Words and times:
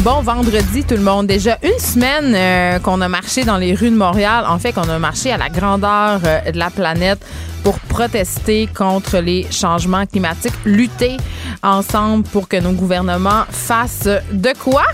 Bon 0.00 0.20
vendredi 0.22 0.84
tout 0.84 0.94
le 0.94 1.02
monde. 1.02 1.26
Déjà 1.26 1.58
une 1.62 1.78
semaine 1.78 2.32
euh, 2.34 2.78
qu'on 2.78 3.00
a 3.00 3.08
marché 3.08 3.44
dans 3.44 3.56
les 3.56 3.74
rues 3.74 3.90
de 3.90 3.96
Montréal. 3.96 4.44
En 4.48 4.58
fait, 4.58 4.72
qu'on 4.72 4.88
a 4.88 4.98
marché 4.98 5.32
à 5.32 5.36
la 5.36 5.48
grandeur 5.48 6.20
euh, 6.24 6.52
de 6.52 6.58
la 6.58 6.70
planète 6.70 7.18
pour 7.64 7.78
protester 7.80 8.68
contre 8.72 9.18
les 9.18 9.46
changements 9.50 10.06
climatiques, 10.06 10.54
lutter 10.64 11.16
ensemble 11.62 12.24
pour 12.28 12.48
que 12.48 12.56
nos 12.56 12.72
gouvernements 12.72 13.44
fassent 13.50 14.08
de 14.30 14.52
quoi? 14.62 14.84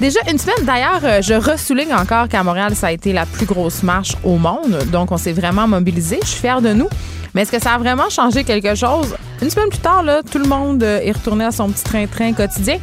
Déjà 0.00 0.18
une 0.30 0.38
semaine. 0.38 0.64
D'ailleurs, 0.64 1.00
euh, 1.04 1.22
je 1.22 1.34
ressouligne 1.34 1.94
encore 1.94 2.26
qu'à 2.26 2.42
Montréal, 2.42 2.74
ça 2.74 2.88
a 2.88 2.92
été 2.92 3.12
la 3.12 3.26
plus 3.26 3.46
grosse 3.46 3.82
marche 3.82 4.16
au 4.24 4.36
monde. 4.36 4.78
Donc, 4.90 5.12
on 5.12 5.16
s'est 5.16 5.32
vraiment 5.32 5.68
mobilisé. 5.68 6.18
Je 6.22 6.28
suis 6.28 6.40
fière 6.40 6.60
de 6.60 6.72
nous. 6.72 6.88
Mais 7.34 7.42
est-ce 7.42 7.52
que 7.52 7.60
ça 7.60 7.74
a 7.74 7.78
vraiment 7.78 8.10
changé 8.10 8.42
quelque 8.42 8.74
chose? 8.74 9.14
Une 9.40 9.50
semaine 9.50 9.68
plus 9.68 9.78
tard, 9.78 10.04
tout 10.28 10.38
le 10.38 10.48
monde 10.48 10.82
est 10.82 11.12
retourné 11.12 11.44
à 11.44 11.52
son 11.52 11.68
petit 11.70 11.84
train-train 11.84 12.32
quotidien. 12.32 12.78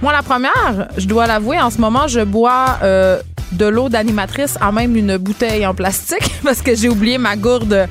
Moi, 0.00 0.12
la 0.12 0.22
première, 0.22 0.88
je 0.96 1.06
dois 1.06 1.26
l'avouer, 1.26 1.60
en 1.60 1.70
ce 1.70 1.80
moment, 1.80 2.06
je 2.06 2.20
bois 2.20 2.78
euh, 2.82 3.20
de 3.52 3.66
l'eau 3.66 3.88
d'animatrice 3.88 4.56
à 4.60 4.70
même 4.70 4.94
une 4.94 5.16
bouteille 5.16 5.66
en 5.66 5.74
plastique 5.74 6.34
parce 6.44 6.62
que 6.62 6.76
j'ai 6.76 6.88
oublié 6.88 7.18
ma 7.18 7.34
gourde 7.34 7.88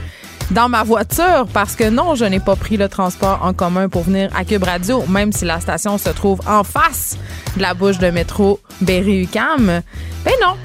dans 0.52 0.70
ma 0.70 0.84
voiture 0.84 1.48
parce 1.52 1.76
que 1.76 1.90
non, 1.90 2.16
je 2.16 2.24
n'ai 2.24 2.40
pas 2.40 2.56
pris 2.56 2.78
le 2.78 2.88
transport 2.88 3.40
en 3.44 3.52
commun 3.52 3.90
pour 3.90 4.04
venir 4.04 4.30
à 4.34 4.46
Cube 4.46 4.64
Radio, 4.64 5.04
même 5.10 5.34
si 5.34 5.44
la 5.44 5.60
station 5.60 5.98
se 5.98 6.10
trouve 6.10 6.40
en 6.48 6.64
face 6.64 7.18
de 7.58 7.62
la 7.62 7.74
bouche 7.74 7.98
de 7.98 8.10
métro 8.10 8.62
Berry-UQAM. 8.80 9.82
Ben 10.24 10.34
non, 10.42 10.56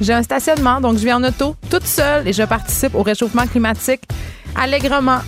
j'ai 0.00 0.12
un 0.12 0.22
stationnement, 0.22 0.80
donc 0.80 0.98
je 0.98 1.04
vais 1.04 1.12
en 1.12 1.24
auto 1.24 1.56
toute 1.70 1.86
seule 1.86 2.28
et 2.28 2.32
je 2.32 2.44
participe 2.44 2.94
au 2.94 3.02
réchauffement 3.02 3.48
climatique 3.48 4.02
allègrement, 4.54 5.18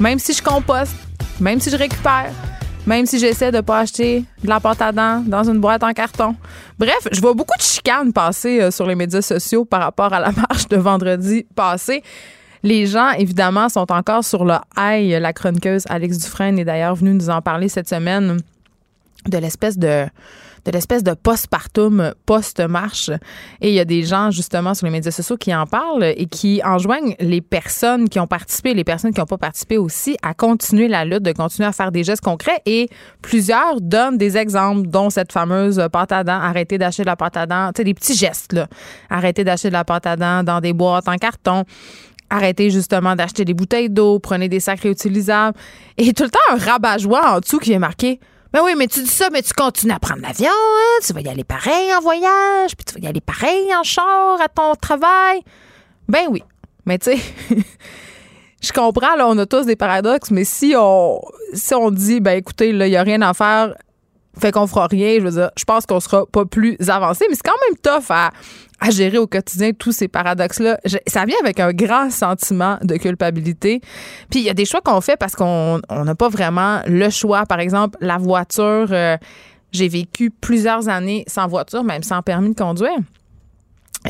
même 0.00 0.18
si 0.18 0.32
je 0.32 0.42
composte, 0.42 0.96
même 1.40 1.60
si 1.60 1.70
je 1.70 1.76
récupère, 1.76 2.32
même 2.86 3.06
si 3.06 3.18
j'essaie 3.18 3.52
de 3.52 3.60
pas 3.60 3.80
acheter 3.80 4.24
de 4.42 4.48
la 4.48 4.60
pâte 4.60 4.82
à 4.82 4.92
dents 4.92 5.22
dans 5.26 5.44
une 5.44 5.60
boîte 5.60 5.82
en 5.82 5.92
carton. 5.92 6.34
Bref, 6.78 7.08
je 7.10 7.20
vois 7.20 7.34
beaucoup 7.34 7.56
de 7.56 7.62
chicanes 7.62 8.12
passer 8.12 8.60
euh, 8.60 8.70
sur 8.70 8.86
les 8.86 8.94
médias 8.94 9.22
sociaux 9.22 9.64
par 9.64 9.82
rapport 9.82 10.12
à 10.12 10.20
la 10.20 10.32
marche 10.48 10.68
de 10.68 10.76
vendredi 10.76 11.46
passé. 11.54 12.02
Les 12.62 12.86
gens, 12.86 13.10
évidemment, 13.10 13.68
sont 13.68 13.90
encore 13.90 14.24
sur 14.24 14.44
le 14.44 14.54
high. 14.76 15.20
La 15.20 15.32
chroniqueuse 15.32 15.84
Alex 15.88 16.18
Dufresne 16.18 16.58
est 16.58 16.64
d'ailleurs 16.64 16.94
venue 16.94 17.14
nous 17.14 17.30
en 17.30 17.42
parler 17.42 17.68
cette 17.68 17.88
semaine 17.88 18.38
de 19.26 19.38
l'espèce 19.38 19.78
de 19.78 20.06
de 20.64 20.70
l'espèce 20.70 21.02
de 21.02 21.14
postpartum 21.14 22.14
post-marche. 22.26 23.10
Et 23.60 23.68
il 23.68 23.74
y 23.74 23.80
a 23.80 23.84
des 23.84 24.02
gens, 24.02 24.30
justement, 24.30 24.74
sur 24.74 24.86
les 24.86 24.92
médias 24.92 25.10
sociaux 25.10 25.36
qui 25.36 25.54
en 25.54 25.66
parlent 25.66 26.04
et 26.04 26.26
qui 26.26 26.60
enjoignent 26.64 27.14
les 27.18 27.40
personnes 27.40 28.08
qui 28.08 28.20
ont 28.20 28.26
participé, 28.26 28.74
les 28.74 28.84
personnes 28.84 29.12
qui 29.12 29.20
n'ont 29.20 29.26
pas 29.26 29.38
participé 29.38 29.78
aussi, 29.78 30.16
à 30.22 30.34
continuer 30.34 30.88
la 30.88 31.04
lutte, 31.04 31.22
de 31.22 31.32
continuer 31.32 31.68
à 31.68 31.72
faire 31.72 31.92
des 31.92 32.04
gestes 32.04 32.22
concrets. 32.22 32.60
Et 32.66 32.88
plusieurs 33.22 33.80
donnent 33.80 34.18
des 34.18 34.36
exemples, 34.36 34.88
dont 34.88 35.10
cette 35.10 35.32
fameuse 35.32 35.82
pâte 35.92 36.12
à 36.12 36.24
dents, 36.24 36.40
arrêter 36.40 36.78
d'acheter 36.78 37.02
de 37.02 37.08
la 37.08 37.16
pâte 37.16 37.36
à 37.36 37.46
dents, 37.46 37.72
tu 37.74 37.80
sais, 37.80 37.84
des 37.84 37.94
petits 37.94 38.14
gestes, 38.14 38.52
là. 38.52 38.68
Arrêter 39.10 39.44
d'acheter 39.44 39.68
de 39.68 39.74
la 39.74 39.84
pâte 39.84 40.06
à 40.06 40.16
dents 40.16 40.42
dans 40.42 40.60
des 40.60 40.72
boîtes 40.72 41.08
en 41.08 41.16
carton 41.16 41.64
arrêtez 42.32 42.70
justement 42.70 43.14
d'acheter 43.14 43.44
des 43.44 43.54
bouteilles 43.54 43.90
d'eau, 43.90 44.18
prenez 44.18 44.48
des 44.48 44.58
sacs 44.58 44.80
réutilisables. 44.80 45.56
Et 45.98 46.14
tout 46.14 46.24
le 46.24 46.30
temps, 46.30 46.38
un 46.50 46.56
rabat-joie 46.56 47.34
en 47.34 47.40
dessous 47.40 47.58
qui 47.58 47.72
est 47.72 47.78
marqué 47.78 48.20
ben 48.52 48.60
oui, 48.62 48.74
mais 48.76 48.86
tu 48.86 49.00
dis 49.00 49.08
ça, 49.08 49.30
mais 49.30 49.42
tu 49.42 49.52
continues 49.54 49.94
à 49.94 49.98
prendre 49.98 50.20
l'avion, 50.20 50.50
hein? 50.50 51.00
Tu 51.06 51.12
vas 51.12 51.20
y 51.20 51.28
aller 51.28 51.44
pareil 51.44 51.94
en 51.94 52.00
voyage, 52.00 52.76
puis 52.76 52.84
tu 52.84 52.94
vas 52.94 53.00
y 53.00 53.06
aller 53.06 53.20
pareil 53.20 53.74
en 53.74 53.82
char 53.82 54.40
à 54.40 54.48
ton 54.48 54.74
travail. 54.74 55.42
Ben 56.08 56.26
oui. 56.28 56.42
Mais 56.84 56.98
tu 56.98 57.12
sais, 57.12 57.18
je 58.62 58.72
comprends, 58.72 59.16
là, 59.16 59.26
on 59.28 59.38
a 59.38 59.46
tous 59.46 59.64
des 59.64 59.76
paradoxes, 59.76 60.30
mais 60.30 60.44
si 60.44 60.74
on, 60.76 61.20
si 61.54 61.74
on 61.74 61.90
dit, 61.90 62.20
ben 62.20 62.36
écoutez, 62.36 62.72
là, 62.72 62.86
il 62.86 62.90
n'y 62.90 62.96
a 62.96 63.02
rien 63.02 63.22
à 63.22 63.32
faire, 63.32 63.74
fait 64.38 64.52
qu'on 64.52 64.66
fera 64.66 64.86
rien, 64.86 65.16
je 65.18 65.24
veux 65.24 65.30
dire, 65.30 65.50
je 65.56 65.64
pense 65.64 65.86
qu'on 65.86 66.00
sera 66.00 66.26
pas 66.26 66.44
plus 66.44 66.76
avancé, 66.88 67.26
mais 67.28 67.36
c'est 67.36 67.48
quand 67.48 67.58
même 67.68 67.78
tough 67.78 68.10
à, 68.10 68.32
à 68.82 68.90
gérer 68.90 69.16
au 69.16 69.28
quotidien 69.28 69.70
tous 69.72 69.92
ces 69.92 70.08
paradoxes-là. 70.08 70.76
Ça 71.06 71.24
vient 71.24 71.36
avec 71.40 71.60
un 71.60 71.72
grand 71.72 72.10
sentiment 72.10 72.78
de 72.82 72.96
culpabilité. 72.96 73.80
Puis 74.28 74.40
il 74.40 74.42
y 74.42 74.50
a 74.50 74.54
des 74.54 74.64
choix 74.64 74.80
qu'on 74.80 75.00
fait 75.00 75.16
parce 75.16 75.36
qu'on 75.36 75.80
n'a 75.88 76.14
pas 76.16 76.28
vraiment 76.28 76.80
le 76.86 77.08
choix. 77.08 77.46
Par 77.46 77.60
exemple, 77.60 77.96
la 78.00 78.18
voiture. 78.18 78.88
Euh, 78.90 79.16
j'ai 79.70 79.88
vécu 79.88 80.30
plusieurs 80.30 80.88
années 80.88 81.24
sans 81.28 81.46
voiture, 81.46 81.82
même 81.82 82.02
sans 82.02 82.20
permis 82.20 82.50
de 82.50 82.54
conduire. 82.54 82.98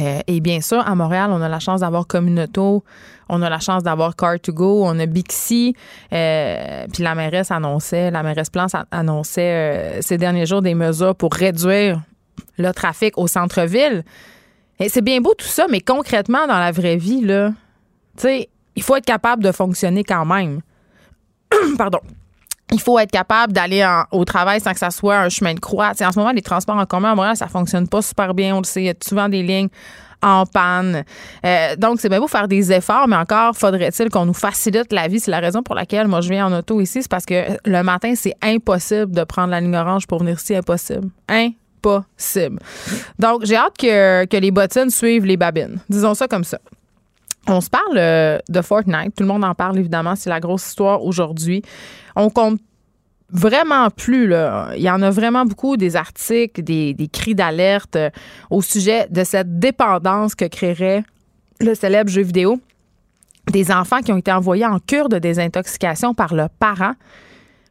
Euh, 0.01 0.21
et 0.27 0.41
bien 0.41 0.61
sûr, 0.61 0.81
à 0.85 0.95
Montréal, 0.95 1.31
on 1.33 1.41
a 1.41 1.49
la 1.49 1.61
chance 1.61 1.83
d'avoir 1.83 2.07
Communauto, 2.07 2.83
on 3.29 3.43
a 3.43 3.51
la 3.51 3.61
chance 3.61 3.85
d'avoir 3.85 4.15
Car2Go, 4.15 4.83
on 4.85 4.99
a 4.99 5.07
Bixi. 5.07 5.77
Euh, 6.13 6.87
puis 6.93 7.05
la 7.05 7.15
mairesse 7.15 7.53
annonçait, 7.53 8.11
la 8.11 8.25
mairesse 8.25 8.51
Plante 8.51 8.73
annonçait 8.91 10.01
ces 10.01 10.19
derniers 10.19 10.47
jours 10.47 10.63
des 10.63 10.75
mesures 10.75 11.15
pour 11.15 11.33
réduire 11.33 12.01
le 12.59 12.73
trafic 12.73 13.17
au 13.19 13.29
centre-ville. 13.29 14.03
Et 14.83 14.89
c'est 14.89 15.03
bien 15.03 15.21
beau 15.21 15.33
tout 15.35 15.47
ça, 15.47 15.67
mais 15.71 15.81
concrètement, 15.81 16.47
dans 16.47 16.59
la 16.59 16.73
vraie 16.73 16.97
vie, 16.97 17.21
là, 17.21 17.51
tu 18.17 18.23
sais, 18.23 18.49
il 18.75 18.83
faut 18.83 18.97
être 18.97 19.05
capable 19.05 19.43
de 19.43 19.53
fonctionner 19.53 20.03
quand 20.03 20.25
même. 20.25 20.61
Pardon. 21.79 22.01
Il 22.73 22.81
faut 22.81 22.99
être 22.99 23.11
capable 23.11 23.53
d'aller 23.53 23.87
au 24.11 24.25
travail 24.25 24.61
sans 24.61 24.73
que 24.73 24.79
ça 24.79 24.91
soit 24.91 25.19
un 25.19 25.29
chemin 25.29 25.55
de 25.55 25.61
croix. 25.61 25.91
en 25.91 26.13
ce 26.13 26.19
moment, 26.19 26.33
les 26.33 26.43
transports 26.43 26.77
en 26.77 26.87
commun 26.87 27.13
à 27.13 27.15
Montréal, 27.15 27.37
ça 27.37 27.47
fonctionne 27.47 27.87
pas 27.87 28.03
super 28.03 28.35
bien. 28.35 28.57
On 28.57 28.59
le 28.59 28.65
sait, 28.65 28.83
il 28.83 28.87
y 28.87 28.91
a 28.91 28.95
souvent 29.07 29.29
des 29.29 29.43
lignes 29.43 29.69
en 30.23 30.47
panne. 30.47 31.05
Euh, 31.45 31.77
donc, 31.77 32.01
c'est 32.01 32.09
bien 32.09 32.19
beau 32.19 32.29
faire 32.29 32.49
des 32.49 32.73
efforts, 32.73 33.07
mais 33.09 33.17
encore 33.17 33.55
faudrait-il 33.57 34.09
qu'on 34.09 34.25
nous 34.25 34.35
facilite 34.35 34.93
la 34.93 35.07
vie. 35.07 35.21
C'est 35.21 35.31
la 35.31 35.41
raison 35.41 35.63
pour 35.63 35.75
laquelle 35.75 36.09
moi 36.09 36.23
je 36.23 36.31
viens 36.31 36.47
en 36.47 36.59
auto 36.59 36.81
ici. 36.81 37.03
C'est 37.03 37.11
parce 37.11 37.27
que 37.27 37.45
le 37.65 37.83
matin, 37.83 38.15
c'est 38.17 38.35
impossible 38.43 39.13
de 39.13 39.25
prendre 39.25 39.51
la 39.51 39.61
ligne 39.61 39.77
orange 39.77 40.07
pour 40.07 40.21
venir 40.21 40.39
ici. 40.39 40.57
Impossible. 40.57 41.09
Hein? 41.29 41.51
Donc, 43.19 43.45
j'ai 43.45 43.57
hâte 43.57 43.77
que, 43.79 44.37
les 44.37 44.51
bottines 44.51 44.91
suivent 44.91 45.25
les 45.25 45.37
babines. 45.37 45.79
Disons 45.89 46.15
ça 46.15 46.29
comme 46.29 46.45
ça. 46.45 46.59
On 47.49 47.61
se 47.61 47.69
parle 47.69 47.97
euh, 47.97 48.39
de 48.49 48.63
Fortnite. 48.63 49.15
Tout 49.17 49.25
le 49.25 49.29
monde 49.29 49.45
en 49.45 49.55
parle, 49.55 49.79
évidemment. 49.79 50.15
C'est 50.15 50.31
la 50.31 50.41
grosse 50.41 50.67
histoire 50.67 51.05
aujourd'hui. 51.05 51.63
On 52.15 52.31
compte 52.31 52.61
vraiment 53.31 53.91
plus. 53.91 54.33
Il 54.77 54.83
y 54.83 54.91
en 54.91 55.03
a 55.03 55.11
vraiment 55.11 55.45
beaucoup 55.45 55.77
des 55.77 55.97
articles, 55.97 56.63
des, 56.63 56.95
des 56.95 57.09
cris 57.09 57.35
d'alerte 57.35 57.97
euh, 57.97 58.11
au 58.51 58.63
sujet 58.63 59.07
de 59.11 59.25
cette 59.25 59.59
dépendance 59.59 60.35
que 60.35 60.45
créerait 60.45 61.03
le 61.61 61.75
célèbre 61.75 62.11
jeu 62.11 62.23
vidéo. 62.23 62.61
Des 63.51 63.73
enfants 63.73 64.01
qui 64.01 64.13
ont 64.13 64.19
été 64.19 64.31
envoyés 64.31 64.67
en 64.67 64.79
cure 64.79 65.09
de 65.09 65.19
désintoxication 65.19 66.15
par 66.15 66.35
leurs 66.35 66.51
parents. 66.51 66.95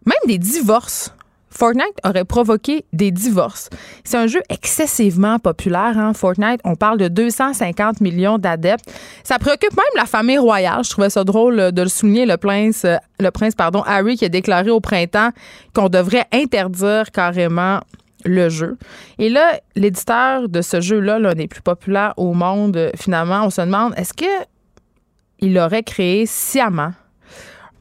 Même 0.05 0.15
des 0.27 0.37
divorces. 0.37 1.13
Fortnite 1.51 1.99
aurait 2.03 2.25
provoqué 2.25 2.85
des 2.93 3.11
divorces. 3.11 3.69
C'est 4.03 4.17
un 4.17 4.27
jeu 4.27 4.41
excessivement 4.49 5.37
populaire. 5.37 5.97
Hein? 5.97 6.13
Fortnite, 6.13 6.61
on 6.63 6.75
parle 6.75 6.97
de 6.97 7.07
250 7.07 8.01
millions 8.01 8.37
d'adeptes. 8.37 8.91
Ça 9.23 9.37
préoccupe 9.37 9.75
même 9.75 9.85
la 9.95 10.05
famille 10.05 10.37
royale. 10.37 10.83
Je 10.83 10.89
trouvais 10.89 11.09
ça 11.09 11.23
drôle 11.23 11.71
de 11.71 11.81
le 11.81 11.89
souligner. 11.89 12.25
Le 12.25 12.37
prince, 12.37 12.85
le 13.19 13.31
prince 13.31 13.53
pardon, 13.53 13.83
Harry 13.85 14.15
qui 14.15 14.25
a 14.25 14.29
déclaré 14.29 14.71
au 14.71 14.79
printemps 14.79 15.29
qu'on 15.75 15.89
devrait 15.89 16.25
interdire 16.31 17.11
carrément 17.11 17.81
le 18.23 18.49
jeu. 18.49 18.77
Et 19.19 19.29
là, 19.29 19.59
l'éditeur 19.75 20.47
de 20.47 20.61
ce 20.61 20.79
jeu-là, 20.79 21.19
l'un 21.19 21.33
des 21.33 21.47
plus 21.47 21.61
populaires 21.61 22.13
au 22.17 22.33
monde, 22.33 22.91
finalement, 22.95 23.45
on 23.45 23.49
se 23.49 23.61
demande, 23.61 23.93
est-ce 23.97 24.13
que 24.13 24.25
il 25.39 25.57
aurait 25.57 25.83
créé 25.83 26.25
sciemment 26.27 26.93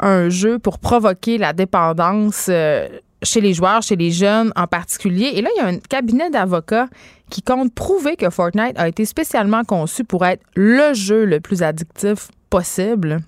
un 0.00 0.30
jeu 0.30 0.58
pour 0.58 0.78
provoquer 0.78 1.36
la 1.36 1.52
dépendance 1.52 2.46
euh, 2.48 2.88
chez 3.22 3.40
les 3.40 3.54
joueurs, 3.54 3.82
chez 3.82 3.96
les 3.96 4.10
jeunes 4.10 4.52
en 4.56 4.66
particulier. 4.66 5.32
Et 5.34 5.42
là, 5.42 5.50
il 5.56 5.58
y 5.58 5.64
a 5.64 5.66
un 5.66 5.78
cabinet 5.78 6.30
d'avocats 6.30 6.88
qui 7.30 7.42
compte 7.42 7.72
prouver 7.74 8.16
que 8.16 8.30
Fortnite 8.30 8.78
a 8.78 8.88
été 8.88 9.04
spécialement 9.04 9.64
conçu 9.64 10.04
pour 10.04 10.24
être 10.24 10.42
le 10.54 10.94
jeu 10.94 11.24
le 11.24 11.40
plus 11.40 11.62
addictif 11.62 12.28
possible. 12.48 13.20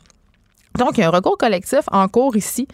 Donc, 0.79 0.97
il 0.97 1.01
y 1.01 1.05
a 1.05 1.09
un 1.09 1.11
recours 1.11 1.37
collectif 1.37 1.81
en 1.91 2.09
cours 2.09 2.37
ici. 2.37 2.67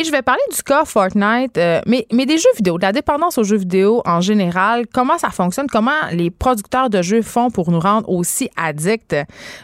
Et 0.00 0.04
je 0.04 0.12
vais 0.12 0.22
parler 0.22 0.40
du 0.54 0.62
cas 0.62 0.84
Fortnite, 0.84 1.58
euh, 1.58 1.80
mais, 1.84 2.06
mais 2.12 2.24
des 2.24 2.38
jeux 2.38 2.48
vidéo, 2.54 2.78
de 2.78 2.82
la 2.82 2.92
dépendance 2.92 3.36
aux 3.36 3.42
jeux 3.42 3.56
vidéo 3.56 4.00
en 4.06 4.20
général, 4.20 4.86
comment 4.94 5.18
ça 5.18 5.30
fonctionne, 5.30 5.66
comment 5.66 5.90
les 6.12 6.30
producteurs 6.30 6.88
de 6.88 7.02
jeux 7.02 7.20
font 7.20 7.50
pour 7.50 7.72
nous 7.72 7.80
rendre 7.80 8.08
aussi 8.08 8.48
addicts? 8.56 9.16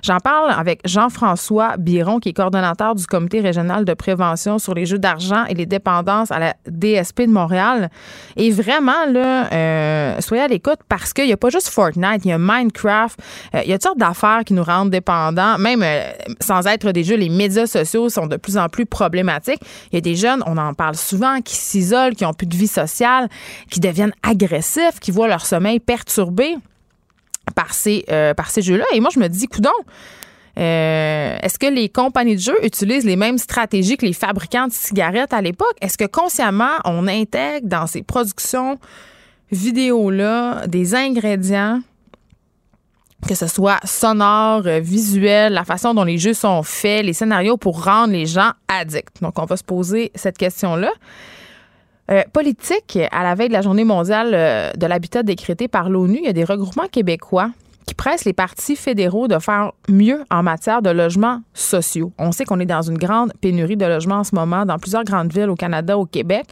J'en 0.02 0.19
parle 0.19 0.50
avec 0.50 0.81
Jean-François 0.86 1.76
Biron, 1.78 2.19
qui 2.19 2.31
est 2.31 2.32
coordonnateur 2.32 2.96
du 2.96 3.06
comité 3.06 3.42
régional 3.42 3.84
de 3.84 3.94
prévention 3.94 4.58
sur 4.58 4.75
les 4.75 4.86
jeux 4.86 4.98
d'argent 4.98 5.44
et 5.44 5.54
les 5.54 5.66
dépendances 5.66 6.32
à 6.32 6.40
la 6.40 6.54
DSP 6.66 7.20
de 7.20 7.31
Montréal. 7.31 7.88
Et 8.34 8.50
vraiment, 8.50 9.06
là, 9.08 9.52
euh, 9.52 10.20
soyez 10.20 10.42
à 10.42 10.48
l'écoute 10.48 10.81
parce 10.88 11.12
qu'il 11.12 11.26
n'y 11.26 11.32
a 11.32 11.36
pas 11.36 11.50
juste 11.50 11.69
Fortnite, 11.69 12.25
il 12.25 12.31
y 12.31 12.32
a 12.32 12.38
Minecraft, 12.38 13.20
euh, 13.54 13.60
il 13.62 13.70
y 13.70 13.72
a 13.72 13.76
toutes 13.76 13.84
sortes 13.84 13.98
d'affaires 13.98 14.42
qui 14.44 14.54
nous 14.54 14.64
rendent 14.64 14.90
dépendants, 14.90 15.58
même 15.58 15.84
sans 16.40 16.66
être 16.66 16.90
des 16.90 17.04
jeux, 17.04 17.14
les 17.14 17.28
médias 17.28 17.69
sociaux 17.69 18.08
sont 18.08 18.26
de 18.26 18.36
plus 18.36 18.58
en 18.58 18.69
plus 18.69 18.84
problématiques. 18.84 19.60
Il 19.92 19.94
y 19.94 19.98
a 19.98 20.00
des 20.00 20.23
on 20.46 20.56
en 20.56 20.74
parle 20.74 20.96
souvent, 20.96 21.40
qui 21.40 21.54
s'isolent, 21.54 22.14
qui 22.14 22.24
ont 22.24 22.32
plus 22.32 22.46
de 22.46 22.56
vie 22.56 22.68
sociale, 22.68 23.28
qui 23.70 23.80
deviennent 23.80 24.14
agressifs, 24.22 25.00
qui 25.00 25.10
voient 25.10 25.28
leur 25.28 25.46
sommeil 25.46 25.80
perturbé 25.80 26.56
par 27.54 27.74
ces, 27.74 28.04
euh, 28.10 28.34
jeux-là. 28.56 28.84
Et 28.94 29.00
moi, 29.00 29.10
je 29.12 29.20
me 29.20 29.28
dis, 29.28 29.46
coudon, 29.46 29.70
euh, 30.58 31.36
est-ce 31.42 31.58
que 31.58 31.66
les 31.66 31.88
compagnies 31.88 32.36
de 32.36 32.40
jeux 32.40 32.64
utilisent 32.64 33.04
les 33.04 33.16
mêmes 33.16 33.38
stratégies 33.38 33.96
que 33.96 34.06
les 34.06 34.12
fabricants 34.12 34.68
de 34.68 34.72
cigarettes 34.72 35.32
à 35.32 35.42
l'époque? 35.42 35.74
Est-ce 35.80 35.98
que 35.98 36.06
consciemment, 36.06 36.76
on 36.84 37.06
intègre 37.08 37.66
dans 37.66 37.86
ces 37.86 38.02
productions 38.02 38.78
vidéo-là 39.50 40.66
des 40.66 40.94
ingrédients 40.94 41.80
que 43.26 43.34
ce 43.34 43.46
soit 43.46 43.78
sonore, 43.84 44.62
euh, 44.66 44.80
visuel, 44.80 45.54
la 45.54 45.64
façon 45.64 45.94
dont 45.94 46.04
les 46.04 46.18
jeux 46.18 46.34
sont 46.34 46.62
faits, 46.62 47.04
les 47.04 47.14
scénarios 47.14 47.56
pour 47.56 47.84
rendre 47.84 48.12
les 48.12 48.26
gens 48.26 48.50
addicts. 48.68 49.22
Donc, 49.22 49.38
on 49.38 49.46
va 49.46 49.56
se 49.56 49.64
poser 49.64 50.10
cette 50.14 50.36
question-là. 50.36 50.90
Euh, 52.10 52.22
politique, 52.32 52.98
à 53.10 53.22
la 53.22 53.34
veille 53.34 53.48
de 53.48 53.54
la 53.54 53.62
journée 53.62 53.84
mondiale 53.84 54.32
euh, 54.34 54.72
de 54.72 54.86
l'habitat 54.86 55.22
décrétée 55.22 55.68
par 55.68 55.88
l'ONU, 55.88 56.18
il 56.18 56.24
y 56.24 56.28
a 56.28 56.34
des 56.34 56.44
regroupements 56.44 56.88
québécois 56.88 57.50
qui 57.86 57.94
pressent 57.94 58.26
les 58.26 58.34
partis 58.34 58.76
fédéraux 58.76 59.26
de 59.26 59.38
faire 59.38 59.72
mieux 59.88 60.24
en 60.30 60.42
matière 60.42 60.82
de 60.82 60.90
logements 60.90 61.40
sociaux. 61.54 62.12
On 62.18 62.32
sait 62.32 62.44
qu'on 62.44 62.60
est 62.60 62.66
dans 62.66 62.82
une 62.82 62.98
grande 62.98 63.32
pénurie 63.40 63.76
de 63.76 63.86
logements 63.86 64.16
en 64.16 64.24
ce 64.24 64.34
moment 64.34 64.66
dans 64.66 64.78
plusieurs 64.78 65.04
grandes 65.04 65.32
villes 65.32 65.50
au 65.50 65.54
Canada, 65.54 65.98
au 65.98 66.06
Québec. 66.06 66.46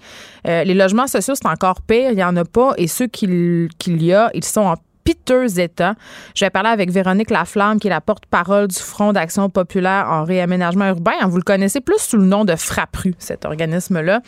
les 0.45 0.75
logements 0.75 1.07
sociaux, 1.07 1.35
c'est 1.35 1.49
encore 1.49 1.81
pire. 1.81 2.11
Il 2.11 2.17
n'y 2.17 2.25
en 2.25 2.37
a 2.37 2.45
pas. 2.45 2.75
Et 2.77 2.87
ceux 2.87 3.07
qu'il 3.07 3.71
y 3.87 4.13
a, 4.13 4.31
ils 4.35 4.45
sont 4.45 4.61
en 4.61 4.75
piteux 5.05 5.59
état. 5.59 5.95
Je 6.35 6.45
vais 6.45 6.51
parler 6.51 6.71
avec 6.71 6.91
Véronique 6.91 7.31
Laflamme, 7.31 7.79
qui 7.79 7.89
est 7.89 7.91
la 7.91 8.01
porte-parole 8.01 8.69
du 8.69 8.79
Front 8.79 9.13
d'action 9.13 9.51
populaire 9.51 10.07
en 10.09 10.25
réaménagement 10.25 10.89
urbain. 10.89 11.13
Vous 11.27 11.37
le 11.37 11.43
connaissez 11.43 11.81
plus 11.81 11.99
sous 11.99 12.17
le 12.17 12.25
nom 12.25 12.45
de 12.45 12.57
Frappru, 12.57 13.15
cet 13.19 13.45
organisme-là. 13.45 14.21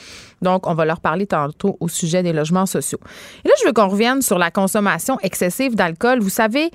Donc, 0.43 0.67
on 0.67 0.75
va 0.75 0.85
leur 0.85 1.00
parler 1.00 1.26
tantôt 1.26 1.76
au 1.81 1.88
sujet 1.88 2.23
des 2.23 2.32
logements 2.32 2.67
sociaux. 2.67 3.00
Et 3.44 3.49
là, 3.49 3.55
je 3.61 3.67
veux 3.67 3.73
qu'on 3.73 3.88
revienne 3.88 4.23
sur 4.23 4.38
la 4.38 4.50
consommation 4.50 5.19
excessive 5.23 5.75
d'alcool. 5.75 6.21
Vous 6.21 6.29
savez, 6.29 6.71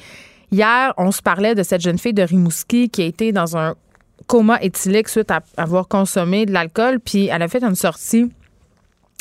hier, 0.52 0.94
on 0.98 1.12
se 1.12 1.22
parlait 1.22 1.56
de 1.56 1.64
cette 1.64 1.82
jeune 1.82 1.98
fille 1.98 2.14
de 2.14 2.24
Rimouski 2.24 2.90
qui 2.90 3.02
a 3.02 3.06
été 3.06 3.32
dans 3.32 3.58
un 3.58 3.76
coma 4.28 4.60
éthylique 4.62 5.10
suite 5.10 5.32
à 5.32 5.42
avoir 5.58 5.88
consommé 5.88 6.46
de 6.46 6.52
l'alcool, 6.52 7.00
puis 7.00 7.28
elle 7.28 7.42
a 7.42 7.48
fait 7.48 7.64
une 7.64 7.76
sortie 7.76 8.30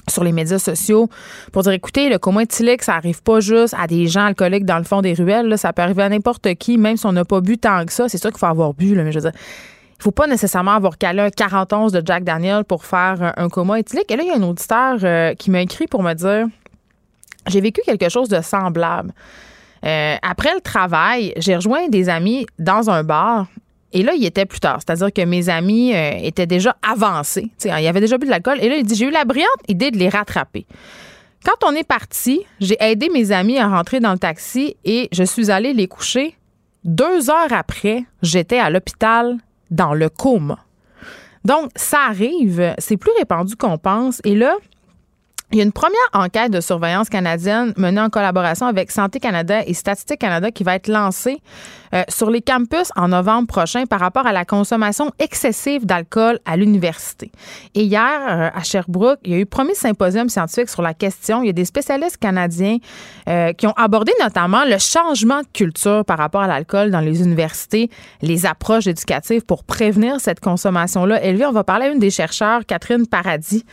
sur 0.09 0.25
les 0.25 0.33
médias 0.33 0.59
sociaux 0.59 1.09
pour 1.53 1.63
dire 1.63 1.73
écoutez, 1.73 2.09
le 2.09 2.19
coma 2.19 2.43
éthylique, 2.43 2.83
ça 2.83 2.95
arrive 2.95 3.23
pas 3.23 3.41
juste 3.41 3.75
à 3.79 3.87
des 3.87 4.07
gens 4.07 4.27
alcooliques 4.27 4.65
dans 4.65 4.79
le 4.79 4.85
fond 4.85 5.03
des 5.03 5.15
ruelles, 5.15 5.57
ça 5.59 5.73
peut 5.73 5.83
arriver 5.83 6.03
à 6.03 6.09
n'importe 6.09 6.55
qui, 6.55 6.79
même 6.79 6.97
si 6.97 7.07
on 7.07 7.13
n'a 7.13 7.25
pas 7.25 7.41
bu 7.41 7.59
tant 7.59 7.85
que 7.85 7.93
ça. 7.93 8.09
C'est 8.09 8.19
sûr 8.19 8.31
qu'il 8.31 8.39
faut 8.39 8.47
avoir 8.47 8.75
bu, 8.75 8.95
là, 8.95 9.03
mais 9.03 9.13
je 9.13 9.19
veux 9.19 9.31
dire. 9.31 9.41
Il 9.99 10.03
faut 10.05 10.13
pas 10.13 10.29
nécessairement 10.29 10.73
avoir 10.73 10.97
calé 10.97 11.21
un 11.21 11.31
40 11.31 11.73
onces 11.73 11.93
de 11.93 12.01
Jack 12.05 12.23
Daniel 12.23 12.65
pour 12.65 12.85
faire 12.85 13.35
un 13.37 13.49
coma 13.49 13.81
éthylique. 13.81 14.09
Et 14.13 14.17
là, 14.17 14.23
il 14.23 14.29
y 14.29 14.31
a 14.31 14.37
un 14.37 14.43
auditeur 14.45 14.99
euh, 15.03 15.35
qui 15.35 15.51
m'a 15.51 15.61
écrit 15.61 15.89
pour 15.89 16.05
me 16.05 16.15
dire 16.15 16.47
j'ai 17.49 17.61
vécu 17.61 17.81
quelque 17.85 18.09
chose 18.09 18.29
de 18.29 18.41
semblable. 18.41 19.13
Euh, 19.85 20.17
après 20.23 20.55
le 20.55 20.61
travail, 20.61 21.33
j'ai 21.37 21.57
rejoint 21.57 21.89
des 21.89 22.09
amis 22.09 22.47
dans 22.59 22.91
un 22.91 23.03
bar 23.03 23.47
et 23.93 24.03
là, 24.03 24.13
il 24.15 24.25
était 24.25 24.45
plus 24.45 24.61
tard. 24.61 24.79
C'est-à-dire 24.79 25.13
que 25.13 25.23
mes 25.23 25.49
amis 25.49 25.95
euh, 25.95 26.11
étaient 26.23 26.47
déjà 26.47 26.77
avancés. 26.83 27.51
il 27.65 27.71
y 27.71 27.87
avait 27.87 28.01
déjà 28.01 28.19
bu 28.19 28.27
de 28.27 28.31
l'alcool. 28.31 28.59
Et 28.61 28.69
là, 28.69 28.77
il 28.77 28.85
dit 28.85 28.95
J'ai 28.95 29.07
eu 29.07 29.11
la 29.11 29.25
brillante 29.25 29.49
idée 29.67 29.91
de 29.91 29.97
les 29.97 30.09
rattraper. 30.09 30.67
Quand 31.45 31.67
on 31.67 31.73
est 31.75 31.87
parti, 31.87 32.43
j'ai 32.61 32.77
aidé 32.81 33.09
mes 33.09 33.33
amis 33.33 33.59
à 33.59 33.69
rentrer 33.69 34.01
dans 34.01 34.13
le 34.13 34.19
taxi 34.19 34.77
et 34.85 35.09
je 35.13 35.25
suis 35.25 35.51
allée 35.51 35.73
les 35.73 35.87
coucher. 35.87 36.37
Deux 36.85 37.31
heures 37.31 37.53
après, 37.53 38.05
j'étais 38.23 38.59
à 38.59 38.71
l'hôpital 38.71 39.37
dans 39.71 39.95
le 39.95 40.09
coma. 40.09 40.59
Donc, 41.45 41.71
ça 41.77 42.01
arrive, 42.09 42.75
c'est 42.79 42.97
plus 42.97 43.13
répandu 43.19 43.57
qu'on 43.57 43.79
pense. 43.79 44.21
Et 44.25 44.35
là, 44.35 44.55
il 45.51 45.57
y 45.57 45.61
a 45.63 45.65
une 45.65 45.73
première 45.73 45.99
enquête 46.13 46.53
de 46.53 46.61
surveillance 46.61 47.09
canadienne 47.09 47.73
menée 47.79 48.01
en 48.01 48.11
collaboration 48.11 48.67
avec 48.67 48.91
Santé 48.91 49.19
Canada 49.19 49.63
et 49.67 49.73
Statistique 49.73 50.21
Canada 50.21 50.51
qui 50.51 50.63
va 50.63 50.75
être 50.75 50.89
lancée 50.89 51.41
euh, 51.95 52.03
sur 52.09 52.31
les 52.31 52.43
campus 52.43 52.91
en 52.97 53.09
novembre 53.09 53.47
prochain 53.47 53.87
par 53.87 54.01
rapport 54.01 54.27
à 54.27 54.33
la 54.33 54.45
consommation 54.45 55.11
excessive 55.19 55.87
d'alcool 55.87 56.39
à 56.45 56.57
l'université. 56.57 57.31
Et 57.75 57.83
hier, 57.83 58.21
euh, 58.29 58.51
à 58.53 58.63
Sherbrooke, 58.63 59.19
il 59.25 59.33
y 59.33 59.35
a 59.35 59.39
eu 59.39 59.47
premier 59.47 59.75
symposium 59.75 60.29
scientifique 60.29 60.69
sur 60.69 60.83
la 60.83 60.95
question. 60.95 61.43
Il 61.43 61.47
y 61.47 61.51
a 61.51 61.53
des 61.53 61.65
spécialistes 61.65 62.19
canadiens 62.19 62.79
euh, 63.29 63.53
qui 63.53 63.67
ont 63.67 63.75
abordé 63.77 64.13
notamment 64.21 64.65
le 64.65 64.79
changement 64.79 65.41
de 65.41 65.49
culture 65.53 66.05
par 66.05 66.19
rapport 66.19 66.43
à 66.43 66.47
l'alcool 66.47 66.91
dans 66.91 67.01
les 67.01 67.23
universités, 67.23 67.91
les 68.23 68.47
approches 68.47 68.87
éducatives 68.87 69.45
pour 69.45 69.65
prévenir 69.65 70.21
cette 70.21 70.41
consommation-là 70.41 71.23
élevée. 71.23 71.47
On 71.47 71.53
va 71.53 71.65
parler 71.65 71.87
à 71.87 71.89
une 71.89 71.99
des 71.99 72.11
chercheurs, 72.11 72.67
Catherine 72.67 73.07
Paradis. 73.07 73.65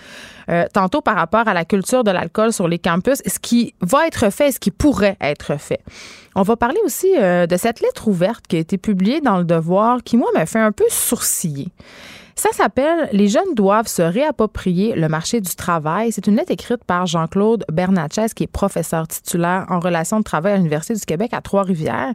Euh, 0.49 0.65
tantôt 0.71 1.01
par 1.01 1.15
rapport 1.15 1.47
à 1.47 1.53
la 1.53 1.65
culture 1.65 2.03
de 2.03 2.11
l'alcool 2.11 2.53
sur 2.53 2.67
les 2.67 2.77
campus, 2.77 3.21
ce 3.25 3.39
qui 3.39 3.73
va 3.81 4.05
être 4.05 4.31
fait, 4.31 4.51
ce 4.51 4.59
qui 4.59 4.69
pourrait 4.69 5.17
être 5.19 5.59
fait. 5.59 5.81
On 6.35 6.41
va 6.41 6.57
parler 6.57 6.79
aussi 6.83 7.15
euh, 7.17 7.47
de 7.47 7.55
cette 7.55 7.79
lettre 7.79 8.07
ouverte 8.07 8.45
qui 8.47 8.57
a 8.57 8.59
été 8.59 8.77
publiée 8.77 9.21
dans 9.21 9.37
Le 9.37 9.45
Devoir, 9.45 10.03
qui, 10.03 10.17
moi, 10.17 10.29
m'a 10.33 10.45
fait 10.45 10.59
un 10.59 10.73
peu 10.73 10.83
sourciller. 10.89 11.69
Ça 12.35 12.49
s'appelle 12.51 13.07
Les 13.13 13.29
jeunes 13.29 13.55
doivent 13.55 13.87
se 13.87 14.01
réapproprier 14.01 14.95
le 14.95 15.07
marché 15.07 15.39
du 15.39 15.55
travail. 15.55 16.11
C'est 16.11 16.27
une 16.27 16.35
lettre 16.35 16.51
écrite 16.51 16.83
par 16.83 17.05
Jean-Claude 17.05 17.63
Bernatchez, 17.71 18.27
qui 18.35 18.43
est 18.43 18.47
professeur 18.47 19.07
titulaire 19.07 19.65
en 19.69 19.79
relations 19.79 20.19
de 20.19 20.25
travail 20.25 20.53
à 20.53 20.57
l'Université 20.57 20.95
du 20.95 21.05
Québec 21.05 21.31
à 21.33 21.39
Trois-Rivières. 21.39 22.13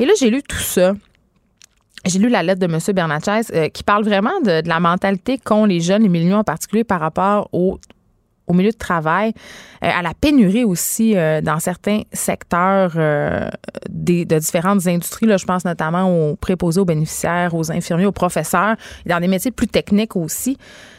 Et 0.00 0.06
là, 0.06 0.12
j'ai 0.18 0.30
lu 0.30 0.42
tout 0.42 0.56
ça 0.56 0.94
j'ai 2.04 2.18
lu 2.18 2.28
la 2.28 2.42
lettre 2.42 2.60
de 2.60 2.72
M. 2.72 2.78
Bernatchez 2.94 3.54
euh, 3.54 3.68
qui 3.68 3.82
parle 3.82 4.04
vraiment 4.04 4.40
de, 4.40 4.66
la 4.66 4.80
mentalité 4.80 5.38
qu'ont 5.38 5.64
les 5.64 5.80
jeunes, 5.80 6.02
les 6.02 6.08
milléniaux 6.08 6.36
en 6.36 6.44
particulier, 6.44 6.84
par 6.84 7.00
rapport 7.00 7.48
au, 7.52 7.78
au 8.48 8.54
milieu 8.54 8.70
de 8.70 8.76
travail, 8.76 9.32
euh, 9.84 9.90
à 9.90 10.02
la 10.02 10.14
pénurie 10.14 10.64
aussi 10.64 11.16
euh, 11.16 11.40
dans 11.40 11.60
certains 11.60 12.02
secteurs 12.12 12.92
des, 13.88 14.24
de 14.24 14.38
différentes 14.38 14.86
industries. 14.86 15.26
Là, 15.26 15.36
je 15.36 15.44
pense 15.44 15.64
notamment 15.64 16.30
aux 16.30 16.36
préposés 16.36 16.80
aux 16.80 16.84
bénéficiaires, 16.84 17.54
aux 17.54 17.70
infirmiers, 17.70 18.06
aux 18.06 18.12
professeurs, 18.12 18.76
dans 19.06 19.20
des 19.20 19.28
métiers 19.28 19.50
plus 19.50 19.68
techniques 19.68 20.16
aussi. 20.16 20.56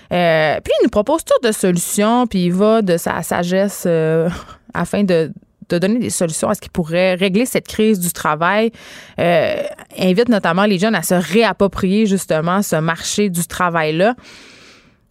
puis 0.10 0.18
il 0.18 0.84
nous 0.84 0.90
propose 0.90 1.24
toutes 1.26 1.44
de 1.48 1.52
solutions, 1.52 2.28
puis 2.28 2.46
il 2.46 2.54
va 2.54 2.82
de 2.82 2.98
sa 2.98 3.22
sagesse 3.24 3.88
afin 4.74 5.04
de 5.04 5.32
de 5.70 5.78
donner 5.78 6.00
des 6.00 6.10
solutions 6.10 6.50
à 6.50 6.56
ce 6.56 6.62
qui 6.62 6.70
pourrait 6.70 7.16
régler 7.16 7.46
cette 7.46 7.68
crise 7.68 8.00
du 8.00 8.12
travail. 8.12 8.72
Euh, 9.20 9.64
invite 9.98 10.30
notamment 10.30 10.66
les 10.66 10.80
jeunes 10.80 10.96
à 10.96 11.04
se 11.04 11.14
réapproprier 11.14 12.06
justement 12.06 12.62
ce 12.62 12.76
marché 12.76 13.30
du 13.30 13.46
travail-là. 13.46 14.16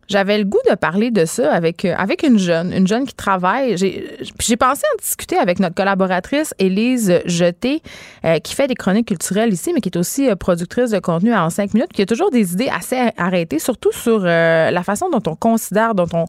J'avais 0.09 0.39
le 0.39 0.45
goût 0.45 0.61
de 0.69 0.75
parler 0.75 1.11
de 1.11 1.25
ça 1.25 1.53
avec, 1.53 1.85
euh, 1.85 1.95
avec 1.97 2.23
une 2.23 2.39
jeune, 2.39 2.73
une 2.73 2.87
jeune 2.87 3.07
qui 3.07 3.15
travaille. 3.15 3.77
J'ai 3.77 4.57
pensé 4.57 4.83
en 4.95 4.97
discuter 5.01 5.37
avec 5.37 5.61
notre 5.61 5.75
collaboratrice 5.75 6.55
Élise 6.59 7.21
Jeté, 7.27 7.83
euh, 8.25 8.39
qui 8.39 8.55
fait 8.55 8.67
des 8.67 8.75
chroniques 8.75 9.09
culturelles 9.09 9.53
ici, 9.53 9.73
mais 9.75 9.81
qui 9.81 9.91
est 9.91 9.99
aussi 9.99 10.35
productrice 10.37 10.91
de 10.91 10.99
contenu 10.99 11.35
en 11.35 11.51
cinq 11.51 11.75
minutes, 11.75 11.93
qui 11.93 12.03
a 12.03 12.07
toujours 12.07 12.31
des 12.31 12.55
idées 12.55 12.71
assez 12.75 13.11
arrêtées, 13.19 13.59
surtout 13.59 13.93
sur 13.93 14.21
la 14.21 14.83
façon 14.83 15.11
dont 15.11 15.23
on 15.27 15.37
considère, 15.37 15.95
dont 15.95 16.09
on 16.15 16.25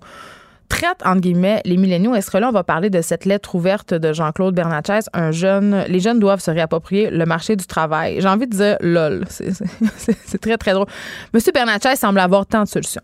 traite, 0.69 1.01
entre 1.03 1.19
guillemets, 1.19 1.61
les 1.65 1.75
milléniaux. 1.75 2.15
Est-ce 2.15 2.31
que 2.31 2.37
là, 2.37 2.47
on 2.47 2.51
va 2.51 2.63
parler 2.63 2.89
de 2.89 3.01
cette 3.01 3.25
lettre 3.25 3.55
ouverte 3.55 3.93
de 3.93 4.13
Jean-Claude 4.13 4.55
Bernatchez, 4.55 4.99
un 5.13 5.31
jeune, 5.31 5.83
les 5.87 5.99
jeunes 5.99 6.19
doivent 6.19 6.39
se 6.39 6.51
réapproprier 6.51 7.09
le 7.09 7.25
marché 7.25 7.55
du 7.55 7.65
travail. 7.65 8.21
J'ai 8.21 8.27
envie 8.27 8.47
de 8.47 8.55
dire 8.55 8.77
lol. 8.79 9.25
C'est 9.27 10.37
très, 10.41 10.57
très 10.57 10.73
drôle. 10.73 10.87
Monsieur 11.33 11.51
Bernatchez 11.51 11.95
semble 11.95 12.19
avoir 12.19 12.45
tant 12.45 12.63
de 12.63 12.69
solutions. 12.69 13.01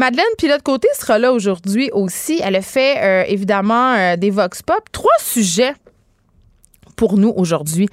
Madeleine 0.00 0.24
Pilote 0.38 0.62
Côté 0.62 0.88
sera 0.98 1.18
là 1.18 1.30
aujourd'hui 1.30 1.90
aussi. 1.92 2.40
Elle 2.42 2.56
a 2.56 2.62
fait 2.62 2.96
euh, 3.02 3.24
évidemment 3.28 3.92
euh, 3.92 4.16
des 4.16 4.30
Vox 4.30 4.62
Pop. 4.62 4.80
Trois 4.92 5.12
sujets 5.18 5.74
pour 6.96 7.18
nous 7.18 7.34
aujourd'hui. 7.36 7.86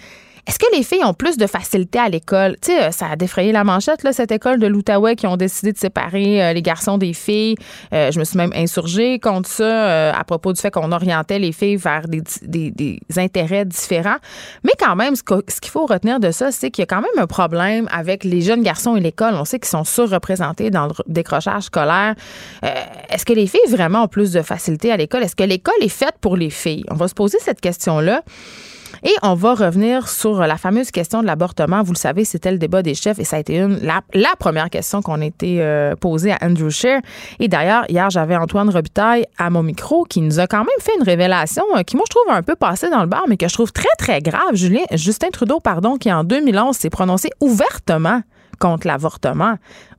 Est-ce 0.48 0.60
que 0.60 0.66
les 0.74 0.82
filles 0.82 1.04
ont 1.04 1.14
plus 1.14 1.36
de 1.36 1.46
facilité 1.46 2.00
à 2.00 2.08
l'école? 2.08 2.56
Tu 2.62 2.72
sais, 2.72 2.94
ça 2.94 3.08
a 3.08 3.16
défrayé 3.18 3.52
la 3.52 3.66
manchette, 3.66 4.04
là, 4.04 4.14
cette 4.14 4.32
école 4.32 4.60
de 4.60 4.68
l'Outaouais 4.68 5.18
qui 5.18 5.28
ont 5.28 5.36
décidé 5.36 5.74
de 5.74 5.78
séparer 5.78 6.42
euh, 6.42 6.54
les 6.54 6.62
garçons 6.62 6.98
des 6.98 7.12
filles. 7.12 7.56
Euh, 7.94 8.12
je 8.12 8.20
me 8.20 8.24
suis 8.24 8.38
même 8.38 8.54
insurgée 8.56 9.20
contre 9.20 9.50
ça 9.50 9.64
euh, 9.66 10.14
à 10.16 10.24
propos 10.24 10.54
du 10.54 10.62
fait 10.62 10.72
qu'on 10.72 10.94
orientait 10.94 11.40
les 11.40 11.52
filles 11.52 11.76
vers 11.76 12.08
des, 12.08 12.22
des, 12.44 12.72
des, 12.72 13.00
intérêts 13.18 13.66
différents. 13.66 14.16
Mais 14.64 14.72
quand 14.80 14.96
même, 14.96 15.18
ce 15.18 15.24
qu'il 15.24 15.72
faut 15.72 15.86
retenir 15.86 16.22
de 16.22 16.32
ça, 16.32 16.50
c'est 16.54 16.72
qu'il 16.72 16.82
y 16.82 16.84
a 16.84 16.88
quand 16.88 17.02
même 17.02 17.22
un 17.22 17.28
problème 17.28 17.90
avec 17.92 18.24
les 18.24 18.42
jeunes 18.42 18.64
garçons 18.64 18.96
et 18.96 19.02
l'école. 19.02 19.34
On 19.34 19.44
sait 19.44 19.60
qu'ils 19.60 19.68
sont 19.68 19.84
surreprésentés 19.84 20.70
dans 20.70 20.88
le 20.88 20.94
décrochage 21.08 21.64
scolaire. 21.64 22.16
Est-ce 23.10 23.26
que 23.26 23.34
les 23.34 23.48
filles 23.48 23.60
vraiment 23.70 24.04
ont 24.04 24.08
plus 24.08 24.32
de 24.32 24.42
facilité 24.42 24.92
à 24.94 24.98
l'école? 24.98 25.24
Est-ce 25.24 25.36
que 25.36 25.44
l'école 25.44 25.82
est 25.82 25.90
faite 25.90 26.16
pour 26.22 26.38
les 26.38 26.50
filles? 26.50 26.86
On 26.90 26.96
va 26.96 27.10
se 27.10 27.16
poser 27.16 27.38
cette 27.42 27.60
question-là. 27.60 28.22
Et 29.04 29.14
on 29.22 29.34
va 29.34 29.54
revenir 29.54 30.08
sur 30.08 30.40
la 30.40 30.58
fameuse 30.58 30.92
question 30.92 31.22
de 31.22 31.28
l'avortement. 31.28 31.84
Vous 31.84 31.94
le 31.94 31.98
savez, 31.98 32.26
c'était 32.26 32.52
le 32.52 32.58
débat 32.58 32.82
des 32.82 32.96
chefs 32.96 33.20
et 33.20 33.24
ça 33.24 33.38
a 33.38 33.40
été 33.40 33.66
la, 33.82 34.02
première 34.40 34.70
question 34.70 35.02
qu'on 35.02 35.22
a 35.22 35.26
été 35.26 35.62
euh, 35.62 35.96
posée 35.96 36.32
à 36.32 36.38
Andrew 36.42 36.70
Scheer. 36.70 37.02
Et 37.40 37.48
d'ailleurs, 37.48 37.86
hier, 37.90 38.10
j'avais 38.10 38.36
Antoine 38.36 38.70
Robitaille 38.70 39.26
à 39.38 39.50
mon 39.50 39.64
micro 39.64 40.04
qui 40.04 40.22
nous 40.22 40.40
a 40.40 40.48
quand 40.48 40.60
même 40.60 40.68
fait 40.80 40.94
une 40.98 41.04
révélation 41.04 41.64
euh, 41.76 41.84
qui, 41.84 41.96
moi, 41.96 42.06
je 42.08 42.16
trouve 42.16 42.36
un 42.36 42.44
peu 42.44 42.56
passée 42.56 42.90
dans 42.90 43.02
le 43.02 43.08
bar, 43.08 43.26
mais 43.28 43.38
que 43.38 43.48
je 43.48 43.54
trouve 43.54 43.72
très, 43.72 43.88
très 43.98 44.22
grave. 44.22 44.54
Julien, 44.54 44.84
Justin 44.92 45.30
Trudeau, 45.30 45.60
pardon, 45.60 45.98
qui 45.98 46.12
en 46.12 46.24
2011 46.24 46.76
s'est 46.76 46.90
prononcé 46.90 47.30
ouvertement 47.40 48.22
contre 48.60 48.88
l'avortement. 48.88 49.56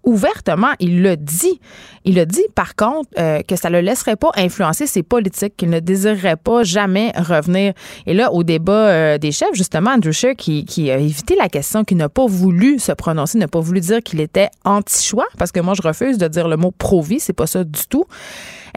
Ouvertement, 0.08 0.72
il 0.80 1.02
le 1.02 1.18
dit. 1.18 1.60
Il 2.06 2.14
le 2.14 2.24
dit, 2.24 2.46
par 2.54 2.76
contre, 2.76 3.10
euh, 3.18 3.42
que 3.46 3.56
ça 3.56 3.68
ne 3.68 3.74
le 3.74 3.82
laisserait 3.82 4.16
pas 4.16 4.30
influencer 4.36 4.86
ses 4.86 5.02
politiques, 5.02 5.54
qu'il 5.58 5.68
ne 5.68 5.80
désirerait 5.80 6.36
pas 6.36 6.62
jamais 6.62 7.12
revenir. 7.14 7.74
Et 8.06 8.14
là, 8.14 8.32
au 8.32 8.42
débat 8.42 8.72
euh, 8.72 9.18
des 9.18 9.32
chefs, 9.32 9.52
justement, 9.52 9.90
Andrew 9.90 10.12
Scheer, 10.12 10.34
qui, 10.34 10.90
a 10.90 10.96
évité 10.96 11.36
la 11.36 11.50
question, 11.50 11.84
qui 11.84 11.94
n'a 11.94 12.08
pas 12.08 12.24
voulu 12.24 12.78
se 12.78 12.92
prononcer, 12.92 13.36
n'a 13.36 13.48
pas 13.48 13.60
voulu 13.60 13.80
dire 13.80 14.02
qu'il 14.02 14.20
était 14.20 14.48
anti-choix, 14.64 15.26
parce 15.36 15.52
que 15.52 15.60
moi, 15.60 15.74
je 15.74 15.86
refuse 15.86 16.16
de 16.16 16.26
dire 16.26 16.48
le 16.48 16.56
mot 16.56 16.70
pro-vie, 16.70 17.20
c'est 17.20 17.34
pas 17.34 17.46
ça 17.46 17.62
du 17.62 17.86
tout. 17.86 18.06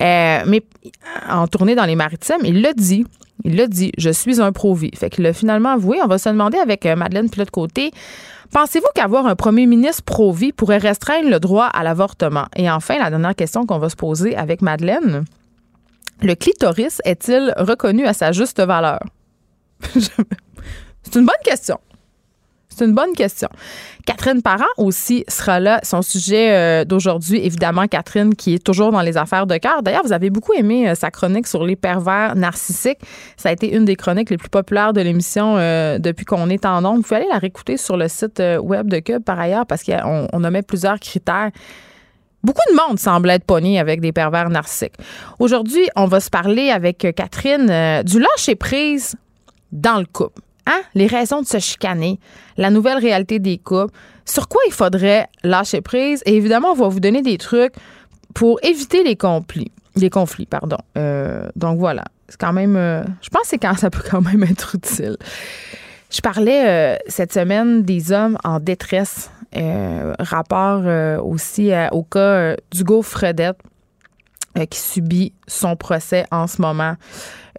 Euh, 0.01 0.43
mais 0.45 0.63
en 1.29 1.47
tournée 1.47 1.75
dans 1.75 1.85
les 1.85 1.95
maritimes, 1.95 2.41
il 2.43 2.61
l'a 2.61 2.73
dit. 2.73 3.05
Il 3.45 3.55
l'a 3.55 3.67
dit, 3.67 3.93
je 3.97 4.09
suis 4.09 4.41
un 4.41 4.51
pro-vie. 4.51 4.91
Fait 4.97 5.09
qu'il 5.09 5.23
l'a 5.23 5.31
finalement 5.31 5.69
avoué. 5.69 5.99
On 6.03 6.07
va 6.07 6.17
se 6.17 6.27
demander 6.27 6.57
avec 6.57 6.83
Madeleine 6.85 7.29
Pilote-Côté 7.29 7.91
Pensez-vous 8.51 8.87
qu'avoir 8.93 9.27
un 9.27 9.35
premier 9.35 9.65
ministre 9.65 10.03
pro-vie 10.03 10.51
pourrait 10.51 10.77
restreindre 10.77 11.29
le 11.29 11.39
droit 11.39 11.67
à 11.67 11.83
l'avortement? 11.83 12.45
Et 12.55 12.69
enfin, 12.69 12.99
la 12.99 13.09
dernière 13.09 13.35
question 13.35 13.65
qu'on 13.65 13.79
va 13.79 13.89
se 13.89 13.95
poser 13.95 14.35
avec 14.35 14.61
Madeleine. 14.61 15.23
Le 16.21 16.35
clitoris 16.35 17.01
est-il 17.05 17.53
reconnu 17.57 18.05
à 18.05 18.13
sa 18.13 18.33
juste 18.33 18.61
valeur? 18.61 18.99
C'est 19.83 21.15
une 21.15 21.25
bonne 21.25 21.43
question. 21.43 21.79
C'est 22.81 22.87
une 22.87 22.95
bonne 22.95 23.13
question. 23.13 23.47
Catherine 24.07 24.41
Parent 24.41 24.65
aussi 24.77 25.23
sera 25.27 25.59
là. 25.59 25.79
Son 25.83 26.01
sujet 26.01 26.51
euh, 26.51 26.83
d'aujourd'hui, 26.83 27.39
évidemment, 27.45 27.85
Catherine, 27.85 28.33
qui 28.33 28.55
est 28.55 28.63
toujours 28.63 28.91
dans 28.91 29.01
les 29.01 29.17
affaires 29.17 29.45
de 29.45 29.55
cœur. 29.57 29.83
D'ailleurs, 29.83 30.01
vous 30.03 30.13
avez 30.13 30.31
beaucoup 30.31 30.53
aimé 30.53 30.89
euh, 30.89 30.95
sa 30.95 31.11
chronique 31.11 31.45
sur 31.45 31.63
les 31.63 31.75
pervers 31.75 32.35
narcissiques. 32.35 32.97
Ça 33.37 33.49
a 33.49 33.51
été 33.51 33.71
une 33.71 33.85
des 33.85 33.95
chroniques 33.95 34.31
les 34.31 34.37
plus 34.37 34.49
populaires 34.49 34.93
de 34.93 35.01
l'émission 35.01 35.57
euh, 35.57 35.99
depuis 35.99 36.25
qu'on 36.25 36.49
est 36.49 36.65
en 36.65 36.81
nombre. 36.81 36.95
Vous 36.95 37.01
pouvez 37.03 37.17
aller 37.17 37.29
la 37.31 37.37
réécouter 37.37 37.77
sur 37.77 37.97
le 37.97 38.07
site 38.07 38.41
web 38.63 38.87
de 38.87 38.97
Cube, 38.97 39.23
par 39.23 39.39
ailleurs, 39.39 39.67
parce 39.67 39.83
qu'on 39.83 40.27
on 40.33 40.39
nommait 40.39 40.63
plusieurs 40.63 40.99
critères. 40.99 41.51
Beaucoup 42.43 42.67
de 42.67 42.75
monde 42.75 42.97
semble 42.97 43.29
être 43.29 43.45
pogné 43.45 43.79
avec 43.79 44.01
des 44.01 44.11
pervers 44.11 44.49
narcissiques. 44.49 44.95
Aujourd'hui, 45.37 45.87
on 45.95 46.07
va 46.07 46.19
se 46.19 46.31
parler 46.31 46.71
avec 46.71 46.97
Catherine 47.15 48.01
du 48.01 48.19
lâcher-prise 48.19 49.17
dans 49.71 49.99
le 49.99 50.05
couple. 50.05 50.41
Hein? 50.67 50.81
Les 50.93 51.07
raisons 51.07 51.41
de 51.41 51.47
se 51.47 51.59
chicaner, 51.59 52.19
la 52.57 52.69
nouvelle 52.69 52.97
réalité 52.97 53.39
des 53.39 53.57
couples, 53.57 53.93
sur 54.25 54.47
quoi 54.47 54.61
il 54.67 54.73
faudrait 54.73 55.27
lâcher 55.43 55.81
prise? 55.81 56.21
Et 56.25 56.35
évidemment, 56.35 56.71
on 56.71 56.75
va 56.75 56.87
vous 56.87 56.99
donner 56.99 57.21
des 57.21 57.37
trucs 57.37 57.73
pour 58.33 58.59
éviter 58.63 59.03
les 59.03 59.15
conflits. 59.15 59.71
Les 59.95 60.09
conflits, 60.09 60.45
pardon. 60.45 60.77
Euh, 60.97 61.49
donc 61.55 61.79
voilà. 61.79 62.05
C'est 62.29 62.39
quand 62.39 62.53
même. 62.53 62.77
Euh, 62.77 63.03
je 63.21 63.29
pense 63.29 63.49
que 63.49 63.57
quand 63.57 63.75
ça 63.77 63.89
peut 63.89 64.03
quand 64.09 64.21
même 64.21 64.43
être 64.43 64.75
utile. 64.75 65.17
Je 66.09 66.21
parlais 66.21 66.65
euh, 66.65 66.97
cette 67.07 67.33
semaine 67.33 67.83
des 67.83 68.11
hommes 68.11 68.37
en 68.43 68.59
détresse. 68.59 69.29
rapport 70.19 70.83
aussi 71.25 71.71
au 71.91 72.03
cas 72.03 72.55
d'Hugo 72.71 73.01
Fredette 73.01 73.57
qui 74.69 74.79
subit 74.79 75.33
son 75.47 75.75
procès 75.75 76.25
en 76.31 76.47
ce 76.47 76.61
moment. 76.61 76.95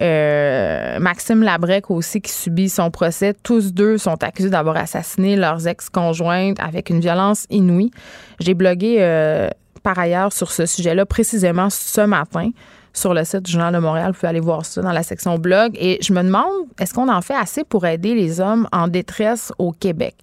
Euh, 0.01 0.99
Maxime 0.99 1.43
Labrec 1.43 1.91
aussi 1.91 2.21
qui 2.21 2.31
subit 2.31 2.69
son 2.69 2.91
procès. 2.91 3.33
Tous 3.43 3.73
deux 3.73 3.97
sont 3.97 4.23
accusés 4.23 4.49
d'avoir 4.49 4.77
assassiné 4.77 5.35
leurs 5.35 5.67
ex-conjointes 5.67 6.59
avec 6.59 6.89
une 6.89 6.99
violence 6.99 7.45
inouïe. 7.49 7.91
J'ai 8.39 8.53
blogué 8.53 8.97
euh, 8.99 9.49
par 9.83 9.99
ailleurs 9.99 10.33
sur 10.33 10.51
ce 10.51 10.65
sujet-là 10.65 11.05
précisément 11.05 11.69
ce 11.69 12.01
matin 12.01 12.49
sur 12.93 13.13
le 13.13 13.23
site 13.23 13.41
du 13.41 13.51
Journal 13.51 13.73
de 13.73 13.79
Montréal. 13.79 14.11
Vous 14.11 14.19
pouvez 14.19 14.29
aller 14.29 14.39
voir 14.39 14.65
ça 14.65 14.81
dans 14.81 14.91
la 14.91 15.03
section 15.03 15.37
blog. 15.37 15.75
Et 15.79 15.97
je 16.01 16.13
me 16.13 16.21
demande, 16.21 16.67
est-ce 16.79 16.93
qu'on 16.93 17.09
en 17.09 17.21
fait 17.21 17.35
assez 17.35 17.63
pour 17.63 17.85
aider 17.85 18.13
les 18.13 18.39
hommes 18.39 18.67
en 18.71 18.87
détresse 18.87 19.51
au 19.57 19.71
Québec? 19.71 20.15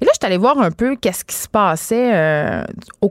Et 0.00 0.04
là, 0.04 0.12
je 0.14 0.18
suis 0.20 0.26
allée 0.26 0.38
voir 0.38 0.58
un 0.58 0.70
peu 0.70 0.96
qu'est-ce 0.96 1.24
qui 1.24 1.34
se 1.34 1.48
passait 1.48 2.14
euh, 2.14 2.64
au, 3.00 3.10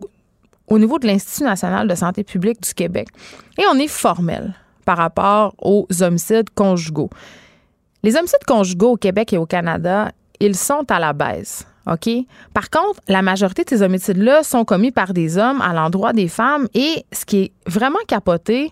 au 0.71 0.79
niveau 0.79 0.97
de 0.99 1.05
l'Institut 1.05 1.43
national 1.43 1.85
de 1.87 1.95
santé 1.95 2.23
publique 2.23 2.61
du 2.63 2.73
Québec. 2.73 3.09
Et 3.57 3.63
on 3.71 3.77
est 3.77 3.89
formel 3.89 4.53
par 4.85 4.97
rapport 4.97 5.53
aux 5.61 5.85
homicides 5.99 6.49
conjugaux. 6.55 7.09
Les 8.03 8.15
homicides 8.15 8.45
conjugaux 8.47 8.93
au 8.93 8.97
Québec 8.97 9.33
et 9.33 9.37
au 9.37 9.45
Canada, 9.45 10.11
ils 10.39 10.55
sont 10.55 10.85
à 10.89 10.97
la 10.97 11.11
baisse. 11.11 11.67
OK? 11.87 12.09
Par 12.53 12.69
contre, 12.69 13.01
la 13.09 13.21
majorité 13.21 13.65
de 13.65 13.69
ces 13.69 13.81
homicides-là 13.81 14.43
sont 14.43 14.63
commis 14.63 14.91
par 14.91 15.13
des 15.13 15.37
hommes 15.37 15.61
à 15.61 15.73
l'endroit 15.73 16.13
des 16.13 16.29
femmes 16.29 16.67
et 16.73 17.03
ce 17.11 17.25
qui 17.25 17.37
est 17.43 17.51
vraiment 17.67 17.99
capoté, 18.07 18.71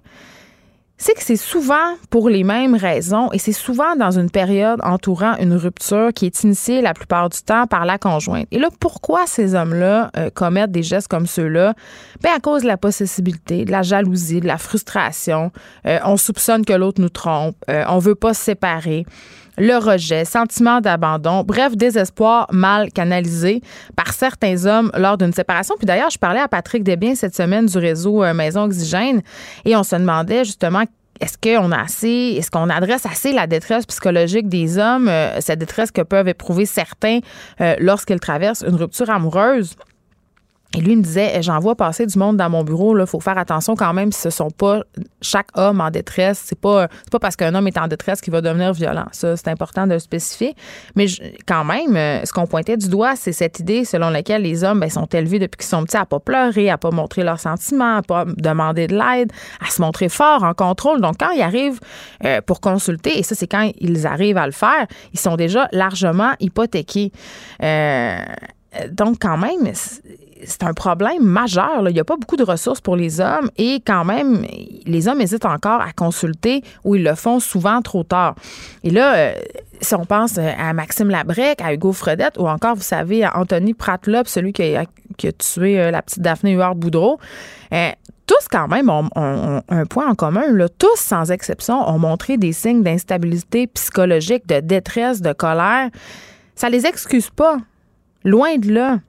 c'est 1.00 1.14
que 1.14 1.24
c'est 1.24 1.38
souvent 1.38 1.96
pour 2.10 2.30
les 2.30 2.44
mêmes 2.44 2.76
raisons 2.76 3.32
et 3.32 3.40
c'est 3.40 3.54
souvent 3.54 3.96
dans 3.96 4.20
une 4.20 4.30
période 4.30 4.82
entourant 4.84 5.38
une 5.38 5.54
rupture 5.54 6.10
qui 6.14 6.26
est 6.26 6.44
initiée 6.44 6.82
la 6.82 6.94
plupart 6.94 7.30
du 7.30 7.42
temps 7.42 7.68
par 7.68 7.86
la 7.86 7.98
conjointe. 7.98 8.48
Et 8.52 8.60
là, 8.60 8.68
pourquoi 8.82 9.26
ces 9.26 9.56
hommes-là 9.56 10.12
euh, 10.18 10.30
commettent 10.30 10.74
des 10.74 10.84
gestes 10.84 11.08
comme 11.08 11.26
ceux-là? 11.26 11.74
Bien, 12.22 12.36
à 12.36 12.40
cause 12.42 12.64
de 12.64 12.68
la 12.68 12.76
possibilité, 12.76 13.64
de 13.64 13.72
la 13.72 13.82
jalousie, 13.82 14.42
de 14.42 14.48
la 14.48 14.58
frustration. 14.58 15.54
Euh, 15.88 16.00
on 16.04 16.18
soupçonne 16.18 16.66
que 16.66 16.74
l'autre 16.74 17.02
nous 17.02 17.10
trompe. 17.10 17.56
Euh, 17.70 17.86
on 17.88 18.00
veut 18.00 18.16
pas 18.16 18.34
se 18.34 18.44
séparer 18.44 19.06
le 19.60 19.78
rejet, 19.78 20.26
sentiment 20.26 20.80
d'abandon, 20.80 21.44
bref, 21.44 21.76
désespoir 21.76 22.48
mal 22.52 22.92
canalisé 22.92 23.62
par 23.96 24.14
certains 24.14 24.66
hommes 24.66 24.90
lors 24.98 25.18
d'une 25.18 25.34
séparation. 25.34 25.76
Puis 25.78 25.86
d'ailleurs, 25.86 26.10
je 26.10 26.18
parlais 26.18 26.40
à 26.40 26.48
Patrick 26.48 26.84
Desbiens 26.84 27.16
cette 27.16 27.36
semaine 27.36 27.66
du 27.66 27.78
réseau 27.78 28.24
euh, 28.24 28.34
Maison 28.34 28.64
Oxygène 28.64 29.22
et 29.66 29.76
on 29.76 29.84
se 29.84 29.96
demandait 29.96 30.46
justement 30.46 30.84
est-ce 31.20 31.38
qu'on 31.38 31.72
a 31.72 31.82
assez, 31.82 32.36
est-ce 32.38 32.50
qu'on 32.50 32.70
adresse 32.70 33.06
assez 33.06 33.34
la 33.34 33.46
détresse 33.46 33.86
psychologique 33.86 34.48
des 34.48 34.78
hommes, 34.78 35.10
euh, 35.10 35.42
cette 35.42 35.60
détresse 35.60 35.92
que 35.92 36.02
peuvent 36.02 36.30
éprouver 36.30 36.66
certains 36.66 37.20
euh, 37.60 37.76
lorsqu'ils 37.80 38.22
traversent 38.22 38.64
une 38.66 38.76
rupture 38.76 39.10
amoureuse? 39.10 39.76
Et 40.78 40.82
lui 40.82 40.96
me 40.96 41.02
disait, 41.02 41.32
eh, 41.36 41.42
j'en 41.42 41.60
vois 41.60 41.76
passer 41.76 42.06
du 42.06 42.18
monde 42.20 42.38
dans 42.38 42.50
mon 42.50 42.64
bureau. 42.64 42.98
Il 42.98 43.06
faut 43.08 43.20
faire 43.20 43.40
attention 43.40 43.76
quand 43.76 43.92
même 43.92 44.12
si 44.12 44.22
ce 44.22 44.30
sont 44.30 44.52
pas 44.52 44.84
chaque 45.20 45.48
homme 45.56 45.82
en 45.82 45.90
détresse. 45.90 46.44
C'est 46.46 46.60
pas 46.60 46.88
pas 47.12 47.18
parce 47.18 47.36
qu'un 47.36 47.56
homme 47.56 47.68
est 47.68 47.78
en 47.78 47.88
détresse 47.88 48.22
qu'il 48.22 48.32
va 48.32 48.42
devenir 48.42 48.72
violent. 48.74 49.08
Ça, 49.12 49.36
c'est 49.36 49.48
important 49.48 49.88
de 49.88 49.94
le 49.94 50.00
spécifier. 50.00 50.54
Mais 50.96 51.08
quand 51.48 51.64
même, 51.64 51.96
euh, 51.96 52.24
ce 52.24 52.32
qu'on 52.32 52.46
pointait 52.46 52.78
du 52.78 52.88
doigt, 52.88 53.16
c'est 53.16 53.32
cette 53.32 53.60
idée 53.60 53.84
selon 53.84 54.12
laquelle 54.12 54.44
les 54.44 54.64
hommes 54.64 54.80
ben, 54.80 54.92
sont 54.92 55.08
élevés 55.08 55.40
depuis 55.40 55.58
qu'ils 55.58 55.70
sont 55.70 55.84
petits 55.84 55.98
à 55.98 56.06
pas 56.06 56.20
pleurer, 56.20 56.70
à 56.70 56.78
pas 56.78 56.92
montrer 56.92 57.24
leurs 57.24 57.40
sentiments, 57.40 57.98
à 57.98 58.02
pas 58.04 58.26
demander 58.26 58.86
de 58.86 58.96
l'aide, 58.96 59.32
à 59.66 59.72
se 59.72 59.82
montrer 59.82 60.08
fort, 60.08 60.44
en 60.44 60.54
contrôle. 60.54 61.02
Donc, 61.02 61.16
quand 61.20 61.32
ils 61.32 61.42
arrivent 61.42 61.80
euh, 62.26 62.42
pour 62.42 62.62
consulter, 62.62 63.18
et 63.18 63.24
ça, 63.24 63.34
c'est 63.34 63.48
quand 63.48 63.72
ils 63.80 64.06
arrivent 64.06 64.38
à 64.38 64.46
le 64.46 64.52
faire, 64.52 64.86
ils 65.14 65.20
sont 65.20 65.36
déjà 65.36 65.68
largement 65.72 66.34
hypothéqués. 66.40 67.12
Euh, 67.64 68.20
donc, 68.92 69.18
quand 69.20 69.38
même, 69.38 69.74
c'est 70.44 70.64
un 70.64 70.74
problème 70.74 71.24
majeur. 71.24 71.88
Il 71.88 71.94
n'y 71.94 72.00
a 72.00 72.04
pas 72.04 72.18
beaucoup 72.18 72.38
de 72.38 72.44
ressources 72.44 72.82
pour 72.82 72.96
les 72.96 73.20
hommes 73.20 73.50
et 73.58 73.82
quand 73.86 74.06
même, 74.06 74.46
les 74.86 75.08
hommes 75.08 75.22
hésitent 75.22 75.46
encore 75.46 75.82
à 75.82 75.92
consulter 75.92 76.64
ou 76.84 76.96
ils 76.96 77.04
le 77.04 77.16
font 77.16 77.40
souvent 77.40 77.82
trop 77.82 78.04
tard. 78.04 78.36
Et 78.84 78.90
là, 78.90 79.16
euh, 79.16 79.34
si 79.82 79.96
on 79.96 80.06
pense 80.06 80.38
à 80.38 80.74
Maxime 80.74 81.10
Labrec, 81.10 81.62
à 81.62 81.74
Hugo 81.74 81.92
Fredette 81.92 82.38
ou 82.38 82.48
encore, 82.48 82.76
vous 82.76 82.82
savez, 82.82 83.24
à 83.24 83.38
Anthony 83.38 83.74
Pratlop, 83.74 84.28
celui 84.28 84.54
qui 84.54 84.76
a, 84.76 84.86
tué 85.38 85.80
euh, 85.80 85.92
la 85.92 86.02
petite 86.02 86.22
Daphné 86.22 86.54
Huard-Boudreau, 86.54 87.20
euh, 87.74 87.92
tous 88.26 88.48
quand 88.52 88.68
même 88.68 88.90
ont, 88.90 89.10
un 89.16 89.86
point 89.88 90.08
en 90.08 90.14
commun. 90.14 90.44
Tous, 90.78 90.98
sans 90.98 91.32
exception, 91.32 91.90
ont 91.90 91.98
montré 91.98 92.38
des 92.38 92.54
signes 92.54 92.84
d'instabilité 92.84 93.66
psychologique, 93.68 94.48
de 94.48 94.60
détresse, 94.60 95.22
de 95.22 95.34
colère. 95.34 95.90
Ça 96.54 96.70
les 96.70 96.86
excuse 96.86 97.32
pas. 97.32 97.58
Loin 98.24 98.58
de 98.58 98.72
là. 98.72 99.00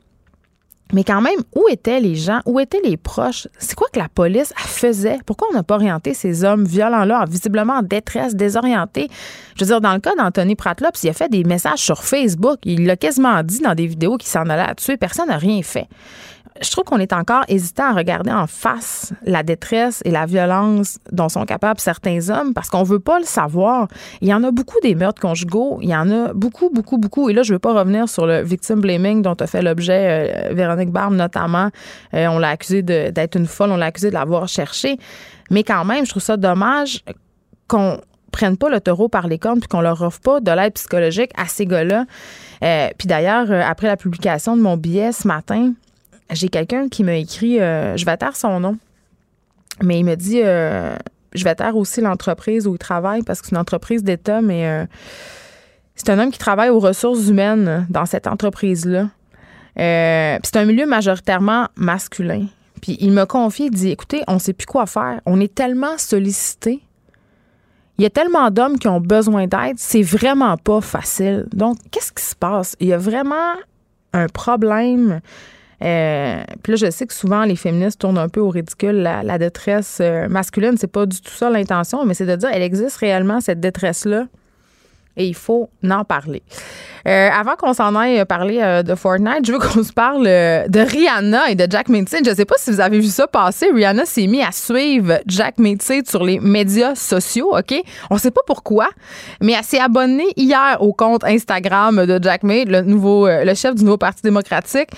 Mais 0.93 1.05
quand 1.05 1.21
même, 1.21 1.39
où 1.55 1.69
étaient 1.69 2.01
les 2.01 2.17
gens? 2.17 2.41
Où 2.47 2.59
étaient 2.61 2.81
les 2.85 2.97
proches? 2.97 3.49
C'est 3.59 3.75
quoi 3.75 3.89
que 3.93 3.99
la 3.99 4.09
police 4.09 4.53
faisait? 4.57 5.19
Pourquoi 5.25 5.49
on 5.51 5.55
n'a 5.55 5.63
pas 5.63 5.77
orienté 5.77 6.15
ces 6.15 6.45
hommes 6.45 6.65
violents-là, 6.65 7.25
visiblement 7.29 7.75
en 7.75 7.83
détresse, 7.83 8.35
désorientés? 8.35 9.09
Je 9.57 9.65
veux 9.65 9.69
dire, 9.69 9.81
dans 9.81 9.95
le 9.95 10.01
cas 10.01 10.15
d'Anthony 10.17 10.57
Pratlops, 10.57 11.03
il 11.05 11.11
a 11.11 11.13
fait 11.13 11.29
des 11.29 11.45
messages 11.45 11.79
sur 11.79 12.03
Facebook. 12.03 12.59
Il 12.65 12.87
l'a 12.87 12.97
quasiment 12.97 13.43
dit 13.43 13.61
dans 13.61 13.75
des 13.75 13.87
vidéos 13.87 14.17
qu'il 14.17 14.29
s'en 14.29 14.49
allait 14.49 14.71
à 14.71 14.75
tuer. 14.75 14.97
Personne 14.97 15.29
n'a 15.29 15.39
rien 15.39 15.63
fait 15.63 15.89
je 16.61 16.71
trouve 16.71 16.85
qu'on 16.85 16.99
est 16.99 17.13
encore 17.13 17.45
hésitant 17.49 17.91
à 17.91 17.93
regarder 17.93 18.31
en 18.31 18.47
face 18.47 19.13
la 19.25 19.43
détresse 19.43 20.03
et 20.05 20.11
la 20.11 20.27
violence 20.27 20.99
dont 21.11 21.29
sont 21.29 21.47
capables 21.47 21.81
certains 21.81 22.29
hommes 22.29 22.53
parce 22.53 22.69
qu'on 22.69 22.83
veut 22.83 22.99
pas 22.99 23.19
le 23.19 23.25
savoir. 23.25 23.89
Il 24.21 24.29
y 24.29 24.35
en 24.35 24.45
a 24.45 24.51
beaucoup 24.51 24.79
des 24.83 24.95
meurtres 24.95 25.23
conjugaux, 25.23 25.79
il 25.81 25.89
y 25.89 25.97
en 25.97 26.11
a 26.11 26.35
beaucoup, 26.35 26.71
beaucoup, 26.71 26.99
beaucoup. 26.99 27.31
Et 27.31 27.33
là, 27.33 27.43
je 27.43 27.55
veux 27.55 27.59
pas 27.59 27.73
revenir 27.73 28.09
sur 28.09 28.27
le 28.27 28.43
victim 28.43 28.81
blaming 28.81 29.23
dont 29.23 29.35
a 29.35 29.47
fait 29.47 29.63
l'objet 29.63 30.51
euh, 30.51 30.55
Véronique 30.55 30.91
Barbe 30.91 31.15
notamment. 31.15 31.71
Euh, 32.15 32.27
on 32.27 32.39
l'a 32.39 32.51
accusé 32.51 32.83
d'être 32.83 33.37
une 33.37 33.47
folle, 33.47 33.71
on 33.71 33.77
l'a 33.77 33.87
accusé 33.87 34.11
de 34.11 34.15
l'avoir 34.15 34.47
cherché. 34.47 34.99
Mais 35.51 35.65
quand 35.65 35.85
même, 35.85 36.05
je 36.05 36.11
trouve 36.11 36.23
ça 36.23 36.37
dommage 36.37 37.03
qu'on 37.69 38.01
prenne 38.33 38.57
pas 38.57 38.69
le 38.69 38.81
taureau 38.81 39.09
par 39.09 39.29
les 39.29 39.39
cornes 39.39 39.61
puis 39.61 39.69
qu'on 39.69 39.81
leur 39.81 40.03
offre 40.03 40.21
pas 40.21 40.41
de 40.41 40.51
l'aide 40.51 40.75
psychologique 40.75 41.31
à 41.37 41.47
ces 41.47 41.65
gars-là. 41.65 42.05
Euh, 42.63 42.89
puis 42.99 43.09
d'ailleurs, 43.09 43.51
après 43.51 43.87
la 43.87 43.97
publication 43.97 44.57
de 44.57 44.63
mon 44.63 44.77
billet 44.77 45.13
ce 45.13 45.27
matin, 45.27 45.73
j'ai 46.33 46.49
quelqu'un 46.49 46.89
qui 46.89 47.05
m'a 47.05 47.15
écrit, 47.15 47.61
euh, 47.61 47.97
je 47.97 48.05
vais 48.05 48.17
taire 48.17 48.37
son 48.37 48.61
nom, 48.61 48.79
mais 49.83 49.99
il 49.99 50.05
me 50.05 50.15
dit, 50.15 50.41
euh, 50.43 50.95
je 51.33 51.45
vais 51.45 51.55
taire 51.55 51.77
aussi 51.77 52.01
l'entreprise 52.01 52.67
où 52.67 52.75
il 52.75 52.79
travaille 52.79 53.23
parce 53.23 53.41
que 53.41 53.49
c'est 53.49 53.55
une 53.55 53.61
entreprise 53.61 54.05
d'État, 54.05 54.41
mais 54.41 54.67
euh, 54.67 54.87
c'est 55.95 56.11
un 56.11 56.19
homme 56.19 56.31
qui 56.31 56.39
travaille 56.39 56.71
aux 56.71 56.81
ressources 56.81 57.29
humaines 57.29 57.87
dans 57.91 58.07
cette 58.07 58.27
entreprise-là. 58.27 59.09
c'est 59.77 60.57
un 60.57 60.65
milieu 60.65 60.87
majoritairement 60.87 61.69
masculin. 61.77 62.47
Puis 62.81 62.97
il 63.01 63.13
m'a 63.13 63.27
confié, 63.27 63.67
il 63.67 63.73
dit, 63.73 63.91
écoutez, 63.91 64.23
on 64.27 64.35
ne 64.35 64.39
sait 64.39 64.55
plus 64.55 64.67
quoi 64.67 64.87
faire. 64.87 65.21
On 65.27 65.41
est 65.41 65.55
tellement 65.55 65.99
sollicité. 65.99 66.81
Il 67.99 68.03
y 68.03 68.07
a 68.07 68.11
tellement 68.11 68.51
d'hommes 68.51 68.79
qui 68.79 68.89
ont 68.89 69.01
besoin 69.01 69.47
d'aide, 69.47 69.77
c'est 69.77 70.01
vraiment 70.01 70.57
pas 70.57 70.81
facile. 70.81 71.47
Donc, 71.53 71.77
qu'est-ce 71.91 72.13
qui 72.13 72.23
se 72.23 72.35
passe? 72.35 72.75
Il 72.81 72.87
y 72.87 72.95
a 72.95 72.97
vraiment 72.97 73.53
un 74.15 74.27
problème 74.27 75.21
euh, 75.83 76.43
puis 76.63 76.73
là, 76.73 76.77
je 76.77 76.91
sais 76.91 77.07
que 77.07 77.15
souvent, 77.15 77.45
les 77.45 77.57
féministes 77.57 78.01
tournent 78.01 78.19
un 78.19 78.29
peu 78.29 78.41
au 78.41 78.51
ridicule. 78.51 78.97
La, 79.03 79.39
détresse 79.39 79.99
euh, 80.01 80.29
masculine, 80.29 80.77
c'est 80.77 80.93
pas 80.93 81.07
du 81.07 81.21
tout 81.21 81.33
ça 81.33 81.49
l'intention, 81.49 82.05
mais 82.05 82.15
c'est 82.15 82.27
de 82.27 82.37
dire, 82.37 82.51
elle 82.53 82.63
existe 82.63 82.97
réellement, 82.99 83.41
cette 83.41 83.61
détresse-là 83.61 84.27
et 85.17 85.27
il 85.27 85.35
faut 85.35 85.71
en 85.89 86.05
parler. 86.05 86.43
Euh, 87.07 87.29
avant 87.31 87.57
qu'on 87.57 87.73
s'en 87.73 87.95
aille 87.95 88.25
parler 88.27 88.59
euh, 88.61 88.83
de 88.83 88.95
Fortnite, 88.95 89.47
je 89.47 89.53
veux 89.53 89.59
qu'on 89.59 89.83
se 89.83 89.93
parle 89.93 90.27
euh, 90.27 90.69
de 90.69 90.81
Rihanna 90.81 91.51
et 91.51 91.55
de 91.55 91.67
Jack 91.69 91.89
Metzid. 91.89 92.25
Je 92.25 92.31
ne 92.31 92.35
sais 92.35 92.45
pas 92.45 92.57
si 92.59 92.71
vous 92.71 92.81
avez 92.81 92.99
vu 93.01 93.07
ça 93.07 93.27
passer. 93.27 93.71
Rihanna 93.73 94.05
s'est 94.05 94.27
mis 94.27 94.43
à 94.43 94.53
suivre 94.53 95.21
Jack 95.27 95.59
Metzid 95.59 96.09
sur 96.09 96.25
les 96.25 96.39
médias 96.41 96.95
sociaux, 96.95 97.57
OK? 97.57 97.75
On 98.11 98.15
ne 98.15 98.21
sait 98.21 98.31
pas 98.31 98.43
pourquoi, 98.47 98.89
mais 99.41 99.53
elle 99.53 99.65
s'est 99.65 99.81
abonnée 99.81 100.29
hier 100.37 100.77
au 100.81 100.93
compte 100.93 101.25
Instagram 101.25 102.05
de 102.05 102.19
Jack 102.23 102.43
Metzid, 102.43 102.69
le, 102.69 102.83
nouveau, 102.83 103.27
le 103.27 103.55
chef 103.55 103.75
du 103.75 103.85
nouveau 103.85 103.97
Parti 103.97 104.23
démocratique. 104.23 104.91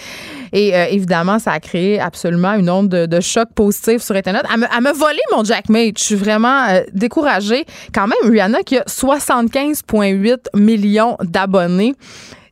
Et 0.53 0.75
évidemment, 0.91 1.39
ça 1.39 1.53
a 1.53 1.61
créé 1.61 1.99
absolument 1.99 2.53
une 2.53 2.69
onde 2.69 2.89
de, 2.89 3.21
choc 3.21 3.49
positif 3.55 4.03
sur 4.03 4.15
Internet. 4.15 4.45
Elle 4.53 4.83
me, 4.83 4.93
volé 4.93 5.19
mon 5.35 5.45
Jack 5.45 5.69
Metzid. 5.69 5.99
Je 5.99 6.05
suis 6.05 6.15
vraiment 6.15 6.67
découragée. 6.93 7.65
Quand 7.95 8.07
même, 8.07 8.31
Rihanna 8.31 8.63
qui 8.63 8.79
a 8.79 8.83
75,8 8.83 10.39
millions 10.55 11.17
d'abonnés. 11.23 11.92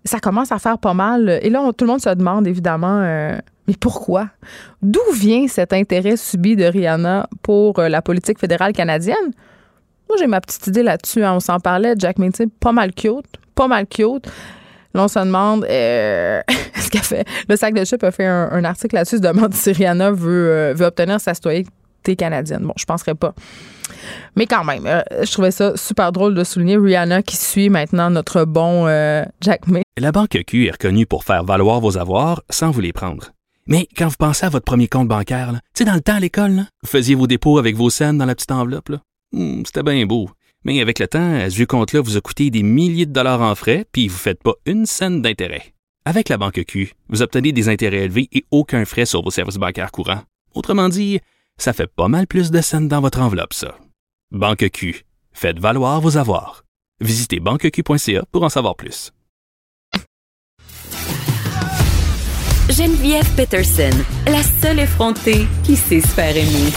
Ça 0.04 0.18
commence 0.18 0.50
à 0.50 0.58
faire 0.58 0.78
pas 0.78 0.94
mal. 0.94 1.38
Et 1.42 1.50
là, 1.50 1.70
tout 1.76 1.84
le 1.84 1.90
monde 1.90 2.00
se 2.00 2.08
demande 2.10 2.46
évidemment, 2.46 3.00
euh, 3.02 3.36
mais 3.68 3.74
pourquoi? 3.78 4.28
D'où 4.80 5.00
vient 5.14 5.46
cet 5.46 5.72
intérêt 5.72 6.16
subi 6.16 6.56
de 6.56 6.64
Rihanna 6.64 7.28
pour 7.42 7.78
euh, 7.78 7.88
la 7.88 8.00
politique 8.00 8.38
fédérale 8.38 8.72
canadienne? 8.72 9.32
Moi, 10.08 10.16
j'ai 10.18 10.26
ma 10.26 10.40
petite 10.40 10.66
idée 10.68 10.82
là-dessus. 10.82 11.22
Hein. 11.22 11.34
On 11.34 11.40
s'en 11.40 11.60
parlait, 11.60 11.94
Jack 11.98 12.18
Minty, 12.18 12.46
pas 12.46 12.72
mal 12.72 12.92
cute, 12.92 13.36
pas 13.54 13.68
mal 13.68 13.86
cute. 13.86 14.26
Là, 14.94 15.04
on 15.04 15.08
se 15.08 15.18
demande 15.18 15.66
euh, 15.68 16.40
ce 16.76 16.88
qu'a 16.90 17.02
fait. 17.02 17.24
Le 17.48 17.56
sac 17.56 17.74
de 17.74 17.84
chips 17.84 18.02
a 18.02 18.10
fait 18.10 18.26
un, 18.26 18.64
article 18.64 18.94
là-dessus, 18.94 19.18
se 19.18 19.22
demande 19.22 19.54
si 19.54 19.70
Rihanna 19.70 20.10
veut, 20.10 20.72
veut 20.72 20.86
obtenir 20.86 21.20
sa 21.20 21.34
citoyenneté 21.34 22.16
canadienne. 22.16 22.62
Bon, 22.62 22.74
je 22.76 22.86
penserais 22.86 23.14
pas. 23.14 23.34
Mais 24.36 24.46
quand 24.46 24.64
même, 24.64 24.86
euh, 24.86 25.02
je 25.22 25.30
trouvais 25.32 25.50
ça 25.50 25.76
super 25.76 26.12
drôle 26.12 26.34
de 26.34 26.44
souligner 26.44 26.76
Rihanna 26.76 27.22
qui 27.22 27.36
suit 27.36 27.68
maintenant 27.68 28.10
notre 28.10 28.44
bon 28.44 28.86
euh, 28.86 29.24
Jack 29.40 29.66
May. 29.66 29.82
La 29.98 30.12
Banque 30.12 30.38
Q 30.46 30.66
est 30.66 30.72
reconnue 30.72 31.06
pour 31.06 31.24
faire 31.24 31.44
valoir 31.44 31.80
vos 31.80 31.98
avoirs 31.98 32.42
sans 32.50 32.70
vous 32.70 32.80
les 32.80 32.92
prendre. 32.92 33.32
Mais 33.66 33.86
quand 33.96 34.08
vous 34.08 34.16
pensez 34.18 34.46
à 34.46 34.48
votre 34.48 34.64
premier 34.64 34.88
compte 34.88 35.08
bancaire, 35.08 35.52
tu 35.52 35.58
sais, 35.74 35.84
dans 35.84 35.94
le 35.94 36.00
temps 36.00 36.16
à 36.16 36.20
l'école, 36.20 36.64
vous 36.82 36.88
faisiez 36.88 37.14
vos 37.14 37.26
dépôts 37.26 37.58
avec 37.58 37.76
vos 37.76 37.90
scènes 37.90 38.18
dans 38.18 38.26
la 38.26 38.34
petite 38.34 38.50
enveloppe. 38.50 38.92
Hmm, 39.32 39.62
c'était 39.64 39.82
bien 39.82 40.04
beau. 40.06 40.30
Mais 40.64 40.80
avec 40.80 40.98
le 40.98 41.08
temps, 41.08 41.38
ce 41.48 41.54
vieux 41.54 41.66
compte-là 41.66 42.00
vous 42.00 42.16
a 42.16 42.20
coûté 42.20 42.50
des 42.50 42.62
milliers 42.62 43.06
de 43.06 43.12
dollars 43.12 43.40
en 43.40 43.54
frais, 43.54 43.86
puis 43.92 44.08
vous 44.08 44.14
ne 44.14 44.20
faites 44.20 44.42
pas 44.42 44.54
une 44.66 44.86
scène 44.86 45.22
d'intérêt. 45.22 45.72
Avec 46.04 46.28
la 46.28 46.38
Banque 46.38 46.64
Q, 46.66 46.94
vous 47.08 47.22
obtenez 47.22 47.52
des 47.52 47.68
intérêts 47.68 48.04
élevés 48.04 48.28
et 48.32 48.44
aucun 48.50 48.84
frais 48.84 49.06
sur 49.06 49.22
vos 49.22 49.30
services 49.30 49.56
bancaires 49.56 49.92
courants. 49.92 50.22
Autrement 50.54 50.88
dit, 50.88 51.20
ça 51.56 51.72
fait 51.72 51.86
pas 51.86 52.08
mal 52.08 52.26
plus 52.26 52.50
de 52.50 52.60
scènes 52.60 52.88
dans 52.88 53.00
votre 53.00 53.20
enveloppe, 53.20 53.54
ça. 53.54 53.76
Banque 54.32 54.70
Q. 54.70 55.04
Faites 55.32 55.58
valoir 55.58 56.00
vos 56.00 56.16
avoirs. 56.16 56.62
Visitez 57.00 57.40
banqueq.ca 57.40 58.22
pour 58.30 58.44
en 58.44 58.48
savoir 58.48 58.76
plus. 58.76 59.10
Geneviève 62.68 63.28
Peterson, 63.34 63.90
la 64.26 64.44
seule 64.44 64.78
effrontée 64.78 65.48
qui 65.64 65.74
sait 65.74 66.00
se 66.00 66.06
faire 66.06 66.36
aimer. 66.36 66.70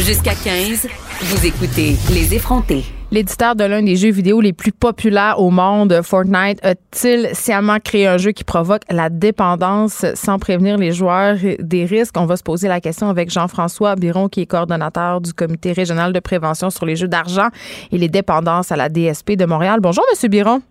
Jusqu'à 0.00 0.34
15, 0.34 0.88
vous 1.20 1.46
écoutez 1.46 1.94
Les 2.12 2.34
effrontés. 2.34 2.84
L'éditeur 3.12 3.56
de 3.56 3.64
l'un 3.64 3.82
des 3.82 3.96
jeux 3.96 4.12
vidéo 4.12 4.40
les 4.40 4.52
plus 4.52 4.70
populaires 4.70 5.40
au 5.40 5.50
monde, 5.50 6.00
Fortnite, 6.00 6.64
a-t-il 6.64 7.30
sciemment 7.34 7.78
créé 7.82 8.06
un 8.06 8.18
jeu 8.18 8.30
qui 8.30 8.44
provoque 8.44 8.82
la 8.88 9.10
dépendance 9.10 10.04
sans 10.14 10.38
prévenir 10.38 10.78
les 10.78 10.92
joueurs 10.92 11.34
des 11.58 11.84
risques? 11.86 12.16
On 12.16 12.26
va 12.26 12.36
se 12.36 12.44
poser 12.44 12.68
la 12.68 12.80
question 12.80 13.08
avec 13.08 13.28
Jean-François 13.28 13.96
Biron, 13.96 14.28
qui 14.28 14.42
est 14.42 14.46
coordonnateur 14.46 15.20
du 15.20 15.34
Comité 15.34 15.72
régional 15.72 16.12
de 16.12 16.20
prévention 16.20 16.70
sur 16.70 16.86
les 16.86 16.94
jeux 16.94 17.08
d'argent 17.08 17.48
et 17.90 17.98
les 17.98 18.08
dépendances 18.08 18.70
à 18.70 18.76
la 18.76 18.88
DSP 18.88 19.32
de 19.32 19.44
Montréal. 19.44 19.80
Bonjour, 19.80 20.04
Monsieur 20.12 20.28
Biron. 20.28 20.62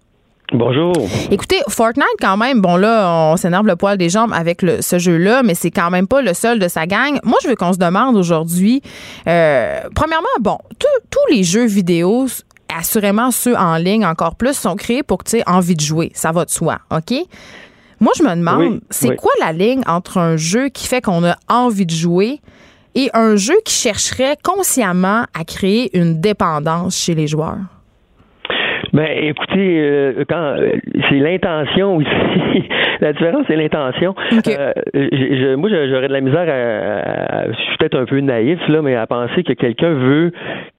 Bonjour. 0.52 0.94
Écoutez, 1.30 1.62
Fortnite, 1.68 2.08
quand 2.20 2.36
même, 2.36 2.60
bon 2.60 2.76
là, 2.76 3.32
on 3.32 3.38
s'énerve 3.38 3.68
le 3.68 3.76
poil 3.76 4.00
des 4.00 4.10
jambes 4.10 4.34
avec 4.34 4.66
ce 4.80 4.98
jeu-là, 4.98 5.44
mais 5.44 5.54
c'est 5.54 5.70
quand 5.70 5.92
même 5.92 6.08
pas 6.08 6.24
le 6.24 6.34
seul 6.34 6.58
de 6.58 6.68
sa 6.68 6.88
gang. 6.88 7.20
Moi, 7.24 7.38
je 7.44 7.50
veux 7.50 7.56
qu'on 7.56 7.72
se 7.72 7.78
demande 7.78 8.16
aujourd'hui, 8.16 8.82
euh, 9.28 9.82
premièrement, 9.94 10.28
bon, 10.40 10.58
tous 10.80 11.34
les 11.36 11.44
jeux 11.44 11.68
vidéo, 11.68 12.26
assurément 12.76 13.30
ceux 13.30 13.56
en 13.56 13.76
ligne 13.76 14.06
encore 14.06 14.36
plus, 14.36 14.56
sont 14.56 14.76
créés 14.76 15.04
pour 15.04 15.20
que 15.20 15.30
tu 15.30 15.38
aies 15.38 15.48
envie 15.48 15.76
de 15.76 15.82
jouer. 15.82 16.12
Ça 16.16 16.32
va 16.32 16.46
de 16.46 16.50
soi, 16.50 16.80
OK? 16.90 17.14
Moi, 18.00 18.14
je 18.18 18.24
me 18.24 18.36
demande, 18.36 18.82
c'est 18.90 19.16
quoi 19.16 19.32
la 19.40 19.52
ligne 19.52 19.84
entre 19.86 20.18
un 20.18 20.36
jeu 20.36 20.70
qui 20.70 20.88
fait 20.88 21.02
qu'on 21.02 21.24
a 21.26 21.36
envie 21.48 21.86
de 21.86 21.94
jouer 21.94 22.42
et 22.96 23.12
un 23.14 23.36
jeu 23.36 23.56
qui 23.66 23.74
chercherait 23.74 24.38
consciemment 24.42 25.26
à 25.40 25.44
créer 25.46 25.96
une 25.96 26.20
dépendance 26.20 26.96
chez 26.96 27.14
les 27.14 27.28
joueurs? 27.28 27.60
Ben, 28.94 29.08
écoutez, 29.22 29.82
euh, 29.82 30.24
quand 30.28 30.56
euh, 30.58 30.72
c'est 31.10 31.20
l'intention 31.20 31.98
aussi. 31.98 32.10
la 33.02 33.14
différence, 33.14 33.46
c'est 33.48 33.56
l'intention. 33.56 34.16
Euh, 34.48 35.58
moi, 35.58 35.70
j'aurais 35.70 36.08
de 36.08 36.14
la 36.14 36.22
misère 36.22 36.48
à, 36.48 37.52
je 37.52 37.58
suis 37.58 37.78
peut-être 37.78 38.00
un 38.00 38.06
peu 38.06 38.20
naïf 38.20 38.60
là, 38.68 38.82
mais 38.82 38.96
à 38.96 39.06
penser 39.06 39.44
que 39.44 39.54
quelqu'un 39.54 39.94
veut 39.94 40.32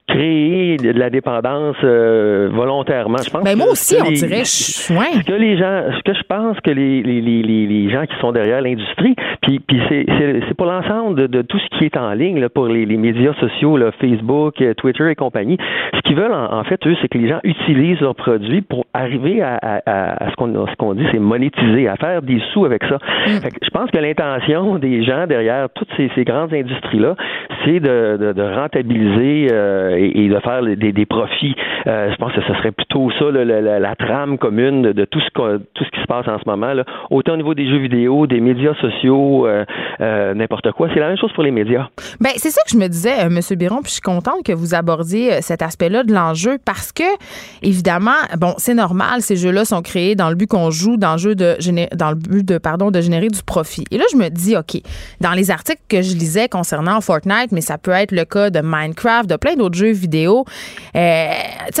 créer 0.07 0.77
de 0.77 0.91
la 0.91 1.09
dépendance 1.09 1.75
euh, 1.83 2.49
volontairement. 2.51 3.17
Je 3.23 3.29
pense. 3.29 3.43
Ben 3.43 3.57
moi 3.57 3.67
aussi, 3.71 3.95
on 4.05 4.11
dirait. 4.11 4.45
Ce 4.45 5.25
que 5.25 5.33
les 5.33 5.57
gens, 5.57 5.83
ce 5.97 6.03
que 6.03 6.13
je 6.13 6.23
pense 6.23 6.59
que 6.61 6.71
les, 6.71 7.01
les, 7.01 7.21
les, 7.21 7.41
les 7.41 7.89
gens 7.89 8.05
qui 8.05 8.15
sont 8.19 8.31
derrière 8.31 8.61
l'industrie, 8.61 9.15
puis, 9.41 9.59
puis 9.59 9.79
c'est, 9.89 10.05
c'est, 10.47 10.53
pour 10.55 10.65
l'ensemble 10.65 11.27
de, 11.27 11.41
tout 11.41 11.59
ce 11.59 11.77
qui 11.77 11.85
est 11.85 11.97
en 11.97 12.13
ligne, 12.13 12.39
là, 12.39 12.49
pour 12.49 12.67
les, 12.67 12.85
les 12.85 12.97
médias 12.97 13.33
sociaux, 13.35 13.77
là, 13.77 13.91
Facebook, 13.99 14.61
euh, 14.61 14.73
Twitter 14.73 15.09
et 15.09 15.15
compagnie. 15.15 15.57
Ce 15.95 16.01
qu'ils 16.01 16.15
veulent, 16.15 16.33
en, 16.33 16.63
fait, 16.63 16.85
eux, 16.87 16.95
c'est 17.01 17.07
que 17.07 17.17
les 17.17 17.29
gens 17.29 17.39
utilisent 17.43 18.01
leurs 18.01 18.15
produits 18.15 18.61
pour 18.61 18.85
arriver 18.93 19.41
à, 19.41 19.57
à, 19.61 20.25
à 20.25 20.29
ce, 20.29 20.35
qu'on, 20.35 20.67
ce 20.67 20.75
qu'on 20.75 20.93
dit, 20.93 21.05
c'est 21.11 21.19
monétiser, 21.19 21.87
à 21.87 21.95
faire 21.95 22.21
des 22.21 22.41
sous 22.53 22.65
avec 22.65 22.83
ça. 22.83 22.95
Mm. 22.95 23.49
je 23.61 23.69
pense 23.69 23.89
que 23.91 23.97
l'intention 23.97 24.77
des 24.77 25.03
gens 25.03 25.25
derrière 25.27 25.69
toutes 25.73 25.89
ces, 25.97 26.09
ces 26.15 26.23
grandes 26.23 26.53
industries-là, 26.53 27.15
c'est 27.65 27.79
de, 27.79 28.17
de, 28.17 28.33
de 28.33 28.43
rentabiliser. 28.43 29.47
Euh, 29.51 29.90
et, 29.97 30.27
de 30.27 30.39
faire 30.39 30.61
des, 30.63 31.05
profits. 31.05 31.55
je 31.85 32.15
pense 32.15 32.33
que 32.33 32.41
ce 32.41 32.53
serait 32.55 32.71
plutôt 32.71 33.09
ça 33.19 33.25
la, 33.31 33.95
trame 33.95 34.37
commune 34.37 34.93
de, 34.93 35.05
tout 35.05 35.19
ce 35.19 35.57
tout 35.73 35.83
ce 35.83 35.89
qui 35.89 36.01
se 36.01 36.07
passe 36.07 36.27
en 36.27 36.39
ce 36.39 36.43
moment. 36.47 36.73
Autant 37.09 37.33
au 37.33 37.37
niveau 37.37 37.53
des 37.53 37.67
jeux 37.67 37.77
vidéo, 37.77 38.27
des 38.27 38.39
médias 38.39 38.73
sociaux, 38.75 39.47
n'importe 39.99 40.71
quoi. 40.71 40.89
C'est 40.93 40.99
la 40.99 41.07
même 41.07 41.17
chose 41.17 41.31
pour 41.33 41.43
les 41.43 41.51
médias. 41.51 41.87
Ben 42.19 42.31
c'est 42.35 42.49
ça 42.49 42.61
que 42.63 42.71
je 42.71 42.77
me 42.77 42.87
disais, 42.87 43.19
M. 43.19 43.39
Biron, 43.57 43.81
puis 43.81 43.89
je 43.89 43.93
suis 43.93 44.01
contente 44.01 44.43
que 44.45 44.53
vous 44.53 44.73
abordiez 44.73 45.41
cet 45.41 45.61
aspect-là 45.61 46.03
de 46.03 46.13
l'enjeu 46.13 46.57
parce 46.63 46.91
que 46.91 47.03
évidemment, 47.61 48.11
bon, 48.37 48.53
c'est 48.57 48.73
normal, 48.73 49.21
ces 49.21 49.35
jeux-là 49.35 49.65
sont 49.65 49.81
créés 49.81 50.15
dans 50.15 50.29
le 50.29 50.35
but 50.35 50.47
qu'on 50.47 50.71
joue 50.71 50.97
dans 50.97 51.13
le 51.13 51.17
jeu 51.17 51.35
de 51.35 51.57
dans 51.95 52.09
le 52.09 52.15
but 52.15 52.47
de 52.47 52.57
pardon 52.57 52.91
de 52.91 53.01
générer 53.01 53.27
du 53.27 53.43
profit. 53.43 53.83
Et 53.91 53.97
là, 53.97 54.03
je 54.11 54.17
me 54.17 54.29
dis, 54.29 54.55
ok, 54.55 54.81
dans 55.19 55.31
les 55.31 55.51
articles 55.51 55.81
que 55.89 56.01
je 56.01 56.15
lisais 56.15 56.47
concernant 56.47 57.01
Fortnite, 57.01 57.51
mais 57.51 57.61
ça 57.61 57.77
peut 57.77 57.91
être 57.91 58.11
le 58.11 58.25
cas 58.25 58.49
de 58.49 58.61
Minecraft, 58.63 59.29
de 59.29 59.35
plein 59.35 59.55
d'autres 59.55 59.77
jeux 59.77 59.80
vidéo. 59.89 60.45
Euh, 60.95 61.31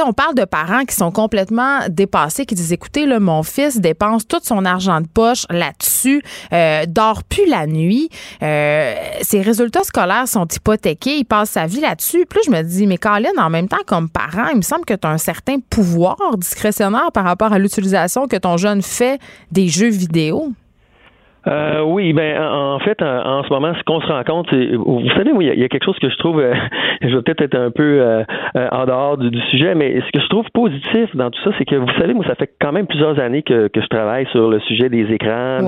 on 0.03 0.13
parle 0.13 0.35
de 0.35 0.45
parents 0.45 0.85
qui 0.85 0.95
sont 0.95 1.11
complètement 1.11 1.79
dépassés, 1.89 2.45
qui 2.45 2.55
disent, 2.55 2.73
écoutez, 2.73 3.05
là, 3.05 3.19
mon 3.19 3.43
fils 3.43 3.79
dépense 3.79 4.27
tout 4.27 4.39
son 4.43 4.65
argent 4.65 5.01
de 5.01 5.07
poche 5.07 5.45
là-dessus, 5.49 6.23
euh, 6.53 6.85
dort 6.87 7.23
plus 7.23 7.47
la 7.47 7.67
nuit, 7.67 8.09
euh, 8.41 8.95
ses 9.21 9.41
résultats 9.41 9.83
scolaires 9.83 10.27
sont 10.27 10.47
hypothéqués, 10.47 11.17
il 11.17 11.25
passe 11.25 11.51
sa 11.51 11.65
vie 11.65 11.81
là-dessus. 11.81 12.25
Puis 12.27 12.39
là, 12.39 12.41
je 12.45 12.51
me 12.51 12.61
dis, 12.63 12.87
mais 12.87 12.97
Colin, 12.97 13.29
en 13.37 13.49
même 13.49 13.67
temps, 13.67 13.77
comme 13.85 14.09
parent, 14.09 14.47
il 14.51 14.57
me 14.57 14.61
semble 14.61 14.85
que 14.85 14.93
tu 14.93 15.07
as 15.07 15.11
un 15.11 15.17
certain 15.17 15.57
pouvoir 15.69 16.17
discrétionnaire 16.37 17.11
par 17.13 17.25
rapport 17.25 17.53
à 17.53 17.59
l'utilisation 17.59 18.27
que 18.27 18.37
ton 18.37 18.57
jeune 18.57 18.81
fait 18.81 19.19
des 19.51 19.67
jeux 19.67 19.89
vidéo. 19.89 20.53
Euh, 21.47 21.81
oui, 21.81 22.13
ben 22.13 22.39
en 22.39 22.77
fait, 22.79 23.01
en, 23.01 23.43
ce 23.43 23.49
moment, 23.49 23.73
ce 23.73 23.83
qu'on 23.83 23.99
se 23.99 24.07
rend 24.07 24.23
compte, 24.23 24.47
c'est, 24.51 24.75
vous 24.75 25.09
savez, 25.15 25.33
moi, 25.33 25.43
il 25.43 25.59
y, 25.59 25.63
a 25.63 25.69
quelque 25.69 25.85
chose 25.85 25.97
que 25.97 26.09
je 26.09 26.15
trouve, 26.17 26.39
euh, 26.39 26.53
je 27.01 27.07
vais 27.07 27.21
peut-être 27.23 27.41
être 27.41 27.55
un 27.55 27.71
peu 27.71 27.99
euh, 27.99 28.23
euh, 28.55 28.67
en 28.71 28.85
dehors 28.85 29.17
du, 29.17 29.41
sujet, 29.49 29.73
mais 29.73 29.99
ce 30.01 30.11
que 30.11 30.19
je 30.19 30.27
trouve 30.27 30.45
positif 30.53 31.15
dans 31.15 31.31
tout 31.31 31.41
ça, 31.43 31.51
c'est 31.57 31.65
que 31.65 31.75
vous 31.75 31.91
savez, 31.97 32.13
moi, 32.13 32.23
ça 32.27 32.35
fait 32.35 32.51
quand 32.61 32.71
même 32.71 32.85
plusieurs 32.85 33.19
années 33.19 33.41
que, 33.41 33.69
que 33.69 33.81
je 33.81 33.87
travaille 33.87 34.27
sur 34.27 34.49
le 34.49 34.59
sujet 34.61 34.89
des 34.89 35.11
écrans, 35.11 35.59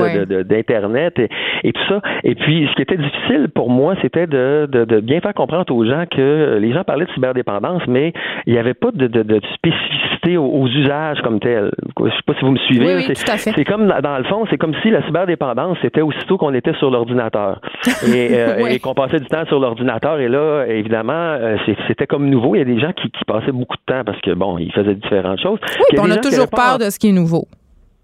d'internet 0.46 1.18
et, 1.18 1.30
et, 1.64 1.74
tout 1.74 1.82
ça. 1.90 2.02
Et 2.24 2.36
puis, 2.36 2.68
ce 2.70 2.76
qui 2.76 2.84
était 2.84 2.98
difficile 2.98 3.50
pour 3.50 3.72
moi, 3.72 3.96
c'était 4.02 4.28
de, 4.28 4.68
de, 4.72 4.86
de, 4.86 5.00
bien 5.00 5.22
faire 5.22 5.34
comprendre 5.34 5.74
aux 5.74 5.86
gens 5.86 6.04
que 6.10 6.60
les 6.62 6.72
gens 6.72 6.84
parlaient 6.84 7.06
de 7.06 7.12
cyberdépendance, 7.12 7.82
mais 7.88 8.14
il 8.46 8.54
n'y 8.54 8.60
avait 8.60 8.76
pas 8.76 8.92
de, 8.94 9.08
de, 9.08 9.42
spécificité 9.56 10.38
aux, 10.38 10.68
usages 10.68 11.22
comme 11.22 11.40
tel. 11.40 11.72
Je 12.00 12.10
sais 12.10 12.18
pas 12.26 12.34
si 12.36 12.46
vous 12.46 12.52
me 12.52 12.60
suivez. 12.60 12.96
Oui, 12.96 13.16
c'est 13.16 13.66
comme 13.66 13.88
dans 13.88 14.18
le 14.18 14.24
fond, 14.26 14.46
c'est 14.50 14.58
comme 14.58 14.74
si 14.82 14.90
la 14.90 15.04
cyberdépendance 15.06 15.63
c'était 15.82 16.02
aussitôt 16.02 16.38
qu'on 16.38 16.54
était 16.54 16.74
sur 16.76 16.90
l'ordinateur 16.90 17.62
euh, 18.08 18.66
et, 18.68 18.80
qu'on 18.80 18.94
passait 18.94 19.20
du 19.20 19.28
temps 19.28 19.46
sur 19.48 19.60
l'ordinateur. 19.60 20.20
Et 20.20 20.28
là, 20.28 20.66
évidemment, 20.68 21.14
euh, 21.14 21.58
c'était 21.88 22.08
comme 22.08 22.30
nouveau. 22.30 22.56
Il 22.56 22.60
y 22.60 22.62
a 22.62 22.66
des 22.66 22.80
gens 22.80 22.94
qui, 22.94 23.10
passaient 23.26 23.52
beaucoup 23.52 23.78
de 23.78 23.94
temps 23.94 24.04
parce 24.06 24.20
que, 24.22 24.32
bon, 24.32 24.58
ils 24.58 24.72
faisaient 24.72 24.96
différentes 24.96 25.40
choses. 25.42 25.60
Oui, 25.92 26.00
on 26.00 26.12
a 26.12 26.18
toujours 26.18 26.50
peur 26.50 26.78
de 26.78 26.90
ce 26.90 27.00
qui 27.00 27.10
est 27.10 27.14
nouveau. 27.14 27.48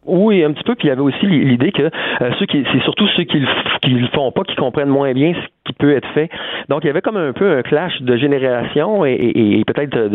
Oui, 0.06 0.44
un 0.44 0.54
petit 0.54 0.64
peu. 0.64 0.76
Puis 0.76 0.88
il 0.88 0.90
y 0.90 0.92
avait 0.92 1.02
aussi 1.02 1.26
l'idée 1.26 1.72
que 1.72 1.84
euh, 1.84 2.32
ceux 2.40 2.46
qui, 2.46 2.64
c'est 2.72 2.82
surtout 2.84 3.08
ceux 3.16 3.24
qui 3.24 3.40
le, 3.40 4.00
le 4.00 4.08
font 4.08 4.32
pas, 4.32 4.44
qui 4.44 4.56
comprennent 4.56 4.90
moins 4.90 5.14
bien 5.14 5.34
ce 5.34 5.48
qui 5.70 5.74
peut 5.74 5.96
être 5.96 6.08
fait. 6.14 6.30
Donc 6.68 6.84
il 6.84 6.88
y 6.88 6.90
avait 6.90 7.02
comme 7.02 7.18
un 7.18 7.34
peu 7.34 7.58
un 7.58 7.62
clash 7.62 8.02
de 8.02 8.18
génération 8.18 9.06
et, 9.06 9.64
peut-être 9.66 10.08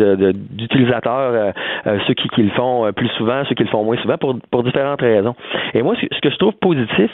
d'utilisateurs, 0.51 1.31
de, 1.31 1.89
euh, 1.89 1.99
ceux 2.07 2.13
qui, 2.13 2.43
le 2.43 2.49
font 2.49 2.91
plus 2.95 3.09
souvent, 3.09 3.43
ceux 3.47 3.55
qui 3.55 3.63
le 3.63 3.69
font 3.69 3.83
moins 3.83 3.97
souvent, 3.97 4.17
pour, 4.17 4.35
pour 4.51 4.63
différentes 4.63 5.01
raisons. 5.01 5.35
Et 5.73 5.81
moi, 5.81 5.95
ce 5.95 6.19
que 6.21 6.29
je 6.29 6.37
trouve 6.37 6.53
positif, 6.53 7.11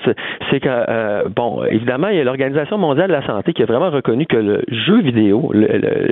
c'est 0.50 0.60
que 0.60 0.70
euh, 0.70 1.24
bon, 1.36 1.64
évidemment, 1.66 2.10
il 2.10 2.18
y 2.18 2.20
a 2.20 2.24
l'Organisation 2.24 2.78
mondiale 2.78 3.08
de 3.08 3.14
la 3.14 3.26
santé 3.26 3.54
qui 3.54 3.64
a 3.64 3.66
vraiment 3.66 3.90
reconnu 3.90 4.26
que 4.26 4.38
le 4.38 4.64
jeu 4.68 5.02
vidéo, 5.02 5.52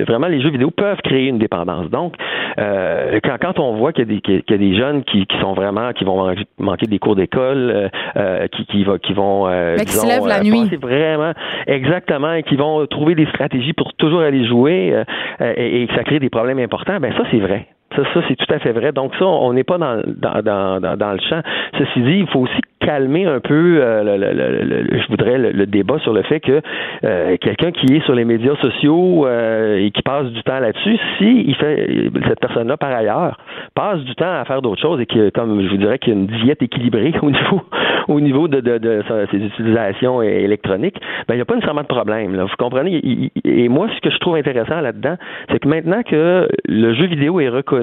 vraiment 0.08 0.28
les 0.28 0.42
jeux 0.42 0.52
vidéo 0.52 0.72
peuvent 0.72 1.02
créer 1.04 1.28
une 1.28 1.40
dépendance. 1.40 1.90
Donc 1.90 2.16
quand, 2.58 3.38
quand 3.42 3.60
on 3.60 3.74
voit 3.74 3.94
qu'il 3.94 4.12
y, 4.12 4.22
y, 4.28 4.54
a 4.54 4.58
des 4.58 4.76
jeunes 4.76 5.04
qui, 5.04 5.26
qui 5.26 5.38
sont 5.40 5.54
vraiment 5.54 5.94
qui 5.94 6.04
vont 6.04 6.36
manquer 6.58 6.88
des 6.88 7.00
cours 7.00 7.16
d'école, 7.16 7.72
euh, 7.72 7.90
euh, 8.18 8.48
qui, 8.48 8.66
qui, 8.66 8.84
va, 8.84 8.98
qui 9.00 9.14
vont 9.14 9.48
euh, 9.48 9.76
disons, 9.78 10.08
se 10.08 10.28
la 10.28 10.42
nuit. 10.42 10.70
vraiment 10.82 11.34
exactement 11.68 12.19
et 12.34 12.44
qui 12.44 12.56
vont 12.56 12.86
trouver 12.88 13.16
des 13.16 13.26
stratégies 13.28 13.74
pour 13.74 13.94
toujours 13.94 14.22
aller 14.22 14.46
jouer 14.46 15.04
et, 15.40 15.82
et, 15.82 15.88
que 15.88 15.96
ça 15.96 16.04
crée 16.04 16.20
des 16.20 16.30
problèmes 16.30 16.60
importants. 16.60 17.00
Ben 17.00 17.14
ça 17.14 17.24
c'est 17.32 17.40
vrai. 17.40 17.68
Ça, 17.96 18.04
ça 18.14 18.22
c'est 18.28 18.36
tout 18.36 18.54
à 18.54 18.60
fait 18.60 18.72
vrai. 18.72 18.92
Donc 18.92 19.14
ça, 19.18 19.26
on 19.26 19.54
n'est 19.54 19.64
pas 19.64 19.78
dans, 19.78 20.02
dans, 20.06 20.42
dans, 20.44 20.98
dans, 20.98 21.12
le 21.12 21.20
champ. 21.28 21.42
Ceci 21.78 22.02
dit, 22.02 22.20
il 22.20 22.28
faut 22.28 22.42
aussi 22.42 22.60
calmer 22.80 23.26
un 23.26 23.40
peu, 23.40 23.80
euh, 23.82 24.18
le, 24.18 25.00
je 25.00 25.08
voudrais 25.10 25.38
le, 25.38 25.66
débat 25.66 26.00
sur 26.00 26.14
le 26.14 26.22
fait 26.24 26.40
que 26.40 26.62
euh, 27.04 27.38
quelqu'un 27.42 27.72
qui 27.72 27.96
est 27.96 28.04
sur 28.06 28.16
les 28.16 28.26
médias 28.26 28.56
sociaux 28.58 29.26
euh, 29.26 29.78
et 29.78 29.92
qui 29.92 30.02
passe 30.02 30.28
du 30.28 30.42
temps 30.44 30.60
là-dessus, 30.60 30.98
si 31.18 31.44
il 31.48 31.56
fait 31.56 32.10
cette 32.28 32.40
personne-là 32.40 32.78
par 32.78 32.92
ailleurs 32.92 33.38
passe 33.76 34.00
du 34.02 34.16
temps 34.16 34.32
à 34.32 34.46
faire 34.46 34.62
d'autres 34.62 34.82
choses 34.82 35.02
et 35.02 35.06
que, 35.06 35.30
comme 35.30 35.62
je 35.62 35.70
vous 35.70 35.78
dirais, 35.78 36.00
qu'il 36.00 36.14
y 36.14 36.16
a 36.16 36.20
une 36.20 36.28
diète 36.28 36.62
équilibrée 36.62 37.14
au 37.22 37.32
niveau 37.32 37.62
au 38.08 38.20
niveau 38.20 38.48
de, 38.48 38.60
de, 38.60 38.78
de, 38.80 39.04
ses 39.30 39.38
utilisations 39.38 40.24
électroniques, 40.24 41.00
ben 41.28 41.36
il 41.36 41.38
n'y 41.38 41.42
a 41.42 41.46
pas 41.46 41.54
nécessairement 41.54 41.84
de 41.84 41.88
problème. 41.88 42.36
Vous 42.36 42.48
comprenez? 42.58 43.30
Et 43.46 43.70
moi, 43.70 43.88
ce 43.96 44.02
que 44.02 44.10
je 44.10 44.18
trouve 44.18 44.36
intéressant 44.36 44.82
là-dedans, 44.82 45.16
c'est 45.52 45.60
que 45.60 45.68
maintenant 45.68 46.02
que 46.02 46.48
le 46.68 46.94
jeu 46.96 47.06
vidéo 47.06 47.40
est 47.40 47.50
reconnu 47.50 47.79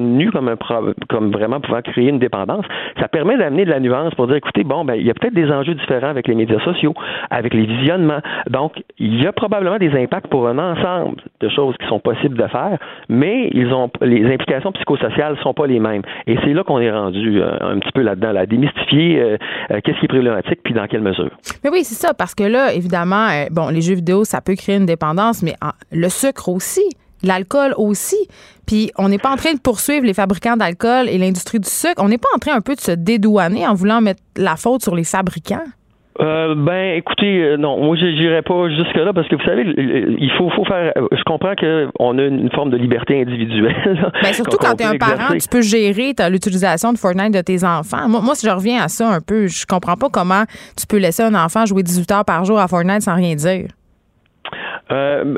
comme 1.09 1.31
vraiment 1.31 1.61
pouvant 1.61 1.83
créer 1.83 2.09
une 2.09 2.19
dépendance, 2.19 2.65
ça 3.01 3.09
permet 3.09 3.37
d'amener 3.37 3.65
de 3.65 3.71
la 3.71 3.81
nuance 3.81 4.15
pour 4.15 4.27
dire, 4.27 4.37
écoutez, 4.37 4.65
bon, 4.65 4.85
ben 4.85 4.95
il 4.95 5.07
y 5.07 5.11
a 5.11 5.15
peut-être 5.15 5.35
des 5.35 5.51
enjeux 5.51 5.75
différents 5.75 6.09
avec 6.09 6.29
les 6.29 6.35
médias 6.35 6.61
sociaux, 6.61 6.95
avec 7.31 7.55
les 7.55 7.67
visionnements. 7.67 8.21
Donc, 8.49 8.73
il 8.99 9.23
y 9.23 9.27
a 9.27 9.33
probablement 9.33 9.79
des 9.79 9.91
impacts 9.91 10.29
pour 10.29 10.49
un 10.49 10.59
ensemble 10.59 11.23
de 11.41 11.49
choses 11.49 11.75
qui 11.81 11.87
sont 11.89 12.01
possibles 12.01 12.37
de 12.37 12.47
faire, 12.49 12.79
mais 13.09 13.51
ils 13.53 13.73
ont 13.73 13.91
les 14.03 14.33
implications 14.33 14.73
psychosociales 14.73 15.37
sont 15.43 15.55
pas 15.55 15.67
les 15.67 15.81
mêmes. 15.81 16.03
Et 16.27 16.37
c'est 16.45 16.53
là 16.53 16.63
qu'on 16.65 16.81
est 16.81 16.91
rendu 16.91 17.41
euh, 17.41 17.57
un 17.61 17.79
petit 17.79 17.93
peu 17.93 18.03
là-dedans, 18.03 18.35
à 18.37 18.47
démystifier 18.47 19.21
euh, 19.21 19.37
euh, 19.71 19.81
qu'est-ce 19.83 19.99
qui 19.99 20.05
est 20.07 20.09
problématique 20.09 20.61
puis 20.63 20.75
dans 20.75 20.87
quelle 20.87 21.03
mesure. 21.03 21.31
Mais 21.65 21.71
oui, 21.71 21.85
c'est 21.85 21.95
ça, 21.95 22.15
parce 22.15 22.35
que 22.35 22.45
là, 22.45 22.73
évidemment, 22.73 23.29
bon, 23.51 23.69
les 23.69 23.81
jeux 23.81 23.95
vidéo, 23.95 24.25
ça 24.25 24.41
peut 24.41 24.55
créer 24.55 24.77
une 24.77 24.87
dépendance, 24.87 25.43
mais 25.43 25.55
le 25.93 26.09
sucre 26.09 26.49
aussi 26.49 26.85
l'alcool 27.23 27.75
aussi. 27.77 28.17
Puis 28.67 28.91
on 28.99 29.09
n'est 29.09 29.19
pas 29.19 29.31
en 29.31 29.37
train 29.37 29.53
de 29.53 29.61
poursuivre 29.61 30.05
les 30.05 30.15
fabricants 30.15 30.57
d'alcool 30.57 31.09
et 31.09 31.19
l'industrie 31.19 31.61
du 31.61 31.69
sucre. 31.69 32.03
On 32.03 32.09
n'est 32.09 32.19
pas 32.19 32.29
en 32.35 32.39
train 32.39 32.55
un 32.55 32.61
peu 32.61 32.75
de 32.75 32.81
se 32.81 32.93
dédouaner 32.93 33.67
en 33.67 33.75
voulant 33.75 34.01
mettre 34.01 34.23
la 34.37 34.57
faute 34.57 34.83
sur 34.83 34.95
les 34.95 35.05
fabricants? 35.05 35.65
Euh, 36.19 36.55
ben, 36.55 36.97
écoutez, 36.97 37.43
euh, 37.43 37.57
non, 37.59 37.79
moi, 37.79 37.95
je 37.97 38.07
n'irai 38.07 38.41
pas 38.41 38.71
jusque 38.71 38.97
là 38.97 39.13
parce 39.13 39.29
que 39.29 39.37
vous 39.37 39.45
savez, 39.45 39.65
il 39.67 40.31
faut, 40.39 40.49
faut 40.51 40.65
faire. 40.65 40.93
Je 41.13 41.23
comprends 41.25 41.55
qu'on 41.55 42.19
a 42.19 42.23
une 42.23 42.51
forme 42.53 42.71
de 42.71 42.79
liberté 42.79 43.21
individuelle. 43.21 44.11
Ben, 44.23 44.33
surtout 44.33 44.57
quand 44.57 44.75
tu 44.75 44.83
es 44.83 44.87
un 44.87 44.97
parent, 44.97 45.37
tu 45.39 45.49
peux 45.49 45.61
gérer 45.61 46.15
l'utilisation 46.31 46.93
de 46.93 46.99
Fortnite 46.99 47.35
de 47.35 47.41
tes 47.43 47.65
enfants. 47.65 48.09
Moi, 48.09 48.21
moi, 48.23 48.35
si 48.35 48.47
je 48.47 48.51
reviens 48.51 48.83
à 48.83 48.89
ça 48.89 49.09
un 49.09 49.21
peu, 49.21 49.47
je 49.47 49.67
comprends 49.67 49.97
pas 49.97 50.09
comment 50.11 50.45
tu 50.79 50.87
peux 50.87 50.97
laisser 50.97 51.23
un 51.23 51.35
enfant 51.35 51.67
jouer 51.67 51.83
18 51.83 52.11
heures 52.13 52.25
par 52.25 52.45
jour 52.45 52.59
à 52.59 52.67
Fortnite 52.67 53.03
sans 53.03 53.15
rien 53.15 53.35
dire. 53.35 53.69
Euh, 54.93 55.35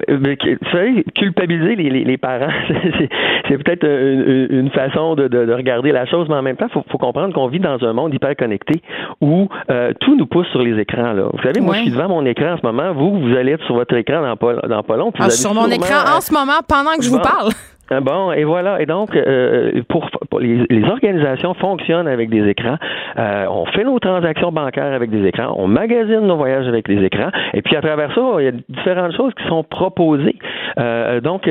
savez, 0.73 1.05
culpabiliser 1.15 1.75
les, 1.75 1.89
les, 1.89 2.05
les 2.05 2.19
parents, 2.19 2.53
c'est 3.49 3.57
peut-être 3.57 3.85
une, 3.85 4.71
façon 4.71 5.15
de, 5.15 5.27
de, 5.27 5.51
regarder 5.53 5.91
la 5.91 6.05
chose, 6.05 6.29
mais 6.29 6.35
en 6.35 6.43
même 6.43 6.57
temps, 6.57 6.67
il 6.69 6.73
faut, 6.73 6.85
faut, 6.91 6.99
comprendre 6.99 7.33
qu'on 7.33 7.49
vit 7.49 7.59
dans 7.59 7.83
un 7.83 7.95
monde 7.95 8.13
hyper 8.13 8.37
connecté 8.37 8.83
où 9.23 9.49
euh, 9.71 9.93
tout 10.01 10.17
nous 10.17 10.27
pousse 10.27 10.49
sur 10.49 10.61
les 10.61 10.79
écrans. 10.79 11.15
Là. 11.15 11.29
Vous 11.33 11.43
savez, 11.43 11.61
moi, 11.61 11.77
je 11.77 11.83
suis 11.83 11.91
devant 11.91 12.09
mon 12.09 12.27
écran 12.27 12.53
en 12.53 12.57
ce 12.59 12.63
moment. 12.63 12.93
Vous, 12.93 13.21
vous 13.21 13.35
allez 13.35 13.53
être 13.53 13.65
sur 13.65 13.75
votre 13.75 13.95
écran 13.95 14.21
dans 14.21 14.37
pas, 14.37 14.55
dans 14.69 14.83
pas 14.83 14.97
long. 14.97 15.13
Puis 15.13 15.23
ah, 15.25 15.31
sur 15.31 15.55
mon 15.55 15.71
écran 15.71 16.17
en 16.17 16.21
ce 16.21 16.33
moment 16.33 16.61
pendant 16.69 16.97
que 16.97 17.03
je 17.03 17.11
vous 17.11 17.21
parle. 17.21 17.53
Ah 17.91 18.01
bon, 18.01 18.33
et 18.33 18.45
voilà. 18.45 18.83
Et 18.83 18.87
donc, 18.87 19.17
euh, 19.17 19.83
pour, 19.89 20.11
les, 20.41 20.85
organisations 20.85 21.55
fonctionnent 21.55 22.07
avec 22.07 22.29
des 22.29 22.47
écrans. 22.47 22.77
Euh, 23.19 23.47
on 23.51 23.65
fait 23.67 23.85
nos 23.85 23.99
transactions 23.99 24.53
bancaires 24.53 24.93
avec 24.93 25.11
des 25.11 25.27
écrans. 25.27 25.55
On 25.57 25.69
magasine 25.69 26.21
nos 26.21 26.37
voyages 26.37 26.69
avec 26.69 26.87
des 26.87 27.03
écrans. 27.03 27.31
Et 27.55 27.63
puis, 27.63 27.77
à 27.77 27.81
travers 27.81 28.15
ça, 28.15 28.21
il 28.41 28.45
y 28.45 28.49
a 28.49 28.53
différentes 28.69 29.17
choses 29.17 29.33
qui 29.35 29.49
sont 29.49 29.63
proposées. 29.63 30.37
Euh, 30.79 31.21
donc, 31.23 31.49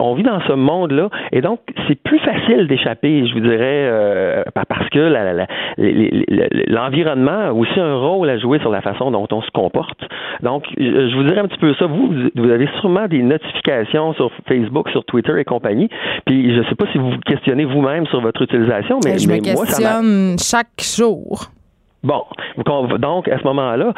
on 0.00 0.14
vit 0.14 0.24
dans 0.24 0.40
ce 0.40 0.52
monde-là. 0.52 1.10
Et 1.30 1.42
donc, 1.42 1.60
c'est 1.86 2.02
plus 2.02 2.18
facile 2.18 2.66
d'échapper, 2.66 3.26
je 3.28 3.34
vous 3.34 3.40
dirais, 3.40 4.44
parce 4.68 4.88
que 4.90 5.12
l'environnement 6.68 7.48
a 7.48 7.52
aussi 7.52 7.78
un 7.78 7.94
rôle 7.94 8.28
à 8.30 8.38
jouer 8.38 8.58
sur 8.58 8.70
la 8.70 8.80
façon 8.80 9.12
dont 9.12 9.28
on 9.30 9.42
se 9.42 9.50
comporte. 9.52 10.00
Donc, 10.42 10.64
je 10.76 11.16
vous 11.16 11.22
dirais 11.22 11.40
un 11.40 11.46
petit 11.46 11.58
peu 11.58 11.72
ça. 11.74 11.86
Vous, 11.86 12.12
vous 12.34 12.50
avez 12.50 12.68
sûrement 12.80 13.06
des 13.06 13.22
notifications 13.22 14.12
sur 14.14 14.32
Facebook, 14.48 14.88
sur 14.90 15.04
Twitter 15.04 15.38
et 15.38 15.44
compagnie 15.44 15.67
puis 16.26 16.54
je 16.54 16.60
ne 16.60 16.64
sais 16.64 16.74
pas 16.74 16.86
si 16.92 16.98
vous 16.98 17.10
vous 17.10 17.20
questionnez 17.24 17.64
vous-même 17.64 18.06
sur 18.06 18.20
votre 18.20 18.42
utilisation, 18.42 19.00
mais, 19.04 19.18
je 19.18 19.28
me 19.28 19.38
questionne 19.40 20.36
chaque 20.38 20.80
jour. 20.80 21.50
Bon, 22.04 22.22
donc 22.98 23.28
à 23.28 23.38
ce 23.38 23.44
moment-là, 23.44 23.92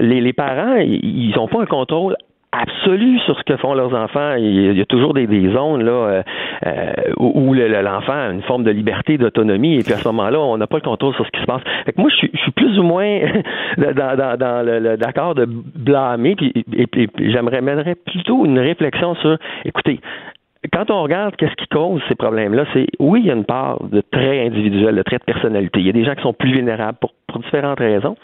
les, 0.00 0.32
parents, 0.32 0.76
ils 0.78 1.32
n'ont 1.36 1.48
pas 1.48 1.62
un 1.62 1.66
contrôle 1.66 2.16
absolu 2.52 3.18
sur 3.20 3.38
ce 3.38 3.44
que 3.44 3.56
font 3.56 3.74
leurs 3.74 3.94
enfants. 3.94 4.34
Il 4.36 4.76
y 4.76 4.80
a 4.80 4.86
toujours 4.86 5.14
des, 5.14 5.26
zones 5.50 5.82
là 5.82 5.92
euh, 5.92 6.22
euh, 6.66 6.92
où, 7.18 7.52
l'enfant 7.54 8.12
a 8.12 8.30
une 8.30 8.42
forme 8.42 8.64
de 8.64 8.70
liberté, 8.70 9.18
d'autonomie, 9.18 9.76
et 9.76 9.82
puis 9.82 9.92
à 9.92 9.98
ce 9.98 10.08
moment-là, 10.08 10.40
on 10.40 10.56
n'a 10.56 10.66
pas 10.66 10.76
le 10.76 10.82
contrôle 10.82 11.14
sur 11.14 11.26
ce 11.26 11.30
qui 11.30 11.40
se 11.40 11.46
passe. 11.46 11.62
Fait 11.84 11.92
que 11.92 12.00
moi, 12.00 12.10
je 12.10 12.16
suis, 12.16 12.30
je 12.32 12.38
suis 12.38 12.52
plus 12.52 12.78
ou 12.78 12.82
moins 12.82 13.20
dans, 13.78 14.36
dans, 14.38 14.66
le, 14.66 14.96
d'accord 14.96 15.34
de 15.34 15.46
blâmer, 15.46 16.36
puis, 16.36 16.52
et, 16.76 17.08
j'aimerais 17.18 17.94
plutôt 17.94 18.44
une 18.44 18.58
réflexion 18.58 19.14
sur, 19.16 19.36
écoutez, 19.64 20.00
quand 20.72 20.90
on 20.90 21.02
regarde 21.02 21.36
qu'est-ce 21.36 21.54
qui 21.54 21.66
cause 21.68 22.00
ces 22.08 22.14
problèmes-là, 22.14 22.64
c'est 22.72 22.86
oui, 22.98 23.20
il 23.20 23.26
y 23.26 23.30
a 23.30 23.34
une 23.34 23.44
part 23.44 23.82
de 23.84 24.00
traits 24.00 24.52
individuels, 24.52 24.96
de 24.96 25.02
traits 25.02 25.22
de 25.26 25.32
personnalité. 25.32 25.80
Il 25.80 25.86
y 25.86 25.90
a 25.90 25.92
des 25.92 26.04
gens 26.04 26.14
qui 26.14 26.22
sont 26.22 26.32
plus 26.32 26.52
vulnérables 26.52 26.98
pour 26.98 27.12
différentes 27.38 27.78
raisons. 27.78 28.16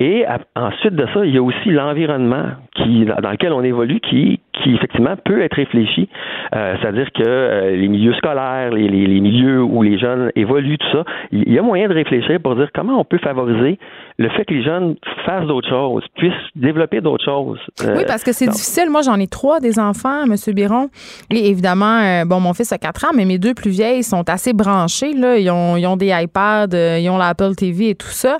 Et 0.00 0.24
ensuite 0.54 0.94
de 0.94 1.06
ça, 1.12 1.24
il 1.24 1.34
y 1.34 1.38
a 1.38 1.42
aussi 1.42 1.70
l'environnement 1.70 2.46
qui, 2.78 3.04
dans 3.04 3.30
lequel 3.30 3.52
on 3.52 3.62
évolue, 3.62 4.00
qui, 4.00 4.40
qui 4.62 4.74
effectivement 4.74 5.14
peut 5.24 5.42
être 5.42 5.54
réfléchi. 5.54 6.08
Euh, 6.54 6.76
c'est-à-dire 6.80 7.08
que 7.12 7.22
euh, 7.22 7.76
les 7.76 7.88
milieux 7.88 8.14
scolaires, 8.14 8.70
les, 8.70 8.88
les, 8.88 9.20
milieux 9.20 9.62
où 9.62 9.82
les 9.82 9.98
jeunes 9.98 10.30
évoluent, 10.36 10.78
tout 10.78 10.90
ça, 10.92 11.04
il 11.32 11.52
y 11.52 11.58
a 11.58 11.62
moyen 11.62 11.88
de 11.88 11.94
réfléchir 11.94 12.40
pour 12.40 12.56
dire 12.56 12.68
comment 12.74 12.98
on 12.98 13.04
peut 13.04 13.18
favoriser 13.18 13.78
le 14.18 14.28
fait 14.30 14.44
que 14.44 14.54
les 14.54 14.64
jeunes 14.64 14.96
fassent 15.24 15.46
d'autres 15.46 15.68
choses, 15.68 16.04
puissent 16.16 16.32
développer 16.56 17.00
d'autres 17.00 17.24
choses. 17.24 17.60
Euh, 17.82 17.94
oui, 17.96 18.04
parce 18.06 18.24
que 18.24 18.32
c'est 18.32 18.48
difficile. 18.48 18.90
Moi, 18.90 19.02
j'en 19.02 19.18
ai 19.18 19.28
trois 19.28 19.60
des 19.60 19.78
enfants, 19.78 20.24
M. 20.24 20.34
Biron. 20.54 20.88
Et 21.30 21.50
évidemment, 21.50 22.24
bon, 22.26 22.40
mon 22.40 22.52
fils 22.52 22.72
a 22.72 22.78
quatre 22.78 23.04
ans, 23.04 23.12
mais 23.14 23.24
mes 23.24 23.38
deux 23.38 23.54
plus 23.54 23.70
vieilles 23.70 24.02
sont 24.02 24.28
assez 24.28 24.52
branchées. 24.52 25.12
Là. 25.12 25.38
Ils, 25.38 25.50
ont, 25.50 25.76
ils 25.76 25.86
ont 25.86 25.96
des 25.96 26.10
iPads, 26.10 26.98
ils 26.98 27.08
ont 27.10 27.18
l'Apple 27.18 27.54
TV 27.54 27.90
et 27.90 27.94
tout 27.94 28.08
ça. 28.08 28.38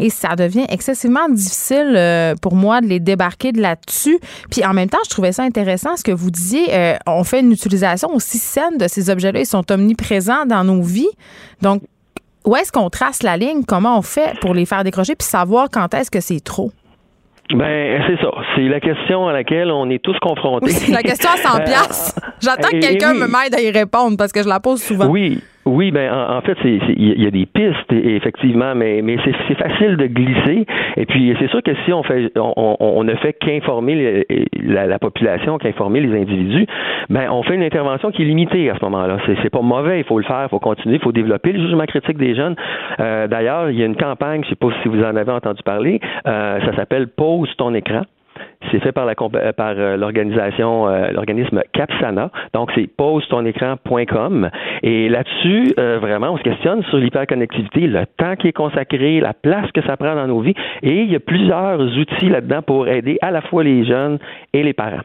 Et 0.00 0.10
ça 0.10 0.34
devient 0.34 0.64
excessivement 0.68 1.28
difficile 1.28 2.34
pour 2.42 2.56
moi 2.56 2.80
de 2.80 2.86
les 2.86 2.98
débarquer 2.98 3.52
de 3.52 3.60
là-dessus. 3.80 4.18
Puis 4.50 4.64
en 4.64 4.72
même 4.72 4.88
temps, 4.88 4.98
je 5.04 5.10
trouvais 5.10 5.32
ça 5.32 5.42
intéressant 5.42 5.96
ce 5.96 6.04
que 6.04 6.12
vous 6.12 6.30
disiez. 6.30 6.96
on 7.06 7.24
fait 7.24 7.40
une 7.40 7.52
utilisation 7.52 8.08
aussi 8.14 8.38
saine 8.38 8.78
de 8.78 8.88
ces 8.88 9.10
objets-là. 9.10 9.40
Ils 9.40 9.46
sont 9.46 9.70
omniprésents 9.70 10.46
dans 10.46 10.64
nos 10.64 10.82
vies. 10.82 11.10
Donc, 11.62 11.82
où 12.44 12.56
est-ce 12.56 12.72
qu'on 12.72 12.90
trace 12.90 13.22
la 13.22 13.36
ligne? 13.36 13.64
Comment 13.66 13.98
on 13.98 14.02
fait 14.02 14.38
pour 14.40 14.54
les 14.54 14.64
faire 14.64 14.84
décrocher 14.84 15.14
puis 15.14 15.26
savoir 15.26 15.68
quand 15.70 15.92
est-ce 15.94 16.10
que 16.10 16.20
c'est 16.20 16.40
trop? 16.40 16.72
Ben, 17.54 18.00
c'est 18.06 18.22
ça. 18.22 18.30
C'est 18.54 18.68
la 18.68 18.80
question 18.80 19.26
à 19.26 19.32
laquelle 19.32 19.70
on 19.72 19.90
est 19.90 20.02
tous 20.02 20.16
confrontés. 20.20 20.70
c'est 20.70 20.92
la 20.92 21.02
question 21.02 21.30
à 21.30 21.36
100 21.36 21.58
euh. 21.60 22.22
J'attends 22.40 22.68
que 22.68 22.80
quelqu'un 22.80 23.12
me 23.12 23.26
m'aide 23.26 23.54
à 23.54 23.60
y 23.60 23.70
répondre 23.70 24.16
parce 24.16 24.32
que 24.32 24.42
je 24.42 24.48
la 24.48 24.60
pose 24.60 24.80
souvent. 24.80 25.08
Oui, 25.08 25.42
oui, 25.66 25.90
ben 25.90 26.10
en, 26.10 26.40
fait, 26.40 26.56
il 26.64 27.22
y 27.22 27.26
a 27.26 27.30
des 27.30 27.44
pistes 27.44 27.92
effectivement, 27.92 28.74
mais 28.74 29.02
mais 29.02 29.18
c'est 29.24 29.54
facile 29.54 29.98
de 29.98 30.06
glisser. 30.06 30.66
Et 30.96 31.04
puis 31.04 31.36
c'est 31.38 31.48
sûr 31.48 31.62
que 31.62 31.72
si 31.84 31.92
on 31.92 32.02
fait, 32.02 32.32
on, 32.36 32.76
on 32.80 33.04
ne 33.04 33.14
fait 33.16 33.34
qu'informer 33.34 34.24
la, 34.54 34.86
la, 34.86 34.98
population, 34.98 35.58
qu'informer 35.58 36.00
les 36.00 36.18
individus, 36.18 36.66
ben 37.10 37.30
on 37.30 37.42
fait 37.42 37.56
une 37.56 37.62
intervention 37.62 38.10
qui 38.10 38.22
est 38.22 38.24
limitée 38.24 38.70
à 38.70 38.78
ce 38.78 38.84
moment-là. 38.86 39.18
C'est 39.42 39.50
pas 39.50 39.60
mauvais, 39.60 39.98
il 40.00 40.04
faut 40.04 40.18
le 40.18 40.24
faire, 40.24 40.44
il 40.44 40.48
faut 40.48 40.60
continuer, 40.60 40.96
il 40.96 41.02
faut 41.02 41.12
développer 41.12 41.52
le 41.52 41.60
jugement 41.60 41.84
critique 41.84 42.16
des 42.16 42.34
jeunes. 42.34 42.56
Euh, 42.98 43.28
D'ailleurs, 43.28 43.70
il 43.70 43.78
y 43.78 43.82
a 43.82 43.86
une 43.86 43.96
campagne, 43.96 44.42
je 44.44 44.50
sais 44.50 44.56
pas 44.56 44.68
si 44.82 44.88
vous 44.88 45.02
en 45.02 45.14
avez 45.14 45.30
entendu 45.30 45.62
parler, 45.62 46.00
euh, 46.26 46.60
ça 46.64 46.74
s'appelle 46.74 47.08
Pose 47.08 47.54
ton 47.58 47.74
écran. 47.74 48.02
C'est 48.70 48.80
fait 48.80 48.92
par 48.92 49.06
la 49.06 49.14
euh, 49.20 49.52
par 49.52 49.74
euh, 49.76 49.96
l'organisation, 49.96 50.88
euh, 50.88 51.10
l'organisme 51.10 51.62
Capsana. 51.72 52.30
Donc 52.52 52.70
c'est 52.74 52.86
pose-ton-écran.com. 52.86 54.50
Et 54.82 55.08
là-dessus, 55.08 55.74
vraiment, 55.76 56.30
on 56.32 56.38
se 56.38 56.42
questionne 56.42 56.82
sur 56.84 56.98
l'hyperconnectivité, 56.98 57.86
le 57.86 58.06
temps 58.18 58.36
qui 58.36 58.48
est 58.48 58.52
consacré, 58.52 59.20
la 59.20 59.34
place 59.34 59.70
que 59.72 59.82
ça 59.82 59.96
prend 59.96 60.14
dans 60.14 60.26
nos 60.26 60.40
vies. 60.40 60.54
Et 60.82 61.02
il 61.02 61.10
y 61.10 61.16
a 61.16 61.20
plusieurs 61.20 61.80
outils 61.80 62.28
là-dedans 62.28 62.62
pour 62.62 62.88
aider 62.88 63.18
à 63.22 63.30
la 63.30 63.42
fois 63.42 63.64
les 63.64 63.84
jeunes 63.84 64.18
et 64.52 64.62
les 64.62 64.72
parents. 64.72 65.02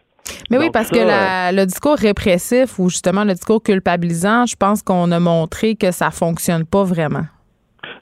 Mais 0.50 0.58
oui, 0.58 0.69
parce 0.71 0.89
que 0.89 0.98
le 1.00 1.65
discours 1.65 1.98
répressif 1.98 2.80
ou 2.80 2.89
justement 2.89 3.24
le 3.24 3.34
discours 3.34 3.62
culpabilisant, 3.62 4.45
je 4.45 4.56
pense 4.56 4.82
qu'on 4.82 5.12
a 5.12 5.19
montré 5.19 5.76
que 5.76 5.91
ça 5.91 6.12
fonctionne 6.12 6.65
pas 6.65 6.84
vraiment. 6.84 7.26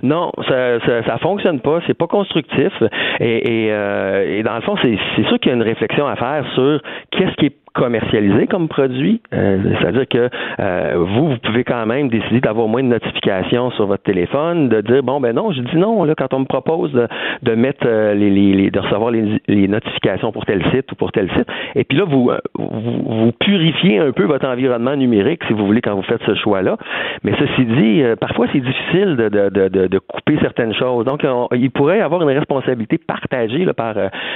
Non, 0.02 0.32
ça, 0.48 0.80
ça, 0.82 1.04
ça 1.04 1.18
fonctionne 1.18 1.60
pas, 1.60 1.80
c'est 1.88 1.98
pas 1.98 2.08
constructif. 2.08 2.74
Et, 3.20 3.66
et, 3.66 3.72
euh, 3.72 4.40
et 4.40 4.44
dans 4.44 4.56
le 4.56 4.62
fond, 4.62 4.76
c'est 4.82 5.28
sûr 5.28 5.40
qu'il 5.40 5.50
y 5.50 5.52
a 5.52 5.56
une 5.56 5.64
réflexion 5.64 6.08
à 6.08 6.16
faire 6.16 6.46
sur 6.54 6.82
qu'est-ce 7.12 7.36
qui 7.36 7.48
est 7.48 7.63
commercialisé 7.74 8.48
comme 8.48 8.68
produit. 8.68 9.22
Euh, 9.34 9.58
c'est-à-dire 9.80 10.08
que 10.08 10.30
euh, 10.60 10.94
vous, 10.96 11.30
vous 11.30 11.38
pouvez 11.38 11.64
quand 11.64 11.86
même 11.86 12.10
décider 12.10 12.40
d'avoir 12.40 12.68
moins 12.68 12.84
de 12.84 12.88
notifications 12.88 13.72
sur 13.72 13.88
votre 13.88 14.04
téléphone, 14.04 14.70
de 14.70 14.82
dire 14.82 15.02
bon 15.02 15.20
ben 15.20 15.34
non, 15.34 15.52
je 15.52 15.62
dis 15.62 15.78
non 15.78 16.04
là 16.04 16.14
quand 16.16 16.34
on 16.34 16.40
me 16.42 16.46
propose 16.46 16.92
de, 16.92 17.08
de 17.42 17.56
mettre 17.56 17.86
euh, 17.86 18.14
les, 18.14 18.30
les, 18.30 18.70
de 18.70 18.80
recevoir 18.80 19.12
les, 19.12 19.42
les, 19.48 19.68
notifications 19.68 20.32
pour 20.32 20.46
tel 20.46 20.64
site 20.72 20.92
ou 20.92 20.96
pour 20.96 21.12
tel 21.12 21.30
site. 21.32 21.48
Et 21.76 21.84
puis 21.84 21.98
là 21.98 22.06
vous, 22.06 22.32
vous, 22.56 23.26
vous 23.26 23.32
purifiez 23.40 24.00
un 24.00 24.12
peu 24.12 24.24
votre 24.24 24.48
environnement 24.48 24.96
numérique 24.96 25.42
si 25.48 25.54
vous 25.54 25.66
voulez 25.66 25.82
quand 25.82 25.96
vous 25.96 26.04
faites 26.04 26.22
ce 26.26 26.36
choix-là. 26.36 26.78
Mais 27.24 27.34
ceci 27.40 27.66
dit, 27.66 28.04
parfois 28.20 28.48
c'est 28.54 28.60
difficile 28.60 29.16
de, 29.16 29.30
de, 29.30 29.50
de, 29.50 29.88
de, 29.88 30.00
couper 30.00 30.38
certaines 30.42 30.74
choses. 30.76 31.06
Donc 31.06 31.26
il 31.56 31.72
pourrait 31.72 32.00
y 32.00 32.02
avoir 32.02 32.22
une 32.22 32.38
responsabilité 32.38 33.00
partagée 33.00 33.66
là, 33.66 33.74
par 33.74 33.96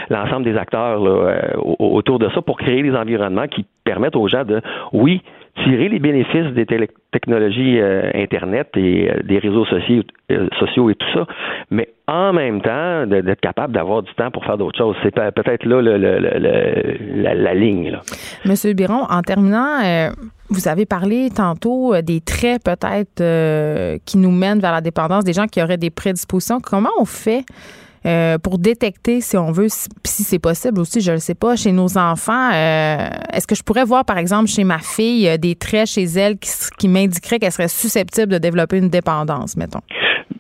l'ensemble 0.10 0.46
des 0.46 0.58
acteurs 0.58 1.00
là, 1.04 1.40
autour 1.80 2.18
de 2.18 2.30
ça 2.30 2.42
pour 2.42 2.58
créer 2.58 2.82
des 2.82 2.96
environnements 2.96 3.27
qui 3.48 3.66
permettent 3.84 4.16
aux 4.16 4.28
gens 4.28 4.44
de, 4.44 4.62
oui, 4.94 5.22
tirer 5.64 5.90
les 5.90 6.00
bénéfices 6.00 6.54
des 6.54 6.66
technologies 7.12 7.80
euh, 7.80 8.12
Internet 8.14 8.70
et 8.76 9.10
euh, 9.10 9.22
des 9.24 9.40
réseaux 9.40 9.66
sociaux, 9.66 10.04
euh, 10.32 10.48
sociaux 10.60 10.90
et 10.90 10.96
tout 10.96 11.08
ça, 11.14 11.26
mais 11.72 11.90
en 12.08 12.34
même 12.34 12.62
temps 12.62 13.06
d'être 13.08 13.42
capable 13.42 13.74
d'avoir 13.74 14.04
du 14.04 14.14
temps 14.14 14.32
pour 14.32 14.46
faire 14.46 14.58
d'autres 14.58 14.78
choses. 14.78 14.96
C'est 15.04 15.14
peut-être 15.14 15.66
là 15.66 15.82
la, 15.82 17.54
ligne. 17.54 17.92
Là. 17.92 18.02
Monsieur 18.46 18.74
Biron, 18.74 19.04
en 19.10 19.22
terminant, 19.22 19.82
vous 20.50 20.68
avez 20.70 20.86
parlé 20.86 21.30
tantôt 21.36 21.94
des 22.02 22.22
traits 22.22 22.64
peut-être 22.64 23.22
qui 24.06 24.18
nous 24.18 24.32
mènent 24.32 24.60
vers 24.60 24.72
la 24.72 24.82
dépendance, 24.82 25.26
des 25.26 25.34
gens 25.34 25.48
qui 25.48 25.62
auraient 25.62 25.78
des 25.78 25.90
prédispositions. 25.90 26.60
Comment 26.62 26.92
on 26.98 27.06
fait 27.06 27.44
euh, 28.08 28.38
pour 28.38 28.58
détecter, 28.58 29.20
si 29.20 29.36
on 29.36 29.52
veut, 29.52 29.68
si, 29.70 30.24
c'est 30.24 30.40
possible 30.40 30.80
aussi, 30.80 31.02
je 31.02 31.12
ne 31.12 31.18
sais 31.18 31.36
pas, 31.36 31.56
chez 31.58 31.74
nos 31.74 31.98
enfants, 31.98 32.52
euh, 32.54 33.10
est-ce 33.34 33.46
que 33.46 33.56
je 33.56 33.64
pourrais 33.64 33.84
voir, 33.84 34.06
par 34.06 34.18
exemple, 34.18 34.48
chez 34.48 34.64
ma 34.64 34.80
fille, 34.80 35.28
euh, 35.28 35.38
des 35.38 35.56
traits 35.56 35.88
chez 35.88 36.04
elle 36.04 36.38
qui, 36.38 36.50
qui 36.78 36.88
m'indiqueraient 36.88 37.40
qu'elle 37.40 37.52
serait 37.52 37.68
susceptible 37.68 38.32
de 38.32 38.38
développer 38.38 38.78
une 38.78 38.90
dépendance, 38.90 39.58
mettons? 39.58 39.82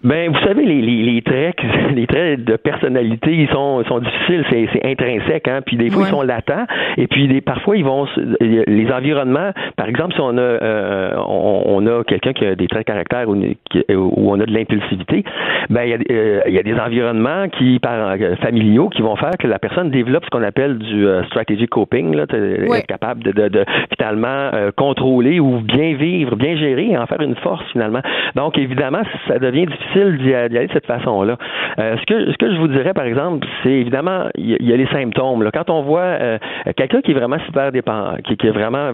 Ben, 0.03 0.29
vous 0.29 0.39
savez, 0.39 0.65
les, 0.65 0.81
les, 0.81 1.03
les, 1.03 1.21
traits, 1.21 1.55
les 1.95 2.07
traits 2.07 2.43
de 2.43 2.55
personnalité, 2.55 3.33
ils 3.33 3.49
sont, 3.49 3.83
sont 3.85 3.99
difficiles, 3.99 4.45
c'est, 4.49 4.67
c'est 4.73 4.85
intrinsèque, 4.85 5.47
hein. 5.47 5.61
Puis 5.65 5.77
des 5.77 5.89
fois, 5.89 6.03
ils 6.05 6.09
sont 6.09 6.21
latents. 6.21 6.65
Et 6.97 7.07
puis, 7.07 7.27
des, 7.27 7.41
parfois, 7.41 7.77
ils 7.77 7.85
vont, 7.85 8.05
les 8.39 8.91
environnements. 8.91 9.51
Par 9.75 9.87
exemple, 9.87 10.13
si 10.13 10.21
on 10.21 10.37
a, 10.37 10.41
euh, 10.41 11.15
on, 11.17 11.85
a 11.87 12.03
quelqu'un 12.03 12.33
qui 12.33 12.45
a 12.45 12.55
des 12.55 12.67
traits 12.67 12.85
de 12.85 12.91
caractère 12.91 13.29
ou, 13.29 13.35
où 13.35 14.31
on 14.31 14.39
a 14.39 14.45
de 14.45 14.53
l'impulsivité, 14.53 15.23
ben, 15.69 15.83
il 15.83 15.89
y, 15.89 15.93
a, 15.93 15.97
euh, 16.11 16.41
il 16.47 16.53
y 16.53 16.59
a 16.59 16.63
des 16.63 16.79
environnements 16.79 17.47
qui, 17.49 17.79
par 17.79 18.11
euh, 18.11 18.35
familiaux, 18.37 18.89
qui 18.89 19.01
vont 19.01 19.15
faire 19.15 19.37
que 19.39 19.47
la 19.47 19.59
personne 19.59 19.89
développe 19.89 20.25
ce 20.25 20.29
qu'on 20.29 20.43
appelle 20.43 20.77
du 20.77 21.05
strategic 21.27 21.69
coping, 21.69 22.13
là, 22.15 22.23
être 22.23 22.87
capable 22.87 23.23
de, 23.23 23.31
de, 23.31 23.47
de 23.47 23.65
finalement 23.97 24.51
contrôler 24.75 25.39
ou 25.39 25.59
bien 25.59 25.95
vivre, 25.95 26.35
bien 26.35 26.55
gérer 26.57 26.89
et 26.91 26.97
en 26.97 27.05
faire 27.07 27.21
une 27.21 27.35
force 27.35 27.63
finalement. 27.71 28.01
Donc, 28.35 28.57
évidemment, 28.57 29.01
ça 29.27 29.39
devient 29.39 29.65
difficile 29.65 29.76
d'y 30.17 30.33
aller 30.33 30.67
de 30.67 30.73
cette 30.73 30.85
façon-là. 30.85 31.37
Euh, 31.79 31.95
ce 31.97 32.37
que 32.37 32.51
je 32.51 32.57
vous 32.57 32.67
dirais, 32.67 32.93
par 32.93 33.05
exemple, 33.05 33.47
c'est 33.63 33.71
évidemment, 33.71 34.25
il 34.35 34.61
y, 34.61 34.73
a 34.73 34.77
les 34.77 34.87
symptômes. 34.87 35.49
Quand 35.53 35.69
on 35.69 35.81
voit 35.83 36.01
euh, 36.01 36.37
quelqu'un 36.75 37.01
qui 37.01 37.11
est 37.11 37.15
vraiment 37.15 37.39
super 37.45 37.71
dépendant, 37.71 38.17
qui, 38.23 38.33
est 38.47 38.51
vraiment, 38.51 38.91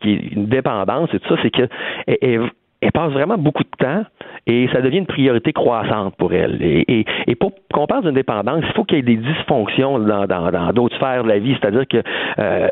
qui, 0.00 0.12
est 0.12 0.32
une 0.32 0.46
dépendance 0.46 1.12
et 1.14 1.18
tout 1.20 1.34
ça, 1.34 1.40
c'est 1.42 1.50
que 1.50 1.68
passe 2.92 3.12
vraiment 3.12 3.36
beaucoup 3.36 3.62
de 3.62 3.84
temps 3.84 4.04
et 4.46 4.68
ça 4.72 4.80
devient 4.80 4.98
une 4.98 5.06
priorité 5.06 5.52
croissante 5.52 6.14
pour 6.16 6.32
elle. 6.32 6.58
Et, 6.62 7.04
pour 7.38 7.52
qu'on 7.72 7.86
parle 7.86 8.04
d'une 8.04 8.14
dépendance, 8.14 8.64
il 8.66 8.72
faut 8.74 8.84
qu'il 8.84 8.96
y 8.96 9.00
ait 9.00 9.02
des 9.02 9.16
dysfonctions 9.16 9.98
dans, 9.98 10.26
dans, 10.26 10.72
d'autres 10.72 10.96
sphères 10.96 11.24
de 11.24 11.28
la 11.28 11.38
vie, 11.38 11.56
c'est-à-dire 11.60 11.86
que 11.88 12.02
euh, 12.38 12.68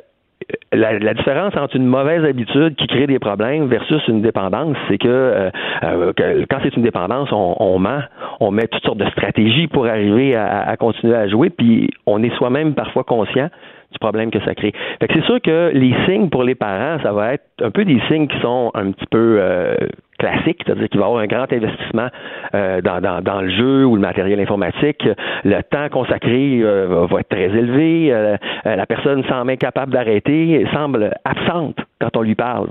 la, 0.72 1.14
différence 1.14 1.56
entre 1.56 1.76
une 1.76 1.86
mauvaise 1.86 2.24
habitude 2.24 2.76
qui 2.76 2.86
crée 2.86 3.06
des 3.06 3.18
problèmes 3.18 3.66
versus 3.66 4.02
une 4.08 4.22
dépendance, 4.22 4.76
c'est 4.88 4.98
que, 4.98 5.08
euh, 5.08 5.50
euh, 5.82 6.12
quand 6.50 6.58
c'est 6.62 6.76
une 6.76 6.82
dépendance, 6.82 7.28
on, 7.32 7.78
ment, 7.78 8.00
on 8.40 8.50
met 8.50 8.66
toutes 8.66 8.84
sortes 8.84 8.98
de 8.98 9.08
stratégies 9.10 9.66
pour 9.68 9.86
arriver 9.86 10.34
à, 10.36 10.76
continuer 10.76 11.14
à 11.14 11.28
jouer, 11.28 11.50
puis 11.50 11.90
on 12.06 12.22
est 12.22 12.34
soi-même 12.36 12.74
parfois 12.74 13.04
conscient 13.04 13.48
du 13.92 13.98
problème 14.00 14.30
que 14.30 14.40
ça 14.40 14.54
crée. 14.54 14.72
Fait 15.00 15.06
que 15.06 15.14
c'est 15.14 15.24
sûr 15.24 15.40
que 15.40 15.70
les 15.72 15.94
signes 16.04 16.28
pour 16.28 16.42
les 16.42 16.56
parents, 16.56 17.00
ça 17.02 17.12
va 17.12 17.34
être 17.34 17.44
un 17.62 17.70
peu 17.70 17.84
des 17.84 18.00
signes 18.08 18.26
qui 18.26 18.38
sont 18.40 18.72
un 18.74 18.90
petit 18.90 19.06
peu 19.08 19.36
euh, 19.38 19.76
classique, 20.18 20.62
c'est-à-dire 20.64 20.88
qu'il 20.88 21.00
va 21.00 21.06
y 21.06 21.08
avoir 21.08 21.22
un 21.22 21.26
grand 21.26 21.52
investissement 21.52 22.08
euh, 22.54 22.80
dans, 22.80 23.40
le 23.40 23.50
jeu 23.50 23.84
ou 23.84 23.96
le 23.96 24.00
matériel 24.00 24.40
informatique. 24.40 25.08
Le 25.44 25.62
temps 25.62 25.88
consacré 25.90 26.60
euh, 26.62 27.06
va 27.10 27.20
être 27.20 27.28
très 27.28 27.44
élevé. 27.44 28.12
Euh, 28.12 28.36
la 28.64 28.86
personne 28.86 29.24
semble 29.24 29.50
incapable 29.52 29.92
d'arrêter, 29.92 30.66
semble 30.72 31.14
absente 31.24 31.76
quand 32.04 32.18
on 32.18 32.22
lui 32.22 32.34
parle. 32.34 32.68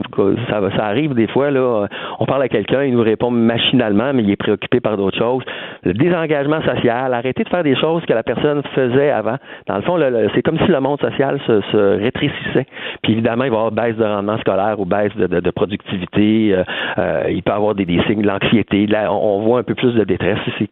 Ça, 0.49 0.85
arrive 0.85 1.13
des 1.15 1.27
fois, 1.27 1.49
là, 1.49 1.87
on 2.19 2.25
parle 2.25 2.43
à 2.43 2.49
quelqu'un, 2.49 2.83
il 2.83 2.93
nous 2.93 3.01
répond 3.01 3.31
machinalement, 3.31 4.13
mais 4.13 4.23
il 4.23 4.29
est 4.29 4.35
préoccupé 4.35 4.79
par 4.79 4.95
d'autres 4.95 5.17
choses. 5.17 5.43
Le 5.83 5.93
désengagement 5.93 6.61
social, 6.61 7.13
arrêter 7.13 7.43
de 7.43 7.49
faire 7.49 7.63
des 7.63 7.75
choses 7.75 8.05
que 8.05 8.13
la 8.13 8.23
personne 8.23 8.61
faisait 8.75 9.09
avant. 9.09 9.37
Dans 9.67 9.77
le 9.77 9.81
fond, 9.81 9.99
c'est 10.35 10.41
comme 10.43 10.59
si 10.59 10.67
le 10.67 10.79
monde 10.79 10.99
social 10.99 11.39
se, 11.47 11.97
rétrécissait. 11.99 12.67
Puis 13.01 13.13
évidemment, 13.13 13.45
il 13.45 13.49
va 13.49 13.55
y 13.55 13.59
avoir 13.59 13.71
baisse 13.71 13.95
de 13.95 14.03
rendement 14.03 14.37
scolaire 14.39 14.79
ou 14.79 14.85
baisse 14.85 15.15
de, 15.15 15.51
productivité. 15.51 16.55
Euh, 16.97 17.23
il 17.29 17.41
peut 17.43 17.53
avoir 17.53 17.75
des, 17.75 17.85
signes 18.07 18.21
de 18.21 18.27
l'anxiété. 18.27 18.87
On, 19.09 19.41
voit 19.41 19.59
un 19.59 19.63
peu 19.63 19.75
plus 19.75 19.93
de 19.93 20.03
détresse. 20.03 20.39
C'est 20.57 20.69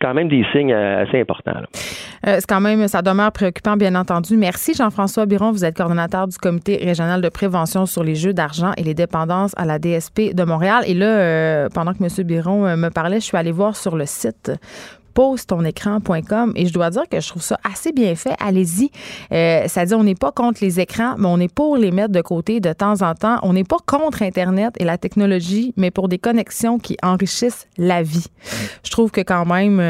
quand 0.00 0.14
même 0.14 0.28
des 0.28 0.44
signes 0.52 0.72
euh, 0.72 1.04
assez 1.04 1.20
importants. 1.20 1.52
Euh, 2.26 2.36
c'est 2.38 2.48
quand 2.48 2.60
même, 2.60 2.86
ça 2.88 3.02
demeure 3.02 3.32
préoccupant, 3.32 3.76
bien 3.76 3.94
entendu. 3.94 4.36
Merci 4.36 4.74
Jean-François 4.74 5.26
Biron. 5.26 5.52
Vous 5.52 5.64
êtes 5.64 5.76
coordonnateur 5.76 6.26
du 6.26 6.36
comité 6.36 6.76
régional 6.76 7.22
de 7.22 7.28
prévention 7.28 7.77
sur 7.86 8.04
les 8.04 8.14
jeux 8.14 8.32
d'argent 8.32 8.72
et 8.76 8.82
les 8.82 8.94
dépendances 8.94 9.52
à 9.56 9.64
la 9.64 9.78
DSP 9.78 10.34
de 10.34 10.44
Montréal. 10.44 10.84
Et 10.86 10.94
là, 10.94 11.06
euh, 11.06 11.68
pendant 11.68 11.92
que 11.94 12.02
M. 12.02 12.26
Biron 12.26 12.66
euh, 12.66 12.76
me 12.76 12.88
parlait, 12.88 13.20
je 13.20 13.24
suis 13.24 13.36
allée 13.36 13.52
voir 13.52 13.76
sur 13.76 13.96
le 13.96 14.06
site 14.06 14.52
pose-ton-écran.com 15.14 16.52
et 16.54 16.66
je 16.66 16.72
dois 16.72 16.90
dire 16.90 17.02
que 17.10 17.18
je 17.18 17.28
trouve 17.28 17.42
ça 17.42 17.58
assez 17.68 17.90
bien 17.90 18.14
fait. 18.14 18.34
Allez-y. 18.38 18.90
ça 19.68 19.84
dit 19.84 19.94
on 19.94 20.04
n'est 20.04 20.14
pas 20.14 20.30
contre 20.30 20.60
les 20.62 20.78
écrans, 20.78 21.16
mais 21.18 21.26
on 21.26 21.40
est 21.40 21.52
pour 21.52 21.76
les 21.76 21.90
mettre 21.90 22.12
de 22.12 22.20
côté 22.20 22.60
de 22.60 22.72
temps 22.72 23.02
en 23.02 23.14
temps. 23.14 23.40
On 23.42 23.52
n'est 23.52 23.64
pas 23.64 23.78
contre 23.84 24.22
Internet 24.22 24.74
et 24.78 24.84
la 24.84 24.96
technologie, 24.96 25.74
mais 25.76 25.90
pour 25.90 26.08
des 26.08 26.18
connexions 26.18 26.78
qui 26.78 26.96
enrichissent 27.02 27.66
la 27.78 28.04
vie. 28.04 28.26
Je 28.84 28.90
trouve 28.92 29.10
que 29.10 29.20
quand 29.20 29.44
même, 29.44 29.80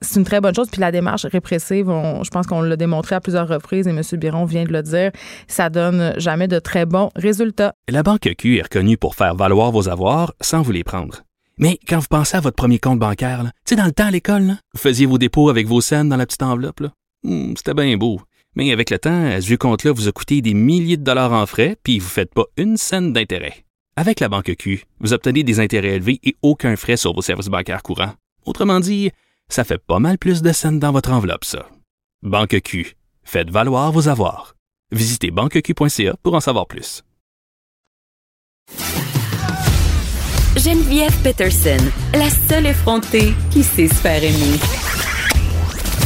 c'est 0.00 0.18
une 0.18 0.24
très 0.24 0.40
bonne 0.40 0.54
chose. 0.54 0.68
Puis 0.70 0.80
la 0.80 0.92
démarche 0.92 1.26
répressive, 1.26 1.86
je 1.86 2.30
pense 2.30 2.46
qu'on 2.46 2.62
l'a 2.62 2.76
démontré 2.76 3.14
à 3.14 3.20
plusieurs 3.20 3.48
reprises 3.48 3.86
et 3.86 3.90
M. 3.90 4.02
Biron 4.12 4.44
vient 4.44 4.64
de 4.64 4.72
le 4.72 4.82
dire, 4.82 5.10
ça 5.48 5.70
donne 5.70 6.14
jamais 6.16 6.48
de 6.48 6.58
très 6.58 6.86
bons 6.86 7.10
résultats. 7.16 7.74
La 7.88 8.02
Banque 8.02 8.28
Q 8.38 8.58
est 8.58 8.62
reconnue 8.62 8.96
pour 8.96 9.14
faire 9.14 9.34
valoir 9.34 9.70
vos 9.70 9.88
avoirs 9.88 10.34
sans 10.40 10.62
vous 10.62 10.72
les 10.72 10.84
prendre. 10.84 11.22
Mais 11.58 11.78
quand 11.86 11.98
vous 11.98 12.06
pensez 12.08 12.36
à 12.36 12.40
votre 12.40 12.56
premier 12.56 12.78
compte 12.78 12.98
bancaire, 12.98 13.42
tu 13.42 13.50
sais, 13.66 13.76
dans 13.76 13.84
le 13.84 13.92
temps 13.92 14.06
à 14.06 14.10
l'école, 14.10 14.56
vous 14.72 14.80
faisiez 14.80 15.04
vos 15.04 15.18
dépôts 15.18 15.50
avec 15.50 15.66
vos 15.66 15.82
scènes 15.82 16.08
dans 16.08 16.16
la 16.16 16.24
petite 16.24 16.42
enveloppe. 16.42 16.84
Hmm, 17.22 17.52
c'était 17.56 17.74
bien 17.74 17.96
beau. 17.98 18.20
Mais 18.56 18.72
avec 18.72 18.90
le 18.90 18.98
temps, 18.98 19.30
ce 19.38 19.46
vieux 19.46 19.58
compte-là 19.58 19.92
vous 19.92 20.08
a 20.08 20.12
coûté 20.12 20.40
des 20.40 20.54
milliers 20.54 20.96
de 20.96 21.04
dollars 21.04 21.32
en 21.32 21.44
frais, 21.46 21.76
puis 21.82 21.98
vous 21.98 22.06
ne 22.06 22.10
faites 22.10 22.32
pas 22.32 22.46
une 22.56 22.76
scène 22.76 23.12
d'intérêt. 23.12 23.64
Avec 23.96 24.20
la 24.20 24.30
Banque 24.30 24.54
Q, 24.58 24.84
vous 25.00 25.12
obtenez 25.12 25.42
des 25.42 25.60
intérêts 25.60 25.96
élevés 25.96 26.18
et 26.24 26.34
aucun 26.40 26.76
frais 26.76 26.96
sur 26.96 27.12
vos 27.12 27.20
services 27.20 27.48
bancaires 27.48 27.82
courants. 27.82 28.14
Autrement 28.46 28.80
dit, 28.80 29.10
ça 29.50 29.64
fait 29.64 29.78
pas 29.78 29.98
mal 29.98 30.18
plus 30.18 30.42
de 30.42 30.52
scènes 30.52 30.78
dans 30.78 30.92
votre 30.92 31.12
enveloppe, 31.12 31.44
ça. 31.44 31.66
Banque 32.22 32.60
Q. 32.62 32.96
Faites 33.22 33.50
valoir 33.50 33.92
vos 33.92 34.08
avoirs. 34.08 34.54
Visitez 34.92 35.30
banqueq.ca 35.30 36.14
pour 36.22 36.34
en 36.34 36.40
savoir 36.40 36.66
plus. 36.66 37.04
Geneviève 40.56 41.16
Peterson, 41.22 41.78
la 42.12 42.28
seule 42.28 42.66
effrontée 42.66 43.32
qui 43.50 43.62
sait 43.62 43.88
se 43.88 43.94
faire 43.94 44.22
aimer. 44.22 44.58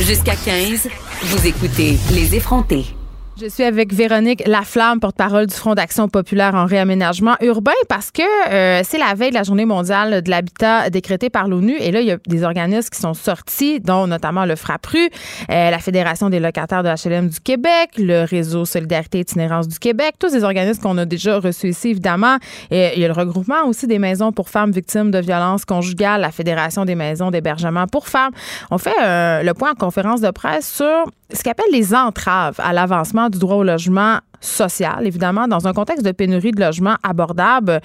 Jusqu'à 0.03 0.37
15, 0.37 0.89
vous 1.23 1.47
écoutez 1.47 1.97
Les 2.13 2.35
effrontés. 2.35 2.94
Je 3.41 3.49
suis 3.49 3.65
avec 3.65 3.93
Véronique 3.93 4.47
Laflamme, 4.47 5.01
porte-parole 5.01 5.49
du 5.49 5.55
Front 5.55 5.75
d'action 5.75 6.09
populaire 6.09 6.55
en 6.55 6.67
réaménagement 6.67 7.35
urbain, 7.41 7.73
parce 7.89 8.13
que 8.13 8.23
euh, 8.23 8.83
c'est 8.85 8.97
la 8.97 9.15
veille 9.15 9.31
de 9.31 9.35
la 9.35 9.43
journée 9.43 9.65
mondiale 9.65 10.23
de 10.23 10.31
l'habitat 10.31 10.89
décrétée 10.89 11.31
par 11.31 11.49
l'ONU. 11.49 11.75
Et 11.81 11.91
là, 11.91 12.01
il 12.01 12.07
y 12.07 12.13
a 12.13 12.19
des 12.29 12.45
organismes 12.45 12.91
qui 12.91 13.01
sont 13.01 13.13
sortis, 13.13 13.81
dont 13.81 14.07
notamment 14.07 14.45
le 14.45 14.55
FRAPRU, 14.55 14.99
euh, 15.01 15.09
la 15.49 15.79
Fédération 15.81 16.31
des 16.31 16.39
locataires 16.39 16.85
de 16.85 16.89
HLM 16.89 17.29
du 17.29 17.41
Québec, 17.41 17.91
le 17.99 18.23
Réseau 18.23 18.65
Solidarité 18.65 19.19
Itinérance 19.19 19.67
du 19.67 19.81
Québec, 19.81 20.15
tous 20.21 20.29
ces 20.29 20.45
organismes 20.45 20.81
qu'on 20.81 20.99
a 20.99 21.05
déjà 21.05 21.41
reçus 21.41 21.71
ici, 21.71 21.89
évidemment. 21.89 22.37
Et 22.71 22.93
il 22.95 23.01
y 23.01 23.05
a 23.05 23.09
le 23.09 23.15
regroupement 23.15 23.65
aussi 23.67 23.89
des 23.89 23.99
maisons 23.99 24.31
pour 24.31 24.49
femmes 24.49 24.71
victimes 24.71 25.11
de 25.11 25.19
violences 25.19 25.65
conjugales, 25.65 26.21
la 26.21 26.31
Fédération 26.31 26.85
des 26.85 26.95
maisons 26.95 27.33
d'hébergement 27.33 27.89
pour 27.89 28.07
femmes. 28.07 28.33
On 28.71 28.79
fait 28.79 28.95
euh, 29.03 29.43
le 29.43 29.55
point 29.55 29.73
en 29.73 29.75
conférence 29.75 30.21
de 30.21 30.31
presse 30.31 30.73
sur 30.73 31.05
ce 31.33 31.43
qu'appelle 31.43 31.71
les 31.73 31.95
entraves 31.95 32.57
à 32.59 32.73
l'avancement 32.73 33.24
du 33.29 33.39
droit 33.39 33.57
au 33.57 33.65
logement 33.65 34.19
social, 34.41 35.07
évidemment, 35.07 35.49
dans 35.49 35.67
un 35.67 35.73
contexte 35.73 36.05
de 36.05 36.13
pénurie 36.13 36.53
de 36.53 36.61
logements 36.61 36.97
abordables. 37.03 37.81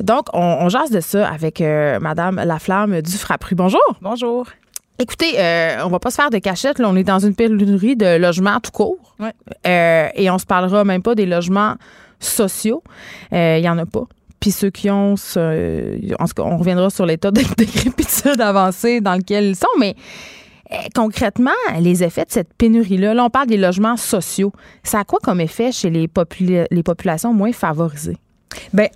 Donc, 0.00 0.26
on, 0.32 0.68
jase 0.68 0.90
de 0.90 1.00
ça 1.00 1.28
avec 1.28 1.60
euh, 1.60 1.98
Madame 2.00 2.36
Laflamme 2.36 3.00
du 3.00 3.12
Frappru. 3.12 3.54
Bonjour. 3.54 3.80
Bonjour. 4.00 4.46
Écoutez, 4.98 5.38
euh, 5.38 5.78
on 5.84 5.88
va 5.88 5.98
pas 5.98 6.10
se 6.10 6.16
faire 6.16 6.30
de 6.30 6.38
cachette. 6.38 6.78
Là, 6.78 6.88
on 6.88 6.96
est 6.96 7.04
dans 7.04 7.18
une 7.18 7.34
pénurie 7.34 7.96
de 7.96 8.16
logements 8.16 8.60
tout 8.60 8.70
court. 8.70 9.16
Euh, 9.66 10.08
et 10.14 10.30
on 10.30 10.38
se 10.38 10.46
parlera 10.46 10.84
même 10.84 11.02
pas 11.02 11.14
des 11.14 11.26
logements 11.26 11.76
sociaux. 12.20 12.82
Il 13.32 13.60
y 13.60 13.68
en 13.68 13.78
a 13.78 13.86
pas. 13.86 14.04
Puis 14.38 14.50
ceux 14.50 14.70
qui 14.70 14.90
ont, 14.90 15.14
en 15.14 15.16
tout 15.16 16.34
cas, 16.34 16.42
on 16.42 16.56
reviendra 16.56 16.90
sur 16.90 17.06
l'état 17.06 17.30
de 17.30 17.42
décrépitude 17.56 18.40
avancée 18.40 19.00
dans 19.00 19.14
lequel 19.14 19.44
ils 19.44 19.56
sont, 19.56 19.66
mais 19.78 19.94
concrètement, 20.94 21.50
les 21.80 22.02
effets 22.02 22.24
de 22.24 22.30
cette 22.30 22.52
pénurie-là, 22.54 23.14
là, 23.14 23.24
on 23.24 23.30
parle 23.30 23.48
des 23.48 23.56
logements 23.56 23.96
sociaux. 23.96 24.52
Ça 24.82 25.00
a 25.00 25.04
quoi 25.04 25.18
comme 25.22 25.40
effet 25.40 25.72
chez 25.72 25.90
les, 25.90 26.08
les 26.70 26.82
populations 26.82 27.32
moins 27.32 27.52
favorisées? 27.52 28.16
Bien, 28.72 28.88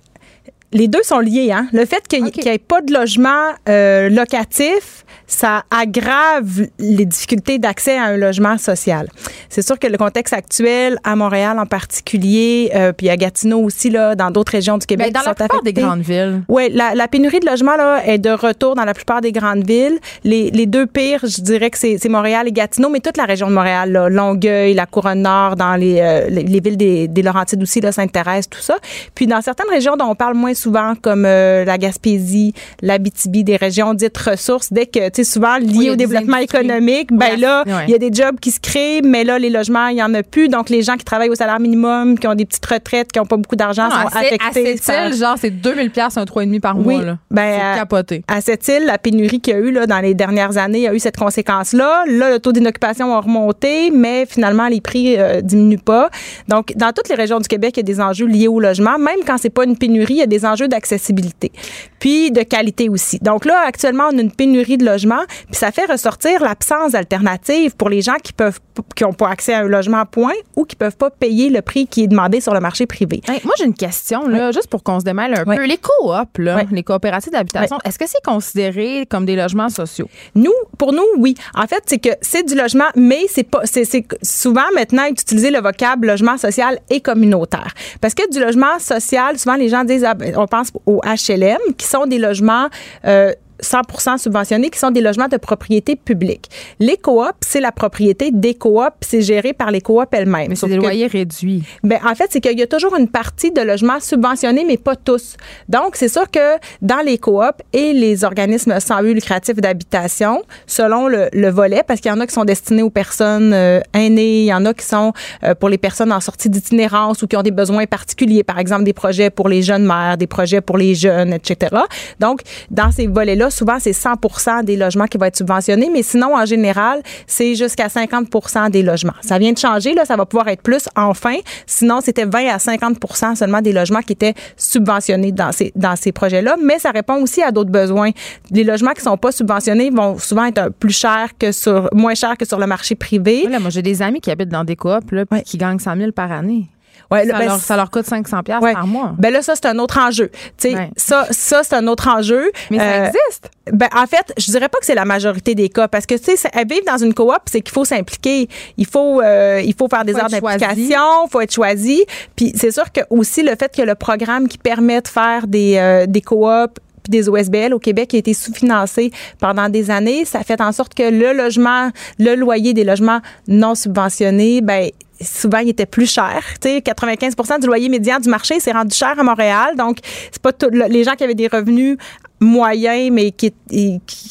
les 0.71 0.87
deux 0.87 1.03
sont 1.03 1.19
liés. 1.19 1.51
Hein? 1.51 1.67
Le 1.71 1.85
fait 1.85 2.07
qu'il 2.07 2.23
n'y 2.23 2.29
ait 2.29 2.57
pas 2.57 2.81
de 2.81 2.93
logement 2.93 3.51
euh, 3.69 4.09
locatif, 4.09 5.05
ça 5.27 5.63
aggrave 5.69 6.67
les 6.79 7.05
difficultés 7.05 7.59
d'accès 7.59 7.97
à 7.97 8.05
un 8.05 8.17
logement 8.17 8.57
social. 8.57 9.07
C'est 9.49 9.61
sûr 9.61 9.77
que 9.77 9.87
le 9.87 9.97
contexte 9.97 10.33
actuel, 10.33 10.97
à 11.03 11.15
Montréal 11.15 11.59
en 11.59 11.65
particulier, 11.65 12.71
euh, 12.73 12.93
puis 12.93 13.09
à 13.09 13.17
Gatineau 13.17 13.59
aussi, 13.59 13.89
là, 13.89 14.15
dans 14.15 14.31
d'autres 14.31 14.53
régions 14.53 14.77
du 14.77 14.85
Québec, 14.85 15.13
dans 15.13 15.21
la 15.21 15.35
plupart 15.35 15.61
des 15.61 15.73
grandes 15.73 16.01
villes. 16.01 16.43
Oui, 16.47 16.69
la, 16.71 16.95
la, 16.95 17.07
pénurie 17.07 17.39
de 17.39 17.45
logements 17.45 17.75
là, 17.75 18.05
est 18.05 18.17
de 18.17 18.29
retour 18.29 18.75
dans 18.75 18.85
la 18.85 18.93
plupart 18.93 19.21
des 19.21 19.31
grandes 19.31 19.67
villes. 19.67 19.99
Les, 20.23 20.49
les 20.51 20.65
deux 20.65 20.85
pires, 20.85 21.21
je 21.23 21.41
dirais 21.41 21.69
que 21.69 21.77
c'est 21.77 22.09
Montréal 22.09 22.47
et 22.47 22.51
Gatineau, 22.51 22.89
mais 22.89 22.99
toute 22.99 23.17
la 23.17 23.25
région 23.25 23.47
de 23.47 23.53
Montréal, 23.53 23.91
là, 23.91 24.09
Longueuil, 24.09 24.73
la 24.73 24.85
Couronne 24.85 25.21
Nord, 25.21 25.55
dans 25.55 25.75
les, 25.75 25.99
euh, 25.99 26.29
les, 26.29 26.59
villes 26.59 26.77
des, 26.77 27.07
des 27.07 27.21
Laurentides 27.21 27.61
aussi, 27.61 27.81
Sainte-Thérèse, 27.91 28.49
tout 28.49 28.59
ça. 28.59 28.77
Puis 29.15 29.27
dans 29.27 29.41
certaines 29.41 29.69
régions 29.69 29.95
dont 29.97 30.09
on 30.09 30.15
parle 30.15 30.35
moins 30.35 30.53
souvent, 30.53 30.93
comme 30.95 31.25
euh, 31.25 31.65
la 31.65 31.77
Gaspésie, 31.77 32.53
l'Abitibi, 32.81 33.43
des 33.43 33.55
régions 33.55 33.93
dites 33.93 34.17
ressources, 34.17 34.71
dès 34.71 34.85
que 34.85 35.09
souvent 35.23 35.57
lié 35.57 35.91
au 35.91 35.95
développement 35.95 36.37
économique. 36.37 37.09
Ben 37.11 37.39
là, 37.39 37.63
il 37.87 37.91
y 37.91 37.95
a 37.95 37.97
des 37.97 38.11
jobs 38.11 38.39
qui 38.39 38.51
se 38.51 38.59
créent, 38.59 39.01
mais 39.01 39.23
là, 39.23 39.39
les 39.39 39.49
logements, 39.49 39.87
il 39.87 39.95
n'y 39.95 40.03
en 40.03 40.13
a 40.13 40.23
plus. 40.23 40.49
Donc, 40.49 40.69
les 40.69 40.81
gens 40.81 40.95
qui 40.95 41.05
travaillent 41.05 41.29
au 41.29 41.35
salaire 41.35 41.59
minimum, 41.59 42.17
qui 42.17 42.27
ont 42.27 42.35
des 42.35 42.45
petites 42.45 42.65
retraites, 42.65 43.11
qui 43.11 43.19
n'ont 43.19 43.25
pas 43.25 43.37
beaucoup 43.37 43.55
d'argent, 43.55 43.89
sont 43.89 44.07
affectés. 44.07 44.37
À 44.45 44.51
cette 44.53 45.11
île, 45.11 45.17
genre, 45.17 45.35
c'est 45.39 45.51
2000 45.51 45.91
pièces 45.91 46.17
un 46.17 46.23
3,5 46.23 46.59
par 46.59 46.75
mois. 46.75 47.01
Là. 47.01 47.17
Ben, 47.31 47.59
c'est 47.73 47.79
capoté. 47.79 48.23
À 48.27 48.41
cette 48.41 48.67
île, 48.67 48.85
la 48.85 48.97
pénurie 48.97 49.39
qu'il 49.39 49.53
y 49.53 49.57
a 49.57 49.59
eu 49.59 49.71
là, 49.71 49.87
dans 49.87 49.99
les 49.99 50.13
dernières 50.13 50.57
années, 50.57 50.79
il 50.79 50.83
y 50.83 50.87
a 50.87 50.93
eu 50.93 50.99
cette 50.99 51.17
conséquence-là. 51.17 52.03
Là, 52.07 52.31
le 52.31 52.39
taux 52.39 52.51
d'inoccupation 52.51 53.13
a 53.15 53.21
remonté, 53.21 53.91
mais 53.91 54.25
finalement, 54.25 54.67
les 54.67 54.81
prix 54.81 55.17
ne 55.17 55.21
euh, 55.21 55.41
diminuent 55.41 55.77
pas. 55.77 56.09
Donc, 56.47 56.73
dans 56.75 56.91
toutes 56.91 57.09
les 57.09 57.15
régions 57.15 57.39
du 57.39 57.47
Québec, 57.47 57.73
il 57.75 57.79
y 57.79 57.81
a 57.81 57.83
des 57.83 58.01
enjeux 58.01 58.27
liés 58.27 58.47
au 58.47 58.59
logement. 58.59 58.97
Même 58.97 59.19
quand 59.25 59.37
c'est 59.37 59.49
pas 59.49 59.63
une 59.63 59.77
pénurie, 59.77 60.15
il 60.15 60.19
y 60.19 60.23
a 60.23 60.27
des 60.27 60.45
enjeux 60.45 60.67
d'accessibilité. 60.67 61.51
Puis 61.99 62.31
de 62.31 62.43
qualité 62.43 62.89
aussi. 62.89 63.19
Donc 63.19 63.45
là, 63.45 63.63
actuellement, 63.65 64.05
on 64.11 64.17
a 64.17 64.21
une 64.21 64.31
pénurie 64.31 64.77
de 64.77 64.85
logements. 64.85 65.06
Puis 65.45 65.55
ça 65.55 65.71
fait 65.71 65.85
ressortir 65.85 66.41
l'absence 66.41 66.91
d'alternatives 66.91 67.75
pour 67.75 67.89
les 67.89 68.01
gens 68.01 68.15
qui 68.21 68.33
peuvent 68.33 68.59
qui 68.95 69.03
n'ont 69.03 69.13
pas 69.13 69.29
accès 69.29 69.53
à 69.53 69.59
un 69.59 69.67
logement 69.67 70.05
point 70.05 70.33
ou 70.55 70.65
qui 70.65 70.75
peuvent 70.75 70.97
pas 70.97 71.09
payer 71.09 71.49
le 71.49 71.61
prix 71.61 71.87
qui 71.87 72.03
est 72.03 72.07
demandé 72.07 72.41
sur 72.41 72.53
le 72.53 72.59
marché 72.59 72.85
privé. 72.85 73.21
moi, 73.43 73.53
j'ai 73.57 73.65
une 73.65 73.73
question, 73.73 74.27
là, 74.27 74.51
juste 74.51 74.67
pour 74.67 74.83
qu'on 74.83 74.99
se 74.99 75.05
démêle 75.05 75.33
un 75.33 75.43
peu. 75.43 75.65
Les 75.65 75.77
coops, 75.77 76.37
là, 76.37 76.63
les 76.71 76.83
coopératives 76.83 77.31
d'habitation, 77.31 77.77
est-ce 77.83 77.99
que 77.99 78.07
c'est 78.07 78.23
considéré 78.23 79.05
comme 79.09 79.25
des 79.25 79.35
logements 79.35 79.69
sociaux? 79.69 80.09
Nous, 80.35 80.53
pour 80.77 80.93
nous, 80.93 81.05
oui. 81.17 81.35
En 81.55 81.67
fait, 81.67 81.83
c'est 81.85 81.97
que 81.97 82.09
c'est 82.21 82.43
du 82.43 82.55
logement, 82.55 82.85
mais 82.95 83.21
c'est 83.29 83.43
pas, 83.43 83.61
c'est, 83.65 83.87
souvent 84.21 84.65
maintenant 84.75 85.05
utiliser 85.05 85.51
le 85.51 85.59
vocable 85.59 86.07
logement 86.07 86.37
social 86.37 86.79
et 86.89 87.01
communautaire. 87.01 87.73
Parce 88.01 88.13
que 88.13 88.29
du 88.31 88.39
logement 88.39 88.79
social, 88.79 89.37
souvent 89.37 89.55
les 89.55 89.69
gens 89.69 89.83
disent, 89.83 90.03
ah, 90.03 90.13
ben, 90.13 90.35
on 90.37 90.47
pense 90.47 90.71
au 90.85 91.01
HLM, 91.03 91.59
qui 91.77 91.85
sont 91.85 92.05
des 92.05 92.19
logements 92.19 92.67
euh, 93.05 93.33
100 93.59 94.17
subventionnés 94.17 94.69
qui 94.69 94.79
sont 94.79 94.91
des 94.91 95.01
logements 95.01 95.27
de 95.27 95.37
propriété 95.37 95.95
publique. 95.95 96.49
Les 96.79 96.97
coops, 96.97 97.33
c'est 97.41 97.59
la 97.59 97.71
propriété 97.71 98.31
des 98.31 98.53
coops, 98.53 98.95
c'est 99.01 99.21
géré 99.21 99.53
par 99.53 99.71
les 99.71 99.81
coops 99.81 100.07
elles-mêmes. 100.11 100.49
Mais 100.49 100.55
c'est 100.55 100.67
des 100.67 100.77
loyers 100.77 101.07
réduits. 101.07 101.63
Ben, 101.83 101.99
en 102.05 102.15
fait, 102.15 102.27
c'est 102.29 102.41
qu'il 102.41 102.57
y 102.57 102.61
a 102.61 102.67
toujours 102.67 102.95
une 102.95 103.07
partie 103.07 103.51
de 103.51 103.61
logements 103.61 103.99
subventionnés, 103.99 104.65
mais 104.65 104.77
pas 104.77 104.95
tous. 104.95 105.37
Donc, 105.69 105.95
c'est 105.95 106.07
sûr 106.07 106.29
que 106.29 106.57
dans 106.81 107.03
les 107.05 107.17
coops 107.17 107.61
et 107.73 107.93
les 107.93 108.23
organismes 108.23 108.79
sans 108.79 109.01
but 109.01 109.13
lucratif 109.13 109.55
d'habitation, 109.55 110.43
selon 110.65 111.07
le, 111.07 111.29
le, 111.33 111.49
volet, 111.49 111.83
parce 111.87 111.99
qu'il 111.99 112.11
y 112.11 112.13
en 112.13 112.19
a 112.19 112.27
qui 112.27 112.33
sont 112.33 112.45
destinés 112.45 112.83
aux 112.83 112.89
personnes 112.89 113.53
euh, 113.53 113.79
aînées, 113.93 114.41
il 114.41 114.45
y 114.45 114.53
en 114.53 114.65
a 114.65 114.73
qui 114.73 114.85
sont 114.85 115.13
euh, 115.43 115.55
pour 115.55 115.69
les 115.69 115.77
personnes 115.77 116.11
en 116.11 116.19
sortie 116.19 116.49
d'itinérance 116.49 117.21
ou 117.21 117.27
qui 117.27 117.35
ont 117.35 117.43
des 117.43 117.51
besoins 117.51 117.85
particuliers, 117.85 118.43
par 118.43 118.59
exemple 118.59 118.83
des 118.83 118.93
projets 118.93 119.29
pour 119.29 119.49
les 119.49 119.61
jeunes 119.61 119.85
mères, 119.85 120.17
des 120.17 120.27
projets 120.27 120.61
pour 120.61 120.77
les 120.77 120.95
jeunes, 120.95 121.33
etc. 121.33 121.75
Donc, 122.19 122.41
dans 122.69 122.91
ces 122.91 123.07
volets-là, 123.07 123.46
souvent, 123.49 123.77
c'est 123.79 123.91
100% 123.91 124.63
des 124.63 124.75
logements 124.75 125.05
qui 125.05 125.17
vont 125.17 125.25
être 125.25 125.37
subventionnés, 125.37 125.89
mais 125.91 126.03
sinon, 126.03 126.35
en 126.35 126.45
général, 126.45 127.01
c'est 127.25 127.55
jusqu'à 127.55 127.87
50% 127.87 128.69
des 128.69 128.83
logements. 128.83 129.13
Ça 129.21 129.37
vient 129.37 129.51
de 129.51 129.57
changer, 129.57 129.93
là, 129.93 130.05
ça 130.05 130.15
va 130.15 130.25
pouvoir 130.25 130.47
être 130.49 130.61
plus 130.61 130.87
enfin. 130.95 131.37
Sinon, 131.65 131.99
c'était 132.01 132.25
20 132.25 132.47
à 132.47 132.59
50 132.59 132.97
seulement 133.35 133.61
des 133.61 133.73
logements 133.73 134.01
qui 134.01 134.13
étaient 134.13 134.33
subventionnés 134.55 135.31
dans 135.31 135.51
ces, 135.51 135.71
dans 135.75 135.95
ces 135.95 136.11
projets-là, 136.11 136.55
mais 136.61 136.79
ça 136.79 136.91
répond 136.91 137.21
aussi 137.21 137.41
à 137.41 137.51
d'autres 137.51 137.71
besoins. 137.71 138.11
Les 138.51 138.63
logements 138.63 138.91
qui 138.91 139.01
sont 139.01 139.17
pas 139.17 139.31
subventionnés 139.31 139.89
vont 139.89 140.17
souvent 140.17 140.45
être 140.45 140.69
plus 140.79 140.97
chers 140.97 141.29
que 141.37 141.51
sur, 141.51 141.89
moins 141.93 142.15
chers 142.15 142.37
que 142.37 142.45
sur 142.45 142.59
le 142.59 142.67
marché 142.67 142.95
privé. 142.95 143.47
moi, 143.59 143.69
j'ai 143.69 143.81
des 143.81 144.01
amis 144.01 144.21
qui 144.21 144.31
habitent 144.31 144.49
dans 144.49 144.63
des 144.63 144.75
coops, 144.75 145.11
là, 145.11 145.25
qui 145.45 145.57
gagnent 145.57 145.79
100 145.79 145.97
000 145.97 146.11
par 146.11 146.31
année. 146.31 146.67
Ouais, 147.11 147.25
ça, 147.25 147.31
là, 147.33 147.39
ben, 147.39 147.45
leur, 147.45 147.59
ça 147.59 147.75
leur 147.77 147.89
coûte 147.89 148.05
500 148.05 148.43
pièces 148.43 148.61
Ouais. 148.61 148.73
par 148.73 148.87
mois. 148.87 149.13
Ben 149.17 149.31
là, 149.31 149.41
ça, 149.41 149.53
c'est 149.55 149.65
un 149.67 149.77
autre 149.79 149.97
enjeu. 149.99 150.29
Ouais. 150.63 150.91
ça, 150.97 151.27
ça 151.31 151.61
c'est 151.63 151.75
un 151.75 151.87
autre 151.87 152.07
enjeu. 152.07 152.51
Mais 152.69 152.77
ça 152.79 152.83
Euh, 152.83 153.05
existe. 153.07 153.49
Ben, 153.71 153.87
en 153.95 154.05
fait, 154.07 154.33
je 154.37 154.45
dirais 154.51 154.69
pas 154.69 154.77
que 154.79 154.85
c'est 154.85 154.95
la 154.95 155.05
majorité 155.05 155.55
des 155.55 155.69
cas 155.69 155.87
parce 155.87 156.05
que, 156.05 156.15
tu 156.15 156.35
sais, 156.37 156.49
vivre 156.69 156.85
dans 156.85 156.97
une 156.97 157.13
coop, 157.13 157.37
c'est 157.45 157.61
qu'il 157.61 157.73
faut 157.73 157.85
s'impliquer. 157.85 158.47
Il 158.77 158.85
faut, 158.85 159.21
euh, 159.21 159.61
il 159.63 159.73
faut 159.73 159.87
faire 159.87 160.05
des 160.05 160.15
heures 160.15 160.29
d'implication, 160.29 161.25
il 161.25 161.29
faut 161.31 161.41
être 161.41 161.53
choisi. 161.53 162.05
Puis 162.35 162.53
c'est 162.55 162.71
sûr 162.71 162.91
que 162.91 163.01
aussi 163.09 163.43
le 163.43 163.55
fait 163.55 163.73
que 163.75 163.81
le 163.81 163.95
programme 163.95 164.47
qui 164.47 164.57
permet 164.57 165.01
de 165.01 165.07
faire 165.07 165.47
des, 165.47 165.77
euh, 165.77 166.05
des 166.07 166.21
coops 166.21 166.73
des 167.09 167.29
OSBL 167.29 167.73
au 167.73 167.79
Québec 167.79 168.13
a 168.13 168.17
été 168.17 168.33
sous-financé 168.33 169.11
pendant 169.39 169.69
des 169.69 169.91
années, 169.91 170.25
ça 170.25 170.43
fait 170.43 170.59
en 170.59 170.73
sorte 170.73 170.93
que 170.93 171.03
le 171.09 171.31
logement, 171.31 171.89
le 172.19 172.35
loyer 172.35 172.73
des 172.73 172.83
logements 172.83 173.21
non 173.47 173.75
subventionnés, 173.75 174.59
ben 174.59 174.89
souvent 175.21 175.59
il 175.59 175.69
était 175.69 175.85
plus 175.85 176.11
cher. 176.11 176.43
Tu 176.61 176.69
sais, 176.69 176.77
95% 176.79 177.59
du 177.59 177.67
loyer 177.67 177.89
médian 177.89 178.19
du 178.19 178.29
marché 178.29 178.59
s'est 178.59 178.71
rendu 178.71 178.95
cher 178.95 179.13
à 179.17 179.23
Montréal. 179.23 179.75
Donc, 179.77 179.97
c'est 180.31 180.41
pas 180.41 180.51
tout- 180.53 180.69
les 180.69 181.03
gens 181.03 181.13
qui 181.15 181.23
avaient 181.23 181.35
des 181.35 181.47
revenus 181.47 181.97
moyens, 182.39 183.09
mais 183.11 183.31
qui, 183.31 183.51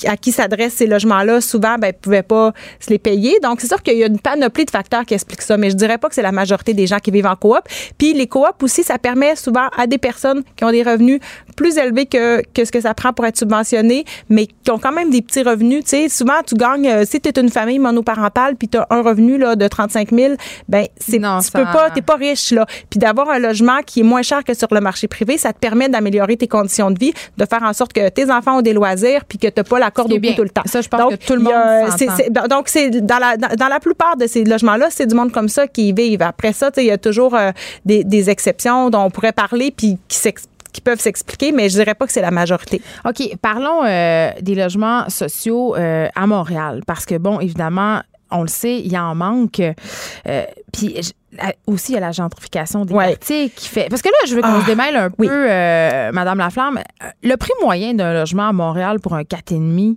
à 0.07 0.17
qui 0.17 0.31
s'adressent 0.31 0.75
ces 0.75 0.87
logements-là, 0.87 1.41
souvent, 1.41 1.77
ben, 1.77 1.93
pouvaient 1.93 2.23
pas 2.23 2.53
se 2.79 2.91
les 2.91 2.99
payer. 2.99 3.39
Donc, 3.43 3.61
c'est 3.61 3.67
sûr 3.67 3.83
qu'il 3.83 3.99
y 3.99 4.05
a 4.05 4.07
une 4.07 4.21
panoplie 4.21 4.65
de 4.65 4.71
facteurs 4.71 5.05
qui 5.05 5.15
expliquent 5.15 5.43
ça, 5.43 5.57
mais 5.57 5.71
je 5.71 5.75
dirais 5.77 5.99
pas 5.99 6.09
que 6.09 6.15
c'est 6.15 6.23
la 6.23 6.31
majorité 6.31 6.73
des 6.73 6.87
gens 6.87 6.99
qui 6.99 7.11
vivent 7.11 7.27
en 7.27 7.35
coop. 7.35 7.59
Puis, 7.99 8.13
les 8.13 8.29
coops 8.29 8.63
aussi, 8.63 8.85
ça 8.85 8.99
permet 8.99 9.35
souvent 9.35 9.67
à 9.77 9.89
des 9.89 9.99
personnes 9.99 10.43
qui 10.57 10.65
ont 10.65 10.71
des 10.71 10.85
revenus 10.85 11.19
plus 11.57 11.79
élevés 11.79 12.07
que, 12.07 12.43
que 12.55 12.65
ce 12.65 12.71
que 12.71 12.81
ça 12.81 12.95
prend 12.95 13.13
pour 13.13 13.27
être 13.27 13.39
subventionné, 13.39 14.05
mais 14.29 14.47
qui 14.47 14.71
ont 14.71 14.79
quand 14.79 14.93
même 14.93 15.11
des 15.11 15.23
petits 15.23 15.43
revenus. 15.43 15.83
Tu 15.85 15.91
sais, 15.91 16.09
souvent, 16.09 16.43
tu 16.47 16.55
gagnes, 16.55 16.89
euh, 16.89 17.05
si 17.05 17.21
tu 17.21 17.29
es 17.29 17.41
une 17.41 17.49
famille 17.51 17.79
monoparentale, 17.81 18.55
puis 18.57 18.69
tu 18.69 18.79
as 18.79 18.87
un 18.91 19.03
revenu 19.03 19.37
là, 19.39 19.57
de 19.57 19.67
35 19.67 20.11
000, 20.13 20.35
ben, 20.69 20.76
c'est, 20.99 21.19
Non, 21.19 21.39
tu 21.41 21.49
ça- 21.51 21.59
peux 21.59 21.65
pas, 21.65 21.91
t'es 21.91 22.03
pas 22.03 22.17
riche, 22.17 22.51
là. 22.53 22.67
Puis 22.91 22.99
d'avoir 22.99 23.31
un 23.31 23.39
logement 23.39 23.79
qui 23.85 24.01
est 24.01 24.03
moins 24.05 24.23
cher 24.23 24.45
que 24.45 24.55
sur 24.55 24.69
le 24.73 24.81
marché 24.81 25.09
privé, 25.09 25.39
ça 25.39 25.53
te 25.53 25.59
permet 25.59 25.89
d'améliorer 25.89 26.37
tes 26.37 26.49
conditions 26.49 26.91
de 26.91 26.99
vie, 26.99 27.13
de 27.37 27.45
faire 27.47 27.63
en 27.63 27.73
sorte 27.73 27.93
que 27.93 28.09
tes 28.09 28.31
enfants 28.31 28.59
ont 28.59 28.63
des 28.63 28.73
loisirs, 28.73 29.25
puis 29.27 29.39
que 29.39 29.49
t'as 29.49 29.65
pas 29.65 29.79
la 29.79 29.91
corde 29.91 30.13
au 30.13 30.17
cou 30.21 30.27
tout 30.37 30.43
le 30.43 30.49
temps. 30.51 30.63
Ça, 30.67 30.81
je 30.81 30.89
pense 30.89 31.01
donc, 31.01 31.11
que 31.19 31.25
tout 31.27 31.35
le 31.37 31.41
a- 31.51 31.83
monde 31.83 31.91
c'est- 31.97 32.07
s'entend. 32.07 32.17
c'est- 32.17 32.31
ben, 32.31 32.47
donc, 32.49 32.69
c'est 32.69 32.91
dans 32.91 33.19
la, 33.19 33.37
dans, 33.37 33.55
dans 33.57 33.69
la 33.69 33.81
plupart 33.81 34.17
de 34.17 34.27
ces 34.27 34.45
logements-là, 34.45 34.89
c'est 34.91 35.07
du 35.07 35.15
monde 35.15 35.33
comme 35.33 35.49
ça 35.49 35.67
qui 35.67 35.89
y 35.89 35.93
vivent. 35.93 36.23
Après 36.23 36.53
ça, 36.53 36.71
il 36.77 36.85
y 36.85 36.91
a 36.91 36.99
toujours 36.99 37.35
euh, 37.35 37.51
des, 37.85 38.05
des 38.05 38.31
exceptions 38.31 38.91
dont 38.91 39.03
on 39.03 39.11
pourrait 39.11 39.33
parler, 39.33 39.73
puis 39.77 39.99
qui 40.73 40.81
peuvent 40.83 41.01
s'expliquer, 41.01 41.53
mais 41.53 41.69
je 41.71 41.77
dirais 41.79 41.95
pas 41.95 42.07
que 42.07 42.13
c'est 42.13 42.21
la 42.21 42.31
majorité. 42.31 42.83
OK, 43.09 43.37
parlons 43.41 43.83
euh, 43.85 44.31
des 44.43 44.55
logements 44.55 45.09
sociaux 45.09 45.75
euh, 45.75 46.07
à 46.15 46.27
Montréal. 46.27 46.83
Parce 46.87 47.07
que, 47.07 47.15
bon, 47.17 47.41
évidemment, 47.41 48.01
on 48.31 48.43
le 48.43 48.49
sait, 48.49 48.79
il 48.81 48.91
y 48.93 48.99
en 48.99 49.15
manque. 49.15 49.61
Euh, 49.61 50.45
puis 50.73 50.97
aussi, 51.67 51.93
il 51.93 51.95
y 51.95 51.99
a 51.99 52.01
la 52.01 52.13
gentrification 52.13 52.85
des 52.85 52.95
Ouais. 52.95 53.11
quartiers 53.11 53.51
qui 53.51 53.69
fait. 53.69 53.89
Parce 53.89 54.03
que 54.03 54.09
là, 54.09 54.15
je 54.27 54.35
veux 54.35 54.43
qu'on 54.43 54.49
Ah, 54.55 54.61
se 54.63 54.67
démêle 54.67 54.97
un 54.97 55.11
oui. 55.19 55.29
peu, 55.29 55.33
euh, 55.51 56.11
Madame 56.13 56.39
Laflamme. 56.39 56.79
Euh, 57.03 57.07
Le 57.23 57.37
prix 57.37 57.53
moyen 57.63 57.95
d'un 57.95 58.13
logement 58.15 58.49
à 58.49 58.53
Montréal 58.53 59.01
pour 59.01 59.15
un 59.15 59.23
4,5, 59.25 59.97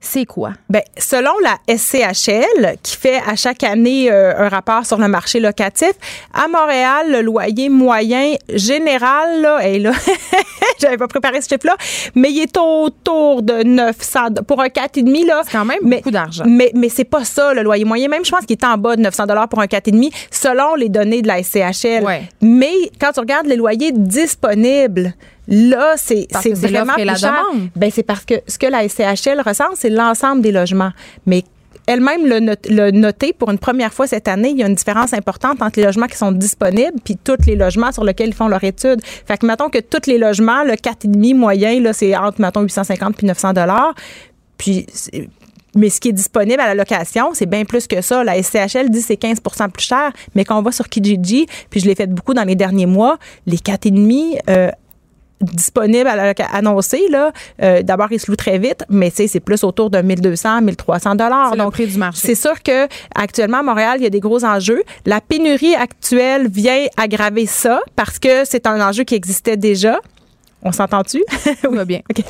c'est 0.00 0.26
quoi? 0.26 0.52
Ben, 0.70 0.82
selon 0.96 1.32
la 1.42 1.58
SCHL, 1.76 2.76
qui 2.82 2.96
fait 2.96 3.20
à 3.26 3.34
chaque 3.34 3.64
année 3.64 4.10
euh, 4.10 4.32
un 4.38 4.48
rapport 4.48 4.86
sur 4.86 4.96
le 4.98 5.08
marché 5.08 5.40
locatif, 5.40 5.92
à 6.32 6.46
Montréal, 6.46 7.10
le 7.10 7.20
loyer 7.20 7.68
moyen 7.68 8.34
général, 8.48 9.40
là, 9.42 9.58
hey, 9.60 9.80
là 9.80 9.90
j'avais 10.80 10.96
pas 10.96 11.08
préparé 11.08 11.40
ce 11.40 11.48
chiffre-là, 11.48 11.76
mais 12.14 12.30
il 12.30 12.40
est 12.40 12.56
autour 12.56 13.42
de 13.42 13.64
900 13.64 14.30
do- 14.30 14.42
pour 14.42 14.60
un 14.62 14.68
4,5 14.68 15.26
là. 15.26 15.40
C'est 15.44 15.52
quand 15.52 15.64
même 15.64 15.78
mais, 15.82 15.96
beaucoup 15.96 16.12
d'argent. 16.12 16.44
Mais, 16.46 16.70
mais 16.74 16.88
c'est 16.88 17.04
pas 17.04 17.24
ça, 17.24 17.52
le 17.52 17.62
loyer 17.62 17.84
moyen. 17.84 18.08
Même, 18.08 18.24
je 18.24 18.30
pense 18.30 18.46
qu'il 18.46 18.56
est 18.56 18.64
en 18.64 18.78
bas 18.78 18.94
de 18.94 19.02
900 19.02 19.24
pour 19.50 19.60
un 19.60 19.66
4,5 19.66 20.12
selon 20.30 20.74
les 20.76 20.88
données 20.88 21.22
de 21.22 21.28
la 21.28 21.42
SCHL. 21.42 22.04
Ouais. 22.04 22.22
Mais 22.40 22.72
quand 23.00 23.10
tu 23.12 23.20
regardes 23.20 23.46
les 23.46 23.56
loyers 23.56 23.92
disponibles, 23.92 25.14
là, 25.48 25.94
c'est 25.96 26.26
vraiment 26.68 26.92
la 27.04 27.12
plus 27.14 27.20
cher. 27.20 27.44
Ben, 27.74 27.90
c'est 27.92 28.02
parce 28.02 28.24
que 28.24 28.34
ce 28.46 28.58
que 28.58 28.66
la 28.66 28.88
SCHL 28.88 29.40
ressent, 29.44 29.64
c'est 29.74 29.90
l'ensemble 29.90 30.42
des 30.42 30.52
logements. 30.52 30.92
Mais 31.26 31.42
elle-même 31.86 32.26
le, 32.26 32.38
note- 32.40 32.66
le 32.68 32.90
noté 32.90 33.32
pour 33.32 33.50
une 33.50 33.58
première 33.58 33.94
fois 33.94 34.06
cette 34.06 34.28
année, 34.28 34.50
il 34.50 34.58
y 34.58 34.62
a 34.62 34.66
une 34.66 34.74
différence 34.74 35.14
importante 35.14 35.62
entre 35.62 35.78
les 35.80 35.86
logements 35.86 36.06
qui 36.06 36.18
sont 36.18 36.32
disponibles 36.32 36.98
puis 37.02 37.16
tous 37.16 37.46
les 37.46 37.56
logements 37.56 37.92
sur 37.92 38.04
lesquels 38.04 38.28
ils 38.28 38.34
font 38.34 38.48
leur 38.48 38.62
étude. 38.62 39.00
Fait 39.26 39.38
que 39.38 39.46
mettons 39.46 39.70
que 39.70 39.78
tous 39.78 40.06
les 40.06 40.18
logements, 40.18 40.64
le 40.64 40.74
4,5 40.74 41.34
moyen, 41.34 41.80
là, 41.80 41.92
c'est 41.94 42.14
entre, 42.14 42.40
mettons, 42.42 42.60
850 42.60 43.16
puis 43.16 43.26
900 43.26 43.54
dollars. 43.54 43.94
Puis 44.58 44.86
mais 45.74 45.90
ce 45.90 46.00
qui 46.00 46.08
est 46.08 46.12
disponible 46.12 46.60
à 46.60 46.66
la 46.66 46.74
location, 46.74 47.30
c'est 47.34 47.46
bien 47.46 47.64
plus 47.64 47.86
que 47.86 48.00
ça. 48.00 48.24
La 48.24 48.42
SCHL 48.42 48.90
dit 48.90 49.00
que 49.00 49.06
c'est 49.06 49.20
15% 49.22 49.70
plus 49.70 49.84
cher, 49.86 50.12
mais 50.34 50.44
quand 50.44 50.58
on 50.58 50.62
va 50.62 50.72
sur 50.72 50.88
Kijiji, 50.88 51.46
puis 51.70 51.80
je 51.80 51.86
l'ai 51.86 51.94
fait 51.94 52.06
beaucoup 52.06 52.34
dans 52.34 52.44
les 52.44 52.56
derniers 52.56 52.86
mois, 52.86 53.18
les 53.46 53.58
4,5 53.58 54.38
euh, 54.48 54.70
disponibles 55.40 56.08
à 56.08 56.16
là, 57.10 57.32
euh, 57.62 57.82
d'abord, 57.82 58.08
ils 58.10 58.20
se 58.20 58.30
louent 58.30 58.36
très 58.36 58.58
vite, 58.58 58.84
mais 58.88 59.10
tu 59.10 59.28
c'est 59.28 59.40
plus 59.40 59.64
autour 59.64 59.90
de 59.90 60.00
1200, 60.00 60.62
1300 60.62 61.14
dollars. 61.14 61.50
C'est 61.52 61.62
le 61.62 61.70
prix 61.70 61.86
du 61.86 61.98
marché. 61.98 62.26
C'est 62.26 62.34
sûr 62.34 62.62
que 62.62 62.86
actuellement 63.14 63.58
à 63.58 63.62
Montréal, 63.62 63.96
il 63.98 64.04
y 64.04 64.06
a 64.06 64.10
des 64.10 64.20
gros 64.20 64.44
enjeux. 64.44 64.82
La 65.06 65.20
pénurie 65.20 65.74
actuelle 65.74 66.48
vient 66.48 66.86
aggraver 66.96 67.46
ça 67.46 67.80
parce 67.96 68.18
que 68.18 68.44
c'est 68.44 68.66
un 68.66 68.80
enjeu 68.86 69.04
qui 69.04 69.14
existait 69.14 69.56
déjà. 69.56 70.00
On 70.62 70.72
s'entend-tu? 70.72 71.22
Tout 71.62 71.70
va 71.70 71.84
bien. 71.84 72.00
OK. 72.10 72.24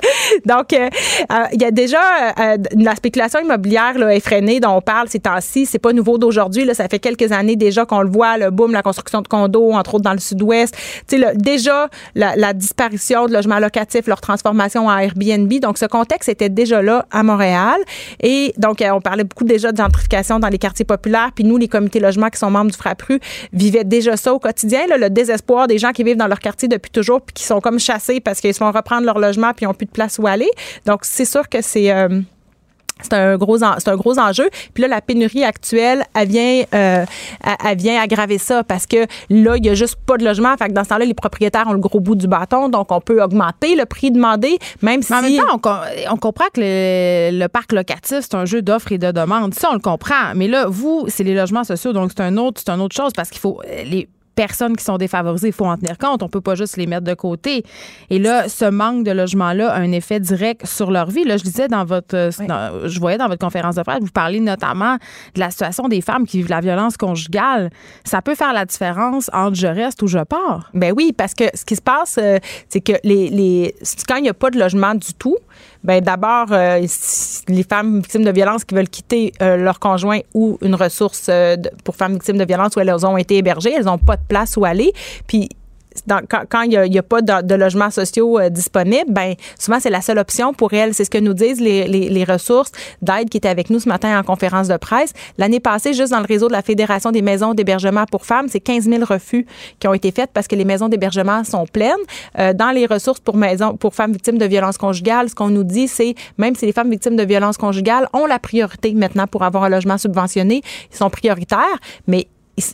Donc, 0.44 0.72
euh, 0.74 0.88
euh, 1.32 1.44
il 1.52 1.62
y 1.62 1.64
a 1.64 1.70
déjà 1.70 1.98
euh, 2.38 2.56
la 2.76 2.94
spéculation 2.94 3.40
immobilière 3.40 3.98
là, 3.98 4.14
effrénée 4.14 4.60
dont 4.60 4.76
on 4.76 4.80
parle 4.82 5.08
ces 5.08 5.20
temps-ci. 5.20 5.64
C'est 5.64 5.78
pas 5.78 5.94
nouveau 5.94 6.18
d'aujourd'hui. 6.18 6.68
Ça 6.74 6.88
fait 6.88 6.98
quelques 6.98 7.32
années 7.32 7.56
déjà 7.56 7.86
qu'on 7.86 8.02
le 8.02 8.10
voit, 8.10 8.36
le 8.36 8.50
boom, 8.50 8.72
la 8.72 8.82
construction 8.82 9.22
de 9.22 9.28
condos, 9.28 9.72
entre 9.72 9.94
autres 9.94 10.04
dans 10.04 10.12
le 10.12 10.18
sud-ouest. 10.18 10.74
Tu 11.08 11.16
sais, 11.16 11.18
là, 11.18 11.32
déjà, 11.34 11.88
la, 12.14 12.36
la 12.36 12.52
disparition 12.52 13.26
de 13.26 13.32
logements 13.32 13.60
locatifs, 13.60 14.06
leur 14.06 14.20
transformation 14.20 14.88
en 14.88 14.98
Airbnb. 14.98 15.52
Donc, 15.60 15.78
ce 15.78 15.86
contexte 15.86 16.28
était 16.28 16.50
déjà 16.50 16.82
là 16.82 17.06
à 17.10 17.22
Montréal. 17.22 17.80
Et 18.22 18.52
donc, 18.58 18.84
on 18.92 19.00
parlait 19.00 19.24
beaucoup 19.24 19.44
déjà 19.44 19.72
de 19.72 19.78
gentrification 19.78 20.38
dans 20.38 20.48
les 20.48 20.58
quartiers 20.58 20.84
populaires. 20.84 21.30
Puis 21.34 21.44
nous, 21.44 21.56
les 21.56 21.68
comités 21.68 21.98
logements 21.98 22.28
qui 22.28 22.38
sont 22.38 22.50
membres 22.50 22.70
du 22.70 22.76
FRAPRU, 22.76 23.20
vivaient 23.54 23.84
déjà 23.84 24.18
ça 24.18 24.34
au 24.34 24.38
quotidien. 24.38 24.86
Là, 24.86 24.98
le 24.98 25.08
désespoir 25.08 25.66
des 25.66 25.78
gens 25.78 25.92
qui 25.92 26.04
vivent 26.04 26.16
dans 26.16 26.26
leur 26.26 26.40
quartier 26.40 26.68
depuis 26.68 26.90
toujours 26.90 27.22
puis 27.22 27.32
qui 27.32 27.44
sont 27.44 27.60
comme 27.60 27.78
chassés 27.78 28.17
parce 28.20 28.40
qu'ils 28.40 28.54
se 28.54 28.58
font 28.58 28.70
reprendre 28.72 29.04
leur 29.04 29.18
logement 29.18 29.52
puis 29.54 29.64
ils 29.64 29.68
n'ont 29.68 29.74
plus 29.74 29.86
de 29.86 29.90
place 29.92 30.18
où 30.18 30.26
aller. 30.26 30.50
Donc, 30.86 31.00
c'est 31.04 31.24
sûr 31.24 31.48
que 31.48 31.62
c'est... 31.62 31.90
euh, 31.90 32.20
c'est 33.00 33.12
un 33.12 33.36
gros 33.36 33.58
c'est 33.58 33.88
un 33.88 33.94
gros 33.96 34.18
enjeu 34.18 34.50
puis 34.74 34.82
là 34.82 34.88
la 34.88 35.00
pénurie 35.00 35.44
actuelle 35.44 36.04
elle 36.16 36.26
vient 36.26 36.64
euh, 36.74 37.04
elle, 37.64 37.78
vient 37.78 38.02
aggraver 38.02 38.38
ça 38.38 38.64
parce 38.64 38.86
que 38.86 39.06
là 39.30 39.56
il 39.56 39.64
y 39.64 39.68
a 39.68 39.74
juste 39.74 39.94
pas 40.04 40.16
de 40.16 40.24
logement 40.24 40.56
fait 40.56 40.66
que 40.66 40.72
dans 40.72 40.82
ce 40.82 40.88
temps-là 40.88 41.04
les 41.04 41.14
propriétaires 41.14 41.68
ont 41.68 41.74
le 41.74 41.78
gros 41.78 42.00
bout 42.00 42.16
du 42.16 42.26
bâton 42.26 42.68
donc 42.68 42.90
on 42.90 43.00
peut 43.00 43.22
augmenter 43.22 43.76
le 43.76 43.84
prix 43.86 44.10
demandé 44.10 44.58
même 44.82 45.00
si 45.02 45.12
Mais 45.12 45.18
en 45.18 45.22
même 45.22 45.36
temps, 45.36 45.54
on, 45.54 45.58
com- 45.58 45.78
on 46.10 46.16
comprend 46.16 46.46
que 46.52 46.60
le, 46.60 47.38
le 47.38 47.46
parc 47.46 47.70
locatif, 47.70 48.18
c'est 48.22 48.34
un 48.34 48.46
jeu 48.46 48.62
d'offre 48.62 48.90
et 48.90 48.98
de 48.98 49.12
demande. 49.12 49.54
Ça, 49.54 49.68
on 49.70 49.74
le 49.74 49.78
comprend. 49.78 50.34
Mais 50.34 50.48
là, 50.48 50.66
vous, 50.68 51.04
c'est 51.06 51.22
les 51.22 51.34
logements 51.36 51.62
sociaux, 51.62 51.92
donc 51.92 52.10
c'est 52.16 52.22
un 52.24 52.36
autre, 52.36 52.60
c'est 52.64 52.72
une 52.72 52.80
autre 52.80 52.96
chose 52.96 53.12
parce 53.14 53.30
qu'il 53.30 53.40
faut 53.40 53.60
euh, 53.64 53.84
les 53.84 54.08
personnes 54.38 54.76
qui 54.76 54.84
sont 54.84 54.98
défavorisées, 54.98 55.48
il 55.48 55.52
faut 55.52 55.66
en 55.66 55.76
tenir 55.76 55.98
compte. 55.98 56.22
On 56.22 56.28
peut 56.28 56.40
pas 56.40 56.54
juste 56.54 56.76
les 56.76 56.86
mettre 56.86 57.02
de 57.04 57.14
côté. 57.14 57.64
Et 58.08 58.20
là, 58.20 58.48
ce 58.48 58.66
manque 58.66 59.02
de 59.04 59.10
logement-là 59.10 59.72
a 59.72 59.78
un 59.80 59.90
effet 59.90 60.20
direct 60.20 60.64
sur 60.64 60.92
leur 60.92 61.10
vie. 61.10 61.24
Là, 61.24 61.36
je 61.38 61.42
disais 61.42 61.66
dans 61.66 61.84
votre, 61.84 62.14
euh, 62.14 62.30
dans- 62.46 62.86
je 62.88 63.00
voyais 63.00 63.18
dans 63.18 63.26
votre 63.26 63.40
conférence 63.44 63.74
de 63.74 63.82
presse, 63.82 63.98
vous 64.00 64.12
parlez 64.12 64.38
notamment 64.38 64.94
de 65.34 65.40
la 65.40 65.50
situation 65.50 65.88
des 65.88 66.00
femmes 66.00 66.24
qui 66.24 66.36
vivent 66.36 66.50
la 66.50 66.60
violence 66.60 66.96
conjugale. 66.96 67.70
Ça 68.04 68.22
peut 68.22 68.36
faire 68.36 68.52
la 68.52 68.64
différence 68.64 69.28
entre 69.32 69.56
je 69.56 69.66
reste 69.66 70.00
ou 70.02 70.06
je 70.06 70.20
pars? 70.22 70.70
Ben 70.72 70.92
oui, 70.96 71.12
parce 71.12 71.34
que 71.34 71.44
ce 71.54 71.64
qui 71.64 71.74
se 71.74 71.82
passe, 71.82 72.16
euh, 72.22 72.38
c'est 72.68 72.80
que 72.80 72.92
les, 73.02 73.28
les 73.30 73.74
quand 74.06 74.16
il 74.16 74.22
n'y 74.22 74.28
a 74.28 74.34
pas 74.34 74.50
de 74.50 74.58
logement 74.60 74.94
du 74.94 75.14
tout, 75.18 75.36
ben 75.84 76.00
d'abord 76.00 76.46
euh, 76.50 76.84
les 77.48 77.62
femmes 77.62 77.98
victimes 77.98 78.24
de 78.24 78.30
violence 78.30 78.64
qui 78.64 78.74
veulent 78.74 78.88
quitter 78.88 79.32
euh, 79.40 79.56
leur 79.56 79.78
conjoint 79.78 80.20
ou 80.34 80.58
une 80.62 80.74
ressource 80.74 81.26
euh, 81.28 81.56
pour 81.84 81.94
femmes 81.96 82.14
victimes 82.14 82.38
de 82.38 82.44
violence 82.44 82.76
où 82.76 82.80
elles 82.80 83.06
ont 83.06 83.16
été 83.16 83.36
hébergées, 83.36 83.72
elles 83.72 83.84
n'ont 83.84 83.98
pas 83.98 84.16
de 84.16 84.22
place 84.28 84.56
où 84.56 84.64
aller. 84.64 84.92
Puis 85.26 85.48
quand 86.06 86.62
il 86.62 86.90
n'y 86.90 86.98
a, 86.98 87.02
pas 87.02 87.22
de, 87.22 87.42
de 87.42 87.54
logements 87.54 87.90
sociaux 87.90 88.38
euh, 88.38 88.48
disponibles, 88.48 89.10
ben 89.10 89.34
souvent 89.58 89.78
c'est 89.80 89.90
la 89.90 90.00
seule 90.00 90.18
option 90.18 90.52
pour 90.54 90.72
elles. 90.74 90.94
C'est 90.94 91.04
ce 91.04 91.10
que 91.10 91.18
nous 91.18 91.34
disent 91.34 91.60
les, 91.60 92.24
ressources 92.28 92.72
d'aide 93.00 93.30
qui 93.30 93.38
étaient 93.38 93.48
avec 93.48 93.70
nous 93.70 93.78
ce 93.78 93.88
matin 93.88 94.18
en 94.18 94.22
conférence 94.22 94.68
de 94.68 94.76
presse. 94.76 95.12
L'année 95.38 95.60
passée, 95.60 95.94
juste 95.94 96.12
dans 96.12 96.18
le 96.18 96.26
réseau 96.26 96.48
de 96.48 96.52
la 96.52 96.62
Fédération 96.62 97.10
des 97.10 97.22
maisons 97.22 97.54
d'hébergement 97.54 98.04
pour 98.10 98.26
femmes, 98.26 98.48
c'est 98.48 98.60
15 98.60 98.84
000 98.84 99.04
refus 99.04 99.46
qui 99.78 99.88
ont 99.88 99.94
été 99.94 100.10
faits 100.10 100.30
parce 100.34 100.46
que 100.48 100.56
les 100.56 100.64
maisons 100.64 100.88
d'hébergement 100.88 101.44
sont 101.44 101.64
pleines. 101.66 101.94
Euh, 102.38 102.52
dans 102.52 102.70
les 102.70 102.86
ressources 102.86 103.20
pour 103.20 103.36
maisons 103.36 103.76
pour 103.76 103.94
femmes 103.94 104.12
victimes 104.12 104.38
de 104.38 104.44
violences 104.44 104.78
conjugales, 104.78 105.30
ce 105.30 105.34
qu'on 105.34 105.48
nous 105.48 105.64
dit, 105.64 105.88
c'est 105.88 106.14
même 106.36 106.54
si 106.54 106.66
les 106.66 106.72
femmes 106.72 106.90
victimes 106.90 107.16
de 107.16 107.24
violences 107.24 107.56
conjugales 107.56 108.08
ont 108.12 108.26
la 108.26 108.38
priorité 108.38 108.92
maintenant 108.92 109.26
pour 109.26 109.44
avoir 109.44 109.64
un 109.64 109.68
logement 109.68 109.96
subventionné, 109.96 110.62
ils 110.92 110.96
sont 110.96 111.10
prioritaires, 111.10 111.78
mais 112.06 112.26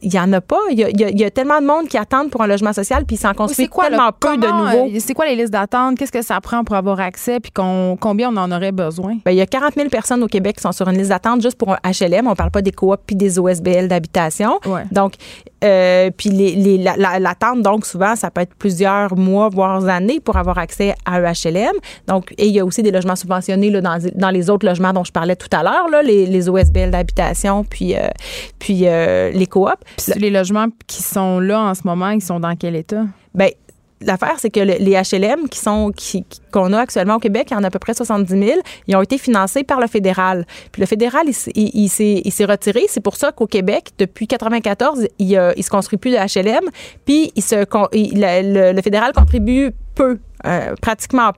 il 0.03 0.13
y 0.15 0.19
en 0.19 0.33
a 0.33 0.41
pas. 0.41 0.59
Il 0.71 0.79
y 0.79 0.85
a, 0.85 0.89
il 0.91 1.21
y 1.21 1.31
tellement 1.31 1.61
de 1.61 1.67
monde 1.67 1.89
qui 1.89 1.99
attendent 1.99 2.31
pour 2.31 2.43
un 2.43 2.47
logement 2.47 2.73
social, 2.73 3.05
puis 3.05 3.17
ils 3.17 3.19
s'en 3.19 3.35
construisent 3.35 3.69
tellement 3.71 4.11
peu 4.19 4.37
de 4.37 4.47
nouveaux. 4.47 4.89
euh, 4.95 4.99
C'est 5.01 5.15
quoi 5.15 5.27
les 5.27 5.37
listes 5.37 5.53
d'attente? 5.53 5.99
Qu'est-ce 5.99 6.13
que 6.13 6.23
ça 6.23 6.41
prend 6.41 6.65
pour 6.65 6.77
avoir 6.77 7.01
accès? 7.01 7.41
Puis 7.41 7.53
combien 7.53 8.31
on 8.33 8.37
en 8.37 8.51
aurait 8.53 8.73
besoin? 8.73 9.17
Ben, 9.25 9.31
il 9.33 9.37
y 9.37 9.41
a 9.41 9.47
40 9.47 9.75
000 9.75 9.89
personnes 9.89 10.23
au 10.23 10.29
Québec 10.29 10.57
qui 10.57 10.63
sont 10.63 10.73
sur 10.73 10.89
une 10.89 10.97
liste 10.97 11.11
d'attente 11.11 11.43
juste 11.43 11.57
pour 11.59 11.73
un 11.73 11.79
HLM. 11.85 12.27
On 12.27 12.35
parle 12.35 12.51
pas 12.51 12.63
des 12.63 12.73
coops 12.73 13.03
puis 13.07 13.17
des 13.17 13.39
OSBL 13.39 13.89
d'habitation. 13.89 14.59
Ouais. 14.67 14.85
Donc, 14.93 15.15
euh, 15.65 16.11
puis 16.17 16.31
les, 16.31 16.55
les, 16.55 16.79
l'attente, 16.79 17.63
donc 17.63 17.87
souvent, 17.87 18.17
ça 18.17 18.31
peut 18.31 18.43
être 18.43 18.55
plusieurs 18.55 19.17
mois, 19.17 19.49
voire 19.49 19.89
années 19.89 20.21
pour 20.21 20.37
avoir 20.37 20.59
accès 20.59 20.95
à 21.05 21.17
un 21.17 21.33
HLM. 21.33 21.75
Donc, 22.07 22.33
et 22.39 22.47
il 22.47 22.53
y 22.53 22.61
a 22.61 22.65
aussi 22.65 22.83
des 22.83 22.91
logements 22.91 23.17
subventionnés 23.17 23.71
là, 23.71 23.81
dans, 23.81 23.99
dans 24.15 24.31
les 24.31 24.51
autres 24.51 24.67
logements 24.67 24.93
dont 24.93 25.05
je 25.05 25.13
parlais 25.13 25.37
tout 25.37 25.49
à 25.53 25.63
l'heure, 25.63 25.89
là, 25.91 26.03
les, 26.03 26.27
les 26.27 26.49
OSBL 26.49 26.91
d'habitation, 26.91 27.65
puis, 27.65 27.97
euh, 27.97 28.09
puis 28.59 28.83
euh, 28.87 29.31
les 29.31 29.47
coops. 29.47 29.73
Puis 29.97 30.13
les 30.21 30.31
logements 30.31 30.67
qui 30.87 31.03
sont 31.03 31.41
là 31.41 31.61
en 31.61 31.75
ce 31.75 31.83
moment, 31.85 32.11
ils 32.11 32.23
sont 32.23 32.41
dans 32.41 32.55
quel 32.57 32.77
état? 32.77 33.05
Bien, 33.35 33.49
l'affaire, 34.05 34.35
c'est 34.39 34.51
que 34.51 34.61
les 34.61 34.93
HLM 34.93 35.49
qui 35.49 35.59
sont 35.59 35.93
qu'on 36.53 36.73
a 36.73 36.81
actuellement 36.81 37.17
au 37.17 37.19
Québec, 37.19 37.49
il 37.51 37.55
y 37.55 37.57
en 37.57 37.65
a 37.65 37.67
à 37.67 37.71
peu 37.71 37.79
près 37.79 37.95
70 37.95 38.31
000, 38.31 38.61
ils 38.87 38.97
ont 38.97 39.03
été 39.03 39.19
financés 39.19 39.65
par 39.65 39.81
le 39.81 39.87
fédéral. 39.87 40.47
Puis 40.73 40.81
le 40.81 40.87
fédéral, 40.87 41.27
il, 41.27 41.89
s'est 41.89 42.45
retiré. 42.45 42.83
C'est 42.89 43.01
pour 43.01 43.17
ça 43.17 43.33
qu'au 43.33 43.47
Québec, 43.47 43.91
depuis 43.99 44.27
94, 44.27 45.09
il, 45.19 45.37
ne 45.37 45.63
se 45.63 45.71
construit 45.71 45.99
plus 45.99 46.11
de 46.11 46.17
HLM. 46.17 46.65
Puis 47.05 47.33
le, 47.37 48.81
fédéral 48.83 49.13
contribue 49.13 49.73
peu, 49.95 50.19
euh, 50.47 50.75
pratiquement 50.81 51.33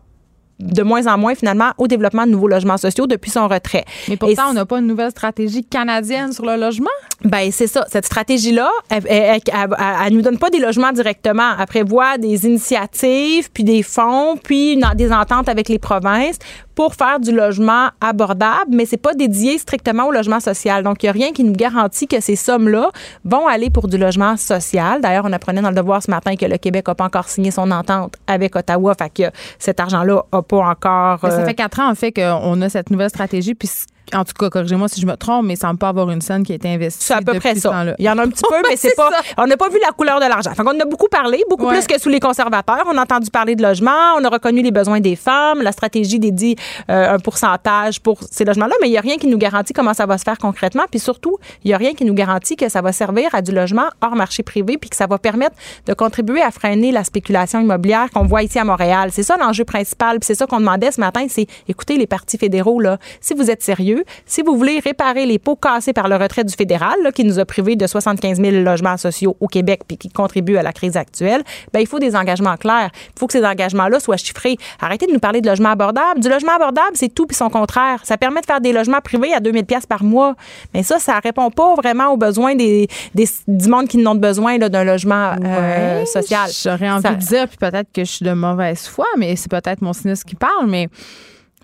de 0.58 0.82
moins 0.82 1.06
en 1.06 1.18
moins 1.18 1.34
finalement 1.34 1.72
au 1.78 1.86
développement 1.86 2.26
de 2.26 2.30
nouveaux 2.30 2.48
logements 2.48 2.78
sociaux 2.78 3.06
depuis 3.06 3.30
son 3.30 3.46
retrait. 3.48 3.84
Mais 4.08 4.16
pourtant, 4.16 4.50
on 4.50 4.54
n'a 4.54 4.64
pas 4.64 4.78
une 4.78 4.86
nouvelle 4.86 5.10
stratégie 5.10 5.64
canadienne 5.64 6.32
sur 6.32 6.46
le 6.46 6.56
logement? 6.56 6.90
Ben 7.24 7.50
c'est 7.52 7.66
ça. 7.66 7.84
Cette 7.90 8.06
stratégie-là, 8.06 8.70
elle, 8.88 9.04
elle, 9.06 10.12
nous 10.12 10.22
donne 10.22 10.38
pas 10.38 10.50
des 10.50 10.58
logements 10.58 10.92
directement. 10.92 11.52
Elle 11.58 11.66
prévoit 11.66 12.18
des 12.18 12.46
initiatives, 12.46 13.50
puis 13.52 13.64
des 13.64 13.82
fonds, 13.82 14.36
puis 14.42 14.80
des 14.94 15.12
ententes 15.12 15.48
avec 15.48 15.68
les 15.68 15.78
provinces 15.78 16.38
pour 16.76 16.94
faire 16.94 17.18
du 17.18 17.32
logement 17.32 17.88
abordable, 18.00 18.70
mais 18.70 18.84
c'est 18.84 18.98
pas 18.98 19.14
dédié 19.14 19.58
strictement 19.58 20.06
au 20.06 20.12
logement 20.12 20.38
social. 20.38 20.84
Donc, 20.84 21.02
il 21.02 21.06
n'y 21.06 21.10
a 21.10 21.12
rien 21.12 21.32
qui 21.32 21.42
nous 21.42 21.54
garantit 21.54 22.06
que 22.06 22.20
ces 22.20 22.36
sommes-là 22.36 22.90
vont 23.24 23.48
aller 23.48 23.70
pour 23.70 23.88
du 23.88 23.96
logement 23.96 24.36
social. 24.36 25.00
D'ailleurs, 25.00 25.24
on 25.24 25.32
apprenait 25.32 25.62
dans 25.62 25.70
le 25.70 25.74
devoir 25.74 26.02
ce 26.02 26.10
matin 26.10 26.36
que 26.36 26.44
le 26.44 26.58
Québec 26.58 26.86
n'a 26.86 26.94
pas 26.94 27.04
encore 27.04 27.28
signé 27.28 27.50
son 27.50 27.70
entente 27.70 28.14
avec 28.26 28.54
Ottawa, 28.54 28.94
fait 28.94 29.10
que 29.10 29.36
cet 29.58 29.80
argent-là 29.80 30.22
n'a 30.32 30.42
pas 30.42 30.58
encore... 30.58 31.20
ça 31.20 31.40
euh, 31.40 31.46
fait 31.46 31.54
quatre 31.54 31.80
ans, 31.80 31.90
en 31.90 31.94
fait, 31.94 32.12
qu'on 32.12 32.60
a 32.60 32.68
cette 32.68 32.90
nouvelle 32.90 33.10
stratégie, 33.10 33.54
puis 33.54 33.70
en 34.14 34.24
tout 34.24 34.34
cas, 34.38 34.50
corrigez-moi 34.50 34.88
si 34.88 35.00
je 35.00 35.06
me 35.06 35.16
trompe, 35.16 35.46
mais 35.46 35.54
il 35.54 35.58
semble 35.58 35.78
pas 35.78 35.88
avoir 35.88 36.10
une 36.10 36.20
scène 36.20 36.44
qui 36.44 36.52
a 36.52 36.54
été 36.54 36.68
investie. 36.68 37.04
C'est 37.04 37.14
à 37.14 37.22
peu 37.22 37.34
près 37.38 37.54
ça. 37.56 37.84
Il 37.98 38.04
y 38.04 38.10
en 38.10 38.18
a 38.18 38.22
un 38.22 38.28
petit 38.28 38.42
peu, 38.48 38.56
mais 38.68 38.76
c'est 38.76 38.94
pas. 38.94 39.10
On 39.38 39.46
n'a 39.46 39.56
pas 39.56 39.68
vu 39.68 39.78
la 39.84 39.92
couleur 39.92 40.20
de 40.20 40.26
l'argent. 40.26 40.52
on 40.58 40.80
a 40.80 40.84
beaucoup 40.84 41.08
parlé, 41.08 41.42
beaucoup 41.48 41.68
plus 41.68 41.86
que 41.86 41.98
sous 42.00 42.08
les 42.08 42.20
conservateurs. 42.20 42.84
On 42.86 42.96
a 42.96 43.02
entendu 43.02 43.30
parler 43.30 43.56
de 43.56 43.62
logement, 43.62 44.14
on 44.18 44.24
a 44.24 44.28
reconnu 44.28 44.62
les 44.62 44.70
besoins 44.70 45.00
des 45.00 45.16
femmes, 45.16 45.62
la 45.62 45.72
stratégie 45.72 46.18
dédie 46.18 46.56
euh, 46.90 47.14
un 47.14 47.18
pourcentage 47.18 48.00
pour 48.00 48.18
ces 48.30 48.44
logements-là, 48.44 48.74
mais 48.80 48.88
il 48.88 48.92
n'y 48.92 48.98
a 48.98 49.00
rien 49.00 49.16
qui 49.16 49.26
nous 49.26 49.38
garantit 49.38 49.72
comment 49.72 49.94
ça 49.94 50.06
va 50.06 50.18
se 50.18 50.24
faire 50.24 50.38
concrètement. 50.38 50.84
Puis 50.90 51.00
surtout, 51.00 51.38
il 51.64 51.68
n'y 51.68 51.74
a 51.74 51.76
rien 51.76 51.94
qui 51.94 52.04
nous 52.04 52.14
garantit 52.14 52.56
que 52.56 52.68
ça 52.68 52.82
va 52.82 52.92
servir 52.92 53.34
à 53.34 53.42
du 53.42 53.52
logement 53.52 53.86
hors 54.00 54.16
marché 54.16 54.42
privé, 54.42 54.78
puis 54.78 54.90
que 54.90 54.96
ça 54.96 55.06
va 55.06 55.18
permettre 55.18 55.56
de 55.86 55.94
contribuer 55.94 56.42
à 56.42 56.50
freiner 56.50 56.92
la 56.92 57.04
spéculation 57.04 57.60
immobilière 57.60 58.10
qu'on 58.12 58.24
voit 58.24 58.42
ici 58.42 58.58
à 58.58 58.64
Montréal. 58.64 59.10
C'est 59.12 59.22
ça 59.22 59.36
l'enjeu 59.36 59.64
principal. 59.64 60.18
Puis 60.18 60.26
c'est 60.26 60.34
ça 60.34 60.46
qu'on 60.46 60.60
demandait 60.60 60.92
ce 60.92 61.00
matin, 61.00 61.26
c'est 61.28 61.46
écoutez 61.68 61.96
les 61.96 62.06
partis 62.06 62.38
fédéraux 62.38 62.80
là, 62.80 62.98
si 63.20 63.34
vous 63.34 63.50
êtes 63.50 63.62
sérieux 63.62 63.95
si 64.24 64.42
vous 64.42 64.56
voulez 64.56 64.80
réparer 64.80 65.26
les 65.26 65.38
pots 65.38 65.56
cassés 65.56 65.92
par 65.92 66.08
le 66.08 66.16
retrait 66.16 66.44
du 66.44 66.54
fédéral, 66.54 66.96
qui 67.14 67.24
nous 67.24 67.38
a 67.38 67.44
privés 67.44 67.76
de 67.76 67.86
75 67.86 68.40
000 68.40 68.56
logements 68.62 68.96
sociaux 68.96 69.36
au 69.40 69.46
Québec 69.46 69.82
puis 69.86 69.96
qui 69.96 70.08
contribue 70.08 70.56
à 70.56 70.62
la 70.62 70.72
crise 70.72 70.96
actuelle, 70.96 71.42
ben, 71.72 71.80
il 71.80 71.86
faut 71.86 71.98
des 71.98 72.16
engagements 72.16 72.56
clairs. 72.56 72.90
Il 72.94 73.18
faut 73.18 73.26
que 73.26 73.32
ces 73.32 73.44
engagements-là 73.44 74.00
soient 74.00 74.16
chiffrés. 74.16 74.56
Arrêtez 74.80 75.06
de 75.06 75.12
nous 75.12 75.18
parler 75.18 75.40
de 75.40 75.48
logement 75.48 75.70
abordable. 75.70 76.20
Du 76.20 76.28
logement 76.28 76.52
abordable, 76.52 76.92
c'est 76.94 77.12
tout 77.12 77.26
puis 77.26 77.36
son 77.36 77.50
contraire. 77.50 78.00
Ça 78.04 78.16
permet 78.16 78.40
de 78.40 78.46
faire 78.46 78.60
des 78.60 78.72
logements 78.72 79.00
privés 79.00 79.32
à 79.32 79.40
2000 79.40 79.64
pièces 79.64 79.86
par 79.86 80.02
mois. 80.02 80.34
Mais 80.74 80.82
ça, 80.82 80.98
ça 80.98 81.18
répond 81.18 81.50
pas 81.50 81.74
vraiment 81.74 82.08
aux 82.12 82.16
besoins 82.16 82.54
des, 82.54 82.88
du 83.14 83.68
monde 83.68 83.88
qui 83.88 83.98
n'ont 83.98 84.14
besoin 84.14 84.58
d'un 84.58 84.84
logement 84.84 85.36
euh, 85.44 86.04
social. 86.04 86.50
J'aurais 86.62 86.90
envie 86.90 87.16
de 87.16 87.20
dire, 87.20 87.48
puis 87.48 87.56
peut-être 87.58 87.92
que 87.92 88.04
je 88.04 88.10
suis 88.10 88.24
de 88.24 88.32
mauvaise 88.32 88.86
foi, 88.86 89.06
mais 89.16 89.36
c'est 89.36 89.50
peut-être 89.50 89.82
mon 89.82 89.92
cynisme 89.92 90.28
qui 90.28 90.36
parle, 90.36 90.66
mais 90.66 90.88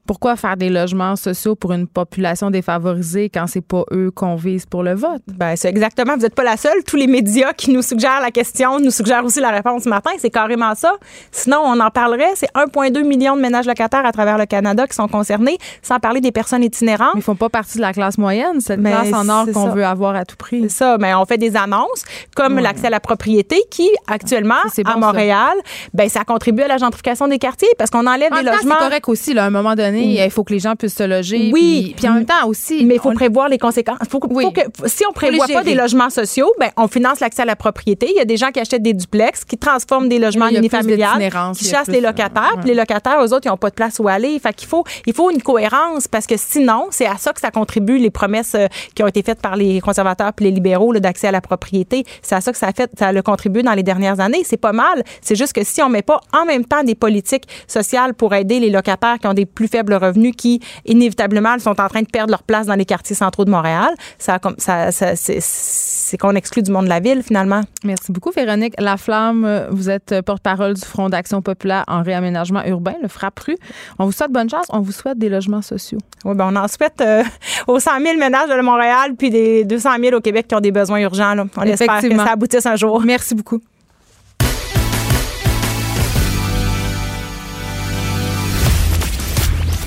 pourquoi 0.07 0.35
faire 0.37 0.57
des 0.57 0.69
logements 0.69 1.15
sociaux 1.15 1.55
pour 1.55 1.73
une 1.73 1.87
population 1.87 2.51
défavorisée 2.51 3.31
quand 3.31 3.47
c'est 3.47 3.61
pas 3.61 3.85
eux 3.93 4.11
qu'on 4.11 4.35
vise 4.35 4.67
pour 4.67 4.83
le 4.83 4.95
vote? 4.95 5.23
Ben, 5.29 5.55
c'est 5.55 5.69
exactement. 5.69 6.15
Vous 6.15 6.23
n'êtes 6.23 6.35
pas 6.35 6.43
la 6.43 6.57
seule. 6.57 6.83
Tous 6.85 6.97
les 6.97 7.07
médias 7.07 7.53
qui 7.53 7.71
nous 7.71 7.83
suggèrent 7.83 8.21
la 8.21 8.33
question 8.33 8.81
nous 8.81 8.91
suggèrent 8.91 9.25
aussi 9.25 9.41
la 9.41 9.51
réponse 9.51 9.85
ce 9.85 9.89
matin. 9.89 10.11
C'est 10.19 10.31
carrément 10.31 10.75
ça. 10.75 10.93
Sinon, 11.31 11.59
on 11.65 11.79
en 11.79 11.91
parlerait. 11.91 12.33
C'est 12.35 12.51
1,2 12.55 13.05
million 13.05 13.37
de 13.37 13.41
ménages 13.41 13.67
locataires 13.67 14.05
à 14.05 14.11
travers 14.11 14.39
le 14.39 14.47
Canada 14.47 14.87
qui 14.89 14.97
sont 14.97 15.07
concernés, 15.09 15.59
sans 15.83 16.01
parler 16.01 16.21
des 16.21 16.33
personnes 16.33 16.65
itinérantes. 16.65 17.15
Mais 17.15 17.21
ils 17.21 17.25
font 17.25 17.37
pas 17.37 17.49
partie 17.49 17.77
de 17.77 17.83
la 17.83 17.93
classe 17.93 18.19
moyenne, 18.19 18.61
cette 18.61 18.83
classe 18.83 19.13
en 19.13 19.29
or 19.29 19.47
qu'on 19.53 19.69
veut 19.71 19.85
avoir 19.85 20.17
à 20.17 20.25
tout 20.25 20.37
prix. 20.37 20.63
C'est 20.63 20.79
ça. 20.79 20.99
Mais 20.99 21.15
on 21.15 21.25
fait 21.27 21.39
des 21.39 21.57
annonces 21.57 22.05
comme 22.35 22.59
l'accès 22.59 22.89
à 22.89 22.91
la 22.91 23.01
propriété 23.01 23.63
qui, 23.71 23.89
actuellement, 24.09 24.55
à 24.85 24.97
Montréal, 24.97 25.55
ben, 25.95 26.09
ça 26.09 26.25
contribue 26.25 26.63
à 26.63 26.69
la 26.69 26.79
gentrification 26.79 27.29
des 27.29 27.39
quartiers 27.39 27.69
parce 27.79 27.91
qu'on 27.91 28.07
enlève 28.07 28.33
des 28.33 28.43
logements. 28.43 28.75
C'est 28.79 28.85
correct 28.85 29.09
aussi, 29.09 29.35
là, 29.35 29.45
à 29.45 29.47
un 29.47 29.51
moment 29.51 29.75
donné 29.75 29.93
il 30.05 30.31
faut 30.31 30.45
que 30.45 30.53
les 30.53 30.59
gens 30.59 30.77
puissent 30.77 30.97
se 30.97 31.03
loger. 31.03 31.51
Oui. 31.53 31.95
Puis, 31.97 32.09
en 32.09 32.15
même 32.15 32.27
temps 32.27 32.47
aussi. 32.47 32.85
Mais 32.85 32.97
il 32.97 33.01
faut 33.01 33.13
prévoir 33.13 33.49
les 33.49 33.59
conséquences. 33.59 33.99
Faut, 34.09 34.21
faut 34.21 34.51
que, 34.51 34.61
si 34.87 35.05
on 35.09 35.13
prévoit 35.13 35.47
pas 35.47 35.63
des 35.63 35.75
logements 35.75 36.11
sociaux, 36.11 36.53
ben, 36.59 36.71
on 36.77 36.89
finance 36.89 37.21
l'accès 37.21 37.43
à 37.43 37.45
la 37.45 37.57
propriété. 37.57 38.09
Il 38.11 38.17
y 38.17 38.21
a 38.21 38.25
des 38.25 38.37
gens 38.37 38.51
qui 38.51 38.61
achètent 38.61 38.83
des 38.83 38.95
duplex, 38.95 39.45
qui 39.45 39.59
transforment 39.59 40.09
des 40.09 40.19
logements 40.19 40.49
unifamiliales, 40.49 41.31
qui 41.57 41.65
chassent 41.65 41.89
les 41.89 42.01
locataires. 42.01 42.57
Puis 42.61 42.69
les 42.69 42.75
locataires, 42.75 43.23
eux 43.23 43.33
autres, 43.33 43.47
ils 43.47 43.51
n'ont 43.51 43.57
pas 43.57 43.71
de 43.71 43.75
place 43.75 43.99
où 43.99 44.09
aller. 44.09 44.39
Fait 44.39 44.53
qu'il 44.53 44.69
faut, 44.69 44.85
il 45.07 45.15
faut 45.15 45.31
une 45.31 45.43
cohérence 45.43 46.09
parce 46.09 46.27
que 46.27 46.37
sinon, 46.37 46.87
c'est 46.91 47.07
à 47.07 47.17
ça 47.17 47.33
que 47.33 47.41
ça 47.41 47.51
contribue 47.51 47.99
les 47.99 48.11
promesses 48.11 48.55
euh, 48.55 48.67
qui 48.95 49.03
ont 49.03 49.07
été 49.07 49.23
faites 49.23 49.41
par 49.41 49.57
les 49.57 49.81
conservateurs 49.81 50.33
puis 50.33 50.47
les 50.47 50.51
libéraux 50.51 50.93
d'accès 50.95 51.29
à 51.29 51.33
la 51.33 51.41
propriété. 51.41 52.05
C'est 52.23 52.35
à 52.35 52.41
ça 52.41 52.53
que 52.53 52.59
ça 52.59 52.69
a 52.69 52.73
fait, 52.73 52.91
ça 52.99 53.09
a 53.09 53.23
contribué 53.23 53.63
dans 53.63 53.75
les 53.75 53.83
dernières 53.83 54.21
années. 54.21 54.43
C'est 54.45 54.57
pas 54.57 54.73
mal. 54.73 55.03
C'est 55.21 55.37
juste 55.37 55.53
que 55.53 55.65
si 55.65 55.83
on 55.83 55.89
met 55.89 56.03
pas 56.03 56.21
en 56.33 56.45
même 56.45 56.65
temps 56.65 56.85
des 56.85 56.95
politiques 56.95 57.45
sociales 57.67 58.15
pour 58.15 58.35
aider 58.35 58.61
les 58.61 58.71
locataires 58.71 59.19
qui 59.19 59.27
ont 59.27 59.35
des 59.35 59.47
plus 59.47 59.69
faibles 59.69 59.82
revenus 59.91 60.35
qui, 60.37 60.61
inévitablement, 60.87 61.59
sont 61.59 61.81
en 61.81 61.89
train 61.89 62.03
de 62.03 62.07
perdre 62.07 62.31
leur 62.31 62.43
place 62.43 62.67
dans 62.67 62.75
les 62.75 62.85
quartiers 62.85 63.17
centraux 63.17 63.45
de 63.45 63.51
Montréal. 63.51 63.91
Ça, 64.19 64.39
ça, 64.59 64.93
ça 64.93 65.13
c'est 65.17 66.19
qu'on 66.19 66.35
exclut 66.35 66.63
du 66.63 66.71
monde 66.71 66.85
de 66.85 66.91
la 66.91 67.01
ville, 67.01 67.23
finalement. 67.23 67.63
Merci 67.85 68.13
beaucoup, 68.13 68.31
Véronique 68.31 68.75
Laflamme. 68.79 69.67
Vous 69.71 69.91
êtes 69.91 70.21
porte-parole 70.23 70.75
du 70.75 70.83
Front 70.83 71.09
d'action 71.09 71.43
populaire 71.43 71.85
en 71.89 72.03
réaménagement 72.03 72.65
urbain, 72.65 72.95
le 73.03 73.09
FRAPRU. 73.09 73.57
On 73.99 74.07
vous 74.07 74.13
souhaite 74.13 74.31
bonne 74.31 74.51
chance. 74.51 74.67
On 74.71 74.81
vous 74.81 74.93
souhaite 74.93 75.19
des 75.19 75.29
logements 75.29 75.63
sociaux. 75.63 75.99
Oui, 76.25 76.35
ben 76.35 76.51
on 76.53 76.57
en 76.57 76.69
souhaite 76.69 77.01
euh, 77.01 77.23
aux 77.67 77.79
100 77.79 77.91
000 78.01 78.19
ménages 78.19 78.49
de 78.49 78.63
Montréal 78.63 79.15
puis 79.19 79.31
des 79.31 79.65
200 79.65 79.91
000 80.01 80.17
au 80.17 80.21
Québec 80.21 80.47
qui 80.49 80.55
ont 80.55 80.61
des 80.61 80.73
besoins 80.73 81.01
urgents. 81.01 81.35
On 81.57 81.63
espère 81.63 82.01
que 82.01 82.17
ça 82.17 82.33
aboutisse 82.33 82.67
un 82.67 82.77
jour. 82.77 83.03
Merci 83.05 83.35
beaucoup. 83.35 83.61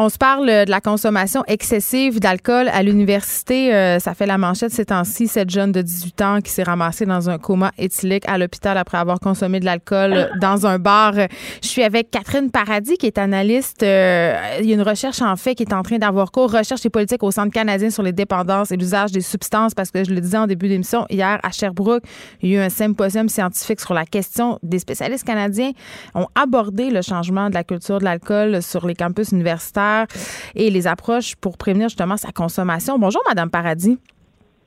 On 0.00 0.08
se 0.08 0.16
parle 0.16 0.46
de 0.46 0.70
la 0.70 0.80
consommation 0.80 1.42
excessive 1.48 2.20
d'alcool 2.20 2.68
à 2.68 2.84
l'université. 2.84 3.74
Euh, 3.74 3.98
ça 3.98 4.14
fait 4.14 4.26
la 4.26 4.38
manchette 4.38 4.70
ces 4.70 4.84
temps-ci. 4.84 5.26
Cette 5.26 5.50
jeune 5.50 5.72
de 5.72 5.82
18 5.82 6.22
ans 6.22 6.40
qui 6.40 6.52
s'est 6.52 6.62
ramassée 6.62 7.04
dans 7.04 7.28
un 7.28 7.38
coma 7.38 7.72
éthylique 7.78 8.22
à 8.28 8.38
l'hôpital 8.38 8.78
après 8.78 8.96
avoir 8.98 9.18
consommé 9.18 9.58
de 9.58 9.64
l'alcool 9.64 10.30
dans 10.40 10.68
un 10.68 10.78
bar. 10.78 11.14
Je 11.14 11.66
suis 11.66 11.82
avec 11.82 12.12
Catherine 12.12 12.52
Paradis, 12.52 12.96
qui 12.96 13.06
est 13.06 13.18
analyste. 13.18 13.82
Euh, 13.82 14.38
il 14.60 14.66
y 14.66 14.70
a 14.70 14.76
une 14.76 14.82
recherche 14.82 15.20
en 15.20 15.34
fait 15.34 15.56
qui 15.56 15.64
est 15.64 15.74
en 15.74 15.82
train 15.82 15.98
d'avoir 15.98 16.30
cours. 16.30 16.52
Recherche 16.52 16.86
et 16.86 16.90
politique 16.90 17.24
au 17.24 17.32
Centre 17.32 17.52
canadien 17.52 17.90
sur 17.90 18.04
les 18.04 18.12
dépendances 18.12 18.70
et 18.70 18.76
l'usage 18.76 19.10
des 19.10 19.20
substances. 19.20 19.74
Parce 19.74 19.90
que 19.90 20.04
je 20.04 20.12
le 20.12 20.20
disais 20.20 20.38
en 20.38 20.46
début 20.46 20.68
d'émission, 20.68 21.06
hier 21.10 21.40
à 21.42 21.50
Sherbrooke, 21.50 22.04
il 22.40 22.50
y 22.50 22.56
a 22.56 22.60
eu 22.60 22.64
un 22.64 22.70
symposium 22.70 23.28
scientifique 23.28 23.80
sur 23.80 23.94
la 23.94 24.06
question. 24.06 24.60
Des 24.62 24.78
spécialistes 24.78 25.26
canadiens 25.26 25.72
ont 26.14 26.28
abordé 26.36 26.90
le 26.90 27.02
changement 27.02 27.48
de 27.48 27.54
la 27.54 27.64
culture 27.64 27.98
de 27.98 28.04
l'alcool 28.04 28.62
sur 28.62 28.86
les 28.86 28.94
campus 28.94 29.32
universitaires 29.32 29.87
et 30.54 30.70
les 30.70 30.86
approches 30.86 31.36
pour 31.36 31.58
prévenir 31.58 31.88
justement 31.88 32.16
sa 32.16 32.32
consommation. 32.32 32.98
Bonjour, 32.98 33.22
Madame 33.28 33.50
Paradis. 33.50 33.98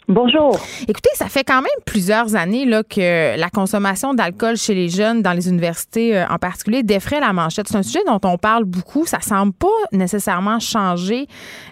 Bonjour. 0.07 0.59
Écoutez, 0.89 1.09
ça 1.13 1.27
fait 1.27 1.43
quand 1.45 1.61
même 1.61 1.71
plusieurs 1.85 2.35
années 2.35 2.65
là, 2.65 2.83
que 2.83 3.39
la 3.39 3.49
consommation 3.49 4.13
d'alcool 4.13 4.57
chez 4.57 4.73
les 4.73 4.89
jeunes, 4.89 5.21
dans 5.21 5.31
les 5.31 5.47
universités 5.47 6.17
euh, 6.17 6.27
en 6.27 6.37
particulier, 6.37 6.83
défraie 6.83 7.21
la 7.21 7.31
manchette. 7.31 7.69
C'est 7.69 7.77
un 7.77 7.83
sujet 7.83 8.03
dont 8.05 8.19
on 8.23 8.37
parle 8.37 8.65
beaucoup. 8.65 9.05
Ça 9.05 9.21
semble 9.21 9.53
pas 9.53 9.67
nécessairement 9.93 10.59
changer 10.59 11.27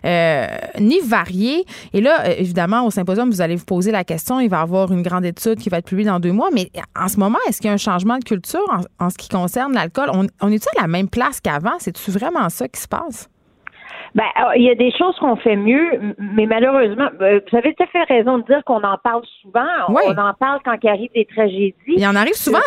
euh, 0.05 0.47
ni 0.79 0.99
varier. 1.01 1.65
Et 1.91 1.99
là, 1.99 2.21
euh, 2.21 2.35
évidemment, 2.37 2.85
au 2.85 2.91
symposium, 2.91 3.29
vous 3.29 3.41
allez 3.41 3.57
vous 3.57 3.65
poser 3.65 3.91
la 3.91 4.05
question. 4.05 4.39
Il 4.39 4.49
va 4.49 4.59
y 4.59 4.61
avoir 4.61 4.91
une 4.93 5.01
grande 5.01 5.25
étude 5.25 5.57
qui 5.59 5.69
va 5.69 5.79
être 5.79 5.87
publiée 5.87 6.07
dans 6.07 6.21
deux 6.21 6.31
mois. 6.31 6.49
Mais 6.53 6.71
en 6.97 7.09
ce 7.09 7.17
moment, 7.17 7.39
est-ce 7.49 7.59
qu'il 7.59 7.67
y 7.67 7.71
a 7.71 7.73
un 7.73 7.77
changement 7.77 8.19
de 8.19 8.23
culture 8.23 8.63
en, 8.99 9.09
ce 9.09 9.17
qui 9.17 9.27
concerne 9.27 9.73
l'alcool? 9.73 10.11
On, 10.13 10.27
on 10.39 10.51
est-il 10.51 10.79
à 10.79 10.83
la 10.83 10.87
même 10.87 11.09
place 11.09 11.41
qu'avant? 11.41 11.77
C'est-tu 11.79 12.11
vraiment 12.11 12.47
ça 12.49 12.69
qui 12.69 12.79
se 12.79 12.87
passe? 12.87 13.27
Ben, 14.15 14.25
il 14.55 14.63
y 14.63 14.69
a 14.69 14.75
des 14.75 14.91
choses 14.91 15.15
qu'on 15.19 15.35
fait 15.35 15.55
mieux, 15.55 16.15
mais 16.17 16.45
malheureusement, 16.45 17.09
euh, 17.21 17.39
vous 17.51 17.57
avez 17.57 17.73
tout 17.73 17.83
à 17.83 17.87
fait 17.87 18.03
raison 18.03 18.39
de 18.39 18.43
dire 18.43 18.63
qu'on 18.65 18.83
en 18.83 18.97
parle 18.97 19.23
souvent. 19.41 19.65
On 19.89 20.17
en 20.17 20.33
parle 20.33 20.59
quand 20.65 20.75
il 20.81 20.89
arrive 20.89 21.11
des 21.13 21.25
tragédies. 21.25 21.75
Il 21.87 22.07
en 22.07 22.15
arrive 22.15 22.33
souvent. 22.33 22.59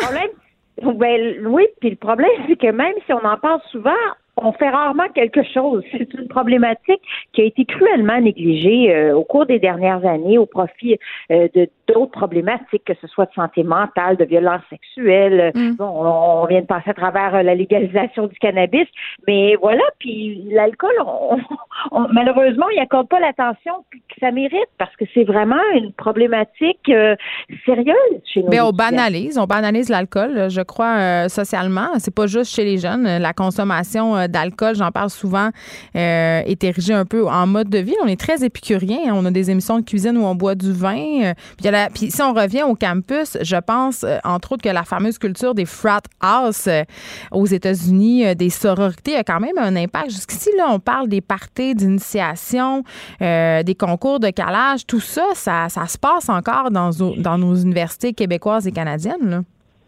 ben, 0.80 1.46
oui, 1.46 1.66
puis 1.80 1.90
le 1.90 1.96
problème, 1.96 2.30
c'est 2.48 2.56
que 2.56 2.70
même 2.70 2.94
si 3.06 3.12
on 3.12 3.24
en 3.24 3.36
parle 3.36 3.60
souvent, 3.70 3.90
on 4.36 4.52
fait 4.52 4.70
rarement 4.70 5.08
quelque 5.14 5.42
chose. 5.42 5.82
C'est 5.92 6.12
une 6.14 6.28
problématique 6.28 7.02
qui 7.32 7.42
a 7.42 7.44
été 7.44 7.64
cruellement 7.64 8.20
négligée 8.20 8.94
euh, 8.94 9.14
au 9.14 9.24
cours 9.24 9.44
des 9.46 9.58
dernières 9.58 10.04
années 10.06 10.38
au 10.38 10.46
profit 10.46 10.98
euh, 11.30 11.48
de 11.54 11.68
d'autres 11.88 12.12
problématiques, 12.12 12.84
que 12.86 12.94
ce 13.00 13.06
soit 13.08 13.26
de 13.26 13.32
santé 13.34 13.64
mentale, 13.64 14.16
de 14.16 14.24
violence 14.24 14.62
sexuelle. 14.70 15.52
Mm. 15.54 15.72
Bon, 15.72 15.84
on, 15.84 16.46
vient 16.46 16.62
de 16.62 16.66
passer 16.66 16.90
à 16.90 16.94
travers 16.94 17.34
euh, 17.34 17.42
la 17.42 17.54
légalisation 17.54 18.28
du 18.28 18.38
cannabis, 18.38 18.86
mais 19.26 19.56
voilà. 19.60 19.82
Puis 19.98 20.48
l'alcool, 20.50 20.94
malheureusement, 22.12 22.68
il 22.70 22.78
accorde 22.80 23.08
pas 23.08 23.20
l'attention 23.20 23.84
que 23.90 24.20
ça 24.20 24.30
mérite 24.30 24.68
parce 24.78 24.94
que 24.96 25.04
c'est 25.12 25.24
vraiment 25.24 25.60
une 25.74 25.92
problématique 25.92 26.90
sérieuse 27.66 28.22
chez 28.24 28.42
nous. 28.42 28.48
Mais 28.48 28.60
on 28.60 28.70
banalise, 28.70 29.38
on 29.38 29.44
banalise 29.44 29.90
l'alcool, 29.90 30.48
je 30.48 30.62
crois 30.62 31.28
socialement. 31.28 31.88
C'est 31.98 32.14
pas 32.14 32.26
juste 32.26 32.54
chez 32.54 32.64
les 32.64 32.78
jeunes. 32.78 33.18
La 33.18 33.32
consommation 33.32 34.21
d'alcool, 34.28 34.74
j'en 34.74 34.90
parle 34.90 35.10
souvent, 35.10 35.50
euh, 35.96 36.42
est 36.44 36.64
érigé 36.64 36.92
un 36.94 37.04
peu 37.04 37.26
en 37.28 37.46
mode 37.46 37.68
de 37.68 37.78
vie. 37.78 37.94
On 38.02 38.06
est 38.06 38.20
très 38.20 38.44
épicurien. 38.44 38.98
Hein. 39.06 39.12
On 39.14 39.24
a 39.24 39.30
des 39.30 39.50
émissions 39.50 39.78
de 39.78 39.84
cuisine 39.84 40.16
où 40.16 40.24
on 40.24 40.34
boit 40.34 40.54
du 40.54 40.72
vin. 40.72 41.22
Euh, 41.24 41.88
puis, 41.94 42.10
si 42.10 42.22
on 42.22 42.32
revient 42.32 42.62
au 42.62 42.74
campus, 42.74 43.38
je 43.40 43.56
pense, 43.56 44.04
entre 44.24 44.52
autres, 44.52 44.62
que 44.62 44.68
la 44.68 44.84
fameuse 44.84 45.18
culture 45.18 45.54
des 45.54 45.64
frat 45.64 46.02
house 46.20 46.68
aux 47.30 47.46
États-Unis, 47.46 48.34
des 48.36 48.50
sororités, 48.50 49.16
a 49.16 49.24
quand 49.24 49.40
même 49.40 49.58
un 49.58 49.76
impact. 49.76 50.10
Jusqu'ici, 50.10 50.50
là, 50.56 50.66
on 50.70 50.78
parle 50.78 51.08
des 51.08 51.20
parties 51.20 51.74
d'initiation, 51.74 52.84
des 53.20 53.76
concours 53.78 54.20
de 54.20 54.30
calage. 54.30 54.86
Tout 54.86 55.00
ça, 55.00 55.26
ça, 55.34 55.68
se 55.68 55.98
passe 55.98 56.28
encore 56.28 56.70
dans, 56.70 57.38
nos 57.38 57.54
universités 57.54 58.12
québécoises 58.12 58.66
et 58.66 58.72
canadiennes. 58.72 59.44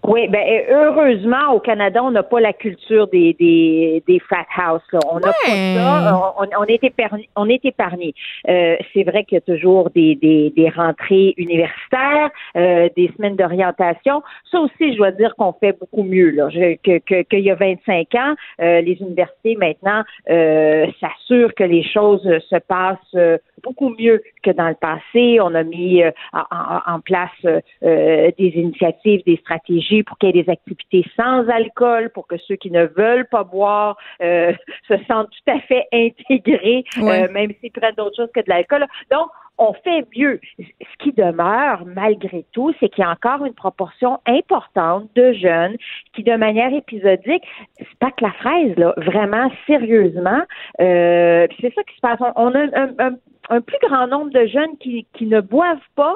Oui, 0.07 0.29
ben 0.29 0.45
heureusement 0.69 1.55
au 1.55 1.61
Canada, 1.61 2.05
on 2.05 2.11
n'a 2.11 2.23
pas 2.23 2.39
la 2.39 2.53
culture 2.53 3.09
des 3.09 3.33
des, 3.33 4.03
des 4.07 4.19
frat 4.19 4.45
house. 4.55 4.83
Là. 4.93 4.99
On 5.11 5.19
n'a 5.19 5.29
pas 5.29 5.47
ça. 5.47 6.35
On, 6.39 6.47
on, 6.61 6.65
est 6.65 6.85
épargné. 6.85 7.29
On 7.37 7.49
est 7.49 7.65
épargné. 7.65 8.15
Euh, 8.49 8.77
c'est 8.93 9.05
vrai 9.05 9.25
qu'il 9.25 9.37
y 9.37 9.39
a 9.39 9.41
toujours 9.41 9.89
des 9.91 10.15
des, 10.17 10.53
des 10.55 10.69
rentrées 10.69 11.33
universitaires, 11.39 12.31
euh, 12.57 12.91
des 12.95 13.11
semaines 13.17 13.37
d'orientation. 13.37 14.23
Ça 14.51 14.61
aussi, 14.61 14.93
je 14.93 14.97
dois 14.99 15.11
dire 15.11 15.35
qu'on 15.37 15.55
fait 15.55 15.73
beaucoup 15.79 16.03
mieux 16.03 16.31
là. 16.31 16.49
que 16.51 16.99
qu'il 16.99 17.25
que, 17.25 17.37
y 17.37 17.51
a 17.51 17.55
25 17.55 18.15
ans, 18.15 18.35
euh, 18.61 18.83
les 18.83 18.99
universités 19.01 19.57
maintenant 19.57 20.03
euh, 20.29 20.87
s'assurent 21.01 21.55
que 21.55 21.65
les 21.65 21.83
choses 21.83 22.29
se 22.51 22.57
passent 22.57 23.41
beaucoup 23.63 23.95
mieux 23.99 24.23
que 24.43 24.51
dans 24.51 24.69
le 24.69 24.75
passé. 24.75 25.39
On 25.41 25.55
a 25.55 25.63
mis 25.63 26.03
en, 26.35 26.95
en, 26.95 27.01
place 27.01 27.31
des 27.43 28.35
initiatives, 28.55 29.23
des 29.25 29.39
stratégies 29.39 29.94
pour 30.03 30.19
qu'il 30.19 30.35
y 30.35 30.39
ait 30.39 30.43
des 30.43 30.51
activités 30.51 31.05
sans 31.17 31.49
alcool, 31.49 32.11
pour 32.11 32.27
que 32.27 32.37
ceux 32.39 32.57
qui 32.57 32.71
ne 32.71 32.87
veulent 32.87 33.27
pas 33.27 33.45
boire 33.45 33.97
euh, 34.23 34.53
se 34.89 34.95
sentent 35.09 35.31
tout 35.31 35.53
à 35.53 35.61
fait 35.61 35.87
intégrés, 35.93 36.85
euh, 36.99 37.29
même 37.31 37.53
s'ils 37.61 37.73
prennent 37.73 37.95
d'autres 37.95 38.17
choses 38.17 38.33
que 38.35 38.41
de 38.41 38.49
l'alcool. 38.49 38.87
Donc, 39.11 39.29
on 39.59 39.73
fait 39.73 40.05
mieux. 40.17 40.41
Ce 40.59 40.97
qui 40.99 41.13
demeure, 41.13 41.85
malgré 41.87 42.45
tout, 42.53 42.75
c'est 42.81 42.89
qu'il 42.89 43.05
y 43.05 43.07
a 43.07 43.11
encore 43.11 43.45
une 43.45 43.55
proportion 43.55 44.19
importante 44.27 45.09
de 45.15 45.33
jeunes 45.33 45.77
qui, 46.13 46.25
de 46.25 46.35
manière 46.35 46.73
épisodique, 46.75 47.45
c'est 47.79 47.99
pas 48.01 48.11
que 48.11 48.25
la 48.25 48.33
fraise, 48.33 48.77
là, 48.77 48.95
vraiment 48.97 49.51
sérieusement. 49.67 50.43
Euh, 50.81 51.47
c'est 51.61 51.73
ça 51.73 51.83
qui 51.85 51.95
se 51.95 52.01
passe. 52.01 52.19
On, 52.35 52.53
a 52.55 52.59
un, 52.59 52.95
un, 52.99 53.11
plus 53.61 53.79
grand 53.83 54.07
nombre 54.07 54.31
de 54.31 54.47
jeunes 54.47 54.77
qui, 54.79 55.07
ne 55.27 55.41
boivent 55.41 55.79
pas, 55.97 56.15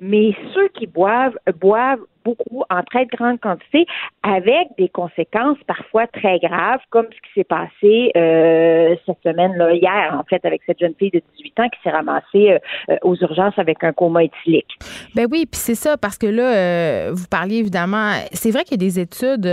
mais 0.00 0.34
ceux 0.54 0.68
qui 0.68 0.86
boivent 0.86 1.38
boivent 1.60 2.00
beaucoup 2.24 2.62
en 2.68 2.82
très 2.82 3.06
grande 3.06 3.40
quantité 3.40 3.86
avec 4.22 4.68
des 4.76 4.88
conséquences 4.88 5.56
parfois 5.66 6.06
très 6.06 6.38
graves, 6.38 6.80
comme 6.90 7.06
ce 7.06 7.16
qui 7.16 7.32
s'est 7.34 7.44
passé 7.44 8.12
euh, 8.16 8.94
cette 9.06 9.22
semaine, 9.22 9.54
là, 9.56 9.72
hier, 9.72 10.14
en 10.18 10.24
fait, 10.24 10.44
avec 10.44 10.60
cette 10.66 10.78
jeune 10.78 10.94
fille 10.98 11.10
de 11.10 11.22
18 11.38 11.60
ans 11.60 11.68
qui 11.68 11.80
s'est 11.82 11.90
ramassée 11.90 12.58
euh, 12.90 12.96
aux 13.02 13.16
urgences 13.16 13.58
avec 13.58 13.82
un 13.84 13.92
coma 13.92 14.24
éthylique. 14.24 14.78
Ben 15.14 15.26
oui, 15.30 15.46
puis 15.50 15.60
c'est 15.60 15.74
ça, 15.74 15.96
parce 15.96 16.18
que 16.18 16.26
là, 16.26 16.54
euh, 16.54 17.10
vous 17.12 17.26
parliez 17.30 17.56
évidemment, 17.56 18.12
c'est 18.32 18.50
vrai 18.50 18.64
qu'il 18.64 18.72
y 18.72 18.84
a 18.84 18.86
des 18.86 19.00
études 19.00 19.48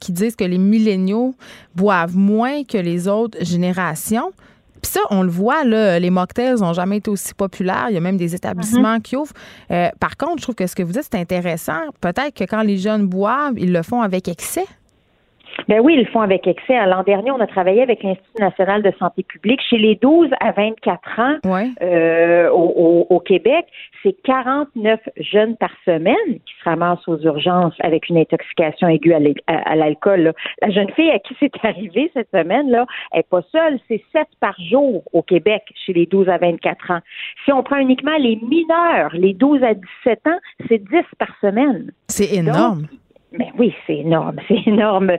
qui 0.00 0.12
disent 0.12 0.36
que 0.36 0.44
les 0.44 0.58
milléniaux 0.58 1.34
boivent 1.74 2.16
moins 2.16 2.64
que 2.64 2.78
les 2.78 3.08
autres 3.08 3.38
générations. 3.42 4.32
Ça, 4.86 5.00
on 5.10 5.22
le 5.22 5.30
voit, 5.30 5.64
là, 5.64 5.98
les 5.98 6.10
mocktails 6.10 6.60
n'ont 6.60 6.72
jamais 6.72 6.98
été 6.98 7.10
aussi 7.10 7.34
populaires. 7.34 7.86
Il 7.90 7.94
y 7.94 7.96
a 7.96 8.00
même 8.00 8.16
des 8.16 8.36
établissements 8.36 9.00
qui 9.00 9.16
ouvrent. 9.16 9.34
Euh, 9.72 9.90
par 9.98 10.16
contre, 10.16 10.38
je 10.38 10.42
trouve 10.42 10.54
que 10.54 10.66
ce 10.66 10.76
que 10.76 10.84
vous 10.84 10.92
dites, 10.92 11.08
c'est 11.10 11.18
intéressant. 11.18 11.80
Peut-être 12.00 12.34
que 12.34 12.44
quand 12.44 12.62
les 12.62 12.78
jeunes 12.78 13.06
boivent, 13.08 13.54
ils 13.56 13.72
le 13.72 13.82
font 13.82 14.00
avec 14.00 14.28
excès. 14.28 14.64
Ben 15.68 15.80
oui, 15.80 15.94
ils 15.94 16.00
le 16.00 16.06
font 16.06 16.20
avec 16.20 16.46
excès. 16.46 16.74
L'an 16.86 17.02
dernier, 17.02 17.30
on 17.30 17.40
a 17.40 17.46
travaillé 17.46 17.82
avec 17.82 18.02
l'Institut 18.02 18.40
national 18.42 18.82
de 18.82 18.92
santé 18.98 19.22
publique. 19.22 19.60
Chez 19.68 19.78
les 19.78 19.96
12 19.96 20.30
à 20.40 20.52
24 20.52 21.20
ans 21.20 21.36
euh, 21.82 22.50
au, 22.50 23.20
Québec, 23.20 23.66
c'est 24.02 24.14
49 24.22 25.00
jeunes 25.18 25.56
par 25.56 25.70
semaine 25.84 26.14
qui 26.26 26.54
se 26.60 26.64
ramassent 26.64 27.06
aux 27.08 27.18
urgences 27.18 27.74
avec 27.80 28.08
une 28.08 28.18
intoxication 28.18 28.88
aiguë 28.88 29.14
à 29.46 29.76
l'alcool. 29.76 30.32
La 30.62 30.70
jeune 30.70 30.90
fille 30.90 31.10
à 31.10 31.18
qui 31.18 31.34
c'est 31.40 31.52
arrivé 31.64 32.10
cette 32.14 32.30
semaine, 32.30 32.70
là, 32.70 32.86
elle 33.12 33.18
n'est 33.18 33.26
pas 33.28 33.42
seule. 33.52 33.78
C'est 33.88 34.02
7 34.12 34.26
par 34.40 34.54
jour 34.60 35.02
au 35.12 35.22
Québec 35.22 35.62
chez 35.84 35.92
les 35.92 36.06
12 36.06 36.28
à 36.28 36.38
24 36.38 36.90
ans. 36.90 37.00
Si 37.44 37.52
on 37.52 37.62
prend 37.62 37.78
uniquement 37.78 38.16
les 38.18 38.36
mineurs, 38.36 39.10
les 39.12 39.34
12 39.34 39.62
à 39.62 39.74
17 39.74 40.26
ans, 40.26 40.38
c'est 40.68 40.78
10 40.78 40.88
par 41.18 41.30
semaine. 41.40 41.90
C'est 42.08 42.34
énorme. 42.34 42.86
Mais 43.38 43.46
ben 43.46 43.52
oui, 43.58 43.74
c'est 43.86 43.96
énorme, 43.96 44.38
c'est 44.48 44.66
énorme. 44.66 45.12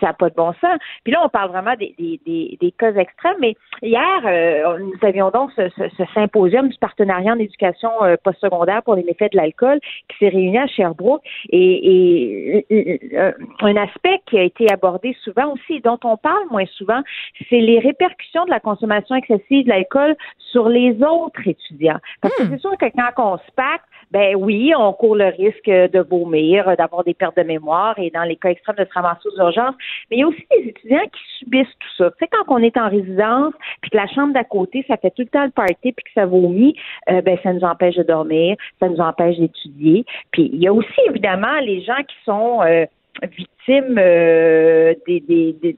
Ça 0.00 0.06
n'a 0.08 0.12
pas 0.12 0.30
de 0.30 0.34
bon 0.34 0.52
sens. 0.60 0.78
Puis 1.04 1.12
là, 1.12 1.20
on 1.24 1.28
parle 1.28 1.50
vraiment 1.50 1.74
des, 1.76 1.94
des, 1.98 2.20
des, 2.26 2.58
des 2.60 2.72
cas 2.72 2.92
extrêmes. 2.94 3.36
Mais 3.40 3.56
hier, 3.82 4.20
euh, 4.24 4.78
nous 4.78 4.98
avions 5.02 5.30
donc 5.30 5.50
ce, 5.56 5.68
ce, 5.76 6.04
symposium 6.14 6.68
du 6.68 6.78
partenariat 6.78 7.32
en 7.32 7.38
éducation 7.38 7.90
euh, 8.02 8.16
postsecondaire 8.22 8.82
pour 8.82 8.94
les 8.94 9.04
méfaits 9.04 9.32
de 9.32 9.36
l'alcool 9.36 9.78
qui 10.08 10.18
s'est 10.18 10.28
réuni 10.28 10.58
à 10.58 10.66
Sherbrooke. 10.66 11.22
Et, 11.50 12.64
et 12.70 13.16
euh, 13.16 13.32
un 13.60 13.76
aspect 13.76 14.20
qui 14.26 14.38
a 14.38 14.42
été 14.42 14.70
abordé 14.72 15.16
souvent 15.22 15.52
aussi, 15.52 15.80
dont 15.80 15.98
on 16.04 16.16
parle 16.16 16.44
moins 16.50 16.66
souvent, 16.76 17.00
c'est 17.48 17.60
les 17.60 17.78
répercussions 17.78 18.44
de 18.44 18.50
la 18.50 18.60
consommation 18.60 19.16
excessive 19.16 19.64
de 19.64 19.68
l'alcool 19.70 20.16
sur 20.50 20.68
les 20.68 20.96
autres 21.02 21.46
étudiants. 21.46 21.98
Parce 22.20 22.34
que 22.34 22.42
hmm. 22.42 22.48
c'est 22.50 22.60
sûr 22.60 22.76
que 22.78 22.86
quand 22.86 23.34
on 23.34 23.38
se 23.38 23.52
pacte, 23.54 23.84
ben 24.10 24.34
oui, 24.34 24.72
on 24.76 24.92
court 24.92 25.14
le 25.14 25.26
risque 25.26 25.66
de 25.66 26.00
vomir, 26.00 26.76
d'avoir 26.76 27.04
des 27.04 27.14
pertes 27.14 27.36
de 27.36 27.42
mémoire 27.42 27.98
et 27.98 28.10
dans 28.10 28.24
les 28.24 28.36
cas 28.36 28.50
extrêmes 28.50 28.76
de 28.76 28.84
se 28.84 28.92
ramasser 28.92 29.28
aux 29.28 29.40
urgences. 29.40 29.74
Mais 30.10 30.16
il 30.16 30.20
y 30.20 30.22
a 30.22 30.28
aussi 30.28 30.44
des 30.50 30.68
étudiants 30.68 31.06
qui 31.12 31.38
subissent 31.38 31.78
tout 31.78 31.94
ça. 31.96 32.10
Tu 32.10 32.16
sais, 32.20 32.30
quand 32.30 32.52
on 32.54 32.58
est 32.58 32.76
en 32.76 32.88
résidence, 32.88 33.54
puis 33.80 33.90
que 33.90 33.96
la 33.96 34.08
chambre 34.08 34.32
d'à 34.32 34.44
côté, 34.44 34.84
ça 34.88 34.96
fait 34.96 35.10
tout 35.10 35.22
le 35.22 35.28
temps 35.28 35.44
le 35.44 35.50
party, 35.50 35.92
puis 35.92 36.04
que 36.04 36.10
ça 36.14 36.26
vomit, 36.26 36.74
euh, 37.10 37.20
ben 37.22 37.38
ça 37.42 37.52
nous 37.52 37.62
empêche 37.62 37.96
de 37.96 38.02
dormir, 38.02 38.56
ça 38.80 38.88
nous 38.88 39.00
empêche 39.00 39.38
d'étudier. 39.38 40.04
Puis 40.32 40.50
il 40.52 40.60
y 40.60 40.66
a 40.66 40.72
aussi 40.72 41.00
évidemment 41.08 41.58
les 41.60 41.82
gens 41.82 42.02
qui 42.06 42.16
sont 42.24 42.62
euh, 42.62 42.86
victimes 43.22 43.98
euh, 43.98 44.94
des, 45.06 45.20
des, 45.20 45.56
des 45.62 45.76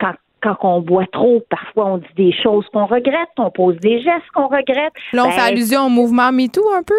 quand 0.00 0.14
quand 0.42 0.56
on 0.62 0.80
boit 0.80 1.06
trop, 1.12 1.40
parfois 1.48 1.86
on 1.86 1.98
dit 1.98 2.14
des 2.16 2.32
choses 2.42 2.66
qu'on 2.72 2.86
regrette, 2.86 3.28
on 3.38 3.52
pose 3.52 3.76
des 3.76 4.02
gestes 4.02 4.28
qu'on 4.34 4.48
regrette. 4.48 4.92
Là, 5.12 5.26
on 5.26 5.30
fait 5.30 5.36
ben, 5.36 5.52
allusion 5.52 5.86
au 5.86 5.88
mouvement 5.88 6.32
MeToo 6.32 6.62
un 6.76 6.82
peu? 6.82 6.94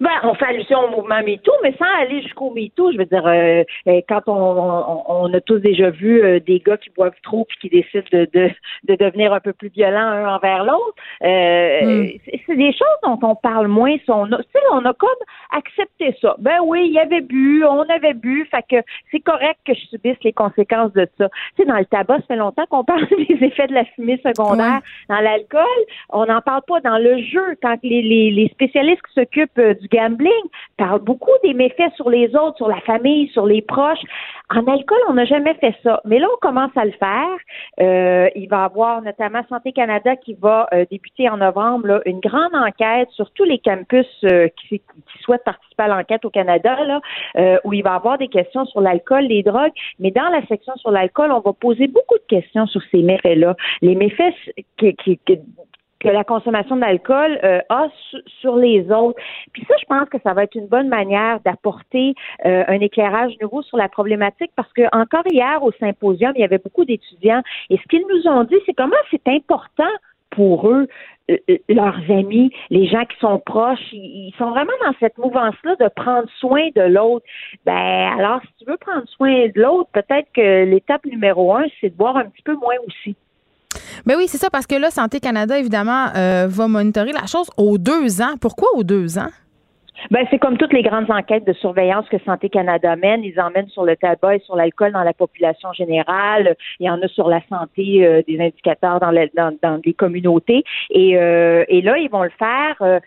Ben, 0.00 0.10
on 0.24 0.34
fait 0.34 0.46
allusion 0.46 0.80
au 0.80 0.90
mouvement 0.90 1.22
MeToo, 1.22 1.52
mais 1.62 1.74
sans 1.78 2.02
aller 2.02 2.22
jusqu'au 2.22 2.50
MeToo. 2.50 2.92
Je 2.92 2.98
veux 2.98 3.04
dire, 3.04 3.26
euh, 3.26 3.62
euh, 3.88 4.00
quand 4.08 4.22
on, 4.26 5.04
on, 5.06 5.32
a 5.32 5.40
tous 5.40 5.58
déjà 5.58 5.90
vu 5.90 6.22
euh, 6.22 6.40
des 6.40 6.60
gars 6.60 6.76
qui 6.76 6.90
boivent 6.90 7.12
trop 7.22 7.44
puis 7.44 7.56
qui 7.60 7.68
décident 7.68 8.04
de, 8.12 8.28
de, 8.32 8.50
de 8.84 8.96
devenir 8.96 9.32
un 9.32 9.40
peu 9.40 9.52
plus 9.52 9.68
violents 9.68 10.00
un 10.00 10.34
envers 10.34 10.64
l'autre, 10.64 10.94
hmm. 11.20 12.06
c'est 12.46 12.56
des 12.56 12.72
choses 12.72 12.98
dont 13.02 13.18
on 13.22 13.34
parle 13.34 13.68
moins. 13.68 13.96
On 14.08 14.32
a, 14.32 14.38
on 14.72 14.84
a 14.84 14.94
comme 14.94 15.10
accepté 15.52 16.16
ça. 16.20 16.36
Ben 16.38 16.58
oui, 16.64 16.86
il 16.86 16.92
y 16.92 16.98
avait 16.98 17.20
bu, 17.20 17.64
on 17.64 17.82
avait 17.82 18.14
bu, 18.14 18.46
fait 18.50 18.64
que 18.68 18.84
c'est 19.10 19.20
correct 19.20 19.58
que 19.66 19.74
je 19.74 19.80
subisse 19.86 20.18
les 20.22 20.32
conséquences 20.32 20.92
de 20.92 21.06
ça. 21.18 21.28
Tu 21.56 21.62
sais, 21.62 21.64
dans 21.68 21.78
le 21.78 21.84
tabac, 21.84 22.18
ça 22.18 22.26
fait 22.28 22.36
longtemps 22.36 22.66
qu'on 22.68 22.84
parle 22.84 23.06
des 23.08 23.38
effets 23.40 23.66
de 23.66 23.74
la 23.74 23.84
fumée 23.84 24.20
secondaire. 24.24 24.80
Dans 25.08 25.20
l'alcool, 25.20 25.62
on 26.10 26.26
n'en 26.26 26.40
parle 26.40 26.62
pas. 26.66 26.80
Dans 26.80 26.98
le 26.98 27.18
jeu, 27.22 27.56
quand 27.62 27.76
les, 27.82 28.02
les, 28.02 28.30
les 28.30 28.48
spécialistes 28.48 29.02
qui 29.02 29.20
s'occupent 29.20 29.60
du 29.74 29.88
gambling 29.88 30.30
parle 30.76 31.00
beaucoup 31.00 31.32
des 31.42 31.54
méfaits 31.54 31.92
sur 31.96 32.10
les 32.10 32.34
autres, 32.34 32.56
sur 32.56 32.68
la 32.68 32.80
famille, 32.80 33.28
sur 33.28 33.46
les 33.46 33.62
proches. 33.62 34.02
En 34.50 34.66
alcool, 34.66 34.98
on 35.08 35.14
n'a 35.14 35.24
jamais 35.24 35.54
fait 35.54 35.74
ça. 35.82 36.00
Mais 36.04 36.18
là, 36.18 36.26
on 36.32 36.36
commence 36.38 36.70
à 36.76 36.84
le 36.84 36.92
faire. 36.92 37.36
Euh, 37.80 38.28
il 38.34 38.48
va 38.48 38.62
y 38.62 38.64
avoir 38.64 39.02
notamment 39.02 39.40
Santé 39.48 39.72
Canada 39.72 40.16
qui 40.16 40.34
va 40.34 40.68
euh, 40.72 40.84
débuter 40.90 41.28
en 41.28 41.38
novembre 41.38 42.02
une 42.06 42.20
grande 42.20 42.54
enquête 42.54 43.08
sur 43.10 43.30
tous 43.32 43.44
les 43.44 43.58
campus 43.58 44.06
euh, 44.24 44.48
qui, 44.68 44.82
souhaitent 45.20 45.44
participer 45.44 45.84
à 45.84 45.88
l'enquête 45.88 46.24
au 46.24 46.30
Canada, 46.30 46.76
là, 46.84 47.00
où 47.64 47.72
il 47.72 47.82
va 47.82 47.92
y 47.92 47.94
avoir 47.94 48.18
des 48.18 48.28
questions 48.28 48.66
sur 48.66 48.80
l'alcool, 48.80 49.24
les 49.24 49.42
drogues. 49.42 49.72
Mais 49.98 50.10
dans 50.10 50.28
la 50.28 50.44
section 50.46 50.74
sur 50.76 50.90
l'alcool, 50.90 51.30
on 51.32 51.40
va 51.40 51.52
poser 51.54 51.86
beaucoup 51.86 52.18
de 52.18 52.26
questions 52.28 52.66
sur 52.66 52.82
ces 52.90 53.00
méfaits-là. 53.00 53.56
Les 53.80 53.94
méfaits 53.94 54.34
qui, 54.76 54.94
qui 54.96 55.18
que 56.04 56.10
la 56.10 56.22
consommation 56.22 56.76
d'alcool 56.76 57.40
euh, 57.42 57.60
a 57.70 57.88
sur 58.40 58.56
les 58.56 58.90
autres. 58.90 59.18
Puis 59.52 59.64
ça, 59.66 59.74
je 59.80 59.86
pense 59.86 60.08
que 60.08 60.18
ça 60.22 60.34
va 60.34 60.44
être 60.44 60.54
une 60.54 60.66
bonne 60.66 60.88
manière 60.88 61.40
d'apporter 61.40 62.14
euh, 62.44 62.64
un 62.68 62.80
éclairage 62.80 63.32
nouveau 63.40 63.62
sur 63.62 63.78
la 63.78 63.88
problématique 63.88 64.50
parce 64.54 64.72
que 64.74 64.82
encore 64.94 65.24
hier 65.30 65.62
au 65.62 65.72
symposium, 65.72 66.32
il 66.36 66.42
y 66.42 66.44
avait 66.44 66.58
beaucoup 66.58 66.84
d'étudiants 66.84 67.42
et 67.70 67.78
ce 67.78 67.82
qu'ils 67.88 68.04
nous 68.08 68.30
ont 68.30 68.44
dit, 68.44 68.56
c'est 68.66 68.74
comment 68.74 68.94
c'est 69.10 69.26
important 69.28 69.90
pour 70.30 70.68
eux 70.68 70.88
euh, 71.30 71.36
leurs 71.68 72.00
amis, 72.10 72.50
les 72.68 72.86
gens 72.86 73.04
qui 73.06 73.16
sont 73.18 73.38
proches, 73.38 73.92
ils, 73.92 74.34
sont 74.36 74.50
vraiment 74.50 74.72
dans 74.84 74.92
cette 75.00 75.16
mouvance-là 75.16 75.76
de 75.76 75.88
prendre 75.88 76.28
soin 76.38 76.68
de 76.76 76.82
l'autre. 76.82 77.24
Ben 77.64 78.12
alors, 78.18 78.40
si 78.42 78.64
tu 78.64 78.70
veux 78.70 78.76
prendre 78.76 79.08
soin 79.08 79.46
de 79.48 79.60
l'autre, 79.60 79.88
peut-être 79.92 80.28
que 80.34 80.64
l'étape 80.64 81.06
numéro 81.06 81.54
un, 81.54 81.64
c'est 81.80 81.90
de 81.90 81.96
boire 81.96 82.16
un 82.18 82.26
petit 82.26 82.42
peu 82.42 82.56
moins 82.56 82.76
aussi. 82.86 83.16
Ben 84.06 84.16
oui, 84.16 84.24
c'est 84.28 84.38
ça, 84.38 84.50
parce 84.50 84.66
que 84.66 84.74
là, 84.74 84.90
Santé 84.90 85.20
Canada, 85.20 85.58
évidemment, 85.58 86.06
euh, 86.16 86.46
va 86.48 86.68
monitorer 86.68 87.12
la 87.12 87.26
chose 87.26 87.50
aux 87.56 87.78
deux 87.78 88.20
ans. 88.20 88.34
Pourquoi 88.40 88.68
aux 88.74 88.84
deux 88.84 89.18
ans? 89.18 89.30
Ben, 90.10 90.26
c'est 90.30 90.38
comme 90.38 90.58
toutes 90.58 90.72
les 90.72 90.82
grandes 90.82 91.10
enquêtes 91.10 91.46
de 91.46 91.54
surveillance 91.54 92.06
que 92.10 92.18
Santé 92.26 92.50
Canada 92.50 92.94
mène. 92.96 93.24
Ils 93.24 93.40
emmènent 93.40 93.68
sur 93.68 93.84
le 93.84 93.96
tabac 93.96 94.36
et 94.36 94.38
sur 94.40 94.56
l'alcool 94.56 94.92
dans 94.92 95.04
la 95.04 95.14
population 95.14 95.72
générale. 95.72 96.56
Il 96.78 96.86
y 96.86 96.90
en 96.90 97.00
a 97.00 97.08
sur 97.08 97.28
la 97.28 97.40
santé, 97.48 98.04
euh, 98.04 98.20
des 98.26 98.38
indicateurs 98.38 99.00
dans, 99.00 99.12
dans, 99.62 99.80
les 99.82 99.94
communautés. 99.94 100.64
Et, 100.90 101.16
euh, 101.16 101.64
et 101.68 101.80
là, 101.80 101.96
ils 101.96 102.10
vont 102.10 102.24
le 102.24 102.32
faire 102.38 103.00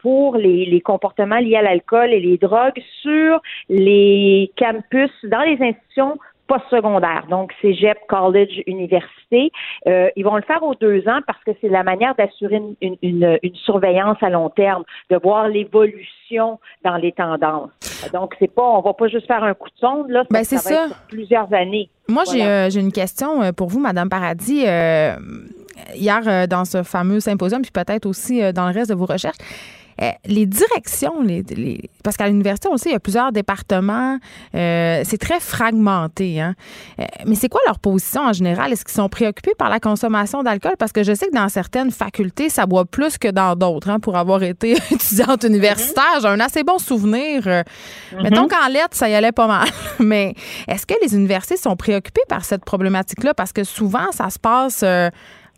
pour 0.00 0.36
les 0.36 0.80
comportements 0.80 1.38
liés 1.38 1.56
à 1.56 1.62
l'alcool 1.62 2.12
et 2.12 2.20
les 2.20 2.38
drogues 2.38 2.80
sur 3.02 3.42
les 3.68 4.50
campus, 4.56 5.10
dans 5.24 5.42
les 5.42 5.58
institutions 5.60 6.18
postsecondaire, 6.48 7.26
donc 7.30 7.52
cégep, 7.62 7.98
college, 8.08 8.62
université. 8.66 9.52
Euh, 9.86 10.08
ils 10.16 10.24
vont 10.24 10.36
le 10.36 10.42
faire 10.42 10.62
aux 10.62 10.74
deux 10.74 11.06
ans 11.06 11.20
parce 11.26 11.42
que 11.44 11.52
c'est 11.60 11.68
la 11.68 11.84
manière 11.84 12.14
d'assurer 12.16 12.56
une, 12.56 12.96
une, 13.02 13.38
une, 13.42 13.54
surveillance 13.54 14.16
à 14.22 14.30
long 14.30 14.48
terme, 14.48 14.82
de 15.10 15.16
voir 15.22 15.46
l'évolution 15.48 16.58
dans 16.84 16.96
les 16.96 17.12
tendances. 17.12 17.70
Donc 18.12 18.34
c'est 18.38 18.52
pas, 18.52 18.62
on 18.62 18.80
va 18.80 18.94
pas 18.94 19.08
juste 19.08 19.26
faire 19.26 19.44
un 19.44 19.54
coup 19.54 19.68
de 19.68 19.78
sonde 19.78 20.10
là, 20.10 20.24
ben, 20.30 20.42
c'est 20.42 20.56
ça. 20.56 20.86
plusieurs 21.08 21.52
années. 21.52 21.90
Moi 22.08 22.24
j'ai 22.32 22.42
euh, 22.42 22.70
j'ai 22.70 22.80
une 22.80 22.92
question 22.92 23.42
euh, 23.42 23.52
pour 23.52 23.68
vous, 23.68 23.80
Madame 23.80 24.08
Paradis. 24.08 24.64
hier 25.94 26.48
dans 26.48 26.64
ce 26.64 26.82
fameux 26.82 27.20
symposium, 27.20 27.62
puis 27.62 27.70
peut-être 27.70 28.06
aussi 28.06 28.40
dans 28.52 28.66
le 28.66 28.74
reste 28.74 28.90
de 28.90 28.96
vos 28.96 29.06
recherches. 29.06 29.38
Euh, 30.00 30.10
les 30.26 30.46
directions, 30.46 31.22
les, 31.22 31.42
parce 32.04 32.16
qu'à 32.16 32.28
l'université, 32.28 32.68
on 32.68 32.72
le 32.72 32.78
sait, 32.78 32.90
il 32.90 32.92
y 32.92 32.96
a 32.96 33.00
plusieurs 33.00 33.32
départements. 33.32 34.18
Euh, 34.54 35.02
c'est 35.04 35.18
très 35.18 35.40
fragmenté. 35.40 36.40
Hein? 36.40 36.54
Euh, 37.00 37.04
mais 37.26 37.34
c'est 37.34 37.48
quoi 37.48 37.60
leur 37.66 37.78
position 37.78 38.22
en 38.22 38.32
général? 38.32 38.72
Est-ce 38.72 38.84
qu'ils 38.84 38.94
sont 38.94 39.08
préoccupés 39.08 39.54
par 39.58 39.70
la 39.70 39.80
consommation 39.80 40.42
d'alcool? 40.42 40.74
Parce 40.78 40.92
que 40.92 41.02
je 41.02 41.14
sais 41.14 41.26
que 41.26 41.34
dans 41.34 41.48
certaines 41.48 41.90
facultés, 41.90 42.48
ça 42.48 42.66
boit 42.66 42.84
plus 42.84 43.18
que 43.18 43.28
dans 43.28 43.56
d'autres. 43.56 43.90
Hein, 43.90 43.98
pour 43.98 44.16
avoir 44.16 44.42
été 44.42 44.72
étudiante 44.90 45.42
universitaire, 45.44 46.20
j'ai 46.22 46.28
un 46.28 46.40
assez 46.40 46.62
bon 46.62 46.78
souvenir. 46.78 47.42
Mm-hmm. 47.42 48.22
Mettons 48.22 48.46
qu'en 48.46 48.68
lettres, 48.68 48.96
ça 48.96 49.08
y 49.08 49.14
allait 49.14 49.32
pas 49.32 49.48
mal. 49.48 49.68
mais 49.98 50.34
est-ce 50.68 50.86
que 50.86 50.94
les 51.02 51.14
universités 51.16 51.56
sont 51.56 51.76
préoccupées 51.76 52.24
par 52.28 52.44
cette 52.44 52.64
problématique-là? 52.64 53.34
Parce 53.34 53.52
que 53.52 53.64
souvent, 53.64 54.12
ça 54.12 54.30
se 54.30 54.38
passe 54.38 54.84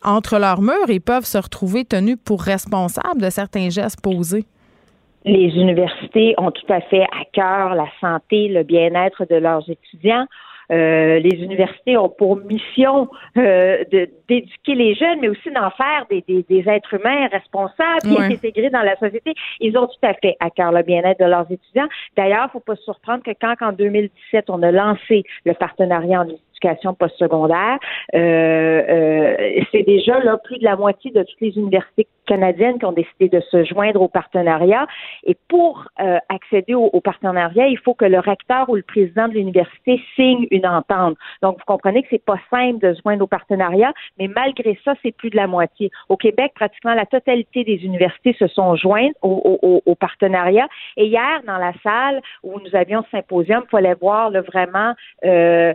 entre 0.04 0.38
leurs 0.38 0.60
murs 0.60 0.88
et 0.88 1.00
peuvent 1.00 1.24
se 1.24 1.38
retrouver 1.38 1.84
tenus 1.84 2.16
pour 2.24 2.42
responsables 2.42 3.20
de 3.20 3.30
certains 3.30 3.70
gestes 3.70 4.00
posés? 4.00 4.44
Les 5.24 5.48
universités 5.48 6.34
ont 6.38 6.50
tout 6.50 6.72
à 6.72 6.80
fait 6.80 7.02
à 7.02 7.24
cœur 7.32 7.74
la 7.74 7.86
santé, 8.00 8.48
le 8.48 8.62
bien-être 8.62 9.26
de 9.28 9.36
leurs 9.36 9.68
étudiants. 9.68 10.26
Euh, 10.70 11.18
les 11.18 11.42
universités 11.42 11.96
ont 11.96 12.08
pour 12.08 12.36
mission 12.36 13.08
euh, 13.36 13.84
d'éduquer 14.28 14.74
les 14.76 14.94
jeunes, 14.94 15.18
mais 15.20 15.28
aussi 15.28 15.50
d'en 15.50 15.70
faire 15.70 16.06
des, 16.08 16.22
des, 16.26 16.68
êtres 16.68 16.94
humains 16.94 17.26
responsables 17.26 18.06
et 18.06 18.34
intégrés 18.34 18.70
dans 18.70 18.82
la 18.82 18.96
société. 18.96 19.34
Ils 19.58 19.76
ont 19.76 19.86
tout 19.86 20.06
à 20.06 20.14
fait 20.14 20.36
à 20.38 20.48
cœur 20.50 20.70
le 20.70 20.82
bien-être 20.82 21.18
de 21.18 21.24
leurs 21.24 21.50
étudiants. 21.50 21.88
D'ailleurs, 22.16 22.44
il 22.44 22.46
ne 22.46 22.50
faut 22.52 22.60
pas 22.60 22.76
se 22.76 22.84
surprendre 22.84 23.24
que 23.24 23.32
quand, 23.40 23.54
en 23.60 23.72
2017, 23.72 24.48
on 24.48 24.62
a 24.62 24.70
lancé 24.70 25.24
le 25.44 25.54
partenariat 25.54 26.20
en 26.20 26.28
éducation 26.60 26.94
postsecondaire, 26.94 27.78
euh, 28.14 28.18
euh, 28.18 29.60
c'est 29.72 29.82
déjà 29.82 30.20
là 30.20 30.38
plus 30.38 30.58
de 30.58 30.64
la 30.64 30.76
moitié 30.76 31.10
de 31.10 31.22
toutes 31.22 31.40
les 31.40 31.56
universités 31.56 32.06
canadiennes 32.30 32.78
qui 32.78 32.84
ont 32.84 32.92
décidé 32.92 33.28
de 33.28 33.40
se 33.50 33.64
joindre 33.64 34.00
au 34.00 34.08
partenariat. 34.08 34.86
Et 35.24 35.36
pour 35.48 35.86
euh, 36.00 36.18
accéder 36.28 36.74
au, 36.74 37.00
partenariat, 37.00 37.66
il 37.66 37.78
faut 37.78 37.94
que 37.94 38.04
le 38.04 38.20
recteur 38.20 38.68
ou 38.70 38.76
le 38.76 38.82
président 38.82 39.26
de 39.26 39.34
l'université 39.34 40.00
signe 40.14 40.46
une 40.52 40.66
entente. 40.66 41.16
Donc, 41.42 41.58
vous 41.58 41.64
comprenez 41.66 42.02
que 42.02 42.08
c'est 42.10 42.24
pas 42.24 42.38
simple 42.50 42.78
de 42.86 42.94
se 42.94 43.00
joindre 43.02 43.24
au 43.24 43.26
partenariat, 43.26 43.92
mais 44.18 44.28
malgré 44.28 44.78
ça, 44.84 44.92
c'est 45.02 45.14
plus 45.20 45.30
de 45.30 45.36
la 45.36 45.48
moitié. 45.48 45.90
Au 46.08 46.16
Québec, 46.16 46.52
pratiquement 46.54 46.94
la 46.94 47.06
totalité 47.06 47.64
des 47.64 47.84
universités 47.84 48.34
se 48.38 48.46
sont 48.46 48.76
jointes 48.76 49.16
au, 49.22 49.80
au, 49.84 49.94
partenariat. 49.96 50.68
Et 50.96 51.06
hier, 51.06 51.40
dans 51.46 51.58
la 51.58 51.72
salle 51.82 52.20
où 52.42 52.58
nous 52.60 52.74
avions 52.76 53.02
ce 53.04 53.10
symposium, 53.10 53.62
il 53.66 53.70
fallait 53.70 53.94
voir 53.94 54.30
vraiment 54.52 54.94
euh, 55.24 55.74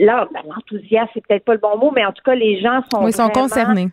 là, 0.00 0.28
ben, 0.32 0.42
l'enthousiasme, 0.48 1.10
c'est 1.14 1.26
peut-être 1.26 1.44
pas 1.44 1.54
le 1.54 1.60
bon 1.60 1.76
mot, 1.78 1.90
mais 1.94 2.04
en 2.04 2.12
tout 2.12 2.22
cas, 2.24 2.34
les 2.34 2.60
gens 2.60 2.80
sont, 2.90 3.04
oui, 3.04 3.12
sont 3.12 3.28
concernés. 3.28 3.88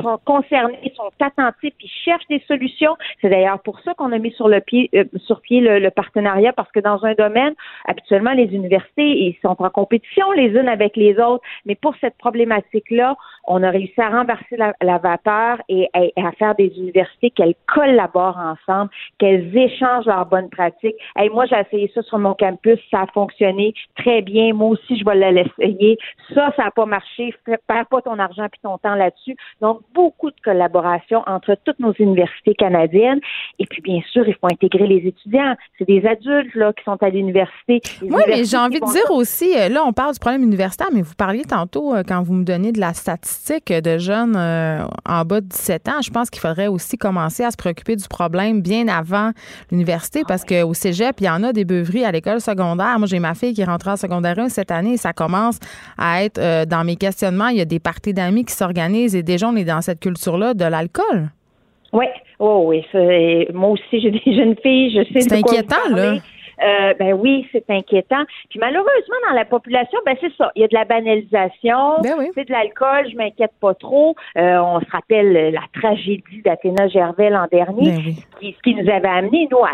sont 0.00 0.18
concernés, 0.24 0.92
sont 0.96 1.03
attentifs, 1.20 1.74
cherchent 2.04 2.26
des 2.28 2.42
solutions. 2.46 2.96
C'est 3.20 3.28
d'ailleurs 3.28 3.60
pour 3.60 3.80
ça 3.80 3.94
qu'on 3.94 4.12
a 4.12 4.18
mis 4.18 4.32
sur 4.32 4.48
le 4.48 4.60
pied, 4.60 4.90
euh, 4.94 5.04
sur 5.26 5.40
pied 5.40 5.60
le, 5.60 5.90
partenariat, 5.90 6.52
parce 6.52 6.70
que 6.72 6.80
dans 6.80 7.04
un 7.04 7.14
domaine, 7.14 7.54
habituellement, 7.86 8.32
les 8.32 8.54
universités, 8.54 9.06
ils 9.06 9.36
sont 9.42 9.56
en 9.58 9.70
compétition 9.70 10.30
les 10.32 10.48
unes 10.48 10.68
avec 10.68 10.96
les 10.96 11.18
autres, 11.18 11.42
mais 11.66 11.74
pour 11.74 11.94
cette 12.00 12.16
problématique-là, 12.18 13.16
on 13.46 13.62
a 13.62 13.70
réussi 13.70 14.00
à 14.00 14.08
renverser 14.08 14.56
la, 14.56 14.98
vapeur 14.98 15.60
et, 15.68 15.88
à 15.94 16.32
faire 16.32 16.54
des 16.54 16.72
universités 16.76 17.30
qu'elles 17.30 17.54
collaborent 17.66 18.38
ensemble, 18.38 18.90
qu'elles 19.18 19.56
échangent 19.56 20.06
leurs 20.06 20.26
bonnes 20.26 20.50
pratiques. 20.50 20.96
Et 21.20 21.28
moi, 21.28 21.46
j'ai 21.46 21.58
essayé 21.58 21.90
ça 21.94 22.02
sur 22.02 22.18
mon 22.18 22.34
campus, 22.34 22.78
ça 22.90 23.02
a 23.02 23.06
fonctionné 23.08 23.74
très 23.96 24.22
bien. 24.22 24.54
Moi 24.54 24.70
aussi, 24.70 24.98
je 24.98 25.04
vais 25.04 25.32
l'essayer. 25.32 25.98
Ça, 26.34 26.52
ça 26.56 26.64
n'a 26.64 26.70
pas 26.70 26.86
marché. 26.86 27.34
Perds 27.66 27.86
pas 27.86 28.00
ton 28.02 28.18
argent 28.18 28.46
puis 28.50 28.60
ton 28.62 28.78
temps 28.78 28.94
là-dessus. 28.94 29.36
Donc, 29.60 29.80
beaucoup 29.92 30.30
de 30.30 30.40
collaboration 30.42 30.93
entre 31.26 31.56
toutes 31.64 31.78
nos 31.78 31.92
universités 31.92 32.54
canadiennes. 32.54 33.20
Et 33.58 33.66
puis, 33.66 33.82
bien 33.82 34.00
sûr, 34.12 34.26
il 34.26 34.34
faut 34.34 34.46
intégrer 34.46 34.86
les 34.86 35.06
étudiants. 35.08 35.54
C'est 35.78 35.86
des 35.86 36.06
adultes 36.06 36.54
là 36.54 36.72
qui 36.72 36.84
sont 36.84 36.98
à 37.02 37.08
l'université. 37.08 37.80
Oui, 38.02 38.22
mais 38.26 38.44
j'ai 38.44 38.56
envie 38.56 38.80
de 38.80 38.92
dire 38.92 39.10
aussi, 39.10 39.56
euh, 39.56 39.68
là, 39.68 39.82
on 39.84 39.92
parle 39.92 40.12
du 40.12 40.18
problème 40.18 40.42
universitaire, 40.42 40.88
mais 40.92 41.02
vous 41.02 41.14
parliez 41.14 41.44
tantôt 41.44 41.94
euh, 41.94 42.02
quand 42.06 42.22
vous 42.22 42.34
me 42.34 42.44
donnez 42.44 42.72
de 42.72 42.80
la 42.80 42.92
statistique 42.94 43.72
de 43.72 43.98
jeunes 43.98 44.36
euh, 44.36 44.84
en 45.06 45.24
bas 45.24 45.40
de 45.40 45.46
17 45.46 45.88
ans, 45.88 46.02
je 46.02 46.10
pense 46.10 46.30
qu'il 46.30 46.40
faudrait 46.40 46.66
aussi 46.66 46.96
commencer 46.96 47.44
à 47.44 47.50
se 47.50 47.56
préoccuper 47.56 47.96
du 47.96 48.08
problème 48.08 48.60
bien 48.60 48.88
avant 48.88 49.30
l'université 49.70 50.22
parce 50.26 50.44
qu'au 50.44 50.74
cégep, 50.74 51.16
il 51.20 51.26
y 51.26 51.30
en 51.30 51.42
a 51.42 51.52
des 51.52 51.64
beuveries 51.64 52.04
à 52.04 52.12
l'école 52.12 52.40
secondaire. 52.40 52.98
Moi, 52.98 53.06
j'ai 53.06 53.18
ma 53.18 53.34
fille 53.34 53.54
qui 53.54 53.62
est 53.62 53.66
rentrée 53.66 53.90
en 53.90 53.96
secondaire 53.96 54.38
1 54.38 54.48
cette 54.48 54.70
année 54.70 54.94
et 54.94 54.96
ça 54.96 55.12
commence 55.12 55.58
à 55.98 56.24
être 56.24 56.38
euh, 56.38 56.64
dans 56.64 56.84
mes 56.84 56.96
questionnements. 56.96 57.48
Il 57.48 57.56
y 57.56 57.60
a 57.60 57.64
des 57.64 57.80
parties 57.80 58.14
d'amis 58.14 58.44
qui 58.44 58.54
s'organisent 58.54 59.14
et 59.14 59.22
déjà, 59.22 59.48
on 59.48 59.56
est 59.56 59.64
dans 59.64 59.80
cette 59.80 60.00
culture-là 60.00 60.54
de 60.54 60.64
l'alcool? 60.74 61.30
Oui, 61.92 62.06
oh, 62.38 62.64
oui. 62.66 62.84
Moi 63.52 63.70
aussi, 63.70 64.00
j'ai 64.00 64.10
des 64.10 64.22
jeunes 64.26 64.56
filles. 64.62 64.90
Je 64.90 65.12
sais 65.12 65.20
C'est 65.20 65.32
inquiétant, 65.32 65.88
là. 65.90 66.16
Euh, 66.62 66.94
ben 66.98 67.14
oui, 67.14 67.46
c'est 67.52 67.68
inquiétant. 67.68 68.24
Puis 68.50 68.58
malheureusement, 68.58 69.16
dans 69.28 69.34
la 69.34 69.44
population, 69.44 69.98
ben 70.06 70.16
c'est 70.20 70.32
ça. 70.36 70.50
Il 70.54 70.62
y 70.62 70.64
a 70.64 70.68
de 70.68 70.74
la 70.74 70.84
banalisation, 70.84 72.00
ben 72.02 72.30
c'est 72.34 72.46
de 72.46 72.52
l'alcool, 72.52 73.08
je 73.10 73.16
m'inquiète 73.16 73.52
pas 73.60 73.74
trop. 73.74 74.14
Euh, 74.36 74.58
on 74.58 74.80
se 74.80 74.90
rappelle 74.90 75.52
la 75.52 75.62
tragédie 75.80 76.42
d'Athéna 76.44 76.88
Gervais 76.88 77.30
l'an 77.30 77.46
dernier, 77.50 77.92
ben 77.92 78.14
qui, 78.40 78.52
ce 78.52 78.62
qui 78.62 78.74
nous 78.74 78.90
avait 78.90 79.08
amené, 79.08 79.48
nous, 79.50 79.58
à, 79.58 79.70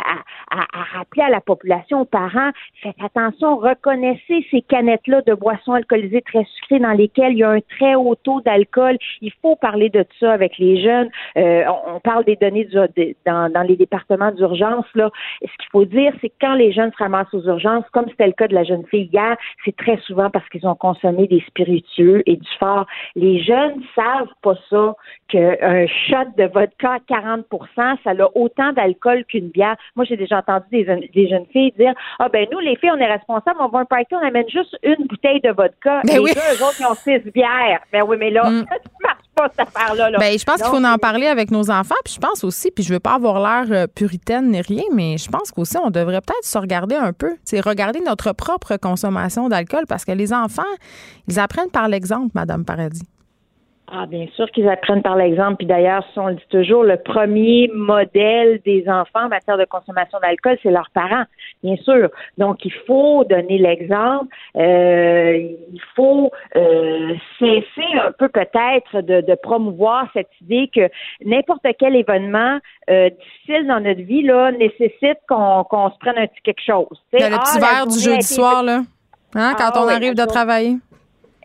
à, 0.50 0.82
rappeler 0.98 1.22
à 1.22 1.30
la 1.30 1.40
population, 1.40 2.02
aux 2.02 2.06
parents, 2.06 2.50
faites 2.82 2.96
attention, 3.02 3.56
reconnaissez 3.56 4.46
ces 4.50 4.62
canettes-là 4.62 5.22
de 5.22 5.34
boissons 5.34 5.72
alcoolisées 5.72 6.22
très 6.22 6.44
sucrées 6.56 6.80
dans 6.80 6.92
lesquelles 6.92 7.32
il 7.32 7.38
y 7.38 7.44
a 7.44 7.50
un 7.50 7.60
très 7.78 7.94
haut 7.94 8.14
taux 8.14 8.40
d'alcool. 8.40 8.96
Il 9.20 9.32
faut 9.42 9.56
parler 9.56 9.88
de 9.90 10.04
ça 10.18 10.32
avec 10.32 10.58
les 10.58 10.82
jeunes. 10.82 11.10
Euh, 11.36 11.64
on, 11.86 12.00
parle 12.00 12.24
des 12.24 12.36
données 12.36 12.68
dans, 13.26 13.52
dans 13.52 13.62
les 13.62 13.76
départements 13.76 14.32
d'urgence. 14.32 14.86
Là, 14.94 15.10
ce 15.42 15.46
qu'il 15.46 15.70
faut 15.70 15.84
dire, 15.84 16.12
c'est 16.20 16.28
que 16.28 16.34
quand 16.40 16.54
les 16.54 16.69
jeunes 16.72 16.92
se 16.92 17.02
ramassent 17.02 17.32
aux 17.32 17.44
urgences, 17.44 17.84
comme 17.92 18.06
c'était 18.08 18.26
le 18.26 18.32
cas 18.32 18.48
de 18.48 18.54
la 18.54 18.64
jeune 18.64 18.84
fille 18.86 19.08
hier, 19.12 19.36
c'est 19.64 19.76
très 19.76 19.96
souvent 19.98 20.30
parce 20.30 20.48
qu'ils 20.48 20.66
ont 20.66 20.74
consommé 20.74 21.26
des 21.26 21.42
spiritueux 21.46 22.22
et 22.26 22.36
du 22.36 22.48
fort. 22.58 22.86
Les 23.14 23.42
jeunes 23.42 23.82
savent 23.94 24.32
pas 24.42 24.54
ça, 24.68 24.94
qu'un 25.28 25.86
shot 25.86 26.30
de 26.36 26.44
vodka 26.52 26.94
à 26.94 26.98
40 27.06 27.46
ça 27.76 27.94
a 28.06 28.28
autant 28.34 28.72
d'alcool 28.72 29.24
qu'une 29.24 29.48
bière. 29.48 29.76
Moi, 29.96 30.04
j'ai 30.04 30.16
déjà 30.16 30.38
entendu 30.38 30.66
des, 30.70 31.28
jeunes 31.28 31.46
filles 31.52 31.72
dire 31.78 31.94
Ah 32.18 32.28
ben 32.28 32.46
nous, 32.50 32.58
les 32.58 32.76
filles, 32.76 32.90
on 32.92 32.98
est 32.98 33.12
responsables, 33.12 33.58
on 33.60 33.68
va 33.68 33.80
un 33.80 33.84
party, 33.84 34.14
on 34.14 34.26
amène 34.26 34.48
juste 34.48 34.76
une 34.82 35.06
bouteille 35.06 35.40
de 35.40 35.50
vodka. 35.50 36.00
Mais 36.04 36.16
ben 36.16 36.24
les 36.24 36.32
eux 36.32 36.64
autres, 36.64 36.76
ils 36.80 36.86
ont 36.86 36.94
six 36.94 37.18
bières. 37.30 37.80
Ben 37.92 38.02
oui, 38.06 38.16
mais 38.18 38.30
là, 38.30 38.48
mm. 38.50 38.64
ça 39.40 39.48
marche 39.48 39.56
pas 39.56 39.64
cette 39.64 39.76
affaire-là. 39.76 40.18
Ben, 40.18 40.38
je 40.38 40.44
pense 40.44 40.56
qu'il 40.56 40.70
faut 40.70 40.84
en 40.84 40.98
parler 40.98 41.26
avec 41.26 41.50
nos 41.50 41.70
enfants. 41.70 41.94
Puis 42.04 42.14
je 42.14 42.20
pense 42.20 42.44
aussi, 42.44 42.70
puis 42.70 42.84
je 42.84 42.92
veux 42.92 43.00
pas 43.00 43.14
avoir 43.14 43.40
l'air 43.40 43.66
euh, 43.70 43.86
puritaine 43.86 44.50
ni 44.50 44.60
rien, 44.60 44.84
mais 44.94 45.18
je 45.18 45.28
pense 45.28 45.50
qu'aussi, 45.50 45.76
on 45.82 45.90
devrait 45.90 46.20
peut-être 46.20 46.44
se 46.44 46.58
regarder 46.58 46.96
un 46.96 47.12
peu. 47.12 47.36
C'est 47.44 47.60
regarder 47.60 48.00
notre 48.00 48.32
propre 48.32 48.76
consommation 48.76 49.48
d'alcool 49.48 49.84
parce 49.88 50.04
que 50.04 50.12
les 50.12 50.32
enfants, 50.32 50.62
ils 51.28 51.38
apprennent 51.38 51.70
par 51.70 51.88
l'exemple, 51.88 52.30
Madame 52.34 52.64
Paradis. 52.64 53.02
Ah, 53.92 54.06
bien 54.06 54.26
sûr 54.36 54.48
qu'ils 54.52 54.68
apprennent 54.68 55.02
par 55.02 55.16
l'exemple. 55.16 55.56
Puis 55.56 55.66
d'ailleurs, 55.66 56.04
on 56.16 56.28
le 56.28 56.34
dit 56.34 56.46
toujours, 56.48 56.84
le 56.84 56.96
premier 56.96 57.68
modèle 57.74 58.60
des 58.64 58.88
enfants 58.88 59.24
en 59.24 59.28
matière 59.28 59.58
de 59.58 59.64
consommation 59.64 60.18
d'alcool, 60.20 60.58
c'est 60.62 60.70
leurs 60.70 60.90
parents, 60.94 61.24
bien 61.64 61.76
sûr. 61.78 62.08
Donc, 62.38 62.64
il 62.64 62.72
faut 62.86 63.24
donner 63.24 63.58
l'exemple. 63.58 64.26
Euh, 64.56 65.38
il 65.72 65.80
faut 65.96 66.30
euh, 66.54 67.14
cesser 67.40 67.98
un 68.00 68.12
peu 68.12 68.28
peut-être 68.28 69.00
de, 69.00 69.34
promouvoir 69.42 70.06
cette 70.12 70.30
idée 70.42 70.70
que 70.72 70.88
n'importe 71.24 71.66
quel 71.78 71.96
événement 71.96 72.58
euh, 72.90 73.10
difficile 73.10 73.66
dans 73.66 73.80
notre 73.80 74.02
vie 74.02 74.22
là 74.22 74.52
nécessite 74.52 75.18
qu'on 75.28 75.64
se 75.90 75.98
prenne 75.98 76.18
un 76.18 76.26
petit 76.26 76.42
quelque 76.44 76.62
chose. 76.64 77.02
le 77.12 77.18
petit 77.18 77.56
ah, 77.56 77.58
verre 77.58 77.86
du 77.86 77.98
jeudi 77.98 78.22
soir, 78.22 78.62
là, 78.62 78.82
hein, 79.34 79.54
quand 79.56 79.70
ah 79.74 79.82
on 79.84 79.88
arrive 79.88 80.14
de 80.14 80.24
travailler. 80.26 80.76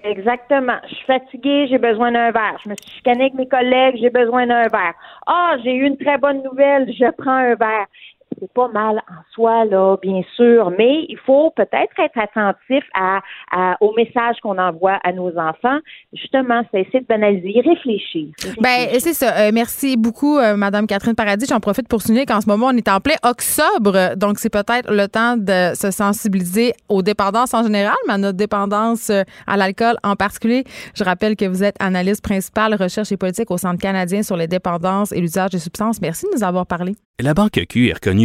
Exactement. 0.06 0.78
Je 0.88 0.96
suis 0.96 1.06
fatiguée, 1.06 1.68
j'ai 1.68 1.80
besoin 1.80 2.12
d'un 2.12 2.30
verre. 2.32 2.60
Je 2.64 2.70
me 2.70 2.76
suis 2.76 2.98
chicanée 2.98 3.22
avec 3.24 3.34
mes 3.34 3.48
collègues, 3.48 3.96
j'ai 4.00 4.12
besoin 4.12 4.46
d'un 4.46 4.68
verre. 4.68 4.94
Ah, 5.26 5.56
j'ai 5.64 5.74
eu 5.74 5.86
une 5.86 5.98
très 5.98 6.20
bonne 6.20 6.44
nouvelle, 6.44 6.94
je 6.94 7.10
prends 7.18 7.32
un 7.32 7.56
verre 7.56 7.88
c'est 8.40 8.52
pas 8.54 8.68
mal 8.70 8.98
en 9.10 9.22
soi, 9.34 9.66
là, 9.66 9.98
bien 10.02 10.22
sûr, 10.36 10.72
mais 10.78 11.06
il 11.10 11.18
faut 11.26 11.52
peut-être 11.56 12.00
être 12.00 12.18
attentif 12.18 12.84
à, 12.94 13.22
au 13.82 13.94
message 13.94 14.38
qu'on 14.42 14.58
envoie 14.58 15.00
à 15.04 15.12
nos 15.12 15.38
enfants. 15.38 15.80
Justement, 16.14 16.62
c'est 16.72 16.82
essayer 16.82 17.02
de 17.02 17.06
banaliser, 17.06 17.62
réfléchir. 17.62 18.28
Ben, 18.60 18.88
c'est 19.00 19.14
ça. 19.14 19.36
Euh, 19.38 19.52
merci 19.54 19.98
beaucoup, 19.98 20.36
Mme 20.38 20.54
euh, 20.54 20.58
Madame 20.58 20.88
Catherine 20.88 21.16
Paradis. 21.16 21.46
J'en 21.48 21.60
profite 21.60 21.88
pour 21.88 22.02
souligner 22.02 22.26
qu'en 22.26 22.42
ce 22.42 22.48
moment, 22.48 22.68
on 22.68 22.78
est 22.78 22.90
en 22.90 23.00
plein 23.00 23.16
octobre, 23.24 24.16
donc 24.16 24.40
c'est 24.40 24.52
peut-être 24.52 24.92
le 24.92 25.08
temps 25.08 25.38
de 25.38 25.76
se 25.76 25.92
sensibiliser 25.92 26.74
aux 26.90 27.02
dépendances 27.02 27.54
en 27.54 27.64
général, 27.64 27.96
mais 28.08 28.14
à 28.14 28.18
notre 28.18 28.38
dépendance 28.38 29.10
euh, 29.10 29.24
à 29.48 29.58
l'alcool 29.58 29.96
en 30.04 30.16
particulier. 30.16 30.64
Je 30.96 31.04
rappelle 31.04 31.36
que 31.36 31.46
vous 31.46 31.64
êtes 31.64 31.76
analyste 31.80 32.24
principale 32.24 32.76
recherche 32.76 33.12
et 33.12 33.18
politique 33.18 33.52
au 33.52 33.58
Centre 33.58 33.80
canadien 33.80 34.24
sur 34.24 34.38
les 34.38 34.48
dépendances 34.48 35.12
et 35.12 35.20
l'usage 35.20 35.52
des 35.52 35.60
substances. 35.60 36.02
Merci 36.02 36.26
de 36.26 36.38
nous 36.38 36.44
avoir 36.44 36.66
parlé. 36.66 36.96
La 37.20 37.34
Banque 37.34 37.62
Q 37.70 37.88
est 37.88 37.94
reconnue 37.94 38.25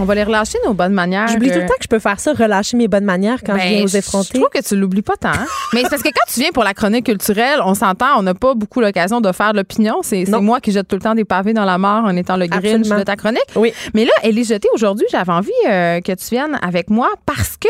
On 0.00 0.04
va 0.04 0.14
les 0.14 0.24
relâcher 0.24 0.56
nos 0.64 0.72
bonnes 0.72 0.94
manières. 0.94 1.28
J'oublie 1.28 1.50
tout 1.50 1.58
le 1.58 1.66
temps 1.66 1.74
que 1.74 1.82
je 1.82 1.88
peux 1.88 1.98
faire 1.98 2.18
ça, 2.18 2.32
relâcher 2.32 2.74
mes 2.78 2.88
bonnes 2.88 3.04
manières 3.04 3.40
quand 3.44 3.52
je 3.58 3.66
viens 3.66 3.82
aux 3.82 3.86
ben, 3.86 3.96
effronter. 3.96 4.30
Je 4.32 4.38
trouve 4.38 4.48
que 4.48 4.66
tu 4.66 4.74
l'oublies 4.74 5.02
pas 5.02 5.16
tant. 5.16 5.28
Hein. 5.28 5.46
Mais 5.74 5.82
c'est 5.82 5.90
parce 5.90 6.02
que 6.02 6.08
quand 6.08 6.32
tu 6.32 6.40
viens 6.40 6.52
pour 6.52 6.64
la 6.64 6.72
chronique 6.72 7.04
culturelle, 7.04 7.60
on 7.62 7.74
s'entend, 7.74 8.18
on 8.18 8.22
n'a 8.22 8.32
pas 8.32 8.54
beaucoup 8.54 8.80
l'occasion 8.80 9.20
de 9.20 9.30
faire 9.32 9.52
l'opinion. 9.52 9.98
C'est 10.02 10.26
moi 10.40 10.60
qui 10.60 10.72
jette 10.72 10.88
tout 10.88 10.96
le 10.96 11.02
temps 11.02 11.14
des 11.14 11.26
pavés 11.26 11.52
dans 11.52 11.66
la 11.66 11.76
mort 11.76 12.04
en 12.04 12.16
étant 12.16 12.38
le 12.38 12.46
grinch 12.46 12.88
de 12.88 13.02
ta 13.02 13.14
chronique. 13.16 13.44
Oui. 13.56 13.74
Mais 13.92 14.06
là, 14.06 14.12
Elie 14.24 14.44
Jeté, 14.44 14.68
aujourd'hui, 14.72 15.06
j'avais 15.10 15.32
envie 15.32 15.50
euh, 15.68 16.00
que 16.00 16.12
tu 16.12 16.30
viennes 16.30 16.58
avec 16.62 16.88
moi 16.88 17.10
parce 17.26 17.58
que 17.58 17.68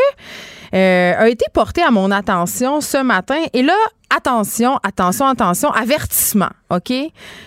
euh, 0.73 1.13
a 1.17 1.27
été 1.27 1.45
porté 1.53 1.83
à 1.83 1.91
mon 1.91 2.11
attention 2.11 2.79
ce 2.79 3.03
matin. 3.03 3.41
Et 3.51 3.61
là, 3.61 3.75
attention, 4.15 4.79
attention, 4.83 5.27
attention, 5.27 5.69
avertissement, 5.71 6.49
OK? 6.69 6.93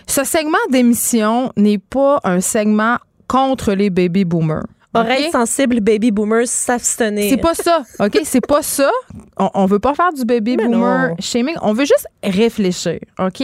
Ce 0.07 0.25
segment 0.25 0.59
d'émission 0.71 1.53
n'est 1.57 1.79
pas 1.79 2.21
un 2.25 2.43
segment 2.43 2.99
contre 3.29 3.73
les 3.73 3.89
baby 3.89 4.25
boomers. 4.25 4.65
Oreilles 4.95 5.31
sensibles, 5.31 5.81
baby 5.81 6.11
boomers, 6.11 6.47
s'abstenir. 6.47 7.29
C'est 7.31 7.37
pas 7.37 7.55
ça, 7.55 7.83
OK? 7.99 8.21
C'est 8.25 8.47
pas 8.47 8.63
ça. 8.63 8.91
On, 9.37 9.51
on, 9.55 9.67
veut 9.67 9.79
pas 9.81 9.95
faire 9.95 10.13
du 10.13 10.25
baby 10.25 10.57
boomer 10.57 11.15
shaming. 11.19 11.57
On 11.63 11.73
veut 11.73 11.85
juste 11.85 12.07
réfléchir, 12.23 12.99
OK? 13.19 13.43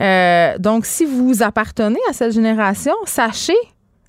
Euh, 0.00 0.58
donc, 0.58 0.86
si 0.86 1.04
vous 1.04 1.42
appartenez 1.42 2.00
à 2.08 2.12
cette 2.12 2.32
génération, 2.32 2.94
sachez 3.04 3.56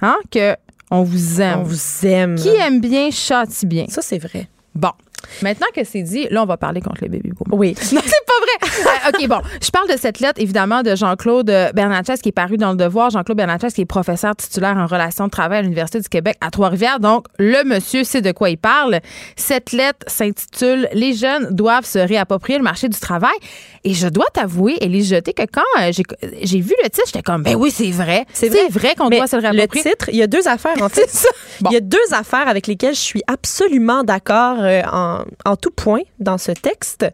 hein, 0.01 0.17
que 0.29 0.55
on 0.91 1.03
vous 1.03 1.41
aime. 1.41 1.59
On 1.59 1.63
vous 1.63 2.05
aime. 2.05 2.35
Qui 2.35 2.49
aime 2.49 2.79
bien, 2.79 3.09
châtie 3.09 3.65
bien. 3.65 3.85
Ça, 3.87 4.01
c'est 4.01 4.19
vrai. 4.19 4.47
Bon. 4.75 4.91
Maintenant 5.41 5.67
que 5.75 5.83
c'est 5.83 6.01
dit, 6.01 6.27
là, 6.29 6.43
on 6.43 6.45
va 6.45 6.57
parler 6.57 6.81
contre 6.81 7.01
les 7.01 7.09
baby 7.09 7.31
boomers. 7.31 7.57
Oui. 7.59 7.75
Non, 7.93 8.01
c'est 8.03 8.25
pas 8.25 8.33
vrai. 8.41 8.81
Euh, 9.05 9.09
OK, 9.09 9.27
bon. 9.27 9.41
Je 9.61 9.69
parle 9.69 9.87
de 9.87 9.97
cette 9.97 10.19
lettre, 10.19 10.41
évidemment, 10.41 10.81
de 10.81 10.95
Jean-Claude 10.95 11.45
Bernatchez 11.73 12.15
qui 12.21 12.29
est 12.29 12.33
paru 12.33 12.57
dans 12.57 12.71
Le 12.71 12.77
Devoir. 12.77 13.11
Jean-Claude 13.11 13.37
Bernatchez 13.37 13.67
qui 13.67 13.81
est 13.81 13.85
professeur 13.85 14.35
titulaire 14.35 14.75
en 14.77 14.87
relations 14.87 15.25
de 15.25 15.29
travail 15.29 15.59
à 15.59 15.61
l'Université 15.61 15.99
du 15.99 16.09
Québec 16.09 16.37
à 16.41 16.49
Trois-Rivières. 16.49 16.99
Donc, 16.99 17.27
le 17.37 17.63
monsieur 17.65 18.03
sait 18.03 18.21
de 18.21 18.31
quoi 18.31 18.49
il 18.49 18.57
parle. 18.57 18.99
Cette 19.35 19.71
lettre 19.73 20.05
s'intitule 20.07 20.89
Les 20.93 21.13
jeunes 21.13 21.49
doivent 21.51 21.85
se 21.85 21.99
réapproprier 21.99 22.57
le 22.57 22.63
marché 22.63 22.89
du 22.89 22.99
travail. 22.99 23.35
Et 23.83 23.93
je 23.93 24.07
dois 24.07 24.25
t'avouer, 24.33 24.77
Élise 24.81 25.09
Jeté, 25.09 25.33
que 25.33 25.43
quand 25.43 25.61
euh, 25.81 25.91
j'ai 26.41 26.59
vu 26.61 26.73
le 26.83 26.89
titre, 26.89 27.03
j'étais 27.07 27.21
comme, 27.21 27.43
ben 27.43 27.55
oui, 27.55 27.69
c'est 27.69 27.91
vrai. 27.91 28.25
C'est 28.33 28.49
vrai, 28.69 28.95
qu'on 28.97 29.09
doit 29.09 29.27
se 29.27 29.35
réapproprier. 29.35 29.83
Le 29.83 29.91
titre, 29.91 30.09
il 30.09 30.15
y 30.15 30.23
a 30.23 30.27
deux 30.27 30.47
affaires, 30.47 30.81
en 30.81 30.89
fait. 30.89 31.25
Il 31.61 31.71
y 31.71 31.75
a 31.75 31.81
deux 31.81 31.97
affaires 32.11 32.47
avec 32.47 32.67
lesquelles 32.67 32.95
je 32.95 32.99
suis 33.01 33.21
absolument 33.27 34.03
d'accord 34.03 34.57
euh, 34.59 34.81
en 34.91 35.12
en, 35.45 35.55
tout 35.55 35.71
point 35.71 36.01
dans 36.19 36.37
ce 36.37 36.51
texte. 36.51 37.05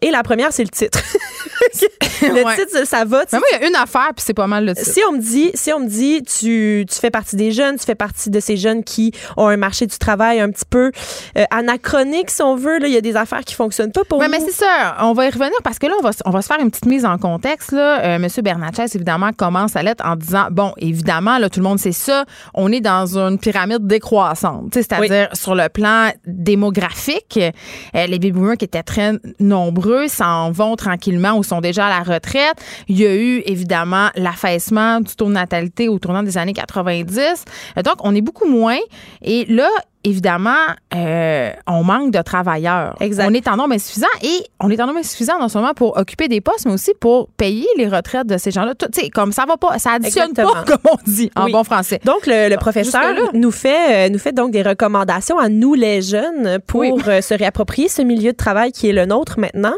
Et 0.00 0.10
la 0.10 0.22
première, 0.22 0.52
c'est 0.52 0.62
le 0.62 0.68
titre. 0.68 1.00
le 2.22 2.56
titre, 2.56 2.86
ça 2.86 3.04
va. 3.04 3.24
Mais 3.32 3.38
moi, 3.38 3.48
il 3.52 3.60
y 3.60 3.64
a 3.64 3.68
une 3.68 3.76
affaire, 3.76 4.10
puis 4.14 4.24
c'est 4.24 4.34
pas 4.34 4.46
mal 4.46 4.64
le 4.64 4.74
titre. 4.74 4.90
Si 4.90 5.00
on 5.08 5.12
me 5.12 5.20
dit, 5.20 5.50
si 5.54 5.72
on 5.72 5.80
me 5.80 5.88
dit 5.88 6.22
tu, 6.22 6.86
tu 6.88 6.98
fais 6.98 7.10
partie 7.10 7.36
des 7.36 7.52
jeunes, 7.52 7.76
tu 7.78 7.84
fais 7.84 7.94
partie 7.94 8.30
de 8.30 8.40
ces 8.40 8.56
jeunes 8.56 8.84
qui 8.84 9.12
ont 9.36 9.48
un 9.48 9.56
marché 9.56 9.86
du 9.86 9.98
travail 9.98 10.40
un 10.40 10.50
petit 10.50 10.64
peu 10.68 10.92
euh, 11.36 11.44
anachronique, 11.50 12.30
si 12.30 12.42
on 12.42 12.56
veut, 12.56 12.78
il 12.82 12.92
y 12.92 12.96
a 12.96 13.00
des 13.00 13.16
affaires 13.16 13.44
qui 13.44 13.54
fonctionnent 13.54 13.92
pas 13.92 14.04
pour 14.04 14.18
ouais, 14.18 14.28
Mais 14.28 14.40
c'est 14.40 14.52
ça. 14.52 14.96
On 15.00 15.12
va 15.12 15.26
y 15.26 15.30
revenir 15.30 15.58
parce 15.62 15.78
que 15.78 15.86
là, 15.86 15.94
on 15.98 16.02
va, 16.02 16.10
on 16.24 16.30
va 16.30 16.42
se 16.42 16.46
faire 16.46 16.60
une 16.60 16.70
petite 16.70 16.86
mise 16.86 17.04
en 17.04 17.18
contexte. 17.18 17.72
Là. 17.72 18.04
Euh, 18.04 18.18
Monsieur 18.18 18.42
Bernatchez, 18.42 18.86
évidemment, 18.94 19.30
commence 19.32 19.72
sa 19.72 19.82
lettre 19.82 20.04
en 20.06 20.16
disant 20.16 20.48
bon, 20.50 20.72
évidemment, 20.78 21.38
là, 21.38 21.48
tout 21.48 21.60
le 21.60 21.64
monde 21.64 21.78
sait 21.78 21.92
ça. 21.92 22.24
On 22.54 22.72
est 22.72 22.80
dans 22.80 23.18
une 23.18 23.38
pyramide 23.38 23.86
décroissante. 23.86 24.72
C'est-à-dire, 24.72 25.28
sur 25.32 25.54
le 25.54 25.68
plan 25.68 26.10
démographique, 26.26 27.38
euh, 27.42 28.06
les 28.06 28.18
baby 28.18 28.32
boomers 28.32 28.56
qui 28.56 28.64
étaient 28.64 28.82
très 28.82 29.12
nombreux 29.38 30.08
s'en 30.08 30.50
vont 30.50 30.76
tranquillement 30.76 31.36
ou 31.36 31.42
sont 31.42 31.60
déjà 31.60 31.86
à 31.86 31.90
la 31.90 32.14
retraite. 32.14 32.56
Il 32.88 32.98
y 32.98 33.06
a 33.06 33.14
eu 33.14 33.42
évidemment 33.46 34.08
l'affaissement 34.14 35.00
du 35.00 35.14
taux 35.14 35.26
de 35.26 35.32
natalité 35.32 35.88
au 35.88 35.98
tournant 35.98 36.22
des 36.22 36.38
années 36.38 36.52
90. 36.52 37.44
Euh, 37.76 37.82
donc, 37.82 37.94
on 38.00 38.14
est 38.14 38.20
beaucoup 38.20 38.48
moins. 38.48 38.78
Et 39.22 39.44
là, 39.46 39.68
évidemment, 40.04 40.66
euh, 40.94 41.50
on 41.66 41.84
manque 41.84 42.10
de 42.10 42.22
travailleurs. 42.22 42.96
Exact. 43.00 43.28
On 43.28 43.34
est 43.34 43.46
en 43.48 43.56
nombre 43.56 43.74
insuffisant 43.74 44.06
et 44.22 44.44
on 44.58 44.70
est 44.70 44.80
en 44.80 44.86
nombre 44.86 44.98
insuffisant 44.98 45.38
non 45.38 45.48
seulement 45.48 45.74
pour 45.74 45.96
occuper 45.96 46.28
des 46.28 46.40
postes, 46.40 46.66
mais 46.66 46.72
aussi 46.72 46.92
pour 46.98 47.28
payer 47.30 47.66
les 47.76 47.88
retraites 47.88 48.26
de 48.26 48.38
ces 48.38 48.50
gens-là. 48.50 48.74
Tu 48.74 48.86
sais, 48.92 49.10
comme 49.10 49.32
ça 49.32 49.44
va 49.46 49.56
pas, 49.56 49.78
ça 49.78 49.92
additionne 49.92 50.32
pas, 50.32 50.64
comme 50.66 50.78
on 50.90 50.96
dit 51.06 51.30
en 51.36 51.48
bon 51.50 51.64
français. 51.64 52.00
Donc, 52.04 52.26
le, 52.26 52.56
professeur 52.56 53.14
nous 53.34 53.50
fait, 53.50 54.06
euh, 54.06 54.10
nous 54.10 54.18
fait 54.18 54.32
donc 54.32 54.50
des 54.50 54.62
recommandations 54.62 55.38
à 55.38 55.48
nous, 55.48 55.74
les 55.74 56.02
jeunes, 56.02 56.58
pour 56.66 56.98
euh, 57.06 57.20
se 57.20 57.34
réapproprier 57.34 57.88
ce 57.88 58.02
milieu 58.02 58.32
de 58.32 58.36
travail 58.36 58.72
qui 58.72 58.88
est 58.88 58.92
le 58.92 59.06
nôtre 59.06 59.38
maintenant. 59.38 59.74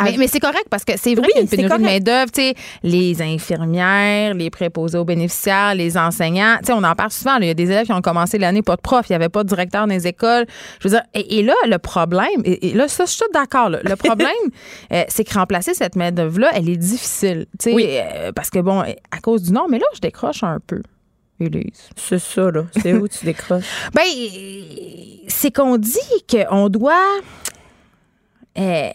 Mais, 0.00 0.26
c'est 0.26 0.40
correct 0.40 0.66
parce 0.70 0.84
que 0.84 0.92
c'est 0.96 1.14
vrai 1.14 1.26
qu'il 1.28 1.36
y 1.36 1.38
a 1.38 1.42
une 1.42 1.48
pénurie 1.48 1.78
de 1.78 1.84
main-d'œuvre. 1.84 2.30
Les 2.82 3.20
infirmières, 3.20 4.34
les 4.34 4.48
préposés 4.48 4.96
aux 4.96 5.04
bénéficiaires, 5.04 5.74
les 5.74 5.98
enseignants. 5.98 6.56
on 6.70 6.82
en 6.82 6.94
parle 6.94 7.10
souvent. 7.10 7.36
Il 7.36 7.46
y 7.46 7.50
a 7.50 7.54
des 7.54 7.70
élèves 7.70 7.86
qui 7.86 7.92
ont 7.92 8.00
commencé 8.00 8.38
l'année, 8.38 8.62
pas 8.62 8.76
de 8.76 8.80
prof, 8.80 9.06
il 9.08 9.12
n'y 9.12 9.16
avait 9.16 9.28
pas 9.28 9.44
de 9.44 9.48
directeur 9.48 9.86
dans 9.86 9.92
les 9.92 10.06
écoles. 10.06 10.46
Je 10.80 10.88
veux 10.88 10.94
dire, 10.94 11.02
et, 11.14 11.42
là, 11.42 11.54
le 11.66 11.78
problème, 11.78 12.42
et, 12.44 12.72
là, 12.72 12.88
ça, 12.88 13.04
je 13.04 13.10
suis 13.10 13.24
d'accord. 13.34 13.68
Le 13.68 13.96
problème, 13.96 14.28
euh, 14.92 15.04
c'est 15.08 15.24
que 15.24 15.34
remplacer 15.34 15.74
cette 15.74 15.96
main-d'œuvre-là, 15.96 16.50
elle 16.54 16.68
est 16.68 16.76
difficile. 16.76 17.46
Oui. 17.66 17.86
Euh, 17.88 18.32
parce 18.32 18.50
que, 18.50 18.60
bon, 18.60 18.80
à 18.80 19.20
cause 19.22 19.42
du 19.42 19.52
nom, 19.52 19.66
mais 19.68 19.78
là, 19.78 19.86
je 19.94 20.00
décroche 20.00 20.42
un 20.42 20.58
peu. 20.66 20.82
Élise. 21.40 21.90
C'est 21.96 22.18
ça, 22.18 22.50
là. 22.50 22.64
C'est 22.80 22.94
où 22.94 23.08
tu 23.08 23.24
décroches? 23.24 23.64
Ben, 23.92 24.04
c'est 25.28 25.54
qu'on 25.54 25.76
dit 25.76 25.98
qu'on 26.30 26.68
doit. 26.68 27.20
Euh, 28.58 28.90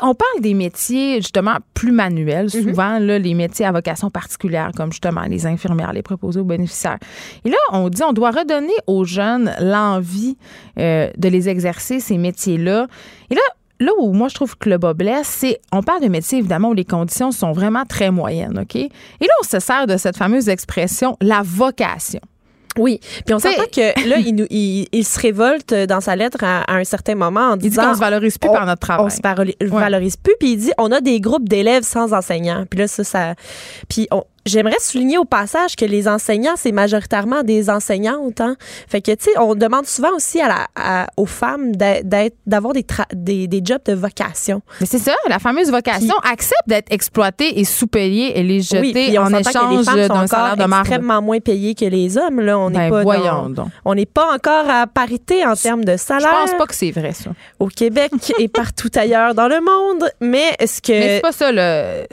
on 0.00 0.14
parle 0.14 0.40
des 0.40 0.54
métiers 0.54 1.16
justement 1.16 1.56
plus 1.74 1.92
manuels, 1.92 2.46
mhm. 2.46 2.62
souvent 2.62 2.98
là, 2.98 3.18
les 3.18 3.34
métiers 3.34 3.66
à 3.66 3.72
vocation 3.72 4.10
particulière, 4.10 4.70
comme 4.76 4.92
justement 4.92 5.22
les 5.22 5.46
infirmières, 5.46 5.92
les 5.92 6.02
préposés 6.02 6.40
aux 6.40 6.44
bénéficiaires. 6.44 6.98
Et 7.44 7.50
là, 7.50 7.56
on 7.72 7.88
dit 7.88 8.02
on 8.02 8.12
doit 8.12 8.30
redonner 8.30 8.72
aux 8.86 9.04
jeunes 9.04 9.52
l'envie 9.60 10.36
euh, 10.78 11.10
de 11.16 11.28
les 11.28 11.48
exercer, 11.48 12.00
ces 12.00 12.18
métiers-là. 12.18 12.86
Et 13.30 13.34
là, 13.34 13.42
là 13.80 13.92
où 13.98 14.12
moi 14.12 14.28
je 14.28 14.34
trouve 14.34 14.56
que 14.56 14.70
le 14.70 14.78
bas 14.78 14.94
blesse, 14.94 15.26
c'est 15.26 15.60
on 15.72 15.82
parle 15.82 16.02
de 16.02 16.08
métier 16.08 16.38
évidemment 16.38 16.68
où 16.68 16.74
les 16.74 16.84
conditions 16.84 17.32
sont 17.32 17.52
vraiment 17.52 17.84
très 17.84 18.10
moyennes, 18.10 18.60
OK? 18.60 18.76
Et 18.76 18.90
là 19.20 19.32
on 19.40 19.44
se 19.44 19.58
sert 19.58 19.86
de 19.86 19.96
cette 19.96 20.16
fameuse 20.16 20.48
expression 20.48 21.16
la 21.20 21.42
vocation. 21.42 22.20
Oui, 22.78 23.00
puis 23.26 23.34
on 23.34 23.38
s'entend 23.38 23.64
que 23.72 24.08
là, 24.08 24.18
il, 24.18 24.34
nous, 24.34 24.46
il, 24.50 24.88
il, 24.92 25.04
se 25.04 25.20
révolte 25.20 25.74
dans 25.74 26.00
sa 26.00 26.16
lettre 26.16 26.38
à, 26.42 26.64
un 26.72 26.84
certain 26.84 27.14
moment 27.14 27.50
en 27.50 27.56
il 27.56 27.70
disant... 27.70 27.82
dit 27.82 27.88
qu'on 27.88 27.94
se 27.94 28.00
valorise 28.00 28.38
plus 28.38 28.50
on, 28.50 28.54
par 28.54 28.66
notre 28.66 28.80
travail. 28.80 29.06
On 29.06 29.10
se 29.10 29.70
valorise 29.70 30.16
plus, 30.16 30.34
puis 30.38 30.52
il 30.52 30.56
dit 30.56 30.72
on 30.78 30.90
a 30.90 31.00
des 31.00 31.20
groupes 31.20 31.48
d'élèves 31.48 31.84
sans 31.84 32.12
enseignants. 32.12 32.64
Puis 32.68 32.80
là, 32.80 32.88
ça, 32.88 33.04
ça... 33.04 33.34
Puis 33.88 34.08
on, 34.10 34.24
J'aimerais 34.44 34.78
souligner 34.80 35.18
au 35.18 35.24
passage 35.24 35.76
que 35.76 35.84
les 35.84 36.08
enseignants, 36.08 36.54
c'est 36.56 36.72
majoritairement 36.72 37.42
des 37.44 37.70
enseignantes. 37.70 38.40
Hein? 38.40 38.56
Fait 38.88 39.00
que, 39.00 39.12
tu 39.12 39.24
sais, 39.24 39.38
on 39.38 39.54
demande 39.54 39.86
souvent 39.86 40.12
aussi 40.16 40.40
à 40.40 40.48
la, 40.48 41.06
aux 41.16 41.26
femmes 41.26 41.72
d'avoir 41.76 42.72
des, 42.72 42.84
des, 43.14 43.46
des, 43.46 43.60
jobs 43.64 43.82
de 43.86 43.92
vocation. 43.92 44.60
Mais 44.80 44.86
c'est 44.86 44.98
ça, 44.98 45.12
la 45.28 45.38
fameuse 45.38 45.70
vocation 45.70 46.14
accepte 46.24 46.66
d'être 46.66 46.92
exploitée 46.92 47.60
et 47.60 47.64
sous-payée 47.64 48.38
et 48.38 48.42
les 48.42 48.60
jeter 48.62 49.08
oui, 49.10 49.18
en 49.18 49.28
échange 49.32 49.86
d'un 49.86 50.26
salaire 50.26 50.56
de 50.56 50.62
extrêmement 50.62 51.22
moins 51.22 51.38
payés 51.40 51.74
que 51.74 51.84
les 51.84 52.18
hommes. 52.18 52.40
Là. 52.40 52.58
On 52.58 52.70
n'est 52.70 52.78
Ben, 52.78 52.90
pas, 52.90 53.02
voyons 53.02 53.22
dans- 53.48 53.50
donc. 53.50 53.68
on 53.84 53.94
n'est 53.94 54.06
pas 54.06 54.34
encore 54.34 54.68
à 54.68 54.86
parité 54.86 55.46
en 55.46 55.54
termes 55.54 55.84
de 55.84 55.92
Je 55.92 55.96
salaire 55.98 56.30
pense 56.30 56.54
pas 56.58 56.66
que 56.66 56.74
c'est 56.74 56.90
vrai, 56.90 57.12
ça. 57.12 57.30
au 57.60 57.68
Québec 57.68 58.10
et 58.38 58.48
partout 58.48 58.90
ailleurs 58.96 59.34
dans 59.34 59.48
le 59.48 59.60
monde. 59.60 60.10
Mais 60.20 60.54
est-ce 60.58 60.82
que... 60.82 60.92
Mais 60.92 61.16
c'est 61.16 61.20
pas 61.22 61.32
ça, 61.32 61.52
le. 61.52 62.06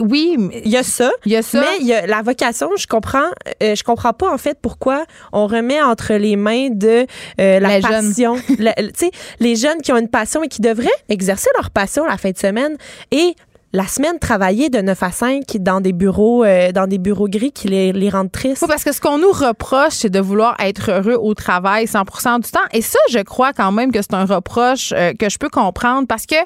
Oui, 0.00 0.36
Il 0.64 0.70
y 0.70 0.76
a 0.76 0.82
ça. 0.82 1.10
il 1.26 1.32
y 1.32 1.36
a 1.36 1.42
ça. 1.42 1.60
Mais 1.60 1.78
il 1.80 1.86
y 1.86 1.92
a 1.92 2.06
la 2.06 2.22
vocation, 2.22 2.70
je 2.76 2.86
comprends, 2.86 3.28
euh, 3.62 3.74
je 3.74 3.82
comprends 3.82 4.12
pas 4.12 4.32
en 4.32 4.38
fait 4.38 4.58
pourquoi 4.60 5.04
on 5.32 5.46
remet 5.46 5.80
entre 5.82 6.14
les 6.14 6.36
mains 6.36 6.68
de 6.70 7.06
euh, 7.40 7.60
la 7.60 7.80
jeunes. 7.80 8.08
passion, 8.08 8.36
La- 8.58 8.74
tu 8.74 8.90
sais, 8.96 9.10
les 9.40 9.56
jeunes 9.56 9.80
qui 9.82 9.92
ont 9.92 9.96
une 9.98 10.08
passion 10.08 10.42
et 10.42 10.48
qui 10.48 10.60
devraient 10.62 10.88
exercer 11.08 11.48
leur 11.56 11.70
passion 11.70 12.04
la 12.04 12.16
fin 12.16 12.30
de 12.30 12.38
semaine 12.38 12.76
et 13.10 13.34
la 13.74 13.86
semaine 13.86 14.18
travailler 14.18 14.70
de 14.70 14.78
9 14.80 15.02
à 15.02 15.10
5 15.12 15.42
dans 15.60 15.82
des 15.82 15.92
bureaux 15.92 16.42
euh, 16.42 16.72
dans 16.72 16.86
des 16.86 16.96
bureaux 16.96 17.28
gris 17.28 17.52
qui 17.52 17.68
les, 17.68 17.92
les 17.92 18.08
rendent 18.08 18.32
tristes. 18.32 18.62
Oui, 18.62 18.68
parce 18.68 18.82
que 18.82 18.92
ce 18.92 19.00
qu'on 19.02 19.18
nous 19.18 19.30
reproche, 19.30 19.92
c'est 19.92 20.08
de 20.08 20.20
vouloir 20.20 20.56
être 20.58 20.90
heureux 20.90 21.18
au 21.20 21.34
travail 21.34 21.84
100% 21.84 22.40
du 22.42 22.50
temps. 22.50 22.60
Et 22.72 22.80
ça, 22.80 22.98
je 23.10 23.18
crois 23.18 23.52
quand 23.52 23.70
même 23.70 23.92
que 23.92 24.00
c'est 24.00 24.14
un 24.14 24.24
reproche 24.24 24.94
euh, 24.96 25.12
que 25.12 25.28
je 25.28 25.36
peux 25.36 25.50
comprendre 25.50 26.06
parce 26.08 26.24
que 26.24 26.36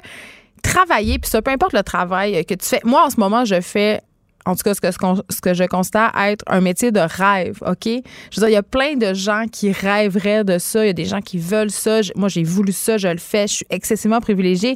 travailler, 0.63 1.19
puis 1.19 1.29
ça, 1.29 1.41
peu 1.41 1.51
importe 1.51 1.73
le 1.73 1.83
travail 1.83 2.35
euh, 2.35 2.43
que 2.43 2.55
tu 2.55 2.65
fais. 2.65 2.81
Moi, 2.83 3.05
en 3.05 3.09
ce 3.09 3.19
moment, 3.19 3.45
je 3.45 3.61
fais. 3.61 4.01
En 4.45 4.55
tout 4.55 4.63
cas, 4.63 4.73
ce 4.73 4.81
que, 4.81 4.91
ce 4.91 5.53
je 5.53 5.63
considère 5.67 6.11
être 6.19 6.43
un 6.47 6.59
métier 6.59 6.91
de 6.91 6.99
rêve, 6.99 7.57
OK? 7.65 7.85
Je 7.85 7.91
veux 7.91 8.01
dire, 8.41 8.49
il 8.49 8.53
y 8.53 8.57
a 8.57 8.63
plein 8.63 8.95
de 8.95 9.13
gens 9.13 9.45
qui 9.51 9.71
rêveraient 9.71 10.43
de 10.43 10.57
ça. 10.57 10.83
Il 10.83 10.87
y 10.87 10.89
a 10.89 10.93
des 10.93 11.05
gens 11.05 11.21
qui 11.21 11.37
veulent 11.37 11.71
ça. 11.71 12.01
Moi, 12.15 12.27
j'ai 12.27 12.43
voulu 12.43 12.73
ça, 12.73 12.97
je 12.97 13.07
le 13.07 13.17
fais. 13.19 13.47
Je 13.47 13.53
suis 13.53 13.65
excessivement 13.69 14.19
privilégiée. 14.19 14.75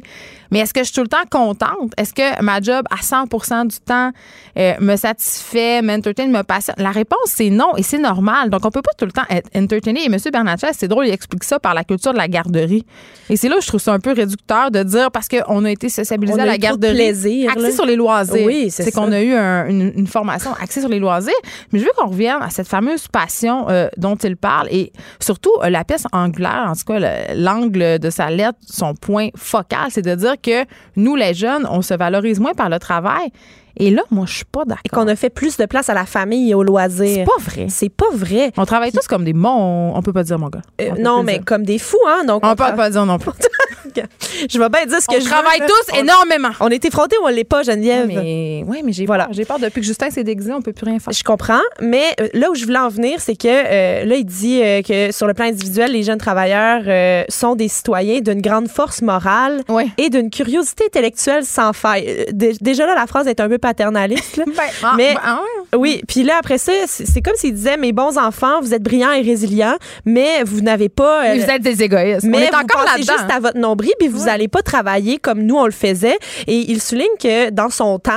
Mais 0.50 0.60
est-ce 0.60 0.72
que 0.72 0.80
je 0.80 0.84
suis 0.86 0.94
tout 0.94 1.02
le 1.02 1.08
temps 1.08 1.18
contente? 1.30 1.92
Est-ce 1.98 2.14
que 2.14 2.42
ma 2.42 2.60
job, 2.62 2.86
à 2.90 3.02
100 3.02 3.66
du 3.66 3.76
temps, 3.84 4.10
euh, 4.58 4.72
me 4.80 4.96
satisfait, 4.96 5.82
m'entertain, 5.82 6.26
me 6.28 6.42
passionne? 6.42 6.76
La 6.78 6.90
réponse, 6.90 7.18
c'est 7.26 7.50
non 7.50 7.76
et 7.76 7.82
c'est 7.82 7.98
normal. 7.98 8.48
Donc, 8.48 8.64
on 8.64 8.70
peut 8.70 8.80
pas 8.82 8.92
tout 8.96 9.04
le 9.04 9.12
temps 9.12 9.24
être 9.28 9.50
entertainé. 9.54 10.04
Et 10.04 10.06
M. 10.06 10.16
Bernatchez, 10.32 10.68
c'est 10.72 10.88
drôle, 10.88 11.06
il 11.06 11.12
explique 11.12 11.44
ça 11.44 11.58
par 11.58 11.74
la 11.74 11.84
culture 11.84 12.12
de 12.12 12.18
la 12.18 12.28
garderie. 12.28 12.86
Et 13.28 13.36
c'est 13.36 13.48
là 13.50 13.56
où 13.58 13.60
je 13.60 13.66
trouve 13.66 13.80
ça 13.80 13.92
un 13.92 14.00
peu 14.00 14.12
réducteur 14.12 14.70
de 14.70 14.82
dire, 14.82 15.10
parce 15.10 15.28
qu'on 15.28 15.64
a 15.64 15.70
été 15.70 15.90
sociabilisé 15.90 16.40
à 16.40 16.46
la 16.46 16.56
garderie. 16.56 16.94
plaisir, 16.94 17.50
axé 17.50 17.62
là. 17.62 17.70
sur 17.72 17.84
les 17.84 17.96
loisirs. 17.96 18.46
Oui, 18.46 18.70
c'est 18.70 18.84
ça. 18.84 18.90
qu'on 18.92 19.12
a 19.12 19.20
eu 19.20 19.34
un- 19.34 19.57
une, 19.66 19.92
une 19.96 20.06
formation 20.06 20.52
axée 20.60 20.80
sur 20.80 20.88
les 20.88 20.98
loisirs. 20.98 21.32
Mais 21.72 21.78
je 21.78 21.84
veux 21.84 21.90
qu'on 21.96 22.08
revienne 22.08 22.38
à 22.40 22.50
cette 22.50 22.68
fameuse 22.68 23.08
passion 23.08 23.66
euh, 23.68 23.88
dont 23.96 24.16
il 24.16 24.36
parle 24.36 24.68
et 24.70 24.92
surtout 25.20 25.52
euh, 25.62 25.70
la 25.70 25.84
pièce 25.84 26.04
angulaire, 26.12 26.66
en 26.68 26.74
tout 26.74 26.84
cas 26.86 26.98
le- 26.98 27.42
l'angle 27.42 27.98
de 27.98 28.10
sa 28.10 28.30
lettre, 28.30 28.58
son 28.68 28.94
point 28.94 29.28
focal, 29.36 29.88
c'est 29.90 30.02
de 30.02 30.14
dire 30.14 30.34
que 30.42 30.64
nous, 30.96 31.16
les 31.16 31.34
jeunes, 31.34 31.66
on 31.70 31.82
se 31.82 31.94
valorise 31.94 32.40
moins 32.40 32.54
par 32.54 32.68
le 32.68 32.78
travail. 32.78 33.30
Et 33.80 33.90
là, 33.92 34.02
moi, 34.10 34.26
je 34.26 34.34
suis 34.34 34.44
pas 34.44 34.62
Et 34.62 34.68
d'accord. 34.70 35.04
qu'on 35.04 35.06
a 35.08 35.14
fait 35.14 35.30
plus 35.30 35.56
de 35.56 35.64
place 35.64 35.88
à 35.88 35.94
la 35.94 36.04
famille 36.04 36.50
et 36.50 36.54
aux 36.54 36.64
loisirs. 36.64 37.14
C'est 37.14 37.24
pas 37.24 37.40
vrai. 37.50 37.66
C'est 37.68 37.88
pas 37.88 38.10
vrai. 38.12 38.50
On 38.56 38.64
travaille 38.64 38.90
tous 38.90 39.06
comme 39.06 39.24
des 39.24 39.32
mons. 39.34 39.92
On 39.96 40.02
peut 40.02 40.12
pas 40.12 40.24
dire, 40.24 40.36
mon 40.36 40.48
gars. 40.48 40.62
Euh, 40.80 40.90
non, 40.98 41.22
mais 41.22 41.38
comme 41.38 41.62
des 41.62 41.78
fous, 41.78 41.96
hein. 42.08 42.24
Donc 42.26 42.44
On 42.44 42.48
on 42.50 42.56
peut 42.56 42.74
pas 42.76 42.90
dire 42.90 43.06
non 43.06 43.18
plus. 43.18 43.30
je 44.50 44.58
vais 44.58 44.68
bien 44.68 44.86
dire 44.86 45.00
ce 45.00 45.06
que 45.06 45.16
On 45.16 45.18
je 45.18 45.24
veux, 45.24 45.30
travaille 45.30 45.60
là. 45.60 45.66
tous 45.66 45.92
On- 45.94 46.00
énormément. 46.00 46.50
On 46.60 46.68
est 46.68 46.84
effrontés 46.84 47.16
ou 47.22 47.26
on 47.26 47.28
l'est 47.28 47.44
pas, 47.44 47.62
Geneviève? 47.62 48.06
Mais, 48.06 48.62
ouais, 48.66 48.80
mais 48.84 48.92
j'ai 48.92 49.06
Voilà. 49.06 49.24
peur. 49.26 49.34
J'ai 49.34 49.44
peur. 49.44 49.58
Depuis 49.58 49.80
que 49.80 49.86
Justin 49.86 50.10
s'est 50.10 50.24
déguisé, 50.24 50.52
on 50.52 50.62
peut 50.62 50.72
plus 50.72 50.84
rien 50.86 50.98
faire. 50.98 51.12
Je 51.12 51.22
comprends, 51.22 51.60
mais 51.80 52.02
euh, 52.20 52.28
là 52.34 52.50
où 52.50 52.54
je 52.54 52.64
voulais 52.64 52.78
en 52.78 52.88
venir, 52.88 53.20
c'est 53.20 53.36
que 53.36 53.48
euh, 53.48 54.04
là, 54.04 54.14
il 54.16 54.24
dit 54.24 54.60
euh, 54.62 54.82
que 54.82 55.12
sur 55.12 55.26
le 55.26 55.34
plan 55.34 55.46
individuel, 55.46 55.92
les 55.92 56.02
jeunes 56.02 56.18
travailleurs 56.18 56.82
euh, 56.86 57.24
sont 57.28 57.54
des 57.54 57.68
citoyens 57.68 58.20
d'une 58.20 58.40
grande 58.40 58.68
force 58.68 59.02
morale 59.02 59.62
Ouais. 59.68 59.86
et 59.98 60.10
d'une 60.10 60.30
curiosité 60.30 60.84
intellectuelle 60.86 61.44
sans 61.44 61.72
faille. 61.72 62.26
Dé- 62.32 62.56
déjà 62.60 62.86
là, 62.86 62.94
la 62.94 63.06
phrase 63.06 63.26
est 63.26 63.40
un 63.40 63.48
peu 63.48 63.58
paternaliste. 63.58 64.36
là. 64.36 64.44
Ah, 64.82 64.94
Mais- 64.96 65.14
ben, 65.14 65.20
ah 65.24 65.40
ouais. 65.72 65.78
Oui, 65.78 66.02
puis 66.06 66.22
là 66.22 66.34
après 66.38 66.58
ça, 66.58 66.72
c'est 66.86 67.20
comme 67.20 67.34
s'il 67.36 67.52
disait 67.54 67.76
mes 67.76 67.92
bons 67.92 68.16
enfants, 68.16 68.60
vous 68.60 68.74
êtes 68.74 68.82
brillants 68.82 69.12
et 69.12 69.22
résilients, 69.22 69.76
mais 70.04 70.42
vous 70.44 70.60
n'avez 70.60 70.88
pas 70.88 71.24
euh, 71.24 71.34
Mais 71.34 71.38
vous 71.40 71.50
êtes 71.50 71.62
des 71.62 71.82
égoïstes. 71.82 72.24
mais 72.24 72.38
on 72.38 72.40
est 72.40 72.50
vous 72.50 72.56
encore 72.58 72.84
pensez 72.84 72.98
là-dedans. 72.98 73.12
juste 73.18 73.30
à 73.34 73.40
votre 73.40 73.58
nombril, 73.68 73.92
puis 73.98 74.08
vous 74.08 74.24
n'allez 74.24 74.48
pas 74.48 74.62
travailler 74.62 75.18
comme 75.18 75.42
nous 75.42 75.56
on 75.56 75.66
le 75.66 75.72
faisait. 75.72 76.18
Et 76.46 76.70
il 76.70 76.80
souligne 76.80 77.06
que 77.20 77.50
dans 77.50 77.70
son 77.70 77.98
temps, 77.98 78.12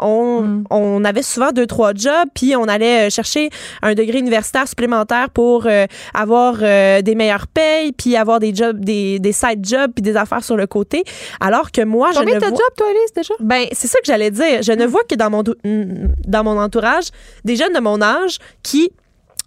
on, 0.00 1.04
avait 1.04 1.22
souvent 1.22 1.52
deux 1.52 1.66
trois 1.66 1.92
jobs, 1.94 2.28
puis 2.34 2.56
on 2.56 2.64
allait 2.64 3.10
chercher 3.10 3.50
un 3.82 3.94
degré 3.94 4.18
universitaire 4.18 4.66
supplémentaire 4.68 5.30
pour 5.30 5.66
avoir 6.14 6.58
des 6.58 7.14
meilleures 7.14 7.46
payes, 7.46 7.92
puis 7.92 8.16
avoir 8.16 8.40
des 8.40 8.54
jobs, 8.54 8.78
des, 8.80 9.18
des 9.18 9.32
side 9.32 9.64
jobs, 9.66 9.92
puis 9.94 10.02
des 10.02 10.16
affaires 10.16 10.44
sur 10.44 10.56
le 10.56 10.66
côté. 10.66 11.04
Alors 11.40 11.70
que 11.70 11.82
moi, 11.82 12.10
je 12.12 12.20
ne 12.20 12.24
vois- 12.24 12.40
job, 12.40 12.58
toi, 12.76 12.86
Elise, 12.90 13.12
déjà? 13.14 13.34
ben, 13.40 13.66
c'est 13.72 13.88
ça 13.88 13.98
que 13.98 14.06
j'allais 14.06 14.30
dire. 14.30 14.62
Je 14.62 14.72
ne 14.72 14.86
vois 14.86 15.02
que 15.08 15.14
dans 15.14 15.30
mon, 15.30 15.42
dans 15.42 16.44
mon 16.44 16.58
entourage 16.60 17.06
des 17.44 17.56
jeunes 17.56 17.72
de 17.72 17.80
mon 17.80 18.00
âge 18.02 18.38
qui 18.62 18.90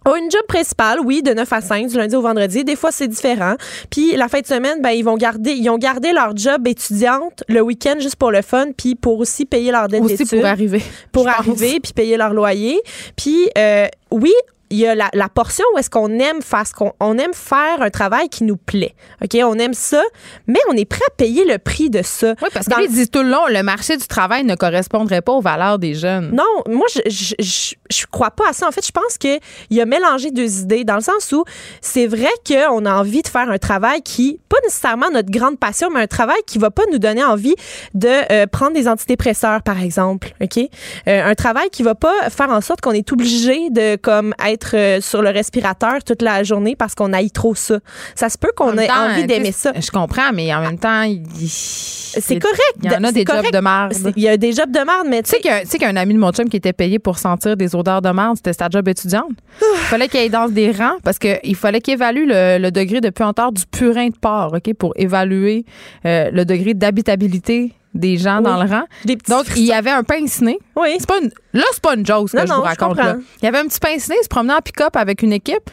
ont 0.07 0.15
une 0.15 0.31
job 0.31 0.43
principale, 0.47 0.99
oui, 1.03 1.21
de 1.21 1.33
9 1.33 1.51
à 1.53 1.61
5, 1.61 1.87
du 1.87 1.97
lundi 1.97 2.15
au 2.15 2.21
vendredi. 2.21 2.63
Des 2.63 2.75
fois, 2.75 2.91
c'est 2.91 3.07
différent. 3.07 3.55
Puis 3.89 4.15
la 4.15 4.27
fin 4.27 4.39
de 4.39 4.45
semaine, 4.45 4.81
ben, 4.81 4.91
ils 4.91 5.03
vont 5.03 5.17
garder, 5.17 5.51
ils 5.51 5.69
ont 5.69 5.77
gardé 5.77 6.13
leur 6.13 6.35
job 6.35 6.67
étudiante 6.67 7.43
le 7.47 7.61
week-end 7.61 7.95
juste 7.99 8.15
pour 8.15 8.31
le 8.31 8.41
fun, 8.41 8.67
puis 8.77 8.95
pour 8.95 9.19
aussi 9.19 9.45
payer 9.45 9.71
leur 9.71 9.87
dette 9.87 10.01
Aussi 10.01 10.17
d'études 10.17 10.39
pour 10.39 10.47
arriver. 10.47 10.83
pour 11.11 11.25
pense. 11.25 11.39
arriver 11.39 11.79
puis 11.79 11.93
payer 11.93 12.17
leur 12.17 12.33
loyer. 12.33 12.79
Puis 13.15 13.49
euh, 13.57 13.87
oui, 14.11 14.33
il 14.69 14.77
y 14.77 14.87
a 14.87 14.95
la, 14.95 15.09
la 15.13 15.29
portion 15.29 15.63
où 15.73 15.77
est-ce 15.77 15.89
qu'on 15.89 16.19
aime 16.19 16.41
faire 16.41 16.65
ce 16.67 16.73
qu'on 16.73 16.93
on 16.99 17.17
aime 17.17 17.33
faire 17.33 17.81
un 17.81 17.89
travail 17.89 18.29
qui 18.29 18.43
nous 18.43 18.57
plaît. 18.57 18.95
OK, 19.23 19.37
on 19.43 19.57
aime 19.59 19.73
ça, 19.73 20.01
mais 20.47 20.59
on 20.69 20.73
est 20.73 20.85
prêt 20.85 21.03
à 21.07 21.11
payer 21.15 21.45
le 21.45 21.57
prix 21.57 21.89
de 21.89 22.01
ça. 22.03 22.33
Oui, 22.41 22.49
parce 22.53 22.67
qu'ils 22.67 22.89
disent 22.89 23.09
tout 23.09 23.21
le 23.21 23.29
long, 23.29 23.45
le 23.49 23.63
marché 23.63 23.97
du 23.97 24.07
travail 24.07 24.43
ne 24.43 24.55
correspondrait 24.55 25.21
pas 25.21 25.33
aux 25.33 25.41
valeurs 25.41 25.79
des 25.79 25.93
jeunes. 25.93 26.31
Non, 26.31 26.43
moi, 26.67 26.85
je, 26.93 27.09
je, 27.09 27.35
je, 27.39 27.75
je 27.89 28.05
crois 28.09 28.31
pas 28.31 28.49
à 28.49 28.53
ça. 28.53 28.67
En 28.67 28.71
fait, 28.71 28.85
je 28.85 28.91
pense 28.91 29.17
qu'il 29.17 29.39
y 29.69 29.81
a 29.81 29.85
mélangé 29.85 30.31
deux 30.31 30.61
idées 30.61 30.83
dans 30.83 30.95
le 30.95 31.01
sens 31.01 31.31
où 31.31 31.43
c'est 31.81 32.07
vrai 32.07 32.29
qu'on 32.45 32.85
a 32.85 32.93
envie 32.93 33.21
de 33.21 33.27
faire 33.27 33.49
un 33.49 33.57
travail 33.57 34.01
qui, 34.01 34.39
pas 34.49 34.57
nécessairement 34.63 35.09
notre 35.11 35.31
grande 35.31 35.59
passion, 35.59 35.89
mais 35.93 36.01
un 36.01 36.07
travail 36.07 36.39
qui 36.45 36.57
va 36.57 36.71
pas 36.71 36.83
nous 36.91 36.99
donner 36.99 37.23
envie 37.23 37.55
de 37.93 38.09
euh, 38.31 38.47
prendre 38.47 38.73
des 38.73 38.87
antidépresseurs, 38.87 39.61
par 39.61 39.81
exemple. 39.81 40.33
OK? 40.41 40.57
Euh, 40.57 41.23
un 41.23 41.35
travail 41.35 41.69
qui 41.69 41.83
va 41.83 41.95
pas 41.95 42.29
faire 42.29 42.49
en 42.49 42.61
sorte 42.61 42.81
qu'on 42.81 42.91
est 42.91 43.11
obligé 43.11 43.69
de, 43.69 43.95
comme, 43.95 44.33
être 44.45 44.56
euh, 44.73 45.01
sur 45.01 45.21
le 45.21 45.29
respirateur 45.29 46.03
toute 46.05 46.21
la 46.21 46.43
journée 46.43 46.75
parce 46.75 46.95
qu'on 46.95 47.13
haït 47.13 47.31
trop 47.31 47.55
ça. 47.55 47.79
Ça 48.15 48.29
se 48.29 48.37
peut 48.37 48.51
qu'on 48.55 48.77
ait 48.77 48.87
temps, 48.87 49.09
envie 49.11 49.25
d'aimer 49.25 49.51
ça. 49.51 49.71
Je 49.79 49.89
comprends, 49.91 50.31
mais 50.33 50.53
en 50.53 50.61
même 50.61 50.77
temps, 50.79 51.03
il- 51.03 51.23
C'est 51.47 52.39
correct. 52.39 52.59
Il 52.83 52.91
y 52.91 52.95
en 52.95 53.03
a 53.03 53.11
des 53.11 53.23
correct. 53.25 53.45
jobs 53.45 53.53
de 53.53 53.59
merde. 53.59 53.93
Il 54.15 54.23
y 54.23 54.27
a 54.29 54.37
des 54.37 54.51
jobs 54.53 54.71
de 54.71 54.79
merde, 54.79 55.07
mais 55.09 55.21
Tu 55.23 55.31
sais 55.31 55.39
qu'un 55.39 55.61
tu 55.61 55.67
sais 55.67 55.77
qu'un 55.77 55.95
ami 55.95 56.13
de 56.13 56.19
mon 56.19 56.31
chum 56.31 56.49
qui 56.49 56.57
était 56.57 56.73
payé 56.73 56.99
pour 56.99 57.19
sentir 57.19 57.55
des 57.57 57.75
odeurs 57.75 58.01
de 58.01 58.09
merde, 58.09 58.37
c'était 58.37 58.53
sa 58.53 58.69
job 58.69 58.87
étudiante. 58.87 59.29
Il 59.61 59.77
fallait 59.89 60.07
qu'il 60.07 60.19
aille 60.19 60.29
dans 60.29 60.47
des 60.47 60.71
rangs 60.71 60.97
parce 61.03 61.19
qu'il 61.19 61.55
fallait 61.55 61.81
qu'il 61.81 61.93
évalue 61.93 62.25
le, 62.27 62.57
le 62.59 62.71
degré 62.71 63.01
de 63.01 63.09
puanteur 63.09 63.51
du 63.51 63.63
purin 63.65 64.07
de 64.07 64.17
porc, 64.19 64.53
OK, 64.53 64.73
pour 64.75 64.93
évaluer 64.95 65.65
euh, 66.05 66.29
le 66.31 66.45
degré 66.45 66.73
d'habitabilité 66.73 67.73
des 67.93 68.17
gens 68.17 68.37
Oui. 68.37 68.43
dans 68.43 68.61
le 68.63 68.69
rang. 68.69 68.83
Donc, 69.27 69.45
il 69.55 69.63
y 69.63 69.73
avait 69.73 69.91
un 69.91 70.03
pince-nez. 70.03 70.59
Oui. 70.75 70.95
C'est 70.99 71.07
pas 71.07 71.19
une, 71.21 71.31
là, 71.53 71.63
c'est 71.71 71.81
pas 71.81 71.95
une 71.95 72.05
joke, 72.05 72.29
ce 72.29 72.37
que 72.37 72.41
Non, 72.41 72.45
je 72.47 72.53
vous 72.53 72.61
je 72.61 72.67
raconte. 72.67 72.97
Là. 72.97 73.15
Il 73.41 73.45
y 73.45 73.47
avait 73.47 73.59
un 73.59 73.65
petit 73.67 73.79
pince-nez, 73.79 74.15
il 74.19 74.23
se 74.23 74.29
promenait 74.29 74.53
en 74.53 74.61
pick-up 74.61 74.95
avec 74.95 75.21
une 75.21 75.33
équipe. 75.33 75.69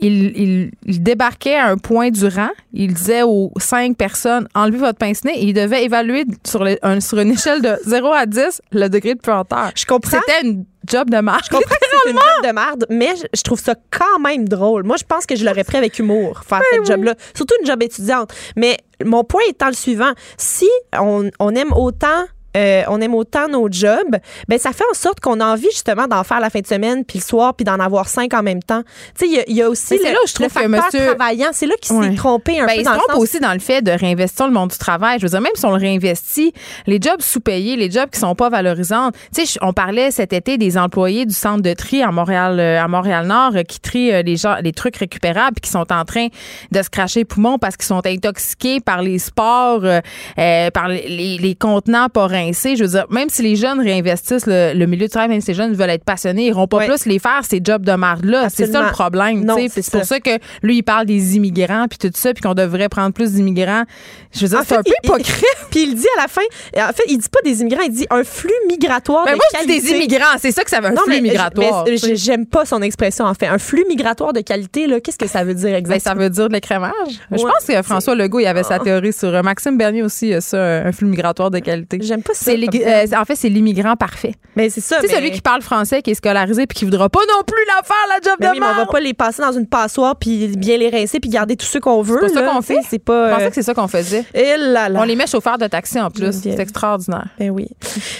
Il, 0.00 0.36
il- 0.36 0.70
il 0.86 1.02
débarquait 1.02 1.56
à 1.56 1.66
un 1.66 1.76
point 1.76 2.10
du 2.10 2.26
rang. 2.26 2.48
Il 2.72 2.94
disait 2.94 3.22
aux 3.22 3.52
cinq 3.58 3.96
personnes 3.96 4.48
enlevez 4.54 4.78
votre 4.78 4.98
pince-nez 4.98 5.32
et 5.36 5.44
il 5.44 5.52
devait 5.54 5.84
évaluer 5.84 6.24
sur, 6.46 6.66
un- 6.82 7.00
sur 7.00 7.18
une 7.18 7.32
échelle 7.32 7.60
de 7.62 7.76
0 7.84 8.12
à 8.12 8.26
10 8.26 8.62
le 8.72 8.88
degré 8.88 9.14
de 9.14 9.20
puanteur. 9.20 9.70
Je 9.74 9.84
comprends. 9.84 10.18
C'était 10.26 10.46
une 10.46 10.64
job 10.88 11.10
de 11.10 11.18
marche. 11.18 11.46
Je 11.50 11.56
comprends 11.56 11.74
que 11.74 11.86
c'est 12.04 12.10
une 12.10 12.16
job 12.16 12.48
de 12.48 12.52
merde, 12.54 12.86
mais 12.88 13.14
je, 13.16 13.24
je 13.36 13.42
trouve 13.42 13.60
ça 13.60 13.74
quand 13.90 14.18
même 14.20 14.48
drôle. 14.48 14.84
Moi, 14.84 14.96
je 14.98 15.04
pense 15.04 15.26
que 15.26 15.36
je 15.36 15.44
l'aurais 15.44 15.64
pris 15.64 15.76
avec 15.76 15.98
humour, 15.98 16.40
faire 16.46 16.60
cette 16.72 16.86
job-là. 16.86 17.14
Surtout 17.36 17.54
une 17.60 17.66
job 17.66 17.82
étudiante. 17.82 18.32
Mais 18.56 18.78
mon 19.04 19.22
point 19.24 19.42
étant 19.48 19.68
le 19.68 19.74
suivant. 19.74 20.12
Si 20.38 20.68
on, 20.98 21.30
on 21.38 21.54
aime 21.54 21.72
autant 21.74 22.24
euh, 22.56 22.82
on 22.88 23.00
aime 23.00 23.14
autant 23.14 23.48
nos 23.48 23.68
jobs, 23.70 24.16
ben 24.48 24.58
ça 24.58 24.72
fait 24.72 24.84
en 24.90 24.94
sorte 24.94 25.20
qu'on 25.20 25.40
a 25.40 25.46
envie 25.46 25.70
justement 25.70 26.06
d'en 26.06 26.24
faire 26.24 26.40
la 26.40 26.50
fin 26.50 26.60
de 26.60 26.66
semaine, 26.66 27.04
puis 27.04 27.18
le 27.18 27.24
soir, 27.24 27.54
puis 27.54 27.64
d'en 27.64 27.78
avoir 27.80 28.08
cinq 28.08 28.34
en 28.34 28.42
même 28.42 28.62
temps. 28.62 28.82
Tu 29.18 29.26
sais, 29.26 29.26
il 29.26 29.32
y 29.34 29.38
a- 29.38 29.44
il 29.48 29.56
y, 29.56 29.62
a 29.62 29.68
aussi 29.68 29.96
le, 29.98 30.04
là 30.04 30.18
où 30.24 30.26
je 30.26 30.34
trouve 30.34 30.48
le 30.54 30.62
que 30.62 30.66
monsieur- 30.68 31.06
travaillant. 31.14 31.48
C'est 31.52 31.66
là 31.66 31.74
qu'il 31.80 31.96
Ouais. 31.96 32.10
s'est 32.10 32.14
trompé 32.16 32.60
un 32.60 32.66
Ben, 32.66 32.74
peu 32.74 32.80
il 32.80 32.84
se 32.84 32.90
trompe 32.90 33.16
aussi 33.18 33.40
dans 33.40 33.52
le 33.52 33.58
fait 33.60 33.82
de 33.82 33.90
réinvestir 33.92 34.46
le 34.46 34.52
monde 34.52 34.70
du 34.70 34.78
travail. 34.78 35.18
Je 35.18 35.26
veux 35.26 35.30
dire, 35.30 35.40
même 35.40 35.52
si 35.54 35.64
on 35.64 35.70
le 35.70 35.80
réinvestit, 35.80 36.52
les 36.86 36.98
jobs 37.00 37.20
sous-payés, 37.20 37.76
les 37.76 37.90
jobs 37.90 38.10
qui 38.10 38.18
sont 38.20 38.34
pas 38.34 38.48
valorisants. 38.48 39.10
Tu 39.34 39.46
sais, 39.46 39.58
on 39.62 39.72
parlait 39.72 40.10
cet 40.10 40.32
été 40.32 40.58
des 40.58 40.76
employés 40.78 41.26
du 41.26 41.34
centre 41.34 41.62
de 41.62 41.72
tri 41.74 42.02
à 42.02 42.10
Montréal, 42.10 42.58
euh, 42.60 42.80
à 42.82 42.88
Montréal-Nord, 42.88 43.52
euh, 43.56 43.62
qui 43.62 43.80
trient 43.80 44.12
euh, 44.12 44.22
les, 44.22 44.36
gens, 44.36 44.56
les 44.62 44.72
trucs 44.72 44.96
récupérables 44.96 45.54
puis 45.54 45.62
qui 45.62 45.70
sont 45.70 45.92
en 45.92 46.04
train 46.04 46.28
de 46.70 46.82
se 46.82 46.88
cracher 46.90 47.20
les 47.20 47.24
poumons 47.24 47.58
parce 47.58 47.76
qu'ils 47.76 47.86
sont 47.86 48.04
intoxiqués 48.06 48.80
par 48.80 49.02
les 49.02 49.18
sports, 49.18 49.84
euh, 49.84 50.00
euh, 50.38 50.70
par 50.70 50.88
les, 50.88 51.56
contenants 51.58 52.08
pas 52.08 52.26
Je 52.48 52.82
veux 52.82 52.88
dire, 52.88 53.06
même 53.10 53.28
si 53.28 53.42
les 53.42 53.56
jeunes 53.56 53.80
réinvestissent 53.80 54.46
le, 54.46 54.72
le 54.74 54.86
milieu 54.86 55.06
du 55.06 55.10
travail, 55.10 55.28
même 55.28 55.40
si 55.40 55.48
les 55.48 55.54
jeunes 55.54 55.74
veulent 55.74 55.90
être 55.90 56.04
passionnés, 56.04 56.44
ils 56.44 56.48
iront 56.48 56.66
pas 56.66 56.86
plus 56.86 57.06
les 57.06 57.18
faire, 57.18 57.42
ces 57.48 57.60
jobs 57.62 57.84
de 57.84 57.92
marde-là. 57.92 58.48
C'est 58.50 58.66
ça 58.66 58.82
le 58.82 58.90
problème. 58.90 59.44
C'est 59.68 59.90
pour 59.90 60.04
ça. 60.04 60.20
que 60.20 60.38
lui, 60.62 60.78
il 60.78 60.82
parle 60.82 61.06
des 61.06 61.36
immigrants 61.36 61.86
puis 61.88 61.98
tout 61.98 62.10
ça, 62.14 62.32
puis 62.32 62.42
qu'on 62.42 62.54
devrait 62.54 62.88
prendre 62.88 63.12
plus 63.12 63.32
d'immigrants. 63.32 63.84
Je 64.32 64.40
veux 64.42 64.48
dire, 64.48 64.60
c'est 64.66 64.76
un 64.76 64.82
peu 64.82 64.92
hypocrite. 65.02 65.44
Puis 65.70 65.82
il 65.84 65.94
dit 65.94 66.06
à 66.18 66.22
la 66.22 66.28
fin, 66.28 66.40
en 66.76 66.92
fait, 66.92 67.04
il 67.08 67.18
dit 67.18 67.28
pas 67.28 67.40
des 67.44 67.60
immigrants, 67.60 67.82
il 67.84 67.92
dit 67.92 68.06
un 68.10 68.24
flux 68.24 68.50
migratoire 68.68 69.24
Mais 69.24 69.32
de 69.32 69.38
Ben, 69.38 69.42
moi, 69.52 69.60
je 69.62 69.66
dis 69.66 69.80
des 69.80 69.90
immigrants. 69.96 70.36
C'est 70.38 70.50
ça 70.52 70.62
que 70.64 70.70
ça 70.70 70.80
veut 70.80 70.88
un 70.88 70.92
Non, 70.92 71.02
flux 71.02 71.14
mais, 71.14 71.20
migratoire. 71.20 71.84
j'aime 72.14 72.46
pas 72.46 72.64
son 72.64 72.82
expression 72.82 73.24
en 73.24 73.34
fait. 73.34 73.46
Un 73.46 73.58
flux 73.58 73.84
migratoire 73.88 74.32
de 74.32 74.40
qualité, 74.40 74.86
là, 74.86 75.00
qu'est-ce 75.00 75.18
que 75.18 75.28
ça 75.28 75.44
veut 75.44 75.54
dire 75.54 75.70
Ben, 75.70 75.76
exactement? 75.76 76.14
ça 76.14 76.20
veut 76.20 76.30
dire 76.30 76.48
de 76.48 76.54
l'écrémage. 76.54 76.92
Je 77.30 77.36
pense 77.42 77.64
que 77.66 77.82
François 77.82 78.14
Legault, 78.14 78.40
il 78.40 78.46
avait 78.46 78.62
sa 78.62 78.78
théorie 78.78 79.12
sur 79.12 79.28
euh, 79.34 79.42
Maxime 79.42 79.76
Bernier 79.78 80.02
aussi, 80.02 80.32
a 80.34 80.40
ça, 80.40 80.58
un 80.60 80.92
flux 80.92 81.06
migratoire 81.06 81.50
de 81.50 81.58
qualité. 81.58 81.98
J'aime 82.02 82.22
pas 82.22 82.29
ça. 82.34 82.52
C'est 82.52 83.14
euh, 83.14 83.20
en 83.20 83.24
fait, 83.24 83.36
c'est 83.36 83.48
l'immigrant 83.48 83.96
parfait. 83.96 84.34
mais 84.56 84.70
c'est 84.70 84.80
ça. 84.80 84.96
Tu 85.00 85.02
sais, 85.06 85.08
mais- 85.12 85.18
celui 85.18 85.30
qui 85.32 85.40
parle 85.40 85.62
français, 85.62 86.02
qui 86.02 86.10
est 86.10 86.14
scolarisé 86.14 86.66
puis 86.66 86.78
qui 86.78 86.84
voudra 86.84 87.08
pas 87.08 87.20
non 87.28 87.42
plus 87.46 87.62
la 87.66 87.82
faire, 87.82 87.96
la 88.08 88.16
job 88.22 88.36
Mais 88.40 88.46
de 88.46 88.52
oui, 88.52 88.60
mais 88.60 88.66
on 88.66 88.74
va 88.74 88.86
pas 88.86 89.00
les 89.00 89.14
passer 89.14 89.42
dans 89.42 89.52
une 89.52 89.66
passoire 89.66 90.16
puis 90.16 90.48
bien 90.56 90.76
les 90.78 90.88
rincer 90.90 91.20
puis 91.20 91.30
garder 91.30 91.56
tous 91.56 91.66
ceux 91.66 91.80
qu'on 91.80 92.02
veut. 92.02 92.20
pas 92.20 92.28
ça 92.28 92.42
qu'on 92.42 92.62
fait. 92.62 92.78
C'est 92.88 92.98
pas. 92.98 93.28
Je 93.28 93.32
pensais 93.34 93.44
euh, 93.44 93.48
que 93.48 93.54
c'est 93.54 93.62
ça 93.62 93.74
qu'on 93.74 93.88
faisait. 93.88 94.24
eh 94.34 94.56
là 94.56 94.88
là. 94.88 95.00
On 95.00 95.04
les 95.04 95.16
met 95.16 95.26
chauffeurs 95.26 95.58
de 95.58 95.66
taxi 95.66 96.00
en 96.00 96.10
plus. 96.10 96.32
C'est 96.42 96.58
extraordinaire. 96.58 97.26
Ben 97.38 97.50
oui. 97.50 97.68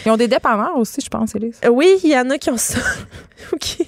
Ils 0.07 0.11
ont 0.13 0.17
des 0.17 0.29
dépanneurs 0.29 0.77
aussi, 0.77 1.01
je 1.03 1.09
pense, 1.09 1.35
Élise. 1.35 1.59
Euh, 1.65 1.69
Oui, 1.69 1.99
il 2.05 2.11
y 2.11 2.19
en 2.19 2.29
a 2.31 2.39
qui 2.39 2.51
ont 2.51 2.57
ça. 2.57 2.79
OK. 3.53 3.79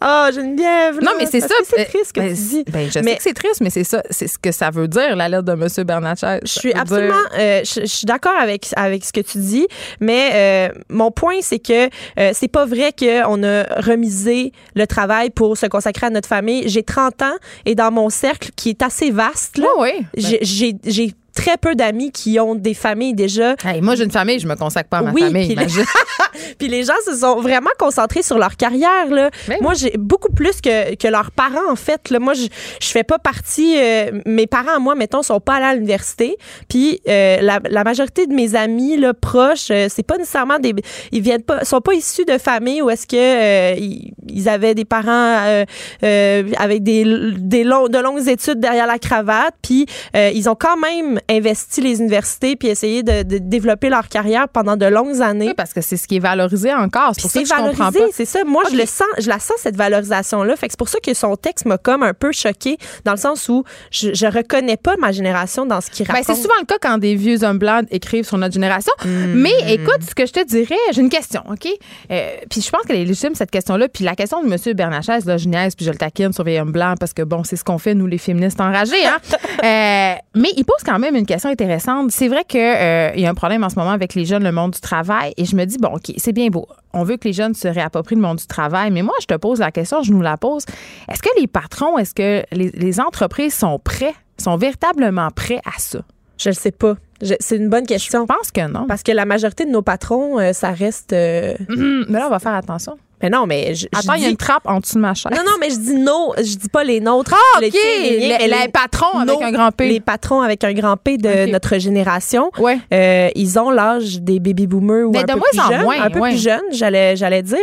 Ah, 0.00 0.30
Geneviève. 0.34 0.98
Non, 1.00 1.12
mais 1.18 1.26
c'est 1.26 1.40
ça. 1.40 1.54
C'est 1.64 1.84
triste 1.86 2.12
que 2.12 2.20
ben, 2.20 2.28
tu 2.34 2.42
dis. 2.42 2.64
ben, 2.70 2.90
je 2.90 2.98
Mais- 2.98 3.12
sais 3.12 3.16
que 3.16 3.22
c'est 3.22 3.32
triste, 3.34 3.60
mais 3.62 3.70
c'est 3.70 3.84
ça, 3.84 4.02
c'est 4.10 4.26
ce 4.26 4.38
que 4.38 4.52
ça 4.52 4.70
veut 4.70 4.86
dire, 4.88 5.16
la 5.16 5.28
lettre 5.28 5.44
de 5.44 5.52
M. 5.52 5.84
Bernatchez. 5.86 6.40
Je 6.44 6.48
suis 6.50 6.72
absolument, 6.72 7.14
euh, 7.38 7.60
je, 7.64 7.80
je 7.82 7.86
suis 7.86 8.04
d'accord 8.06 8.34
avec 8.38 8.66
avec 8.76 9.04
ce 9.04 9.12
que 9.12 9.20
tu 9.20 9.38
dis, 9.38 9.66
mais 10.00 10.30
euh, 10.34 10.68
mon 10.90 11.10
point 11.10 11.38
c'est 11.40 11.58
que 11.58 11.86
euh, 12.18 12.30
c'est 12.34 12.48
pas 12.48 12.66
vrai 12.66 12.92
qu'on 12.98 13.42
a 13.44 13.62
remisé 13.80 14.52
le 14.74 14.86
travail 14.86 15.30
pour 15.30 15.56
se 15.56 15.66
consacrer 15.66 16.06
à 16.06 16.10
notre 16.10 16.28
famille. 16.28 16.68
J'ai 16.68 16.82
30 16.82 17.22
ans 17.22 17.36
et 17.64 17.74
dans 17.74 17.90
mon 17.90 18.10
cercle 18.10 18.50
qui 18.56 18.70
est 18.70 18.82
assez 18.82 19.10
vaste, 19.10 19.56
là, 19.58 19.68
oui. 19.78 19.90
j'ai 20.16 21.14
très 21.34 21.56
peu 21.56 21.74
d'amis 21.74 22.12
qui 22.12 22.38
ont 22.40 22.54
des 22.54 22.74
familles 22.74 23.14
déjà. 23.14 23.54
Hey, 23.64 23.80
moi, 23.80 23.94
j'ai 23.96 24.04
une 24.04 24.10
famille, 24.10 24.38
je 24.38 24.46
me 24.46 24.54
consacre 24.56 24.88
pas 24.88 24.98
à 24.98 25.02
ma 25.02 25.12
Oui, 25.12 25.22
famille. 25.22 25.54
puis 25.54 25.56
les-. 25.64 25.84
Puis 26.58 26.68
les 26.68 26.82
gens 26.84 26.94
se 27.06 27.14
sont 27.16 27.40
vraiment 27.40 27.70
concentrés 27.78 28.22
sur 28.22 28.38
leur 28.38 28.56
carrière. 28.56 29.06
Là. 29.10 29.30
Ben 29.48 29.58
Moi, 29.60 29.74
j'ai 29.74 29.92
beaucoup 29.96 30.32
plus 30.32 30.60
que, 30.60 30.94
que 30.96 31.08
leurs 31.08 31.30
parents, 31.30 31.70
en 31.70 31.76
fait. 31.76 32.10
Là. 32.10 32.18
Moi, 32.18 32.34
je, 32.34 32.46
je 32.80 32.88
fais 32.88 33.04
pas 33.04 33.18
partie. 33.18 33.76
euh, 33.78 34.10
mes 34.26 34.46
parents, 34.46 34.80
moi, 34.80 34.94
mettons, 34.94 35.22
sont 35.22 35.40
pas 35.40 35.54
allés 35.54 35.64
à 35.66 35.74
l'université. 35.74 36.36
Puis 36.68 37.00
euh, 37.08 37.38
la, 37.40 37.60
la 37.68 37.84
majorité 37.84 38.26
de 38.26 38.34
mes 38.34 38.54
amis 38.56 38.96
là, 38.96 39.14
proches, 39.14 39.68
euh, 39.70 39.86
c'est 39.88 40.02
pas 40.02 40.16
nécessairement 40.18 40.58
des. 40.58 40.74
Ils 41.12 41.22
viennent 41.22 41.42
pas, 41.42 41.64
sont 41.64 41.80
pas 41.80 41.94
issus 41.94 42.24
de 42.24 42.38
familles 42.38 42.82
où 42.82 42.90
est-ce 42.90 43.06
que 43.06 43.16
euh, 43.16 43.74
ils, 43.78 44.12
ils 44.28 44.48
avaient 44.48 44.74
des 44.74 44.84
parents 44.84 45.08
euh, 45.46 45.64
euh, 46.02 46.42
avec 46.58 46.82
des, 46.82 47.04
des 47.36 47.64
longs, 47.64 47.88
de 47.88 47.98
longues 47.98 48.26
études 48.28 48.60
derrière 48.60 48.86
la 48.86 48.98
cravate. 48.98 49.54
Puis 49.62 49.86
euh, 50.16 50.30
ils 50.34 50.48
ont 50.48 50.56
quand 50.56 50.76
même 50.76 51.20
investi 51.30 51.80
les 51.80 52.00
universités 52.00 52.56
puis 52.56 52.68
essayé 52.68 53.02
de, 53.02 53.22
de 53.22 53.38
développer 53.38 53.88
leur 53.88 54.08
carrière 54.08 54.48
pendant 54.48 54.76
de 54.76 54.86
longues 54.86 55.20
années. 55.22 55.48
Oui, 55.48 55.54
parce 55.54 55.72
que 55.72 55.80
c'est 55.80 55.96
ce 55.96 56.06
qui 56.06 56.16
est 56.16 56.20
valorisé 56.20 56.72
encore. 56.74 57.12
C'est 57.14 57.22
pour 57.22 57.30
ça 57.30 57.40
que 57.42 57.46
je 57.48 57.52
comprends 57.54 57.90
valorisé, 57.90 57.98
pas. 58.00 58.06
c'est 58.12 58.24
ça. 58.24 58.44
Moi, 58.44 58.62
je 58.70 58.76
le 58.76 58.86
sens, 58.86 59.06
je 59.18 59.28
la 59.28 59.38
sens 59.38 59.56
cette 59.58 59.76
valorisation-là. 59.76 60.56
Fait 60.56 60.66
que 60.66 60.72
c'est 60.72 60.78
pour 60.78 60.88
ça 60.88 60.98
que 61.00 61.14
son 61.14 61.36
texte 61.36 61.66
m'a 61.66 61.78
comme 61.78 62.02
un 62.02 62.14
peu 62.14 62.32
choqué 62.32 62.78
dans 63.04 63.12
le 63.12 63.18
sens 63.18 63.48
où 63.48 63.64
je, 63.90 64.14
je 64.14 64.26
reconnais 64.26 64.76
pas 64.76 64.96
ma 64.98 65.12
génération 65.12 65.66
dans 65.66 65.80
ce 65.80 65.90
qu'il 65.90 66.06
Ben, 66.06 66.14
raconte. 66.14 66.36
c'est 66.36 66.42
souvent 66.42 66.54
le 66.60 66.66
cas 66.66 66.76
quand 66.80 66.98
des 66.98 67.14
vieux 67.14 67.42
hommes 67.44 67.58
blancs 67.58 67.86
écrivent 67.90 68.26
sur 68.26 68.38
notre 68.38 68.54
génération. 68.54 68.92
Mm. 69.04 69.08
Mais 69.34 69.74
écoute, 69.74 70.02
ce 70.08 70.14
que 70.14 70.26
je 70.26 70.32
te 70.32 70.44
dirais, 70.44 70.76
j'ai 70.92 71.00
une 71.00 71.08
question, 71.10 71.42
OK? 71.50 71.66
Euh, 72.10 72.28
puis 72.50 72.60
je 72.60 72.70
pense 72.70 72.82
qu'elle 72.86 72.96
est 72.96 73.04
légitime, 73.04 73.34
cette 73.34 73.50
question-là. 73.50 73.88
Puis 73.88 74.04
la 74.04 74.14
question 74.14 74.42
de 74.42 74.52
M. 74.52 74.74
Bernachès, 74.74 75.24
là, 75.24 75.36
je 75.36 75.48
niaise, 75.48 75.74
puis 75.74 75.84
je 75.84 75.90
le 75.90 75.96
taquine 75.96 76.32
sur 76.32 76.44
les 76.44 76.58
hommes 76.60 76.72
blancs 76.72 76.98
parce 76.98 77.12
que, 77.12 77.22
bon, 77.22 77.44
c'est 77.44 77.56
ce 77.56 77.64
qu'on 77.64 77.78
fait, 77.78 77.94
nous, 77.94 78.06
les 78.06 78.18
féministes 78.18 78.60
enragés. 78.60 79.04
Hein? 79.06 79.18
Euh, 79.64 80.14
mais 80.34 80.50
il 80.56 80.64
pose 80.64 80.82
quand 80.84 80.98
même 80.98 81.13
une 81.18 81.26
question 81.26 81.50
intéressante. 81.50 82.10
C'est 82.10 82.28
vrai 82.28 82.44
qu'il 82.46 82.60
y 82.60 83.26
a 83.26 83.30
un 83.30 83.34
problème 83.34 83.64
en 83.64 83.68
ce 83.68 83.76
moment 83.76 83.90
avec 83.92 84.14
les 84.14 84.24
jeunes, 84.24 84.44
le 84.44 84.52
monde 84.52 84.72
du 84.72 84.80
travail. 84.80 85.32
Et 85.36 85.44
je 85.44 85.54
me 85.56 85.64
dis, 85.64 85.78
bon, 85.78 85.88
OK, 85.94 86.12
c'est 86.16 86.32
bien 86.32 86.48
beau. 86.48 86.66
On 86.92 87.04
veut 87.04 87.16
que 87.16 87.26
les 87.28 87.32
jeunes 87.32 87.54
se 87.54 87.68
réapproprient 87.68 88.16
le 88.16 88.22
monde 88.22 88.38
du 88.38 88.46
travail. 88.46 88.90
Mais 88.90 89.02
moi, 89.02 89.14
je 89.20 89.26
te 89.26 89.34
pose 89.34 89.60
la 89.60 89.70
question, 89.72 90.02
je 90.02 90.12
nous 90.12 90.20
la 90.22 90.36
pose. 90.36 90.64
Est-ce 91.10 91.22
que 91.22 91.28
les 91.40 91.46
patrons, 91.46 91.98
est-ce 91.98 92.14
que 92.14 92.44
les, 92.52 92.70
les 92.70 93.00
entreprises 93.00 93.54
sont 93.54 93.78
prêts, 93.78 94.14
sont 94.38 94.56
véritablement 94.56 95.30
prêts 95.30 95.60
à 95.64 95.78
ça? 95.78 96.00
Je 96.38 96.48
le 96.48 96.54
sais 96.54 96.72
pas. 96.72 96.94
Je- 97.22 97.34
c'est 97.38 97.56
une 97.56 97.68
bonne 97.68 97.84
Je 97.84 97.94
question. 97.94 98.26
pense 98.26 98.50
que 98.52 98.66
non. 98.68 98.86
Parce 98.88 99.02
que 99.04 99.12
la 99.12 99.24
majorité 99.24 99.64
de 99.64 99.70
nos 99.70 99.82
patrons, 99.82 100.38
euh, 100.40 100.52
ça 100.52 100.70
reste. 100.72 101.12
euh, 101.12 101.54
Hum, 101.70 102.04
mais 102.08 102.18
là, 102.18 102.26
on 102.26 102.30
va 102.30 102.40
faire 102.40 102.54
attention. 102.54 102.98
Mais 103.22 103.30
non, 103.30 103.46
mais 103.46 103.74
je, 103.74 103.86
Attends, 103.96 104.14
il 104.14 104.22
y 104.22 104.26
a 104.26 104.28
une 104.28 104.36
trappe 104.36 104.66
en 104.66 104.80
dessous 104.80 104.96
de 104.96 105.00
ma 105.00 105.14
chaise. 105.14 105.32
Non, 105.34 105.42
non, 105.44 105.52
mais 105.60 105.70
je 105.70 105.76
dis 105.76 105.94
nos. 105.94 106.34
Je 106.36 106.56
dis 106.56 106.68
pas 106.68 106.84
les 106.84 107.00
nôtres. 107.00 107.32
Ah, 107.34 107.60
les 107.60 107.68
OK. 107.68 107.74
les 107.74 108.18
Les, 108.20 108.28
mais 108.28 108.48
les 108.48 108.68
patrons 108.72 109.18
avec 109.18 109.40
un 109.40 109.50
grand 109.52 109.70
P. 109.70 109.88
Les 109.88 110.00
patrons 110.00 110.40
avec 110.42 110.62
un 110.64 110.72
grand 110.74 110.96
P 110.96 111.16
de 111.16 111.50
notre 111.50 111.78
génération. 111.78 112.50
Ouais. 112.58 112.78
Euh, 112.92 113.30
ils 113.34 113.58
ont 113.58 113.70
l'âge 113.70 114.20
des 114.20 114.40
baby 114.40 114.66
boomers 114.66 115.06
ou 115.08 115.12
Mais 115.12 115.20
un 115.20 115.22
de 115.24 115.32
peu 115.32 115.40
plus 115.40 115.58
jeunes, 115.70 115.82
moins, 115.82 116.02
un 116.02 116.10
peu 116.10 116.18
ouais. 116.20 116.30
plus 116.30 116.42
jeunes, 116.42 116.62
j'allais 116.72 117.16
j'allais 117.16 117.42
dire. 117.42 117.58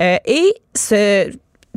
Euh, 0.00 0.16
et 0.26 0.52
ce 0.74 1.30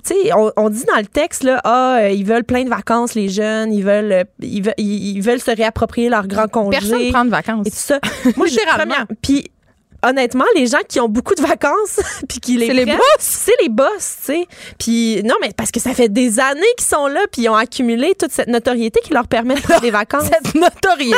tu 0.06 0.14
sais, 0.16 0.34
on, 0.34 0.50
on 0.56 0.70
dit 0.70 0.86
dans 0.86 0.98
le 0.98 1.06
texte 1.06 1.44
là, 1.44 1.60
ah, 1.66 1.98
euh, 2.04 2.10
ils 2.12 2.26
veulent 2.26 2.46
plein 2.46 2.64
de 2.64 2.70
vacances 2.70 3.16
les 3.16 3.28
jeunes, 3.28 3.74
ils 3.74 3.84
veulent, 3.84 4.12
euh, 4.14 4.24
ils 4.42 4.62
veulent, 4.64 4.74
ils, 4.78 5.18
ils 5.18 5.22
veulent 5.22 5.42
se 5.42 5.52
réapproprier 5.52 6.08
leur 6.08 6.26
grand 6.26 6.48
congé 6.48 6.80
Personne 6.80 7.06
ne 7.06 7.12
prend 7.12 7.26
de 7.26 7.30
vacances. 7.30 7.68
et 7.68 7.70
tout 7.72 7.76
ça. 7.76 8.00
Moi, 8.38 8.48
je- 8.48 8.56
première- 8.78 9.06
Puis 9.22 9.52
honnêtement, 10.04 10.46
les 10.56 10.68
gens 10.68 10.80
qui 10.88 11.00
ont 11.00 11.10
beaucoup 11.10 11.36
de 11.36 11.42
vacances 11.42 12.00
puis 12.30 12.40
qui 12.40 12.58
les 12.58 12.68
C'est 12.68 12.74
les 12.74 12.86
boss. 12.86 13.02
c'est 13.20 13.54
les 13.62 13.70
boss, 13.70 13.88
tu 14.20 14.26
sais. 14.34 14.48
Puis 14.80 15.22
non, 15.24 15.36
mais 15.42 15.52
parce 15.56 15.72
que 15.72 15.80
ça 15.80 15.94
fait 15.94 16.10
des 16.10 16.40
années 16.40 16.62
qu'ils 16.78 16.88
sont 16.88 17.08
là 17.08 17.22
puis 17.32 17.44
ils 17.44 17.50
ont 17.50 17.56
accumulé 17.56 18.14
toute 18.18 18.32
cette 18.32 18.48
notoriété 18.48 19.00
qui 19.04 19.14
leur 19.14 19.28
permet 19.28 19.56
de 19.56 19.62
prendre 19.62 19.82
des 19.82 19.92
vacances 19.92 20.26
Cette 20.26 20.56
notoriété. 20.56 21.18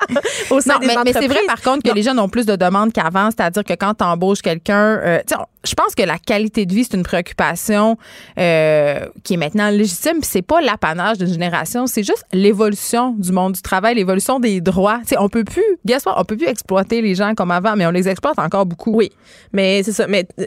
au 0.50 0.60
sein 0.60 0.74
non, 0.74 0.80
des 0.80 0.86
mais, 0.88 0.94
mais 1.04 1.12
c'est 1.12 1.26
vrai 1.28 1.40
par 1.46 1.60
contre 1.62 1.82
que 1.82 1.88
Non. 1.88 1.94
les 1.94 2.02
jeunes 2.02 2.18
ont 2.18 2.28
plus 2.28 2.46
de 2.46 2.56
demandes 2.56 2.92
qu'avant, 2.92 3.30
c'est-à-dire 3.30 3.64
que 3.64 3.74
quand 3.74 3.94
tu 3.94 4.04
embauches 4.04 4.42
quelqu'un, 4.42 4.98
euh, 5.02 5.18
je 5.64 5.74
pense 5.74 5.94
que 5.94 6.02
la 6.02 6.18
qualité 6.18 6.66
de 6.66 6.74
vie 6.74 6.84
c'est 6.84 6.96
une 6.96 7.02
préoccupation 7.02 7.96
euh, 8.38 9.06
qui 9.24 9.34
est 9.34 9.36
maintenant 9.36 9.70
légitime, 9.70 10.18
puis 10.20 10.28
c'est 10.30 10.42
pas 10.42 10.60
l'apanage 10.60 11.18
d'une 11.18 11.28
génération, 11.32 11.86
c'est 11.86 12.02
juste 12.02 12.24
l'évolution 12.32 13.14
du 13.18 13.32
monde 13.32 13.52
du 13.54 13.62
travail, 13.62 13.94
l'évolution 13.96 14.40
des 14.40 14.60
droits. 14.60 14.98
Tu 15.02 15.08
sais, 15.08 15.16
on 15.18 15.28
peut 15.28 15.44
plus, 15.44 15.64
guess 15.84 16.04
what, 16.06 16.14
on 16.16 16.24
peut 16.24 16.36
plus 16.36 16.46
exploiter 16.46 17.02
les 17.02 17.14
gens 17.14 17.34
comme 17.34 17.50
avant, 17.50 17.76
mais 17.76 17.86
on 17.86 17.90
les 17.90 18.08
exploite 18.08 18.38
encore 18.38 18.66
beaucoup. 18.66 18.92
Oui, 18.92 19.10
mais 19.52 19.82
c'est 19.82 19.92
ça. 19.92 20.06
Mais 20.06 20.26
euh, 20.40 20.44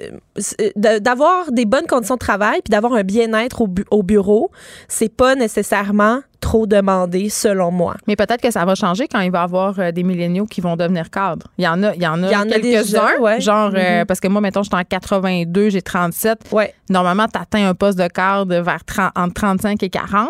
de- 0.75 0.99
d'avoir 0.99 1.51
des 1.51 1.65
bonnes 1.65 1.87
conditions 1.87 2.15
de 2.15 2.19
travail 2.19 2.59
puis 2.63 2.71
d'avoir 2.71 2.93
un 2.93 3.03
bien-être 3.03 3.61
au, 3.61 3.67
bu- 3.67 3.85
au 3.91 4.03
bureau, 4.03 4.51
c'est 4.87 5.13
pas 5.13 5.35
nécessairement 5.35 6.19
trop 6.41 6.65
demandé, 6.67 7.29
selon 7.29 7.71
moi. 7.71 7.95
Mais 8.07 8.15
peut-être 8.17 8.41
que 8.41 8.51
ça 8.51 8.65
va 8.65 8.75
changer 8.75 9.07
quand 9.07 9.19
il 9.21 9.31
va 9.31 9.39
y 9.39 9.43
avoir 9.43 9.79
euh, 9.79 9.91
des 9.91 10.03
milléniaux 10.03 10.45
qui 10.45 10.59
vont 10.59 10.75
devenir 10.75 11.09
cadres. 11.09 11.47
Il 11.57 11.63
y 11.63 11.67
en 11.67 11.81
a, 11.83 11.93
il 11.95 12.01
y 12.01 12.07
en 12.07 12.21
a, 12.23 12.27
Il 12.27 12.33
y 12.33 12.35
en 12.35 12.41
a 12.41 12.59
quelques-uns. 12.59 13.19
ouais. 13.21 13.39
Genre, 13.39 13.71
euh, 13.75 13.99
Mhm. 14.01 14.05
parce 14.07 14.19
que 14.19 14.27
moi, 14.27 14.41
mettons, 14.41 14.63
je 14.63 14.69
suis 14.69 14.75
en 14.75 14.83
82, 14.83 15.69
j'ai 15.69 15.81
37. 15.81 16.39
Ouais, 16.51 16.73
Normalement, 16.89 17.25
tu 17.33 17.39
atteins 17.39 17.69
un 17.69 17.73
poste 17.73 17.97
de 17.97 18.07
cadre 18.07 18.53
vers 18.59 18.83
30 18.83 19.11
entre 19.15 19.33
35 19.35 19.81
et 19.83 19.89
40. 19.89 20.27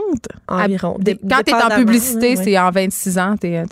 environ. 0.48 0.98
Quand 1.28 1.42
tu 1.44 1.52
es 1.52 1.56
en 1.56 1.70
publicité, 1.76 2.36
ouais. 2.36 2.44
c'est 2.44 2.60
en 2.60 2.70
26 2.70 3.18
ans, 3.18 3.36
tu 3.40 3.48
es, 3.48 3.64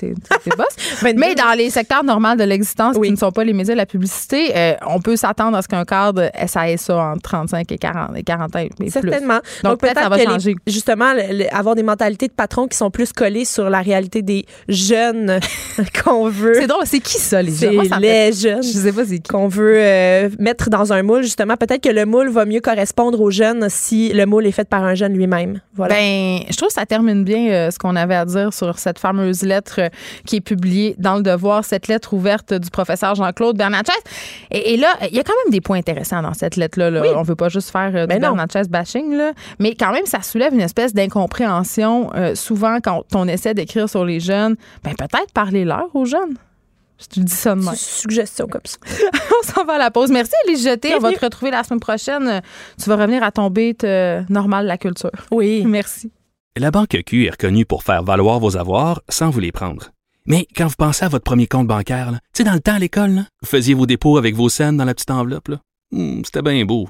boss. 0.58 0.68
22. 1.02 1.20
Mais 1.20 1.36
dans 1.36 1.56
les 1.58 1.70
secteurs 1.70 2.04
normaux 2.04 2.36
de 2.36 2.44
l'existence 2.46 2.96
Oui. 2.98 3.08
qui 3.08 3.12
ne 3.14 3.18
sont 3.18 3.32
pas 3.32 3.44
les 3.44 3.54
médias 3.54 3.74
de 3.74 3.78
la 3.78 3.86
publicité, 3.86 4.52
euh, 4.56 4.74
on 4.88 5.00
peut 5.02 5.16
s'attendre 5.18 5.58
à 5.58 5.62
ce 5.62 5.68
qu'un 5.68 5.86
cadre 5.86 6.32
SAS 6.48 6.90
entre 6.90 7.22
35 7.22 7.72
et 7.72 7.78
40, 7.78 8.18
et 8.18 8.24
40 8.24 8.56
ans 8.56 8.60
et 8.60 8.70
plus. 8.70 8.90
Certainement. 8.90 9.40
Donc, 9.64 9.80
peut-être 9.82 10.00
ça 10.02 10.10
va 10.10 10.18
les- 10.18 10.26
changer. 10.26 10.56
justement, 10.66 11.14
le- 11.14 11.38
le- 11.44 11.54
avoir 11.56 11.76
des 11.76 11.84
mentalités 11.84 12.29
de 12.30 12.34
patrons 12.34 12.68
qui 12.68 12.78
sont 12.78 12.90
plus 12.90 13.12
collés 13.14 13.46
sur 13.46 13.70
la 13.70 13.82
réalité 13.82 14.22
des 14.22 14.46
jeunes 14.68 15.40
qu'on 16.04 16.30
veut. 16.30 16.54
C'est 16.56 16.68
drôle, 16.68 16.86
c'est 16.86 17.00
qui 17.00 17.18
ça, 17.18 17.42
les 17.42 17.52
C'est 17.52 17.74
jeunes? 17.74 17.90
Me 17.90 18.00
les 18.00 18.32
jeunes 18.34 18.64
Je 18.64 18.68
sais 18.70 18.94
pas 18.94 19.06
c'est 19.06 19.20
qui. 19.20 19.30
qu'on 19.30 19.48
veut 19.48 19.76
euh, 19.78 20.30
mettre 20.40 20.70
dans 20.70 20.94
un 20.94 21.04
moule, 21.04 21.24
justement. 21.24 21.56
Peut-être 21.58 21.84
que 21.84 21.90
le 21.90 22.06
moule 22.06 22.30
va 22.30 22.46
mieux 22.46 22.62
correspondre 22.62 23.20
aux 23.22 23.32
jeunes 23.32 23.68
si 23.70 24.14
le 24.14 24.26
moule 24.26 24.46
est 24.46 24.52
fait 24.52 24.68
par 24.68 24.84
un 24.84 24.96
jeune 24.96 25.14
lui-même. 25.14 25.60
Voilà. 25.76 25.96
Ben, 25.96 26.40
je 26.50 26.56
trouve 26.56 26.70
que 26.70 26.74
ça 26.74 26.86
termine 26.86 27.24
bien 27.24 27.50
euh, 27.50 27.72
ce 27.72 27.78
qu'on 27.80 27.96
avait 27.96 28.16
à 28.16 28.26
dire 28.26 28.54
sur 28.54 28.80
cette 28.80 29.00
fameuse 29.00 29.44
lettre 29.44 29.76
euh, 29.80 29.90
qui 30.26 30.38
est 30.38 30.42
publiée 30.42 30.96
dans 30.98 31.16
le 31.16 31.24
Devoir, 31.24 31.66
cette 31.66 31.88
lettre 31.88 32.14
ouverte 32.14 32.54
du 32.54 32.70
professeur 32.70 33.16
Jean-Claude 33.16 33.58
Bernatchez. 33.58 33.92
Et, 34.52 34.74
et 34.74 34.78
là, 34.78 34.88
il 35.10 35.16
y 35.16 35.20
a 35.20 35.24
quand 35.24 35.34
même 35.46 35.52
des 35.52 35.62
points 35.62 35.78
intéressants 35.78 36.22
dans 36.22 36.34
cette 36.34 36.56
lettre-là. 36.56 36.90
là. 36.90 37.02
On 37.16 37.24
veut 37.24 37.36
pas 37.36 37.50
juste 37.50 37.70
faire 37.72 37.90
du 37.92 38.08
Ben. 38.08 38.20
Bernatchez 38.20 38.62
bashing, 38.70 39.16
là. 39.16 39.32
mais 39.60 39.76
quand 39.76 39.92
même, 39.92 40.06
ça 40.06 40.22
soulève 40.22 40.54
une 40.54 40.62
espèce 40.62 40.94
d'incompréhension. 40.94 42.10
Euh, 42.20 42.36
souvent, 42.36 42.80
quand 42.84 43.04
on 43.16 43.28
essaie 43.28 43.54
d'écrire 43.54 43.90
sur 43.90 44.06
les 44.06 44.20
jeunes, 44.20 44.56
ben 44.84 44.94
peut-être 44.96 45.32
parler-leur 45.34 45.88
aux 45.96 46.06
jeunes. 46.06 46.36
Je 47.00 47.06
te 47.06 47.20
dis 47.22 47.34
ça 47.34 47.56
de 47.56 47.62
même. 47.64 47.76
Suggestion 47.76 48.48
comme 48.48 48.62
ça. 48.66 48.78
On 49.42 49.48
s'en 49.48 49.64
va 49.64 49.76
à 49.76 49.78
la 49.78 49.90
pause. 49.90 50.12
Merci, 50.12 50.34
Elise 50.46 50.66
Jeté. 50.66 50.94
On 50.96 51.00
va 51.00 51.12
te 51.14 51.24
retrouver 51.24 51.50
la 51.52 51.64
semaine 51.64 51.80
prochaine. 51.80 52.42
Tu 52.82 52.90
vas 52.90 52.98
revenir 52.98 53.24
à 53.24 53.32
ton 53.32 53.50
beat 53.50 53.86
euh, 53.86 54.22
normal 54.28 54.64
de 54.66 54.68
la 54.68 54.78
culture. 54.78 55.12
Oui. 55.32 55.64
Merci. 55.66 56.12
La 56.58 56.72
Banque 56.72 56.98
Q 57.06 57.26
est 57.26 57.30
reconnue 57.30 57.66
pour 57.66 57.84
faire 57.84 58.04
valoir 58.04 58.40
vos 58.40 58.58
avoirs 58.58 59.02
sans 59.08 59.30
vous 59.30 59.40
les 59.40 59.54
prendre. 59.54 59.92
Mais 60.26 60.46
quand 60.56 60.68
vous 60.68 60.76
pensez 60.78 61.06
à 61.06 61.08
votre 61.08 61.24
premier 61.24 61.48
compte 61.48 61.68
bancaire, 61.68 62.12
tu 62.12 62.18
sais, 62.34 62.44
dans 62.44 62.54
le 62.54 62.60
temps 62.60 62.74
à 62.74 62.80
l'école, 62.80 63.12
là, 63.12 63.22
vous 63.42 63.48
faisiez 63.48 63.74
vos 63.74 63.86
dépôts 63.86 64.18
avec 64.18 64.36
vos 64.36 64.50
scènes 64.50 64.76
dans 64.76 64.84
la 64.86 64.94
petite 64.94 65.12
enveloppe. 65.12 65.52
Hmm, 65.92 66.22
C'était 66.26 66.42
bien 66.42 66.66
beau. 66.66 66.90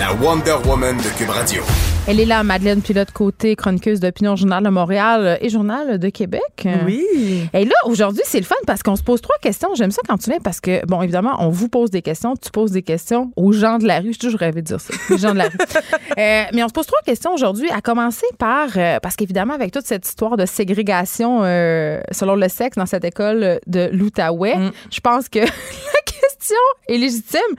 La 0.00 0.14
Wonder 0.14 0.56
Woman 0.66 0.96
de 0.96 1.14
Cube 1.18 1.28
Radio. 1.28 1.62
Elle 2.08 2.20
est 2.20 2.24
là, 2.24 2.42
Madeleine 2.42 2.80
Pilote-Côté, 2.80 3.54
chroniqueuse 3.54 4.00
d'opinion 4.00 4.34
Journal 4.34 4.64
de 4.64 4.70
Montréal 4.70 5.36
et 5.42 5.50
Journal 5.50 5.98
de 5.98 6.08
Québec. 6.08 6.66
Oui. 6.86 7.04
Et 7.52 7.66
là, 7.66 7.74
aujourd'hui, 7.84 8.22
c'est 8.24 8.38
le 8.38 8.46
fun 8.46 8.54
parce 8.66 8.82
qu'on 8.82 8.96
se 8.96 9.02
pose 9.02 9.20
trois 9.20 9.36
questions. 9.42 9.68
J'aime 9.74 9.90
ça 9.90 10.00
quand 10.08 10.16
tu 10.16 10.30
viens 10.30 10.38
parce 10.40 10.58
que, 10.62 10.86
bon, 10.86 11.02
évidemment, 11.02 11.36
on 11.40 11.50
vous 11.50 11.68
pose 11.68 11.90
des 11.90 12.00
questions, 12.00 12.34
tu 12.34 12.50
poses 12.50 12.70
des 12.70 12.80
questions 12.80 13.30
aux 13.36 13.52
gens 13.52 13.76
de 13.76 13.86
la 13.86 14.00
rue. 14.00 14.12
J'ai 14.12 14.18
toujours 14.20 14.40
rêvé 14.40 14.62
de 14.62 14.68
dire 14.68 14.80
ça, 14.80 14.94
les 15.10 15.18
gens 15.18 15.32
de 15.32 15.38
la 15.38 15.48
rue. 15.48 15.58
Euh, 16.18 16.42
mais 16.52 16.64
on 16.64 16.68
se 16.68 16.72
pose 16.72 16.86
trois 16.86 17.00
questions 17.02 17.32
aujourd'hui, 17.32 17.70
à 17.70 17.80
commencer 17.80 18.26
par, 18.36 18.68
euh, 18.76 18.98
parce 19.00 19.14
qu'évidemment, 19.16 19.54
avec 19.54 19.70
toute 19.70 19.86
cette 19.86 20.06
histoire 20.06 20.36
de 20.36 20.44
ségrégation 20.44 21.42
euh, 21.44 22.00
selon 22.10 22.34
le 22.34 22.48
sexe 22.48 22.76
dans 22.76 22.84
cette 22.84 23.04
école 23.04 23.60
de 23.66 23.88
l'Outaouais, 23.92 24.56
je 24.90 25.00
pense 25.00 25.28
que 25.28 25.38
la 25.38 26.02
question 26.04 26.56
est 26.88 26.98
légitime. 26.98 27.56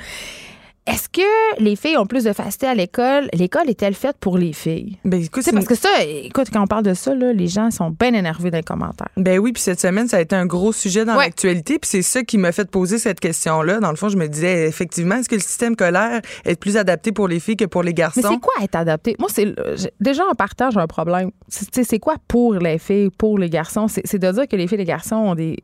Est-ce 0.87 1.09
que 1.09 1.61
les 1.61 1.75
filles 1.75 1.95
ont 1.97 2.07
plus 2.07 2.23
de 2.23 2.33
facilité 2.33 2.65
à 2.65 2.73
l'école? 2.73 3.29
L'école 3.33 3.69
est-elle 3.69 3.93
faite 3.93 4.17
pour 4.19 4.39
les 4.39 4.51
filles? 4.51 4.97
Ben, 5.05 5.21
écoute, 5.21 5.43
C'est 5.43 5.51
parce 5.53 5.67
que 5.67 5.75
ça, 5.75 5.89
écoute, 6.03 6.47
quand 6.51 6.63
on 6.63 6.65
parle 6.67 6.83
de 6.83 6.95
ça, 6.95 7.13
là, 7.13 7.33
les 7.33 7.47
gens 7.47 7.69
sont 7.69 7.91
bien 7.91 8.13
énervés 8.15 8.49
dans 8.49 8.57
les 8.57 8.63
commentaires. 8.63 9.07
Ben 9.15 9.37
oui, 9.37 9.51
puis 9.53 9.61
cette 9.61 9.79
semaine, 9.79 10.07
ça 10.07 10.17
a 10.17 10.21
été 10.21 10.35
un 10.35 10.47
gros 10.47 10.71
sujet 10.73 11.05
dans 11.05 11.15
Ouais. 11.17 11.25
l'actualité, 11.25 11.77
puis 11.77 11.87
c'est 11.87 12.01
ça 12.01 12.23
qui 12.23 12.39
m'a 12.39 12.51
fait 12.51 12.69
poser 12.69 12.97
cette 12.97 13.19
question-là. 13.19 13.79
Dans 13.79 13.91
le 13.91 13.95
fond, 13.95 14.09
je 14.09 14.17
me 14.17 14.27
disais, 14.27 14.67
effectivement, 14.67 15.15
est-ce 15.17 15.29
que 15.29 15.35
le 15.35 15.41
système 15.41 15.73
scolaire 15.73 16.19
est 16.45 16.55
plus 16.59 16.75
adapté 16.77 17.11
pour 17.11 17.27
les 17.27 17.39
filles 17.39 17.57
que 17.57 17.65
pour 17.65 17.83
les 17.83 17.93
garçons? 17.93 18.21
Mais 18.23 18.29
c'est 18.29 18.39
quoi 18.39 18.53
être 18.63 18.75
adapté? 18.75 19.15
Moi, 19.19 19.29
c'est 19.31 19.53
j'ai- 19.75 19.93
déjà 19.99 20.23
en 20.25 20.33
partage 20.33 20.77
un 20.77 20.87
problème. 20.87 21.29
C'est 21.47 21.99
quoi 21.99 22.15
pour 22.27 22.55
les 22.55 22.79
filles, 22.79 23.11
pour 23.15 23.37
les 23.37 23.51
garçons? 23.51 23.87
C'est 23.87 24.01
c'est 24.05 24.17
de 24.19 24.31
dire 24.31 24.47
que 24.47 24.55
les 24.55 24.65
filles 24.65 24.75
et 24.75 24.79
les 24.79 24.85
garçons 24.85 25.15
ont 25.17 25.35
des 25.35 25.57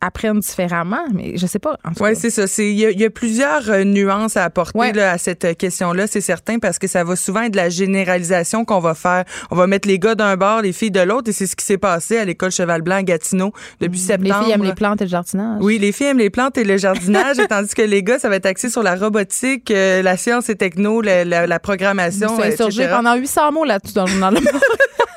apprennent 0.00 0.40
différemment, 0.40 1.04
mais 1.14 1.36
je 1.36 1.46
sais 1.46 1.58
pas. 1.58 1.76
Oui, 2.00 2.10
c'est 2.16 2.30
ça. 2.30 2.44
Il 2.62 2.72
y, 2.72 2.86
a- 2.86 2.90
il 2.90 3.00
y 3.00 3.04
a 3.04 3.10
plusieurs 3.10 3.68
euh, 3.70 3.84
nuances 3.84 4.36
à 4.36 4.44
apporter 4.44 4.78
Ouais. 4.78 4.92
là, 4.92 5.12
à 5.12 5.18
cette 5.18 5.44
euh, 5.44 5.54
question-là, 5.54 6.06
c'est 6.06 6.20
certain, 6.20 6.58
parce 6.58 6.78
que 6.78 6.86
ça 6.86 7.04
va 7.04 7.16
souvent 7.16 7.42
être 7.42 7.52
de 7.52 7.56
la 7.56 7.68
généralisation 7.68 8.64
qu'on 8.64 8.78
va 8.80 8.94
faire. 8.94 9.24
On 9.50 9.56
va 9.56 9.66
mettre 9.66 9.86
les 9.88 9.98
gars 9.98 10.14
d'un 10.14 10.36
bord, 10.36 10.62
les 10.62 10.72
filles 10.72 10.90
de 10.90 11.00
l'autre, 11.00 11.28
et 11.28 11.32
c'est 11.32 11.46
ce 11.46 11.54
qui 11.56 11.64
s'est 11.64 11.78
passé 11.78 12.16
à 12.18 12.24
l'école 12.24 12.50
Cheval 12.50 12.82
Blanc 12.82 12.96
à 12.96 13.02
Gatineau 13.02 13.52
depuis 13.80 13.98
les 13.98 14.04
septembre. 14.06 14.42
filles 14.44 14.52
aiment 14.52 14.64
les 14.64 14.74
plantes 14.74 15.00
et 15.00 15.04
le 15.04 15.10
jardinage. 15.10 15.58
Oui, 15.60 15.78
les 15.78 15.92
filles 15.92 16.06
aiment 16.08 16.18
les 16.18 16.30
plantes 16.30 16.56
et 16.58 16.64
le 16.64 16.76
jardinage, 16.76 17.36
tandis 17.48 17.74
que 17.74 17.82
les 17.82 18.02
gars, 18.02 18.18
ça 18.18 18.28
va 18.28 18.36
être 18.36 18.46
axé 18.46 18.70
sur 18.70 18.82
la 18.82 18.96
robotique, 18.96 19.70
euh, 19.70 20.02
la 20.02 20.16
science 20.16 20.48
et 20.48 20.54
techno, 20.56 21.00
la, 21.02 21.24
la- 21.24 21.46
la 21.46 21.58
programmation, 21.58 22.28
C'est 22.70 22.88
pendant 22.88 23.14
800 23.16 23.52
mots 23.52 23.64
là-dessus 23.64 23.94
dans 23.94 24.04
le 24.04 24.10
journal. 24.10 24.38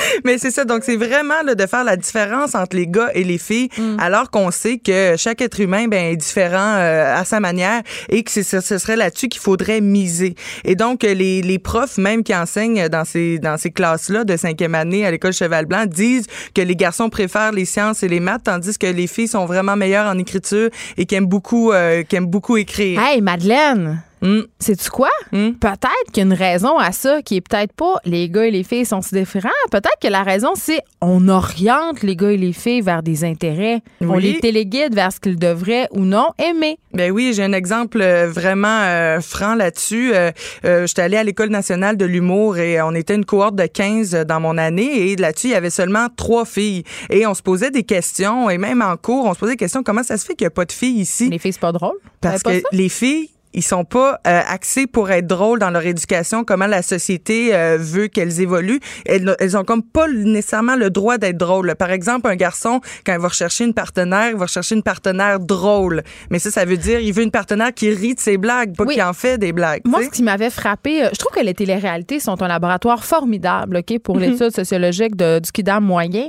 Mais 0.24 0.38
c'est 0.38 0.50
ça, 0.50 0.64
donc 0.64 0.84
c'est 0.84 0.96
vraiment 0.96 1.42
là, 1.44 1.54
de 1.54 1.66
faire 1.66 1.84
la 1.84 1.96
différence 1.96 2.54
entre 2.54 2.76
les 2.76 2.86
gars 2.86 3.10
et 3.14 3.24
les 3.24 3.38
filles, 3.38 3.68
alors 3.98 4.30
qu'on 4.30 4.50
sait 4.50 4.78
que 4.78 5.14
chaque 5.16 5.40
être 5.40 5.60
humain 5.60 5.86
ben, 5.88 6.12
est 6.12 6.16
différent 6.16 6.76
euh, 6.76 7.14
à 7.16 7.24
sa 7.24 7.40
manière 7.40 7.82
et 8.08 8.22
que 8.22 8.30
c'est, 8.30 8.42
ce 8.42 8.78
serait 8.78 8.96
là-dessus 8.96 9.28
qu'il 9.28 9.40
faudrait 9.40 9.80
miser. 9.80 10.34
Et 10.64 10.74
donc, 10.74 11.04
euh, 11.04 11.14
les, 11.14 11.42
les 11.42 11.58
profs, 11.58 11.98
même 11.98 12.22
qui 12.22 12.34
enseignent 12.34 12.88
dans 12.88 13.04
ces, 13.04 13.38
dans 13.38 13.56
ces 13.56 13.70
classes-là 13.70 14.24
de 14.24 14.36
cinquième 14.36 14.74
année 14.74 15.06
à 15.06 15.10
l'école 15.10 15.32
Cheval 15.32 15.66
Blanc, 15.66 15.86
disent 15.86 16.26
que 16.54 16.60
les 16.62 16.76
garçons 16.76 17.08
préfèrent 17.08 17.52
les 17.52 17.64
sciences 17.64 18.02
et 18.02 18.08
les 18.08 18.20
maths, 18.20 18.42
tandis 18.44 18.76
que 18.78 18.86
les 18.86 19.06
filles 19.06 19.28
sont 19.28 19.46
vraiment 19.46 19.76
meilleures 19.76 20.06
en 20.06 20.18
écriture 20.18 20.70
et 20.96 21.06
qui 21.06 21.14
aiment 21.14 21.26
beaucoup, 21.26 21.72
euh, 21.72 22.02
qui 22.02 22.16
aiment 22.16 22.26
beaucoup 22.26 22.56
écrire. 22.56 23.00
hey, 23.00 23.20
Madeleine! 23.20 24.02
Mm. 24.22 24.40
Sais-tu 24.58 24.90
quoi? 24.90 25.08
Mm. 25.32 25.52
Peut-être 25.52 26.12
qu'il 26.12 26.18
y 26.18 26.20
a 26.20 26.26
une 26.26 26.32
raison 26.34 26.78
à 26.78 26.92
ça 26.92 27.22
qui 27.22 27.36
est 27.36 27.40
peut-être 27.40 27.72
pas 27.72 27.94
les 28.04 28.28
gars 28.28 28.46
et 28.46 28.50
les 28.50 28.62
filles 28.62 28.84
sont 28.84 29.02
si 29.02 29.14
différents. 29.14 29.48
Peut-être 29.70 29.98
que 30.00 30.08
la 30.08 30.22
raison, 30.22 30.50
c'est 30.54 30.80
on 31.00 31.28
oriente 31.28 32.02
les 32.02 32.16
gars 32.16 32.30
et 32.30 32.36
les 32.36 32.52
filles 32.52 32.82
vers 32.82 33.02
des 33.02 33.24
intérêts. 33.24 33.82
On 34.00 34.18
les 34.18 34.38
téléguide 34.38 34.94
vers 34.94 35.12
ce 35.12 35.20
qu'ils 35.20 35.38
devraient 35.38 35.88
ou 35.92 36.00
non 36.00 36.28
aimer. 36.38 36.78
Ben 36.92 37.10
oui, 37.12 37.32
j'ai 37.34 37.44
un 37.44 37.52
exemple 37.52 38.00
euh, 38.00 38.28
vraiment 38.28 38.80
euh, 38.82 39.20
franc 39.20 39.54
là-dessus. 39.54 40.12
Euh, 40.14 40.30
euh, 40.64 40.86
J'étais 40.86 41.02
allée 41.02 41.16
à 41.16 41.24
l'École 41.24 41.50
nationale 41.50 41.96
de 41.96 42.04
l'humour 42.04 42.58
et 42.58 42.82
on 42.82 42.94
était 42.94 43.14
une 43.14 43.24
cohorte 43.24 43.54
de 43.54 43.66
15 43.66 44.10
dans 44.26 44.40
mon 44.40 44.58
année 44.58 45.10
et 45.10 45.16
là-dessus, 45.16 45.48
il 45.48 45.52
y 45.52 45.54
avait 45.54 45.70
seulement 45.70 46.08
trois 46.14 46.44
filles. 46.44 46.84
Et 47.08 47.26
on 47.26 47.34
se 47.34 47.42
posait 47.42 47.70
des 47.70 47.84
questions 47.84 48.50
et 48.50 48.58
même 48.58 48.82
en 48.82 48.96
cours, 48.96 49.26
on 49.26 49.34
se 49.34 49.38
posait 49.38 49.52
des 49.52 49.58
questions. 49.58 49.82
Comment 49.82 50.02
ça 50.02 50.16
se 50.16 50.24
fait 50.26 50.34
qu'il 50.34 50.44
n'y 50.44 50.48
a 50.48 50.50
pas 50.50 50.64
de 50.64 50.72
filles 50.72 51.00
ici? 51.00 51.30
Les 51.30 51.38
filles, 51.38 51.52
c'est 51.52 51.60
pas 51.60 51.72
drôle. 51.72 51.96
Parce 52.20 52.42
que 52.42 52.60
pas 52.60 52.68
les 52.72 52.88
filles, 52.88 53.30
ils 53.52 53.62
sont 53.64 53.84
pas 53.84 54.20
euh, 54.26 54.40
axés 54.48 54.86
pour 54.86 55.10
être 55.10 55.26
drôles 55.26 55.58
dans 55.58 55.70
leur 55.70 55.84
éducation, 55.84 56.44
comment 56.44 56.66
la 56.66 56.82
société 56.82 57.54
euh, 57.54 57.76
veut 57.80 58.06
qu'elles 58.08 58.40
évoluent. 58.40 58.80
Elles, 59.06 59.34
elles 59.40 59.56
ont 59.56 59.64
comme 59.64 59.82
pas 59.82 60.06
nécessairement 60.08 60.76
le 60.76 60.90
droit 60.90 61.18
d'être 61.18 61.36
drôles. 61.36 61.74
Par 61.76 61.90
exemple, 61.90 62.28
un 62.28 62.36
garçon, 62.36 62.80
quand 63.04 63.12
il 63.12 63.18
va 63.18 63.28
rechercher 63.28 63.64
une 63.64 63.74
partenaire, 63.74 64.30
il 64.30 64.36
va 64.36 64.44
rechercher 64.44 64.74
une 64.76 64.82
partenaire 64.82 65.40
drôle. 65.40 66.02
Mais 66.30 66.38
ça, 66.38 66.50
ça 66.50 66.64
veut 66.64 66.76
dire 66.76 67.00
il 67.00 67.12
veut 67.12 67.22
une 67.22 67.30
partenaire 67.30 67.74
qui 67.74 67.90
rit 67.90 68.14
de 68.14 68.20
ses 68.20 68.36
blagues, 68.36 68.76
pas 68.76 68.84
Oui. 68.84 68.94
qui 68.94 69.02
en 69.02 69.12
fait 69.12 69.38
des 69.38 69.52
blagues. 69.52 69.82
Moi, 69.84 70.02
ce 70.04 70.10
qui 70.10 70.22
m'avait 70.22 70.50
frappé, 70.50 71.04
euh, 71.04 71.08
je 71.12 71.18
trouve 71.18 71.32
que 71.32 71.44
les 71.44 71.54
téléréalités 71.54 72.20
sont 72.20 72.40
un 72.42 72.48
laboratoire 72.48 73.04
formidable 73.04 73.78
ok, 73.78 73.98
pour 74.00 74.16
Mhm. 74.16 74.22
l'étude 74.22 74.54
sociologique 74.54 75.16
de, 75.16 75.38
du 75.40 75.50
kidam 75.50 75.84
moyen. 75.84 76.28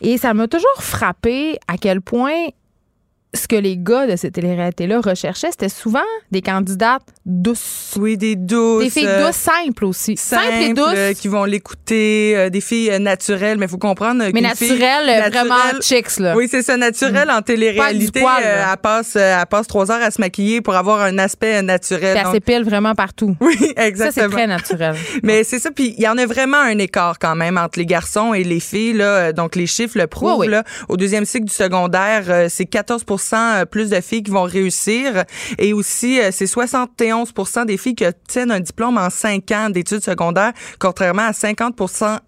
Et 0.00 0.18
ça 0.18 0.34
m'a 0.34 0.48
toujours 0.48 0.82
frappé 0.82 1.58
à 1.68 1.76
quel 1.78 2.00
point 2.00 2.48
ce 3.34 3.48
que 3.48 3.56
les 3.56 3.76
gars 3.76 4.06
de 4.06 4.16
ces 4.16 4.30
téléréalités-là 4.30 5.00
recherchaient, 5.00 5.50
c'était 5.50 5.68
souvent 5.68 5.98
des 6.30 6.40
candidates 6.42 7.02
douces. 7.26 7.94
Oui, 7.98 8.16
des 8.16 8.36
douces. 8.36 8.84
Des 8.84 8.90
filles 8.90 9.06
euh, 9.08 9.26
douces, 9.26 9.36
simples 9.36 9.84
aussi. 9.84 10.16
Simples, 10.16 10.42
et 10.60 10.72
douces. 10.72 10.84
euh, 10.94 11.12
qui 11.14 11.28
vont 11.28 11.44
l'écouter, 11.44 12.34
euh, 12.36 12.50
des 12.50 12.60
filles 12.60 12.90
euh, 12.90 12.98
naturelles, 12.98 13.58
mais 13.58 13.66
il 13.66 13.68
faut 13.68 13.78
comprendre 13.78 14.22
mais 14.32 14.40
naturelles, 14.40 15.06
naturelle- 15.06 15.30
vraiment 15.30 15.80
chicks, 15.80 16.18
là. 16.18 16.34
Oui, 16.36 16.46
c'est 16.50 16.62
ça, 16.62 16.76
naturel 16.76 17.30
en 17.30 17.42
télé-réalité. 17.42 18.20
Poil, 18.20 18.42
euh, 18.44 18.64
elle, 18.70 18.76
passe, 18.78 19.16
elle 19.16 19.46
passe 19.46 19.66
trois 19.66 19.90
heures 19.90 20.02
à 20.02 20.10
se 20.10 20.20
maquiller 20.20 20.60
pour 20.60 20.74
avoir 20.76 21.00
un 21.00 21.18
aspect 21.18 21.60
naturel. 21.62 22.14
Puis 22.16 22.22
elle 22.26 22.32
s'épile 22.32 22.64
vraiment 22.64 22.94
partout. 22.94 23.36
oui, 23.40 23.56
Ça, 23.58 23.64
c'est 23.76 23.86
exactement. 23.86 24.28
très 24.30 24.46
naturel. 24.46 24.94
Mais 25.22 25.44
c'est 25.44 25.58
ça, 25.58 25.70
puis 25.70 25.94
il 25.96 26.02
y 26.02 26.08
en 26.08 26.18
a 26.18 26.26
vraiment 26.26 26.58
un 26.60 26.78
écart 26.78 27.18
quand 27.18 27.34
même 27.34 27.58
entre 27.58 27.78
les 27.78 27.86
garçons 27.86 28.34
et 28.34 28.44
les 28.44 28.60
filles. 28.60 28.92
Là. 28.94 29.32
Donc 29.32 29.56
les 29.56 29.66
chiffres 29.66 29.98
le 29.98 30.06
prouvent. 30.06 30.38
Oui, 30.38 30.46
oui. 30.46 30.52
Là. 30.52 30.64
Au 30.88 30.96
deuxième 30.96 31.24
cycle 31.24 31.46
du 31.46 31.52
secondaire, 31.54 32.46
c'est 32.48 32.66
14 32.66 33.04
plus 33.70 33.90
de 33.90 34.00
filles 34.00 34.22
qui 34.22 34.30
vont 34.30 34.42
réussir. 34.42 35.24
Et 35.58 35.72
aussi, 35.72 36.20
euh, 36.20 36.30
c'est 36.32 36.46
71% 36.46 37.66
des 37.66 37.76
filles 37.76 37.94
qui 37.94 38.06
obtiennent 38.06 38.50
un 38.50 38.60
diplôme 38.60 38.98
en 38.98 39.10
5 39.10 39.50
ans 39.52 39.70
d'études 39.70 40.04
secondaires, 40.04 40.52
contrairement 40.78 41.26
à 41.26 41.32
50 41.32 41.74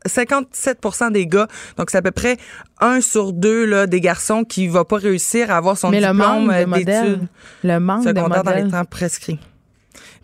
57% 0.06 1.12
des 1.12 1.27
gars. 1.27 1.48
Donc 1.77 1.90
c'est 1.90 1.98
à 1.98 2.02
peu 2.02 2.10
près 2.10 2.36
un 2.81 3.01
sur 3.01 3.32
deux 3.32 3.64
là, 3.64 3.86
des 3.86 4.01
garçons 4.01 4.44
qui 4.44 4.68
va 4.68 4.85
pas 4.85 4.97
réussir 4.97 5.51
à 5.51 5.56
avoir 5.56 5.78
son 5.78 5.90
Mais 5.90 6.01
diplôme 6.01 6.51
euh, 6.51 6.66
d'études 6.66 7.28
secondaires 7.62 8.43
dans 8.43 8.55
les 8.55 8.68
temps 8.68 8.85
prescrits. 8.85 9.39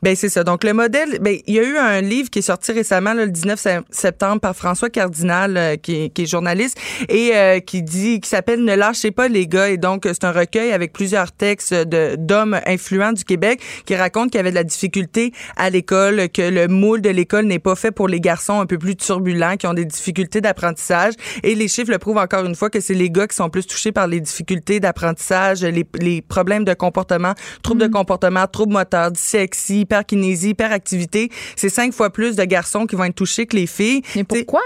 Ben 0.02 0.16
c'est 0.16 0.28
ça. 0.28 0.42
Donc 0.42 0.64
le 0.64 0.72
modèle, 0.72 1.20
ben 1.20 1.38
il 1.46 1.54
y 1.54 1.60
a 1.60 1.62
eu 1.62 1.76
un 1.76 2.00
livre 2.00 2.28
qui 2.28 2.40
est 2.40 2.42
sorti 2.42 2.72
récemment 2.72 3.14
le 3.14 3.28
19 3.28 3.84
septembre 3.90 4.40
par 4.40 4.56
François 4.56 4.90
Cardinal 4.90 5.56
euh, 5.56 5.76
qui, 5.76 5.94
est, 5.94 6.08
qui, 6.08 6.22
est, 6.22 6.26
journaliste 6.26 6.76
et 7.08 7.30
euh, 7.36 7.60
qui 7.60 7.84
dit 7.84 8.18
qui 8.18 8.28
s'appelle 8.28 8.64
Ne 8.64 8.74
lâchez 8.74 9.12
pas 9.12 9.28
les 9.28 9.46
gars 9.46 9.68
et 9.68 9.76
donc 9.76 10.02
c'est 10.04 10.24
un 10.24 10.32
recueil 10.32 10.72
avec 10.72 10.92
plusieurs 10.92 11.30
textes 11.30 11.72
de 11.72 12.16
d'hommes 12.18 12.58
influents 12.66 13.12
du 13.12 13.22
Québec 13.22 13.60
qui 13.86 13.94
racontent 13.94 14.26
qu'il 14.26 14.38
y 14.38 14.40
avait 14.40 14.50
de 14.50 14.56
la 14.56 14.64
difficulté 14.64 15.32
à 15.56 15.70
l'école, 15.70 16.28
que 16.30 16.42
le 16.42 16.66
moule 16.66 17.00
de 17.00 17.10
l'école 17.10 17.44
n'est 17.44 17.60
pas 17.60 17.76
fait 17.76 17.92
pour 17.92 18.08
les 18.08 18.18
garçons 18.18 18.60
un 18.60 18.66
peu 18.66 18.78
plus 18.78 18.96
turbulents 18.96 19.56
qui 19.56 19.68
ont 19.68 19.74
des 19.74 19.84
difficultés 19.84 20.40
d'apprentissage 20.40 21.14
et 21.44 21.54
les 21.54 21.68
chiffres 21.68 21.92
le 21.92 21.98
prouvent 21.98 22.18
encore 22.18 22.44
une 22.44 22.56
fois 22.56 22.70
que 22.70 22.80
c'est 22.80 22.94
les 22.94 23.08
gars 23.08 23.28
qui 23.28 23.36
sont 23.36 23.50
plus 23.50 23.68
touchés 23.68 23.92
par 23.92 24.08
les 24.08 24.18
difficultés 24.18 24.80
d'apprentissage, 24.80 25.62
les, 25.62 25.86
les 26.00 26.22
problèmes 26.22 26.64
de 26.64 26.74
comportement, 26.74 27.34
troubles 27.62 27.82
de 27.82 27.86
mm. 27.86 27.92
comportement, 27.92 28.46
troubles 28.48 28.72
moteurs, 28.72 29.12
dyslexie, 29.12 29.84
hyperkinésie, 29.92 30.50
hyperactivité, 30.50 31.30
c'est 31.56 31.68
cinq 31.68 31.92
fois 31.92 32.10
plus 32.10 32.36
de 32.36 32.44
garçons 32.44 32.86
qui 32.86 32.96
vont 32.96 33.04
être 33.04 33.14
touchés 33.14 33.46
que 33.46 33.56
les 33.56 33.66
filles. 33.66 34.02
Mais 34.16 34.24
pourquoi? 34.24 34.62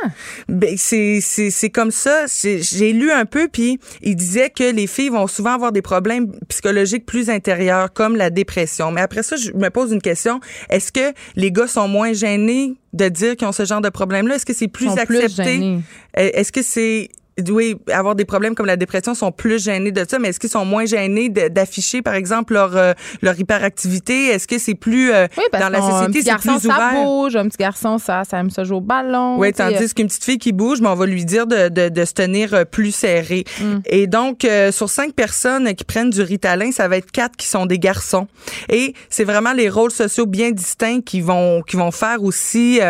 Ben, 0.49 0.77
c'est, 0.77 1.71
comme 1.73 1.91
ça. 1.91 2.27
J'ai 2.43 2.93
lu 2.93 3.11
un 3.11 3.25
peu, 3.25 3.49
puis 3.49 3.81
il 4.03 4.15
disait 4.17 4.51
que 4.51 4.71
les 4.71 4.87
filles 4.87 5.09
vont 5.09 5.27
souvent 5.27 5.53
avoir 5.53 5.73
des 5.73 5.83
problèmes 5.83 6.33
psychologiques 6.49 7.07
plus 7.07 7.29
intérieurs, 7.29 7.93
comme 7.93 8.17
la 8.17 8.31
dépression. 8.31 8.93
Mais 8.93 9.01
après 9.01 9.23
ça, 9.23 9.37
je 9.37 9.51
me 9.53 9.69
pose 9.71 9.93
une 9.93 10.03
question. 10.03 10.41
Est-ce 10.71 10.93
que 10.93 11.13
les 11.35 11.51
gars 11.51 11.67
sont 11.67 11.89
moins 11.89 12.13
gênés 12.13 12.75
de 12.93 13.09
dire 13.09 13.37
qu'ils 13.37 13.49
ont 13.49 13.53
ce 13.53 13.65
genre 13.65 13.81
de 13.81 13.89
problème-là? 13.89 14.37
Est-ce 14.37 14.47
que 14.47 14.55
c'est 14.55 14.69
plus 14.69 14.89
accepté? 14.97 15.79
Est-ce 16.15 16.53
que 16.53 16.63
c'est 16.63 17.11
oui, 17.51 17.77
avoir 17.93 18.15
des 18.15 18.25
problèmes 18.25 18.55
comme 18.55 18.67
la 18.67 18.77
dépression 18.77 19.15
sont 19.15 19.31
plus 19.31 19.63
gênés 19.63 19.93
de 19.93 20.05
ça, 20.09 20.19
mais 20.19 20.29
est-ce 20.29 20.41
qu'ils 20.41 20.51
sont 20.51 20.65
moins 20.65 20.87
gênés 20.87 21.29
d'afficher, 21.29 22.01
par 22.01 22.15
exemple, 22.15 22.55
leur, 22.55 22.77
euh, 22.77 22.93
leur 23.21 23.39
hyperactivité? 23.39 24.29
Est-ce 24.29 24.49
que 24.49 24.59
c'est 24.59 24.75
plus 24.75 25.13
euh, 25.13 25.27
dans 25.53 25.69
la 25.69 25.83
société, 25.83 26.23
c'est 26.23 26.39
plus 26.39 26.67
ouvert? 26.67 26.77
ça 26.77 27.03
bouge, 27.03 27.37
un 27.37 27.49
petit 27.49 27.59
garçon, 27.59 27.99
ça, 27.99 28.23
ça 28.25 28.39
aime 28.39 28.51
se 28.51 28.65
jouer 28.65 28.79
au 28.79 28.81
ballon. 28.81 29.39
Oui, 29.39 29.53
tandis 29.53 29.85
euh. 29.85 29.89
qu'une 29.95 30.07
petite 30.07 30.25
fille 30.25 30.39
qui 30.39 30.53
bouge, 30.53 30.81
mais 30.81 30.89
on 30.89 30.95
va 30.95 31.07
lui 31.07 31.25
dire 31.25 31.47
de, 31.47 31.69
de, 31.69 31.91
de 31.91 32.05
se 32.05 32.15
tenir 32.15 32.65
plus 32.71 32.93
serré. 32.93 33.45
Mm. 33.61 33.77
Et 33.87 34.07
donc, 34.07 34.47
sur 34.71 34.89
cinq 34.89 35.13
personnes 35.13 35.75
qui 35.75 35.85
prennent 35.85 36.11
du 36.11 36.23
Ritalin, 36.23 36.73
ça 36.73 36.89
va 36.89 36.97
être 36.97 37.11
quatre 37.11 37.37
qui 37.37 37.47
sont 37.47 37.67
des 37.67 37.79
garçons. 37.79 38.29
Et 38.71 38.95
c'est 39.11 39.25
vraiment 39.25 39.53
les 39.53 39.69
rôles 39.69 39.91
sociaux 39.91 40.27
bien 40.27 40.53
distincts 40.53 41.03
qui 41.03 41.21
vont 41.21 41.63
qui 41.63 41.77
vont 41.77 41.91
faire 41.91 42.23
aussi 42.23 42.81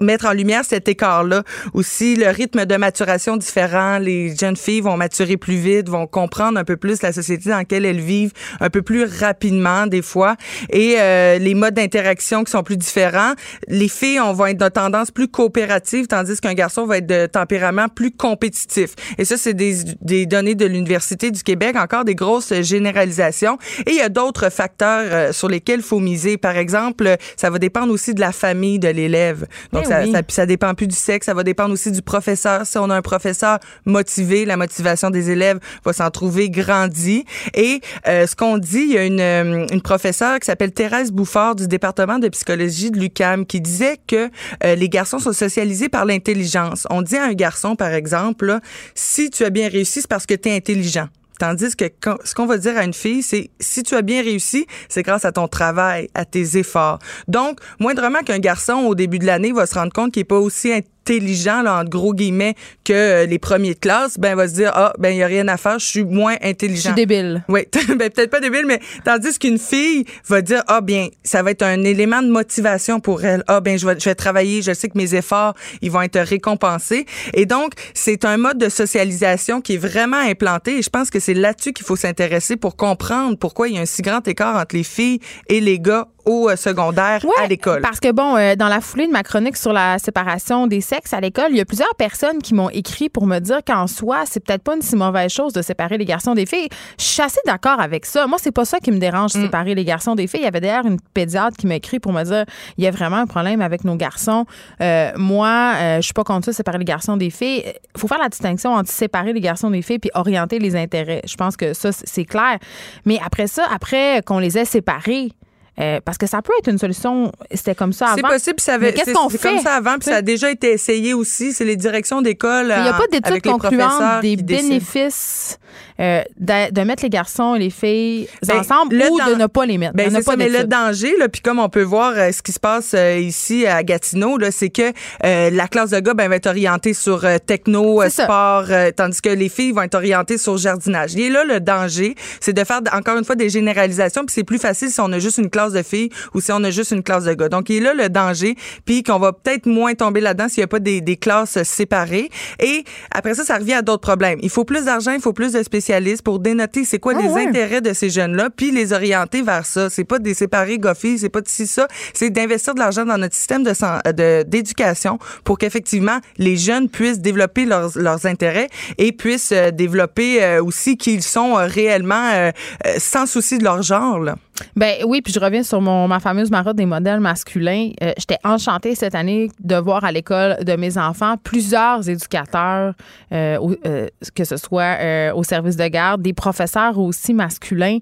mettre 0.00 0.26
en 0.26 0.32
lumière 0.32 0.64
cet 0.64 0.88
écart-là. 0.88 1.42
Aussi, 1.74 2.16
le 2.16 2.28
rythme 2.28 2.66
de 2.66 2.76
maturation 2.76 3.36
différent. 3.36 3.98
Les 3.98 4.34
jeunes 4.36 4.56
filles 4.56 4.80
vont 4.80 4.96
maturer 4.96 5.36
plus 5.36 5.56
vite, 5.56 5.88
vont 5.88 6.06
comprendre 6.06 6.58
un 6.58 6.64
peu 6.64 6.76
plus 6.76 7.02
la 7.02 7.12
société 7.12 7.50
dans 7.50 7.58
laquelle 7.58 7.84
elles 7.84 8.00
vivent 8.00 8.32
un 8.60 8.70
peu 8.70 8.82
plus 8.82 9.04
rapidement 9.04 9.86
des 9.86 10.02
fois. 10.02 10.36
Et 10.70 10.96
euh, 10.98 11.38
les 11.38 11.54
modes 11.54 11.74
d'interaction 11.74 12.44
qui 12.44 12.50
sont 12.50 12.62
plus 12.62 12.76
différents. 12.76 13.32
Les 13.68 13.88
filles 13.88 14.20
on, 14.20 14.32
vont 14.32 14.46
être 14.46 14.58
de 14.58 14.68
tendance 14.68 15.10
plus 15.10 15.28
coopérative, 15.28 16.06
tandis 16.06 16.40
qu'un 16.40 16.54
garçon 16.54 16.86
va 16.86 16.98
être 16.98 17.06
de 17.06 17.26
tempérament 17.26 17.88
plus 17.88 18.10
compétitif. 18.10 18.94
Et 19.18 19.24
ça, 19.24 19.36
c'est 19.36 19.54
des, 19.54 19.76
des 20.00 20.26
données 20.26 20.54
de 20.54 20.66
l'Université 20.66 21.30
du 21.30 21.42
Québec, 21.42 21.76
encore 21.76 22.04
des 22.04 22.14
grosses 22.14 22.52
généralisations. 22.62 23.58
Et 23.86 23.90
il 23.90 23.96
y 23.96 24.00
a 24.00 24.08
d'autres 24.08 24.50
facteurs 24.50 25.06
euh, 25.12 25.32
sur 25.32 25.48
lesquels 25.48 25.80
il 25.80 25.84
faut 25.84 26.00
miser. 26.00 26.36
Par 26.36 26.56
exemple, 26.56 27.16
ça 27.36 27.50
va 27.50 27.58
dépendre 27.58 27.92
aussi 27.92 28.14
de 28.14 28.20
la 28.20 28.32
famille 28.32 28.78
de 28.78 28.88
l'élève. 28.88 29.46
Ça, 29.88 30.06
ça, 30.06 30.22
ça, 30.28 30.46
dépend 30.46 30.74
plus 30.74 30.86
du 30.86 30.96
sexe, 30.96 31.26
ça 31.26 31.34
va 31.34 31.44
dépendre 31.44 31.72
aussi 31.72 31.90
du 31.90 32.02
professeur. 32.02 32.66
Si 32.66 32.78
on 32.78 32.90
a 32.90 32.96
un 32.96 33.02
professeur 33.02 33.58
motivé, 33.84 34.44
la 34.44 34.56
motivation 34.56 35.10
des 35.10 35.30
élèves 35.30 35.58
va 35.84 35.92
s'en 35.92 36.10
trouver 36.10 36.50
grandie. 36.50 37.24
Et 37.54 37.80
euh, 38.06 38.26
ce 38.26 38.36
qu'on 38.36 38.58
dit, 38.58 38.80
il 38.80 38.92
y 38.92 38.98
a 38.98 39.04
une, 39.04 39.20
euh, 39.20 39.66
une 39.70 39.82
professeure 39.82 40.38
qui 40.38 40.46
s'appelle 40.46 40.72
Thérèse 40.72 41.12
Bouffard 41.12 41.54
du 41.54 41.68
département 41.68 42.18
de 42.18 42.28
psychologie 42.28 42.90
de 42.90 42.98
l'UCAM 42.98 43.46
qui 43.46 43.60
disait 43.60 43.96
que 44.06 44.30
euh, 44.64 44.74
les 44.74 44.88
garçons 44.88 45.18
sont 45.18 45.32
socialisés 45.32 45.88
par 45.88 46.04
l'intelligence. 46.04 46.86
On 46.90 47.02
dit 47.02 47.16
à 47.16 47.24
un 47.24 47.34
garçon, 47.34 47.76
par 47.76 47.92
exemple, 47.92 48.58
si 48.94 49.30
tu 49.30 49.44
as 49.44 49.50
bien 49.50 49.68
réussi, 49.68 50.02
c'est 50.02 50.08
parce 50.08 50.26
que 50.26 50.34
tu 50.34 50.48
es 50.48 50.56
intelligent. 50.56 51.08
Tandis 51.38 51.76
que 51.76 51.84
ce 52.24 52.34
qu'on 52.34 52.46
va 52.46 52.58
dire 52.58 52.76
à 52.76 52.84
une 52.84 52.94
fille, 52.94 53.22
c'est 53.22 53.50
si 53.60 53.82
tu 53.82 53.94
as 53.94 54.02
bien 54.02 54.22
réussi, 54.22 54.66
c'est 54.88 55.02
grâce 55.02 55.24
à 55.24 55.32
ton 55.32 55.48
travail, 55.48 56.08
à 56.14 56.24
tes 56.24 56.56
efforts. 56.56 56.98
Donc, 57.28 57.60
moindrement 57.78 58.20
qu'un 58.20 58.38
garçon 58.38 58.74
au 58.86 58.94
début 58.94 59.18
de 59.18 59.26
l'année 59.26 59.52
va 59.52 59.66
se 59.66 59.74
rendre 59.74 59.92
compte 59.92 60.12
qu'il 60.12 60.20
n'est 60.20 60.24
pas 60.24 60.38
aussi 60.38 60.72
intelligent, 61.08 61.62
là, 61.62 61.80
entre 61.80 61.90
gros 61.90 62.14
guillemets, 62.14 62.54
que 62.84 62.92
euh, 62.92 63.26
les 63.26 63.38
premiers 63.38 63.74
de 63.74 63.78
classe, 63.78 64.18
ben, 64.18 64.34
va 64.34 64.48
se 64.48 64.54
dire, 64.54 64.72
ah, 64.74 64.92
ben, 64.98 65.10
il 65.10 65.16
n'y 65.16 65.22
a 65.22 65.26
rien 65.26 65.48
à 65.48 65.56
faire, 65.56 65.78
je 65.78 65.86
suis 65.86 66.04
moins 66.04 66.36
intelligent. 66.42 66.90
Je 66.90 66.94
suis 66.96 67.06
débile. 67.06 67.44
Oui, 67.48 67.62
ben, 67.88 68.10
peut-être 68.10 68.30
pas 68.30 68.40
débile, 68.40 68.64
mais 68.66 68.80
tandis 69.04 69.38
qu'une 69.38 69.58
fille 69.58 70.04
va 70.26 70.42
dire, 70.42 70.62
ah, 70.66 70.80
bien, 70.80 71.08
ça 71.24 71.42
va 71.42 71.50
être 71.50 71.62
un 71.62 71.82
élément 71.84 72.22
de 72.22 72.28
motivation 72.28 73.00
pour 73.00 73.24
elle. 73.24 73.42
Ah, 73.46 73.60
ben, 73.60 73.78
je 73.78 73.86
vais, 73.86 73.98
je 73.98 74.04
vais 74.04 74.14
travailler, 74.14 74.62
je 74.62 74.72
sais 74.72 74.88
que 74.88 74.98
mes 74.98 75.14
efforts, 75.14 75.54
ils 75.82 75.90
vont 75.90 76.02
être 76.02 76.20
récompensés. 76.20 77.06
Et 77.34 77.46
donc, 77.46 77.72
c'est 77.94 78.24
un 78.24 78.36
mode 78.36 78.58
de 78.58 78.68
socialisation 78.68 79.60
qui 79.60 79.74
est 79.74 79.78
vraiment 79.78 80.18
implanté 80.18 80.78
et 80.78 80.82
je 80.82 80.90
pense 80.90 81.10
que 81.10 81.20
c'est 81.20 81.34
là-dessus 81.34 81.72
qu'il 81.72 81.86
faut 81.86 81.96
s'intéresser 81.96 82.56
pour 82.56 82.76
comprendre 82.76 83.36
pourquoi 83.38 83.68
il 83.68 83.76
y 83.76 83.78
a 83.78 83.80
un 83.80 83.86
si 83.86 84.02
grand 84.02 84.26
écart 84.26 84.56
entre 84.56 84.76
les 84.76 84.82
filles 84.82 85.20
et 85.48 85.60
les 85.60 85.78
gars 85.78 86.08
au 86.28 86.50
euh, 86.50 86.56
secondaire 86.56 87.24
à 87.42 87.46
l'école. 87.46 87.80
Parce 87.80 88.00
que 88.00 88.12
bon, 88.12 88.36
euh, 88.36 88.54
dans 88.54 88.68
la 88.68 88.80
foulée 88.80 89.06
de 89.06 89.12
ma 89.12 89.22
chronique 89.22 89.56
sur 89.56 89.72
la 89.72 89.98
séparation 89.98 90.66
des 90.66 90.82
sexes 90.82 91.14
à 91.14 91.20
l'école, 91.20 91.46
il 91.50 91.56
y 91.56 91.60
a 91.60 91.64
plusieurs 91.64 91.94
personnes 91.96 92.38
qui 92.42 92.54
m'ont 92.54 92.68
écrit 92.68 93.08
pour 93.08 93.26
me 93.26 93.38
dire 93.38 93.60
qu'en 93.66 93.86
soi, 93.86 94.24
c'est 94.26 94.40
peut-être 94.40 94.62
pas 94.62 94.76
une 94.76 94.82
si 94.82 94.94
mauvaise 94.94 95.32
chose 95.32 95.54
de 95.54 95.62
séparer 95.62 95.96
les 95.96 96.04
garçons 96.04 96.34
des 96.34 96.44
filles. 96.44 96.68
Je 96.98 97.04
suis 97.04 97.22
assez 97.22 97.40
d'accord 97.46 97.80
avec 97.80 98.04
ça. 98.04 98.26
Moi, 98.26 98.38
c'est 98.40 98.52
pas 98.52 98.66
ça 98.66 98.78
qui 98.78 98.90
me 98.90 98.98
dérange, 98.98 99.34
mm. 99.34 99.42
séparer 99.42 99.74
les 99.74 99.84
garçons 99.84 100.14
des 100.14 100.26
filles. 100.26 100.40
Il 100.40 100.44
y 100.44 100.48
avait 100.48 100.60
d'ailleurs 100.60 100.86
une 100.86 101.00
pédiatre 101.00 101.56
qui 101.56 101.66
m'a 101.66 101.76
écrit 101.76 101.98
pour 101.98 102.12
me 102.12 102.22
dire 102.22 102.44
il 102.76 102.84
y 102.84 102.86
a 102.86 102.90
vraiment 102.90 103.16
un 103.16 103.26
problème 103.26 103.62
avec 103.62 103.84
nos 103.84 103.96
garçons. 103.96 104.44
Euh, 104.82 105.10
moi, 105.16 105.72
je 105.96 106.02
suis 106.02 106.12
pas 106.12 106.24
contre 106.24 106.46
ça, 106.46 106.52
séparer 106.52 106.78
les 106.78 106.84
garçons 106.84 107.16
des 107.16 107.30
filles. 107.30 107.64
Il 107.64 108.00
faut 108.00 108.06
faire 108.06 108.18
la 108.18 108.28
distinction 108.28 108.74
entre 108.74 108.90
séparer 108.90 109.32
les 109.32 109.40
garçons 109.40 109.70
des 109.70 109.80
filles 109.80 109.98
puis 109.98 110.10
orienter 110.14 110.58
les 110.58 110.76
intérêts. 110.76 111.22
Je 111.24 111.36
pense 111.36 111.56
que 111.56 111.72
ça, 111.72 111.90
c'est 111.92 112.24
clair. 112.24 112.58
Mais 113.06 113.18
après 113.24 113.46
ça, 113.46 113.64
après 113.72 114.22
qu'on 114.26 114.38
les 114.38 114.58
ait 114.58 114.64
séparés, 114.64 115.32
euh, 115.80 116.00
parce 116.04 116.18
que 116.18 116.26
ça 116.26 116.42
peut 116.42 116.52
être 116.58 116.68
une 116.68 116.78
solution. 116.78 117.30
C'était 117.52 117.74
comme 117.74 117.92
ça 117.92 118.08
avant. 118.08 118.16
C'est 118.16 118.22
possible. 118.22 118.60
Ça 118.60 118.74
avait, 118.74 118.92
qu'est-ce 118.92 119.12
qu'on 119.12 119.28
fait? 119.28 119.38
comme 119.38 119.60
ça 119.60 119.74
avant, 119.74 119.94
puis 119.94 120.10
ça 120.10 120.16
a 120.16 120.22
déjà 120.22 120.50
été 120.50 120.72
essayé 120.72 121.14
aussi. 121.14 121.52
C'est 121.52 121.64
les 121.64 121.76
directions 121.76 122.20
d'école. 122.20 122.74
Il 122.76 122.82
n'y 122.82 122.88
a 122.88 122.94
pas 122.94 123.06
d'études 123.06 123.42
concluantes 123.42 124.22
des 124.22 124.36
bénéfices 124.36 125.58
euh, 126.00 126.22
de, 126.38 126.82
mettre 126.82 127.02
les 127.02 127.10
garçons 127.10 127.54
et 127.54 127.58
les 127.58 127.70
filles 127.70 128.28
ben, 128.46 128.60
ensemble 128.60 128.96
ou 128.96 129.20
de 129.20 129.34
ne 129.34 129.46
pas 129.46 129.66
les 129.66 129.78
mettre. 129.78 129.94
Ben, 129.94 130.10
c'est 130.10 130.22
ça, 130.22 130.36
mais 130.36 130.48
le 130.48 130.64
danger, 130.64 131.14
là, 131.18 131.28
puis 131.28 131.40
comme 131.40 131.58
on 131.58 131.68
peut 131.68 131.82
voir 131.82 132.12
euh, 132.16 132.32
ce 132.32 132.42
qui 132.42 132.52
se 132.52 132.60
passe 132.60 132.94
ici 133.18 133.66
à 133.66 133.82
Gatineau, 133.82 134.38
là, 134.38 134.50
c'est 134.50 134.70
que 134.70 134.92
la 135.22 135.68
classe 135.68 135.90
de 135.90 136.00
gars 136.00 136.14
ben, 136.14 136.28
va 136.28 136.36
être 136.36 136.46
orientée 136.46 136.94
sur 136.94 137.24
techno, 137.46 138.02
sport, 138.08 138.66
tandis 138.96 139.20
que 139.20 139.28
les 139.28 139.48
filles 139.48 139.72
vont 139.72 139.82
être 139.82 139.94
orientées 139.94 140.38
sur 140.38 140.56
jardinage. 140.56 141.14
Et 141.16 141.28
là, 141.28 141.44
le 141.44 141.60
danger, 141.60 142.14
c'est 142.40 142.52
de 142.52 142.64
faire 142.64 142.80
encore 142.92 143.16
une 143.16 143.24
fois 143.24 143.36
des 143.36 143.48
généralisations, 143.48 144.24
puis 144.24 144.34
c'est 144.34 144.44
plus 144.44 144.58
facile 144.58 144.90
si 144.90 145.00
on 145.00 145.12
a 145.12 145.18
juste 145.18 145.38
une 145.38 145.50
classe 145.50 145.67
de 145.72 145.82
filles 145.82 146.10
ou 146.34 146.40
si 146.40 146.52
on 146.52 146.62
a 146.64 146.70
juste 146.70 146.90
une 146.90 147.02
classe 147.02 147.24
de 147.24 147.34
gars. 147.34 147.48
Donc, 147.48 147.70
il 147.70 147.76
est 147.76 147.80
là 147.80 147.94
le 147.94 148.08
danger, 148.08 148.56
puis 148.84 149.02
qu'on 149.02 149.18
va 149.18 149.32
peut-être 149.32 149.66
moins 149.66 149.94
tomber 149.94 150.20
là-dedans 150.20 150.48
s'il 150.48 150.60
n'y 150.60 150.64
a 150.64 150.68
pas 150.68 150.80
des, 150.80 151.00
des, 151.00 151.16
classes 151.16 151.62
séparées. 151.62 152.30
Et 152.62 152.84
après 153.10 153.34
ça, 153.34 153.44
ça 153.44 153.58
revient 153.58 153.74
à 153.74 153.82
d'autres 153.82 154.02
problèmes. 154.02 154.38
Il 154.42 154.50
faut 154.50 154.64
plus 154.64 154.84
d'argent, 154.84 155.12
il 155.12 155.20
faut 155.20 155.32
plus 155.32 155.52
de 155.52 155.62
spécialistes 155.62 156.22
pour 156.22 156.38
dénoter 156.38 156.84
c'est 156.84 156.98
quoi 156.98 157.14
ah 157.16 157.22
les 157.22 157.46
intérêts 157.46 157.80
de 157.80 157.92
ces 157.92 158.10
jeunes-là, 158.10 158.50
puis 158.54 158.70
les 158.70 158.92
orienter 158.92 159.42
vers 159.42 159.66
ça. 159.66 159.90
C'est 159.90 160.04
pas 160.04 160.18
des 160.18 160.34
séparés 160.34 160.78
gars-filles, 160.78 161.18
c'est 161.18 161.28
pas 161.28 161.40
de 161.40 161.48
ça. 161.48 161.88
C'est 162.14 162.30
d'investir 162.30 162.74
de 162.74 162.80
l'argent 162.80 163.04
dans 163.04 163.18
notre 163.18 163.34
système 163.34 163.62
de 163.62 164.42
d'éducation 164.42 165.18
pour 165.44 165.58
qu'effectivement 165.58 166.18
les 166.36 166.56
jeunes 166.56 166.88
puissent 166.88 167.20
développer 167.20 167.64
leurs, 167.64 167.96
leurs 167.96 168.26
intérêts 168.26 168.68
et 168.98 169.12
puissent 169.12 169.52
euh, 169.52 169.70
développer 169.70 170.42
euh, 170.42 170.62
aussi 170.62 170.96
qu'ils 170.96 171.22
sont 171.22 171.56
euh, 171.56 171.66
réellement 171.66 172.50
sans 172.98 173.26
souci 173.26 173.58
de 173.58 173.64
leur 173.64 173.82
genre. 173.82 174.18
Là. 174.18 174.36
Ben 174.76 175.04
oui, 175.06 175.22
puis 175.22 175.32
je 175.32 175.40
reviens 175.40 175.57
sur 175.62 175.80
mon, 175.80 176.08
ma 176.08 176.20
fameuse 176.20 176.50
marotte 176.50 176.76
des 176.76 176.86
modèles 176.86 177.20
masculins. 177.20 177.90
Euh, 178.02 178.12
j'étais 178.18 178.38
enchantée 178.44 178.94
cette 178.94 179.14
année 179.14 179.50
de 179.60 179.76
voir 179.76 180.04
à 180.04 180.12
l'école 180.12 180.64
de 180.64 180.76
mes 180.76 180.98
enfants 180.98 181.36
plusieurs 181.42 182.08
éducateurs, 182.08 182.94
euh, 183.32 183.58
euh, 183.86 184.08
que 184.34 184.44
ce 184.44 184.56
soit 184.56 184.98
au 185.34 185.42
service 185.42 185.76
de 185.76 185.86
garde, 185.88 186.22
des 186.22 186.32
professeurs 186.32 186.98
aussi 186.98 187.34
masculins. 187.34 187.98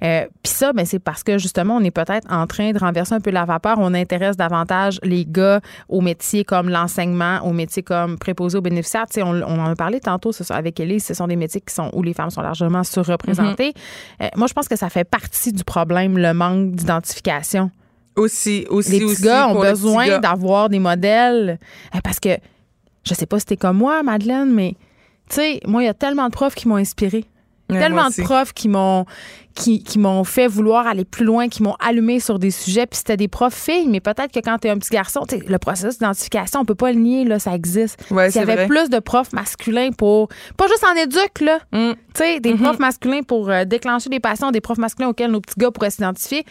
puis 0.00 0.28
ça, 0.44 0.72
ben, 0.72 0.86
c'est 0.86 0.98
parce 0.98 1.22
que 1.22 1.38
justement, 1.38 1.76
on 1.76 1.84
est 1.84 1.90
peut-être 1.90 2.26
en 2.32 2.46
train 2.46 2.72
de 2.72 2.78
renverser 2.78 3.14
un 3.14 3.20
peu 3.20 3.30
la 3.30 3.44
vapeur. 3.44 3.76
On 3.78 3.94
intéresse 3.94 4.36
davantage 4.36 4.98
les 5.02 5.24
gars 5.24 5.60
aux 5.88 6.00
métiers 6.00 6.44
comme 6.44 6.68
l'enseignement, 6.68 7.40
aux 7.44 7.52
métiers 7.52 7.82
comme 7.82 8.18
préposés 8.18 8.58
aux 8.58 8.62
bénéficiaires. 8.62 9.06
On, 9.18 9.42
on, 9.42 9.58
en 9.58 9.70
a 9.70 9.74
parlé 9.74 10.00
tantôt 10.00 10.30
avec 10.50 10.80
Elise, 10.80 11.04
ce 11.04 11.14
sont 11.14 11.26
des 11.26 11.36
métiers 11.36 11.60
qui 11.60 11.74
sont 11.74 11.90
où 11.92 12.02
les 12.02 12.14
femmes 12.14 12.30
sont 12.30 12.42
largement 12.42 12.84
surreprésentées. 12.84 13.74
Mm-hmm. 14.20 14.36
moi, 14.36 14.46
je 14.46 14.54
pense 14.54 14.68
que 14.68 14.76
ça 14.76 14.88
fait 14.88 15.04
partie 15.04 15.52
du 15.52 15.64
problème 15.64 16.18
le 16.18 16.32
manque 16.32 16.74
d'identification. 16.88 17.70
Aussi, 18.16 18.66
aussi, 18.68 18.98
Les 18.98 19.00
petits 19.00 19.22
gars 19.22 19.48
ont 19.48 19.60
besoin 19.60 20.18
d'avoir 20.18 20.68
des 20.68 20.80
modèles. 20.80 21.58
Euh, 21.94 21.98
parce 22.02 22.18
que, 22.18 22.30
je 23.04 23.14
sais 23.14 23.26
pas 23.26 23.38
si 23.38 23.46
t'es 23.46 23.56
comme 23.56 23.78
moi, 23.78 24.02
Madeleine, 24.02 24.52
mais, 24.52 24.74
tu 25.30 25.36
sais, 25.36 25.60
moi, 25.66 25.82
il 25.82 25.86
y 25.86 25.88
a 25.88 25.94
tellement 25.94 26.26
de 26.26 26.32
profs 26.32 26.54
qui 26.54 26.66
m'ont 26.66 26.76
inspiré. 26.76 27.24
Ouais, 27.70 27.78
Tellement 27.78 28.08
de 28.08 28.22
profs 28.22 28.54
qui 28.54 28.66
m'ont 28.66 29.04
qui, 29.54 29.82
qui 29.82 29.98
m'ont 29.98 30.24
fait 30.24 30.46
vouloir 30.46 30.86
aller 30.86 31.04
plus 31.04 31.24
loin, 31.24 31.48
qui 31.48 31.62
m'ont 31.62 31.74
allumé 31.80 32.20
sur 32.20 32.38
des 32.38 32.50
sujets. 32.50 32.86
Puis 32.86 32.98
c'était 32.98 33.16
des 33.16 33.28
profs 33.28 33.54
filles, 33.54 33.88
mais 33.88 34.00
peut-être 34.00 34.32
que 34.32 34.38
quand 34.38 34.56
t'es 34.58 34.70
un 34.70 34.78
petit 34.78 34.90
garçon, 34.90 35.24
tu 35.28 35.36
le 35.38 35.58
processus 35.58 35.98
d'identification, 35.98 36.60
on 36.60 36.64
peut 36.64 36.74
pas 36.76 36.92
le 36.92 36.98
nier, 36.98 37.24
là, 37.24 37.38
ça 37.38 37.54
existe. 37.54 38.02
Ouais, 38.10 38.30
S'il 38.30 38.40
y 38.40 38.42
avait 38.42 38.54
vrai. 38.54 38.66
plus 38.68 38.88
de 38.88 39.00
profs 39.00 39.32
masculins 39.32 39.90
pour. 39.90 40.28
Pas 40.56 40.66
juste 40.68 40.84
en 40.84 40.94
éduque, 40.94 41.40
là. 41.40 41.58
Mm. 41.72 41.92
Tu 41.92 41.98
sais, 42.14 42.40
des 42.40 42.54
profs 42.54 42.78
masculins 42.78 43.22
pour 43.22 43.50
euh, 43.50 43.64
déclencher 43.64 44.08
des 44.08 44.20
passions, 44.20 44.50
des 44.50 44.60
profs 44.60 44.78
masculins 44.78 45.08
auxquels 45.08 45.30
nos 45.30 45.40
petits 45.40 45.58
gars 45.58 45.70
pourraient 45.70 45.90
s'identifier. 45.90 46.44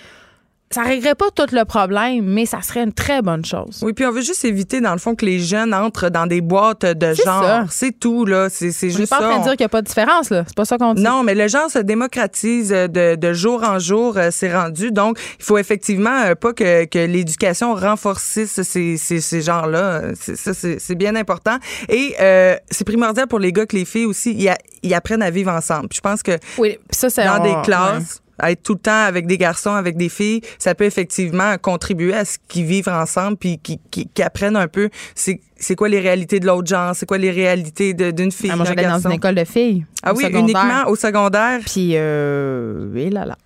Ça 0.70 0.84
réglerait 0.84 1.16
pas 1.16 1.32
tout 1.34 1.46
le 1.54 1.64
problème, 1.64 2.26
mais 2.26 2.46
ça 2.46 2.62
serait 2.62 2.84
une 2.84 2.92
très 2.92 3.22
bonne 3.22 3.46
chose. 3.46 3.80
Oui, 3.84 3.94
puis 3.94 4.06
on 4.06 4.12
veut 4.12 4.22
juste 4.22 4.44
éviter, 4.44 4.82
dans 4.82 4.92
le 4.92 4.98
fond, 5.00 5.16
que 5.16 5.26
les 5.26 5.40
jeunes 5.40 5.74
entrent 5.74 6.10
dans 6.10 6.28
des 6.28 6.42
boîtes 6.42 6.86
de 6.86 7.14
genre. 7.14 7.42
ça. 7.44 7.66
C'est 7.70 7.98
tout, 7.98 8.26
là. 8.26 8.50
C'est 8.50 8.72
c'est 8.72 8.88
Je 8.90 8.94
suis 8.96 9.02
juste 9.04 9.10
pas 9.12 9.20
en 9.20 9.22
ça. 9.22 9.28
train 9.30 9.38
de 9.40 9.44
dire 9.44 9.52
qu'il 9.54 9.62
n'y 9.62 9.66
a 9.68 9.70
pas 9.70 9.82
de 9.82 9.88
différence, 9.88 10.30
là. 10.30 10.44
C'est 10.46 10.58
pas 10.58 10.66
ça 10.66 10.78
qu'on 10.78 10.94
dit. 10.94 11.02
Non, 11.02 11.24
mais 11.24 11.36
le 11.36 11.48
genre 11.48 11.72
se 11.72 11.80
démocratise 11.80 12.74
euh, 12.74 12.88
de, 12.90 13.16
de 13.16 13.34
jour 13.34 13.64
en 13.64 13.80
jour, 13.80 14.18
euh, 14.18 14.28
c'est 14.30 14.54
rendu. 14.54 14.92
Donc, 14.92 15.18
il 15.40 15.46
faut 15.46 15.58
effectivement 15.58 16.24
euh, 16.26 16.36
pas 16.36 16.52
que, 16.52 16.84
que 16.84 17.00
l'éducation 17.00 17.74
renforcisse 17.74 18.62
ces, 18.62 18.98
ces, 18.98 19.22
ces 19.22 19.42
genres-là. 19.42 20.02
C'est- 20.20 20.36
Ça, 20.36 20.52
c'est 20.54 20.96
bien 20.96 21.16
important. 21.16 21.58
Et 21.88 22.14
euh, 22.20 22.56
c'est 22.70 22.84
primordial 22.86 23.28
pour 23.28 23.40
les 23.40 23.54
gars 23.54 23.66
que 23.66 23.76
les 23.78 23.86
filles 23.86 24.06
aussi, 24.06 24.36
ils, 24.84 24.94
apprennent 24.94 25.22
à 25.22 25.30
vivre 25.32 25.52
ensemble. 25.52 25.88
Puis 25.88 25.98
je 25.98 26.02
pense 26.02 26.22
que 26.24 26.38
Oui, 26.58 26.78
ça, 26.92 27.08
dans 27.26 27.40
on- 27.42 27.44
des 27.44 27.62
classes, 27.66 28.22
être 28.44 28.64
tout 28.64 28.74
le 28.74 28.80
temps 28.80 29.04
avec 29.06 29.26
des 29.28 29.38
garçons, 29.38 29.72
avec 29.74 29.98
des 29.98 30.10
filles, 30.10 30.42
ça 30.60 30.76
peut 30.76 30.86
effectivement 30.86 31.58
contribuer 31.58 32.14
à 32.14 32.26
ce 32.26 32.38
qu'ils 32.48 32.66
vivent 32.66 32.90
ensemble, 32.90 33.38
puis 33.38 33.58
qu'ils 33.58 33.78
qu'ils- 33.92 34.08
qu'ils 34.10 34.24
apprennent 34.26 34.56
un 34.56 34.68
peu 34.68 34.90
c'est 35.16 35.40
c'est 35.60 35.76
quoi 35.76 35.90
les 35.90 36.00
réalités 36.00 36.40
de 36.40 36.46
l'autre 36.46 36.68
genre, 36.68 36.96
c'est 36.96 37.08
quoi 37.08 37.18
les 37.18 37.32
réalités 37.32 37.94
d'une 37.96 38.32
fille, 38.32 38.52
Ah, 38.54 38.56
moi, 38.56 38.66
j'allais 38.66 38.84
dans 38.88 39.00
une 39.00 39.14
école 39.14 39.34
de 39.36 39.44
filles. 39.44 39.86
ah 40.04 40.14
oui, 40.14 40.24
secondaire. 40.26 40.42
uniquement 40.42 40.88
au 40.92 40.96
secondaire. 40.96 41.60
Puis, 41.66 41.94
euh, 41.96 42.94
et 42.96 43.10
là, 43.10 43.26
là. 43.26 43.38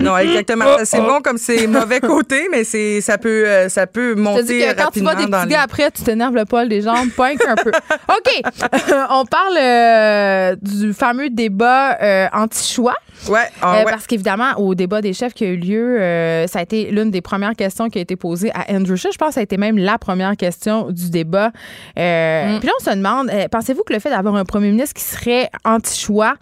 Non, 0.00 0.16
exactement. 0.16 0.64
Oh, 0.68 0.80
c'est 0.84 1.00
bon 1.00 1.20
comme 1.22 1.38
c'est 1.38 1.66
mauvais 1.66 2.00
côté, 2.00 2.48
mais 2.50 2.64
c'est 2.64 3.00
ça 3.00 3.18
peut 3.18 3.46
euh, 3.46 3.68
ça 3.68 3.86
peut 3.86 4.14
monter 4.14 4.60
que 4.60 4.74
quand 4.74 4.90
tu 4.90 5.00
vois 5.00 5.14
des 5.14 5.26
petits 5.26 5.44
les- 5.44 5.50
gars 5.52 5.62
après, 5.62 5.90
tu 5.90 6.02
t'énerves 6.02 6.34
le 6.34 6.44
poil 6.44 6.68
des 6.68 6.80
jambes, 6.82 7.10
pas 7.16 7.28
un 7.30 7.54
peu. 7.56 7.70
OK. 8.08 8.42
on 9.10 9.24
parle 9.26 9.56
euh, 9.58 10.56
du 10.62 10.92
fameux 10.94 11.30
débat 11.30 11.98
euh, 12.02 12.26
anti-choix. 12.32 12.94
Ouais, 13.28 13.40
ah, 13.60 13.74
Euh, 13.80 13.84
ouais. 13.84 13.90
Parce 13.90 14.06
qu'évidemment, 14.06 14.54
au 14.56 14.74
débat 14.74 15.02
des 15.02 15.12
chefs 15.12 15.34
qui 15.34 15.44
a 15.44 15.48
eu 15.48 15.56
lieu, 15.56 16.00
euh, 16.00 16.46
ça 16.46 16.60
a 16.60 16.62
été 16.62 16.90
l'une 16.90 17.10
des 17.10 17.20
premières 17.20 17.54
questions 17.54 17.90
qui 17.90 17.98
a 17.98 18.00
été 18.00 18.16
posée 18.16 18.50
à 18.54 18.72
Andrew 18.74 18.96
Scheer. 18.96 19.12
Je 19.12 19.18
pense 19.18 19.28
que 19.28 19.34
ça 19.34 19.40
a 19.40 19.42
été 19.42 19.58
même 19.58 19.76
la 19.76 19.98
première 19.98 20.36
question 20.36 20.90
du 20.90 21.10
débat. 21.10 21.50
Euh, 21.98 22.30
Mm. 22.40 22.58
Puis 22.60 22.66
là, 22.66 22.72
on 22.80 22.84
se 22.84 22.90
demande, 22.96 23.30
euh, 23.30 23.46
pensez-vous 23.50 23.82
que 23.82 23.92
le 23.92 23.98
fait 23.98 24.08
d'avoir 24.10 24.34
un 24.36 24.44
premier 24.44 24.70
ministre 24.70 24.94
qui 24.94 25.04
serait 25.04 25.50
anti-choix 25.64 26.34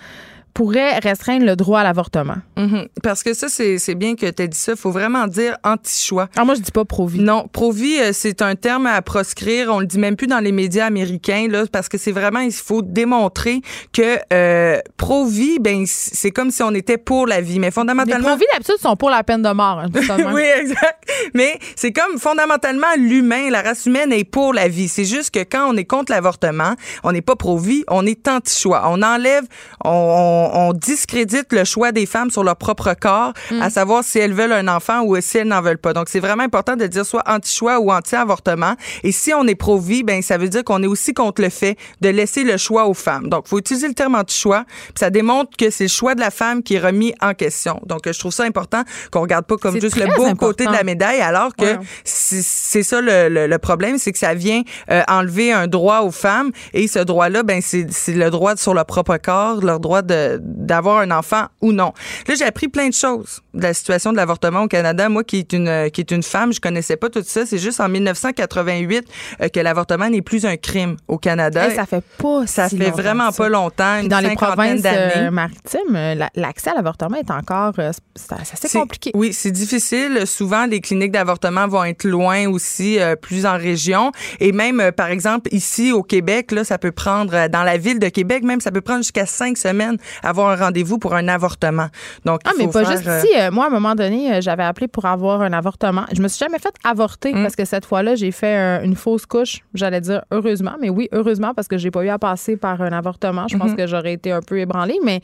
pourrait 0.54 0.98
restreindre 0.98 1.44
le 1.46 1.54
droit 1.56 1.80
à 1.80 1.84
l'avortement? 1.84 2.36
Mhm. 2.56 2.88
Parce 3.02 3.22
que 3.22 3.32
ça, 3.34 3.48
c'est 3.48 3.94
bien 3.94 4.14
que 4.16 4.28
tu 4.30 4.42
as 4.42 4.46
dit 4.46 4.58
ça. 4.58 4.72
Il 4.72 4.78
faut 4.78 4.90
vraiment 4.90 5.26
dire 5.26 5.56
anti-choix. 5.64 6.28
Alors 6.34 6.46
moi, 6.46 6.54
je 6.54 6.60
dis 6.60 6.72
pas 6.72 6.84
pro-vie. 6.84 7.20
Non, 7.20 7.46
pro-vie, 7.52 7.98
euh, 8.00 8.10
c'est 8.12 8.42
un 8.42 8.54
terme 8.56 8.86
à 8.86 9.00
proscrire. 9.02 9.68
On 9.72 9.80
le 9.80 9.86
dit 9.86 9.98
même 9.98 10.16
plus 10.16 10.26
dans 10.26 10.40
les 10.40 10.52
médias 10.52 10.86
américains, 10.86 11.46
là, 11.48 11.64
parce 11.70 11.88
que 11.88 11.96
c'est 11.98 12.12
vraiment, 12.12 12.40
il 12.40 12.52
faut 12.52 12.82
démontrer 12.82 13.60
que 13.92 14.18
euh, 14.32 14.78
pro-vie, 14.96 15.58
ben, 15.60 15.84
c'est 15.86 16.30
comme 16.30 16.50
si 16.50 16.62
on 16.62 16.74
était 16.74 16.98
pour 16.98 17.26
la 17.26 17.40
vie. 17.40 17.58
Mais 17.58 17.68
Les 17.68 17.70
fondamentalement. 17.72 18.28
pro-vie, 18.28 18.44
d'habitude, 18.52 18.76
sont 18.80 18.96
pour 18.96 19.10
la 19.10 19.22
peine 19.22 19.42
de 19.42 19.50
mort. 19.50 19.78
hein, 19.80 19.88
oui, 20.34 20.42
exact. 20.60 21.08
Mais 21.34 21.58
c'est 21.76 21.92
comme 21.92 22.18
fondamentalement 22.18 22.86
l'humain, 22.96 23.50
la 23.50 23.62
race 23.62 23.86
humaine 23.86 24.12
est 24.12 24.24
pour 24.24 24.52
la 24.52 24.68
vie. 24.68 24.88
C'est 24.88 25.04
juste 25.04 25.30
que 25.32 25.40
quand 25.40 25.70
on 25.72 25.76
est 25.76 25.84
contre 25.84 26.12
l'avortement, 26.12 26.74
on 27.04 27.12
n'est 27.12 27.22
pas 27.22 27.36
pro-vie, 27.36 27.84
on 27.88 28.04
est 28.06 28.26
anti-choix. 28.28 28.82
On 28.86 29.02
enlève, 29.02 29.44
on, 29.84 29.90
on- 29.90 30.47
on 30.54 30.72
discrédite 30.72 31.52
le 31.52 31.64
choix 31.64 31.92
des 31.92 32.06
femmes 32.06 32.30
sur 32.30 32.44
leur 32.44 32.56
propre 32.56 32.94
corps, 33.00 33.32
à 33.60 33.70
savoir 33.70 34.04
si 34.04 34.18
elles 34.18 34.32
veulent 34.34 34.52
un 34.52 34.68
enfant 34.68 35.02
ou 35.02 35.20
si 35.20 35.38
elles 35.38 35.48
n'en 35.48 35.60
veulent 35.62 35.78
pas. 35.78 35.92
Donc 35.92 36.08
c'est 36.08 36.20
vraiment 36.20 36.42
important 36.44 36.76
de 36.76 36.86
dire 36.86 37.04
soit 37.06 37.22
anti-choix 37.26 37.78
ou 37.80 37.90
anti-avortement. 37.92 38.74
Et 39.04 39.12
si 39.12 39.32
on 39.34 39.46
est 39.46 39.54
pro-vie, 39.54 40.02
ben 40.02 40.22
ça 40.22 40.38
veut 40.38 40.48
dire 40.48 40.64
qu'on 40.64 40.82
est 40.82 40.86
aussi 40.86 41.14
contre 41.14 41.42
le 41.42 41.48
fait 41.50 41.76
de 42.00 42.08
laisser 42.08 42.44
le 42.44 42.56
choix 42.56 42.86
aux 42.86 42.94
femmes. 42.94 43.28
Donc 43.28 43.46
faut 43.48 43.58
utiliser 43.58 43.88
le 43.88 43.94
terme 43.94 44.14
anti-choix, 44.14 44.64
puis 44.68 44.94
ça 44.98 45.10
démontre 45.10 45.56
que 45.56 45.70
c'est 45.70 45.84
le 45.84 45.88
choix 45.88 46.14
de 46.14 46.20
la 46.20 46.30
femme 46.30 46.62
qui 46.62 46.74
est 46.74 46.80
remis 46.80 47.14
en 47.20 47.34
question. 47.34 47.80
Donc 47.86 48.00
je 48.10 48.18
trouve 48.18 48.32
ça 48.32 48.44
important 48.44 48.82
qu'on 49.10 49.20
regarde 49.20 49.44
pas 49.46 49.56
comme 49.56 49.80
juste 49.80 49.96
le 49.96 50.06
beau 50.06 50.24
important. 50.24 50.46
côté 50.46 50.66
de 50.66 50.72
la 50.72 50.84
médaille, 50.84 51.20
alors 51.20 51.54
que 51.56 51.64
Ouais. 51.64 51.78
c'est 52.04 52.82
ça 52.82 53.00
le, 53.00 53.28
le- 53.28 53.46
le 53.46 53.58
problème, 53.58 53.98
c'est 53.98 54.12
que 54.12 54.18
ça 54.18 54.34
vient 54.34 54.62
euh, 54.90 55.02
enlever 55.08 55.52
un 55.52 55.66
droit 55.66 56.00
aux 56.00 56.10
femmes 56.10 56.50
et 56.72 56.88
ce 56.88 56.98
droit-là, 56.98 57.42
ben 57.42 57.60
c'est 57.62 57.86
le 58.08 58.30
droit 58.30 58.56
sur 58.56 58.74
leur 58.74 58.86
propre 58.86 59.16
corps, 59.16 59.60
leur 59.62 59.80
droit 59.80 60.02
de 60.02 60.27
d'avoir 60.40 60.98
un 60.98 61.10
enfant 61.10 61.46
ou 61.60 61.72
non. 61.72 61.92
Là, 62.26 62.34
j'ai 62.34 62.44
appris 62.44 62.68
plein 62.68 62.88
de 62.88 62.94
choses 62.94 63.40
de 63.58 63.62
la 63.62 63.74
situation 63.74 64.12
de 64.12 64.16
l'avortement 64.16 64.62
au 64.62 64.68
Canada. 64.68 65.08
Moi, 65.08 65.24
qui 65.24 65.38
est 65.38 65.52
une 65.52 65.90
qui 65.92 66.00
est 66.00 66.10
une 66.10 66.22
femme, 66.22 66.52
je 66.52 66.60
connaissais 66.60 66.96
pas 66.96 67.08
tout 67.10 67.22
ça. 67.24 67.44
C'est 67.46 67.58
juste 67.58 67.80
en 67.80 67.88
1988 67.88 69.04
euh, 69.42 69.48
que 69.48 69.60
l'avortement 69.60 70.08
n'est 70.08 70.22
plus 70.22 70.46
un 70.46 70.56
crime 70.56 70.96
au 71.08 71.18
Canada. 71.18 71.70
Ça 71.74 71.86
fait 71.86 72.04
pas 72.18 72.46
Ça 72.46 72.68
si 72.68 72.78
fait 72.78 72.90
vraiment 72.90 73.30
ça. 73.30 73.36
pas 73.44 73.48
longtemps, 73.48 74.00
une 74.00 74.08
dans 74.08 74.20
les 74.20 74.34
provinces 74.34 74.82
euh, 74.84 75.30
maritimes, 75.30 75.94
euh, 75.94 76.14
la- 76.14 76.30
l'accès 76.34 76.70
à 76.70 76.74
l'avortement 76.74 77.16
est 77.16 77.30
encore 77.30 77.72
euh, 77.78 77.90
c'est 78.14 78.32
assez 78.32 78.78
compliqué. 78.78 79.10
Oui, 79.14 79.32
c'est 79.32 79.50
difficile. 79.50 80.22
Souvent, 80.26 80.66
les 80.66 80.80
cliniques 80.80 81.12
d'avortement 81.12 81.66
vont 81.68 81.84
être 81.84 82.04
loin 82.04 82.48
aussi, 82.48 82.98
euh, 82.98 83.16
plus 83.16 83.46
en 83.46 83.56
région. 83.56 84.12
Et 84.40 84.52
même, 84.52 84.90
par 84.96 85.08
exemple, 85.08 85.48
ici 85.52 85.92
au 85.92 86.02
Québec, 86.02 86.52
là, 86.52 86.64
ça 86.64 86.78
peut 86.78 86.92
prendre, 86.92 87.48
dans 87.48 87.62
la 87.62 87.76
ville 87.76 87.98
de 87.98 88.08
Québec, 88.08 88.42
même, 88.42 88.60
ça 88.60 88.70
peut 88.70 88.80
prendre 88.80 89.00
jusqu'à 89.00 89.26
cinq 89.26 89.56
semaines 89.58 89.96
avoir 90.22 90.50
un 90.50 90.56
rendez-vous 90.56 90.98
pour 90.98 91.14
un 91.14 91.28
avortement. 91.28 91.88
Donc, 92.24 92.40
Ah, 92.44 92.50
il 92.54 92.58
mais 92.58 92.64
faut 92.64 92.72
pas 92.72 92.84
faire, 92.84 92.96
juste 92.96 93.24
ici. 93.24 93.34
Euh, 93.48 93.50
moi, 93.50 93.64
à 93.64 93.66
un 93.68 93.70
moment 93.70 93.94
donné, 93.94 94.32
euh, 94.32 94.40
j'avais 94.40 94.62
appelé 94.62 94.88
pour 94.88 95.04
avoir 95.06 95.42
un 95.42 95.52
avortement. 95.52 96.04
Je 96.14 96.20
me 96.22 96.28
suis 96.28 96.38
jamais 96.38 96.58
fait 96.58 96.74
avorter 96.84 97.32
Mm. 97.32 97.42
parce 97.42 97.56
que 97.56 97.64
cette 97.64 97.84
fois-là, 97.84 98.14
j'ai 98.14 98.30
fait 98.30 98.84
une 98.84 98.94
fausse 98.96 99.26
couche. 99.26 99.60
J'allais 99.74 100.00
dire 100.00 100.22
heureusement, 100.30 100.74
mais 100.80 100.88
oui, 100.90 101.08
heureusement 101.12 101.54
parce 101.54 101.68
que 101.68 101.76
j'ai 101.78 101.90
pas 101.90 102.04
eu 102.04 102.08
à 102.08 102.18
passer 102.18 102.56
par 102.56 102.80
un 102.82 102.92
avortement. 102.92 103.46
Je 103.48 103.56
Mm-hmm. 103.56 103.58
pense 103.60 103.74
que 103.74 103.86
j'aurais 103.86 104.12
été 104.12 104.30
un 104.32 104.40
peu 104.40 104.58
ébranlée, 104.60 104.98
mais 105.04 105.20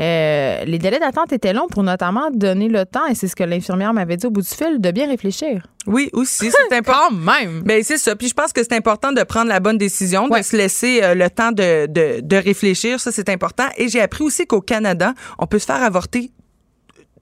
euh, 0.00 0.64
les 0.64 0.78
délais 0.78 0.98
d'attente 0.98 1.32
étaient 1.32 1.52
longs 1.52 1.68
pour 1.68 1.82
notamment 1.82 2.30
donner 2.32 2.68
le 2.68 2.84
temps, 2.86 3.06
et 3.06 3.14
c'est 3.14 3.28
ce 3.28 3.36
que 3.36 3.44
l'infirmière 3.44 3.92
m'avait 3.92 4.16
dit 4.16 4.26
au 4.26 4.30
bout 4.30 4.42
du 4.42 4.48
fil, 4.48 4.80
de 4.80 4.90
bien 4.90 5.06
réfléchir. 5.08 5.66
Oui, 5.86 6.08
aussi, 6.12 6.50
c'est 6.50 6.76
important. 6.76 7.10
Même! 7.14 7.62
Ben 7.64 7.82
c'est 7.82 7.98
ça. 7.98 8.16
Puis 8.16 8.28
je 8.28 8.34
pense 8.34 8.52
que 8.52 8.62
c'est 8.62 8.74
important 8.74 9.12
de 9.12 9.22
prendre 9.22 9.48
la 9.48 9.60
bonne 9.60 9.78
décision, 9.78 10.26
Ouais. 10.30 10.40
de 10.40 10.44
se 10.44 10.56
laisser 10.56 11.00
euh, 11.02 11.14
le 11.14 11.28
temps 11.30 11.52
de, 11.52 11.86
de, 11.86 12.20
de 12.20 12.36
réfléchir. 12.36 13.00
Ça, 13.00 13.12
c'est 13.12 13.28
important. 13.28 13.64
Et 13.76 13.88
j'ai 13.88 14.00
appris 14.00 14.24
aussi 14.24 14.46
qu'au 14.46 14.60
Canada, 14.60 15.12
on 15.38 15.46
peut 15.46 15.58
se 15.58 15.66
faire 15.66 15.82
avorter 15.82 16.30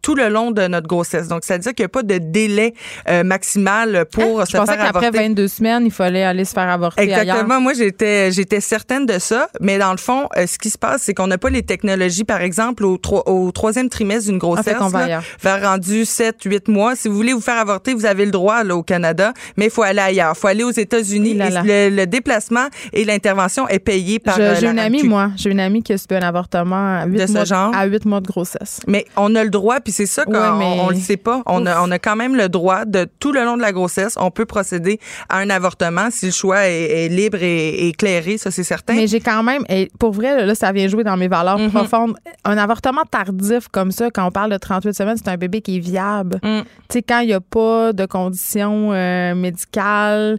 tout 0.02 0.14
le 0.14 0.28
long 0.28 0.50
de 0.50 0.66
notre 0.66 0.86
grossesse. 0.86 1.28
Donc, 1.28 1.40
c'est-à-dire 1.44 1.74
qu'il 1.74 1.82
n'y 1.82 1.86
a 1.86 1.88
pas 1.90 2.02
de 2.02 2.18
délai 2.18 2.74
euh, 3.08 3.22
maximal 3.24 4.04
pour 4.12 4.40
Hein? 4.40 4.44
se 4.46 4.52
Je 4.52 4.56
pensais 4.58 4.72
faire 4.74 4.84
qu'après 4.86 5.06
avorter. 5.06 5.28
22 5.28 5.48
semaines, 5.48 5.86
il 5.86 5.90
fallait 5.92 6.22
aller 6.22 6.44
se 6.44 6.52
faire 6.52 6.68
avorter 6.68 7.00
ailleurs. 7.02 7.20
Exactement. 7.20 7.60
Moi, 7.60 7.72
j'étais, 7.74 8.30
j'étais 8.32 8.60
certaine 8.60 9.06
de 9.06 9.18
ça. 9.18 9.48
Mais 9.60 9.78
dans 9.78 9.90
le 9.92 9.96
fond, 9.98 10.28
euh, 10.36 10.46
ce 10.46 10.58
qui 10.58 10.70
se 10.70 10.78
passe, 10.78 11.02
c'est 11.02 11.14
qu'on 11.14 11.26
n'a 11.26 11.38
pas 11.38 11.50
les 11.50 11.62
technologies, 11.62 12.24
par 12.24 12.40
exemple, 12.40 12.84
au, 12.84 12.96
tro- 12.98 13.22
au 13.26 13.50
troisième 13.52 13.88
trimestre 13.88 14.28
d'une 14.30 14.38
grossesse, 14.38 14.64
fait 14.76 14.88
va 14.88 14.98
là, 15.00 15.04
ailleurs. 15.04 15.22
vers 15.42 15.62
rendu 15.62 16.04
7, 16.04 16.36
8 16.44 16.68
mois. 16.68 16.94
Si 16.96 17.08
vous 17.08 17.14
voulez 17.16 17.32
vous 17.32 17.40
faire 17.40 17.58
avorter, 17.58 17.94
vous 17.94 18.06
avez 18.06 18.24
le 18.24 18.30
droit, 18.30 18.64
là, 18.64 18.76
au 18.76 18.82
Canada, 18.82 19.32
mais 19.56 19.66
il 19.66 19.70
faut 19.70 19.82
aller 19.82 20.00
ailleurs. 20.00 20.32
Il 20.36 20.38
faut 20.38 20.48
aller 20.48 20.64
aux 20.64 20.70
États-Unis. 20.70 21.34
Le, 21.34 21.90
le 21.90 22.06
déplacement 22.06 22.66
et 22.92 23.04
l'intervention 23.04 23.68
est 23.68 23.78
payé 23.78 24.18
par 24.18 24.36
euh, 24.40 24.54
J'ai 24.60 24.66
une 24.68 24.78
amie, 24.78 25.02
moi. 25.02 25.30
J'ai 25.36 25.50
une 25.50 25.60
amie 25.60 25.82
qui 25.82 25.92
a 25.92 25.98
subi 25.98 26.14
un 26.16 26.22
avortement 26.22 26.98
à 27.00 27.06
8, 27.06 27.18
De 27.18 27.26
ce 27.26 27.44
genre? 27.44 27.74
à 27.74 27.84
8 27.86 28.04
mois 28.04 28.20
de 28.20 28.26
grossesse. 28.26 28.80
Mais 28.86 29.04
on 29.16 29.34
a 29.34 29.44
le 29.44 29.50
droit, 29.50 29.80
puis 29.88 29.92
c'est 29.94 30.04
ça 30.04 30.26
qu'on 30.26 30.32
Ouais, 30.32 30.58
mais- 30.58 30.80
on, 30.82 30.90
le 30.90 30.96
sait 30.96 31.16
pas. 31.16 31.42
On 31.46 31.64
a, 31.64 31.80
on 31.82 31.90
a 31.90 31.98
quand 31.98 32.14
même 32.14 32.36
le 32.36 32.50
droit 32.50 32.84
de 32.84 33.06
tout 33.20 33.32
le 33.32 33.42
long 33.42 33.56
de 33.56 33.62
la 33.62 33.72
grossesse, 33.72 34.16
on 34.20 34.30
peut 34.30 34.44
procéder 34.44 35.00
à 35.30 35.38
un 35.38 35.48
avortement 35.48 36.08
si 36.10 36.26
le 36.26 36.32
choix 36.32 36.66
est, 36.68 37.06
est 37.06 37.08
libre 37.08 37.38
et, 37.40 37.88
éclairé, 37.88 38.36
ça 38.36 38.50
c'est 38.50 38.64
certain. 38.64 38.94
Mais 38.94 39.06
j'ai 39.06 39.20
quand 39.20 39.42
même, 39.42 39.64
et 39.70 39.88
pour 39.98 40.12
vrai, 40.12 40.44
là, 40.44 40.54
ça 40.54 40.72
vient 40.72 40.88
jouer 40.88 41.04
dans 41.04 41.16
mes 41.16 41.28
valeurs 41.28 41.58
Mhm. 41.58 41.70
profondes. 41.70 42.14
Un 42.44 42.58
avortement 42.58 43.04
tardif 43.10 43.68
comme 43.68 43.90
ça, 43.92 44.10
quand 44.10 44.26
on 44.26 44.30
parle 44.30 44.50
de 44.52 44.58
38 44.58 44.92
semaines, 44.94 45.16
c'est 45.16 45.28
un 45.30 45.38
bébé 45.38 45.62
qui 45.62 45.76
est 45.76 45.80
viable. 45.80 46.38
Mm. 46.42 46.60
Tu 46.60 46.64
sais, 46.90 47.02
quand 47.02 47.20
il 47.20 47.28
n'y 47.28 47.32
a 47.32 47.40
pas 47.40 47.94
de 47.94 48.04
conditions 48.04 48.92
euh, 48.92 49.34
médicales, 49.34 50.38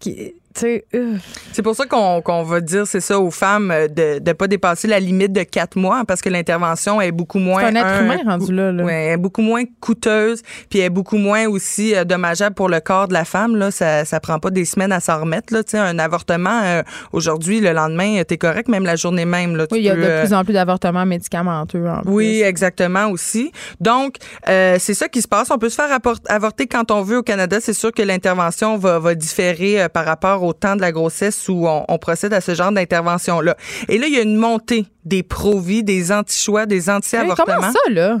qui, 0.00 0.32
C'est 0.58 1.62
pour 1.62 1.74
ça 1.74 1.86
qu'on 1.86 2.20
qu'on 2.22 2.42
va 2.42 2.60
dire, 2.60 2.86
c'est 2.86 3.00
ça, 3.00 3.18
aux 3.18 3.30
femmes 3.30 3.70
euh, 3.70 3.88
de 3.88 4.20
ne 4.24 4.32
pas 4.32 4.46
dépasser 4.46 4.88
la 4.88 5.00
limite 5.00 5.32
de 5.32 5.42
quatre 5.42 5.76
mois 5.76 6.02
parce 6.06 6.20
que 6.20 6.28
l'intervention 6.28 7.00
est 7.00 7.12
beaucoup 7.12 7.38
moins. 7.38 7.64
un 7.64 7.74
être 7.74 8.02
humain 8.02 8.18
rendu 8.24 8.52
là. 8.52 8.72
là. 8.72 8.84
Ouais, 8.84 9.06
est 9.08 9.16
beaucoup 9.16 9.42
moins 9.42 9.62
coûteuse, 9.80 10.42
puis 10.70 10.80
elle 10.80 10.86
est 10.86 10.90
beaucoup 10.90 11.18
moins 11.18 11.46
aussi 11.46 11.94
euh, 11.94 12.04
dommageable 12.04 12.54
pour 12.54 12.68
le 12.68 12.80
corps 12.80 13.08
de 13.08 13.12
la 13.12 13.24
femme. 13.24 13.56
Là, 13.56 13.70
ça, 13.70 14.04
ça 14.04 14.20
prend 14.20 14.38
pas 14.38 14.50
des 14.50 14.64
semaines 14.64 14.92
à 14.92 15.00
s'en 15.00 15.20
remettre. 15.20 15.52
Là, 15.52 15.62
Tu 15.62 15.72
sais, 15.72 15.78
un 15.78 15.98
avortement 15.98 16.60
euh, 16.64 16.82
aujourd'hui, 17.12 17.60
le 17.60 17.72
lendemain, 17.72 18.22
t'es 18.26 18.38
correct, 18.38 18.68
même 18.68 18.84
la 18.84 18.96
journée 18.96 19.24
même. 19.24 19.56
Là, 19.56 19.66
tu 19.66 19.74
Oui, 19.74 19.80
il 19.80 19.86
y 19.86 19.90
a 19.90 19.96
de 19.96 20.02
euh, 20.02 20.24
plus 20.24 20.34
en 20.34 20.44
plus 20.44 20.54
d'avortements 20.54 21.06
médicamenteux. 21.06 21.86
En 21.86 22.02
oui, 22.06 22.38
plus. 22.40 22.46
exactement 22.46 23.08
aussi. 23.08 23.52
Donc, 23.80 24.16
euh, 24.48 24.76
c'est 24.78 24.94
ça 24.94 25.08
qui 25.08 25.22
se 25.22 25.28
passe. 25.28 25.50
On 25.50 25.58
peut 25.58 25.68
se 25.68 25.76
faire 25.76 25.98
avorter 26.28 26.66
quand 26.66 26.90
on 26.90 27.02
veut 27.02 27.18
au 27.18 27.22
Canada. 27.22 27.58
C'est 27.60 27.72
sûr 27.72 27.92
que 27.92 28.02
l'intervention 28.02 28.76
va, 28.76 28.98
va 28.98 29.14
différer 29.14 29.82
euh, 29.82 29.88
par 29.88 30.04
rapport 30.04 30.42
au 30.42 30.47
temps 30.52 30.76
de 30.76 30.80
la 30.80 30.92
grossesse 30.92 31.48
où 31.48 31.66
on, 31.66 31.98
procède 31.98 32.32
à 32.32 32.40
ce 32.40 32.54
genre 32.54 32.72
d'intervention-là. 32.72 33.56
Et 33.88 33.98
là, 33.98 34.06
il 34.06 34.14
y 34.14 34.18
a 34.18 34.22
une 34.22 34.36
montée 34.36 34.86
des 35.04 35.22
pro-vie, 35.22 35.82
des 35.82 36.12
anti-choix, 36.12 36.66
des 36.66 36.90
anti-avortements. 36.90 37.54
comment 37.54 37.72
ça, 37.72 37.90
là? 37.90 38.18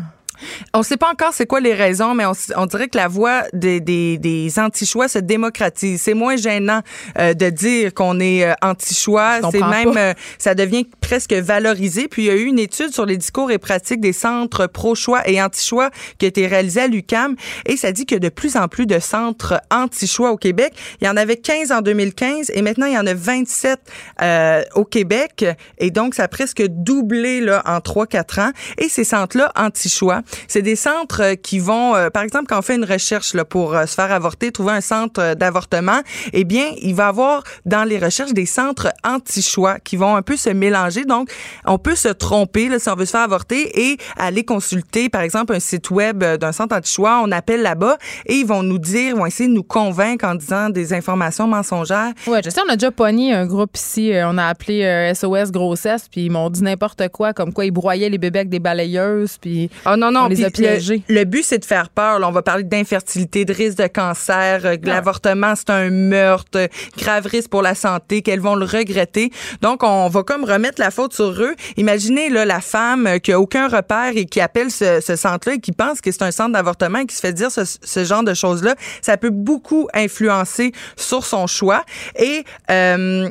On 0.74 0.78
ne 0.78 0.84
sait 0.84 0.96
pas 0.96 1.10
encore 1.10 1.32
c'est 1.32 1.46
quoi 1.46 1.60
les 1.60 1.74
raisons, 1.74 2.14
mais 2.14 2.24
on, 2.26 2.32
on 2.56 2.66
dirait 2.66 2.88
que 2.88 2.96
la 2.96 3.08
voix 3.08 3.44
des, 3.52 3.80
des, 3.80 4.18
des 4.18 4.58
anti-choix 4.58 5.08
se 5.08 5.18
démocratise. 5.18 6.00
C'est 6.00 6.14
moins 6.14 6.36
gênant 6.36 6.80
euh, 7.18 7.34
de 7.34 7.50
dire 7.50 7.94
qu'on 7.94 8.20
est 8.20 8.44
euh, 8.44 8.54
anti-choix. 8.62 9.40
C'est 9.50 9.60
même, 9.60 9.96
euh, 9.96 10.14
ça 10.38 10.54
devient 10.54 10.86
presque 11.00 11.32
valorisé. 11.32 12.08
Puis 12.08 12.22
il 12.22 12.26
y 12.26 12.30
a 12.30 12.34
eu 12.34 12.44
une 12.44 12.58
étude 12.58 12.92
sur 12.92 13.06
les 13.06 13.16
discours 13.16 13.50
et 13.50 13.58
pratiques 13.58 14.00
des 14.00 14.12
centres 14.12 14.66
pro-choix 14.66 15.28
et 15.28 15.42
anti-choix 15.42 15.90
qui 16.18 16.26
a 16.26 16.28
été 16.28 16.46
réalisée 16.46 16.82
à 16.82 16.86
l'UCAM 16.86 17.36
et 17.66 17.76
ça 17.76 17.92
dit 17.92 18.06
qu'il 18.06 18.16
y 18.16 18.18
a 18.18 18.20
de 18.20 18.28
plus 18.28 18.56
en 18.56 18.68
plus 18.68 18.86
de 18.86 18.98
centres 18.98 19.60
anti-choix 19.70 20.30
au 20.30 20.36
Québec. 20.36 20.72
Il 21.00 21.06
y 21.06 21.10
en 21.10 21.16
avait 21.16 21.36
15 21.36 21.72
en 21.72 21.80
2015 21.80 22.50
et 22.54 22.62
maintenant 22.62 22.86
il 22.86 22.94
y 22.94 22.98
en 22.98 23.06
a 23.06 23.14
27 23.14 23.80
au 24.74 24.84
Québec 24.84 25.44
et 25.78 25.90
donc 25.90 26.14
ça 26.14 26.24
a 26.24 26.28
presque 26.28 26.62
doublé 26.66 27.40
là 27.40 27.62
en 27.66 27.78
3-4 27.78 28.40
ans. 28.40 28.52
Et 28.78 28.88
ces 28.88 29.04
centres-là 29.04 29.52
anti-choix 29.56 30.22
c'est 30.46 30.62
des 30.62 30.76
centres 30.76 31.22
euh, 31.22 31.34
qui 31.34 31.58
vont, 31.58 31.94
euh, 31.94 32.10
par 32.10 32.22
exemple, 32.22 32.46
quand 32.48 32.58
on 32.58 32.62
fait 32.62 32.76
une 32.76 32.84
recherche 32.84 33.34
là, 33.34 33.44
pour 33.44 33.74
euh, 33.74 33.86
se 33.86 33.94
faire 33.94 34.12
avorter, 34.12 34.52
trouver 34.52 34.72
un 34.72 34.80
centre 34.80 35.34
d'avortement, 35.34 36.00
eh 36.32 36.44
bien, 36.44 36.66
il 36.82 36.94
va 36.94 37.06
y 37.06 37.08
avoir 37.08 37.42
dans 37.64 37.84
les 37.84 37.98
recherches 37.98 38.32
des 38.32 38.46
centres 38.46 38.88
anti-choix 39.04 39.78
qui 39.78 39.96
vont 39.96 40.16
un 40.16 40.22
peu 40.22 40.36
se 40.36 40.50
mélanger. 40.50 41.04
Donc, 41.04 41.30
on 41.66 41.78
peut 41.78 41.94
se 41.94 42.08
tromper 42.08 42.68
là, 42.68 42.78
si 42.78 42.88
on 42.88 42.94
veut 42.94 43.06
se 43.06 43.12
faire 43.12 43.22
avorter 43.22 43.90
et 43.90 43.98
aller 44.16 44.44
consulter, 44.44 45.08
par 45.08 45.22
exemple, 45.22 45.54
un 45.54 45.60
site 45.60 45.90
web 45.90 46.22
d'un 46.22 46.52
centre 46.52 46.76
anti-choix. 46.76 47.20
On 47.22 47.32
appelle 47.32 47.62
là-bas 47.62 47.98
et 48.26 48.36
ils 48.36 48.46
vont 48.46 48.62
nous 48.62 48.78
dire, 48.78 49.16
vont 49.16 49.26
essayer 49.26 49.48
de 49.48 49.54
nous 49.54 49.62
convaincre 49.62 50.24
en 50.24 50.34
disant 50.34 50.70
des 50.70 50.92
informations 50.92 51.46
mensongères. 51.46 52.12
Oui, 52.26 52.38
je 52.44 52.50
sais, 52.50 52.60
on 52.66 52.70
a 52.70 52.76
déjà 52.76 52.90
pogné 52.90 53.32
un 53.32 53.46
groupe 53.46 53.76
ici. 53.76 54.12
On 54.14 54.38
a 54.38 54.46
appelé 54.46 55.12
SOS 55.14 55.50
Grossesse, 55.50 56.08
puis 56.10 56.26
ils 56.26 56.30
m'ont 56.30 56.50
dit 56.50 56.62
n'importe 56.62 57.08
quoi, 57.08 57.32
comme 57.32 57.52
quoi 57.52 57.64
ils 57.64 57.70
broyaient 57.70 58.08
les 58.08 58.18
bébés 58.18 58.40
avec 58.40 58.50
des 58.50 58.60
balayeuses, 58.60 59.38
puis... 59.40 59.70
Oh 59.86 59.96
non, 59.96 60.10
non, 60.10 60.17
le, 60.26 61.24
but, 61.24 61.44
c'est 61.44 61.58
de 61.58 61.64
faire 61.64 61.90
peur. 61.90 62.20
on 62.22 62.32
va 62.32 62.42
parler 62.42 62.64
d'infertilité, 62.64 63.44
de 63.44 63.52
risque 63.52 63.78
de 63.78 63.86
cancer, 63.86 64.62
euh, 64.64 64.76
l'avortement, 64.82 65.54
c'est 65.54 65.70
un 65.70 65.90
meurtre, 65.90 66.68
grave 66.96 67.26
risque 67.26 67.50
pour 67.50 67.62
la 67.62 67.74
santé, 67.74 68.22
qu'elles 68.22 68.40
vont 68.40 68.54
le 68.54 68.64
regretter. 68.64 69.30
Donc, 69.62 69.82
on 69.82 70.08
va 70.08 70.22
comme 70.22 70.44
remettre 70.44 70.80
la 70.80 70.90
faute 70.90 71.14
sur 71.14 71.30
eux. 71.30 71.54
Imaginez 71.76 72.30
là, 72.30 72.44
la 72.44 72.60
femme 72.60 73.06
euh, 73.06 73.18
qui 73.18 73.32
a 73.32 73.40
aucun 73.40 73.68
repère 73.68 74.12
et 74.16 74.24
qui 74.24 74.40
appelle 74.40 74.70
ce, 74.70 75.00
centre-là 75.00 75.54
et 75.54 75.60
qui 75.60 75.72
pense 75.72 76.00
que 76.00 76.10
c'est 76.10 76.22
un 76.22 76.30
centre 76.30 76.52
d'avortement 76.52 76.98
et 76.98 77.06
qui 77.06 77.14
se 77.14 77.20
fait 77.20 77.32
dire 77.32 77.50
ce, 77.50 78.04
genre 78.04 78.22
de 78.22 78.34
choses-là. 78.34 78.74
Ça 79.02 79.16
peut 79.16 79.30
beaucoup 79.30 79.88
influencer 79.94 80.72
sur 80.96 81.24
son 81.24 81.46
choix. 81.46 81.84
Et 82.18 82.44
euh, 82.70 83.28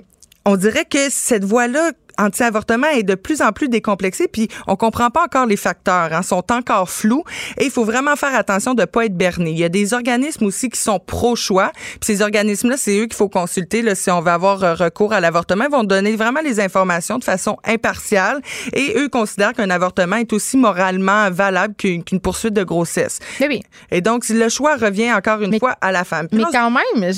on 0.47 0.55
dirait 0.55 0.85
que 0.85 1.09
cette 1.09 1.43
voie-là 1.43 1.91
anti-avortement 2.17 2.87
est 2.87 3.03
de 3.03 3.15
plus 3.15 3.41
en 3.41 3.51
plus 3.51 3.69
décomplexé, 3.69 4.27
puis 4.27 4.47
on 4.65 4.75
comprend 4.75 5.09
pas 5.09 5.23
encore 5.23 5.45
les 5.45 5.57
facteurs, 5.57 6.13
hein, 6.13 6.23
sont 6.23 6.51
encore 6.51 6.89
flous, 6.89 7.23
et 7.59 7.65
il 7.65 7.69
faut 7.69 7.83
vraiment 7.83 8.15
faire 8.15 8.33
attention 8.33 8.73
de 8.73 8.85
pas 8.85 9.05
être 9.05 9.15
berné. 9.15 9.51
Il 9.51 9.59
y 9.59 9.63
a 9.63 9.69
des 9.69 9.93
organismes 9.93 10.45
aussi 10.45 10.69
qui 10.69 10.79
sont 10.79 10.99
pro-choix, 10.99 11.71
puis 11.75 11.99
ces 12.01 12.21
organismes-là, 12.21 12.77
c'est 12.77 12.97
eux 12.97 13.05
qu'il 13.05 13.15
faut 13.15 13.29
consulter 13.29 13.81
là, 13.81 13.93
si 13.93 14.09
on 14.09 14.21
veut 14.21 14.31
avoir 14.31 14.63
euh, 14.63 14.73
recours 14.73 15.13
à 15.13 15.19
l'avortement. 15.19 15.65
Ils 15.65 15.71
vont 15.71 15.83
donner 15.83 16.15
vraiment 16.15 16.41
les 16.43 16.59
informations 16.59 17.19
de 17.19 17.23
façon 17.23 17.57
impartiale, 17.63 18.41
et 18.73 18.93
eux 18.97 19.09
considèrent 19.09 19.53
qu'un 19.53 19.69
avortement 19.69 20.15
est 20.15 20.31
aussi 20.33 20.57
moralement 20.57 21.29
valable 21.29 21.75
qu'une 21.75 22.03
poursuite 22.21 22.53
de 22.53 22.63
grossesse. 22.63 23.19
Oui. 23.41 23.61
Et 23.91 24.01
donc, 24.01 24.27
le 24.29 24.49
choix 24.49 24.77
revient 24.77 25.13
encore 25.13 25.41
une 25.41 25.59
fois 25.59 25.75
à 25.81 25.91
la 25.91 26.03
femme. 26.03 26.27
mais 26.31 26.43
quand 26.51 26.71
même, 26.71 27.13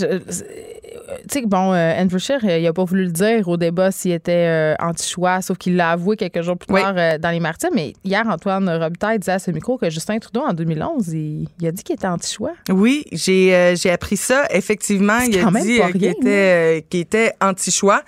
tu 1.30 1.40
sais, 1.40 1.46
bon, 1.46 1.74
euh, 1.74 1.94
Andrew 2.02 2.20
Scheer, 2.20 2.44
il 2.44 2.66
a 2.68 2.74
pas 2.74 2.84
voulu 2.84 3.06
le 3.06 3.12
dire 3.12 3.48
au 3.48 3.58
débat 3.58 3.92
s'il 3.92 4.12
était 4.12 4.48
euh, 4.48 4.76
anti-choix, 4.80 5.42
sauf 5.42 5.58
qu'il 5.58 5.76
l'a 5.76 5.92
avoué 5.92 6.16
quelques 6.16 6.42
jours 6.42 6.58
plus 6.58 6.74
tard 6.74 6.94
euh, 6.98 7.18
dans 7.18 7.32
les 7.32 7.40
Martyrs. 7.40 7.70
Mais 7.74 7.94
hier, 8.04 8.26
Antoine 8.28 8.70
Robitaille 8.70 9.20
disait 9.20 9.34
à 9.34 9.40
ce 9.40 9.52
micro 9.52 9.78
que 9.78 9.90
Justin 9.90 10.20
Trudeau, 10.20 10.42
en 10.42 10.54
2011, 10.54 11.08
il, 11.10 11.48
a 11.66 11.72
dit 11.72 11.84
qu'il 11.84 11.96
était 11.96 12.08
anti-choix. 12.08 12.54
Oui, 12.70 13.06
j'ai 13.12 13.56
euh, 13.56 13.76
appris 13.92 14.18
ça. 14.18 14.46
Effectivement, 14.52 15.20
il 15.20 15.40
a 15.40 15.52
dit 15.62 15.82
euh, 15.82 15.92
qu'il 15.92 16.06
était, 16.06 16.86
était 16.92 17.34
anti-choix. 17.42 18.04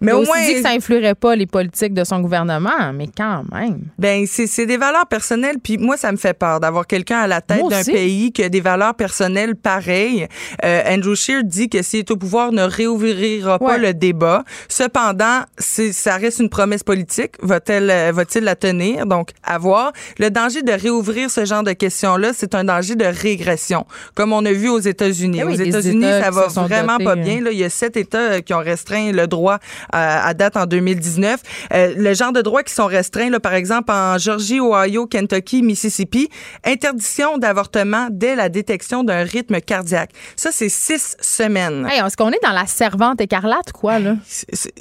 Mais 0.00 0.12
au 0.12 0.22
moins, 0.22 0.44
dit 0.46 0.54
que 0.54 0.62
ça 0.62 0.70
influerait 0.70 1.14
pas 1.14 1.34
les 1.36 1.46
politiques 1.46 1.94
de 1.94 2.04
son 2.04 2.20
gouvernement, 2.20 2.92
mais 2.94 3.08
quand 3.14 3.44
même. 3.52 3.80
Ben 3.98 4.26
c'est 4.26 4.66
des 4.66 4.76
valeurs 4.76 5.06
personnelles, 5.06 5.56
puis 5.62 5.78
moi 5.78 5.96
ça 5.96 6.12
me 6.12 6.16
fait 6.16 6.34
peur 6.34 6.60
d'avoir 6.60 6.86
quelqu'un 6.86 7.18
à 7.18 7.26
la 7.26 7.40
tête 7.40 7.66
d'un 7.68 7.82
pays 7.82 8.32
qui 8.32 8.42
a 8.42 8.48
des 8.48 8.60
valeurs 8.60 8.94
personnelles 8.94 9.56
pareilles. 9.56 10.28
Euh, 10.64 10.82
Andrew 10.86 11.14
Scheer 11.14 11.42
dit 11.44 11.68
que 11.68 11.82
s'il 11.82 12.00
est 12.00 12.10
au 12.10 12.16
pouvoir, 12.16 12.52
ne 12.52 12.62
réouvrira 12.62 13.58
pas 13.58 13.78
le 13.78 13.94
débat. 13.94 14.44
Cependant, 14.68 15.42
ça 15.58 16.16
reste 16.16 16.40
une 16.40 16.50
promesse 16.50 16.82
politique. 16.82 17.32
Va-t-elle 17.40 17.90
euh, 17.90 18.12
va-t-il 18.12 18.44
la 18.44 18.56
tenir? 18.56 19.06
Donc 19.06 19.30
à 19.42 19.58
voir. 19.58 19.92
Le 20.18 20.30
danger 20.30 20.62
de 20.62 20.72
réouvrir 20.72 21.30
ce 21.30 21.44
genre 21.44 21.62
de 21.62 21.72
questions-là, 21.72 22.32
c'est 22.34 22.54
un 22.54 22.64
danger 22.64 22.96
de 22.96 23.04
régression, 23.04 23.86
comme 24.14 24.32
on 24.32 24.44
a 24.44 24.52
vu 24.52 24.68
aux 24.68 24.78
États-Unis. 24.78 25.38
Eh 25.40 25.44
aux 25.44 25.50
États-Unis, 25.50 26.04
ça 26.04 26.30
va 26.30 26.48
vraiment 26.48 26.98
pas 26.98 27.16
bien. 27.16 27.40
Là, 27.40 27.50
il 27.50 27.58
y 27.58 27.64
a 27.64 27.70
sept 27.70 27.96
États 27.96 28.18
euh, 28.18 28.40
qui 28.40 28.52
ont 28.52 28.58
restreint 28.58 29.12
le 29.12 29.26
droit 29.26 29.58
à, 29.92 30.34
date 30.34 30.56
en 30.56 30.66
2019. 30.66 31.40
Euh, 31.72 31.94
le 31.96 32.14
genre 32.14 32.32
de 32.32 32.42
droits 32.42 32.62
qui 32.62 32.74
sont 32.74 32.86
restreints, 32.86 33.30
là, 33.30 33.40
par 33.40 33.54
exemple, 33.54 33.90
en 33.92 34.18
Georgie, 34.18 34.60
Ohio, 34.60 35.06
Kentucky, 35.06 35.62
Mississippi, 35.62 36.28
interdiction 36.64 37.38
d'avortement 37.38 38.08
dès 38.10 38.36
la 38.36 38.48
détection 38.48 39.04
d'un 39.04 39.22
rythme 39.22 39.60
cardiaque. 39.60 40.10
Ça, 40.36 40.50
c'est 40.52 40.68
six 40.68 41.16
semaines. 41.20 41.86
Hey, 41.90 42.00
est-ce 42.04 42.16
qu'on 42.16 42.30
est 42.30 42.42
dans 42.42 42.52
la 42.52 42.66
servante 42.66 43.20
écarlate, 43.20 43.72
quoi, 43.72 43.98
là? 43.98 44.16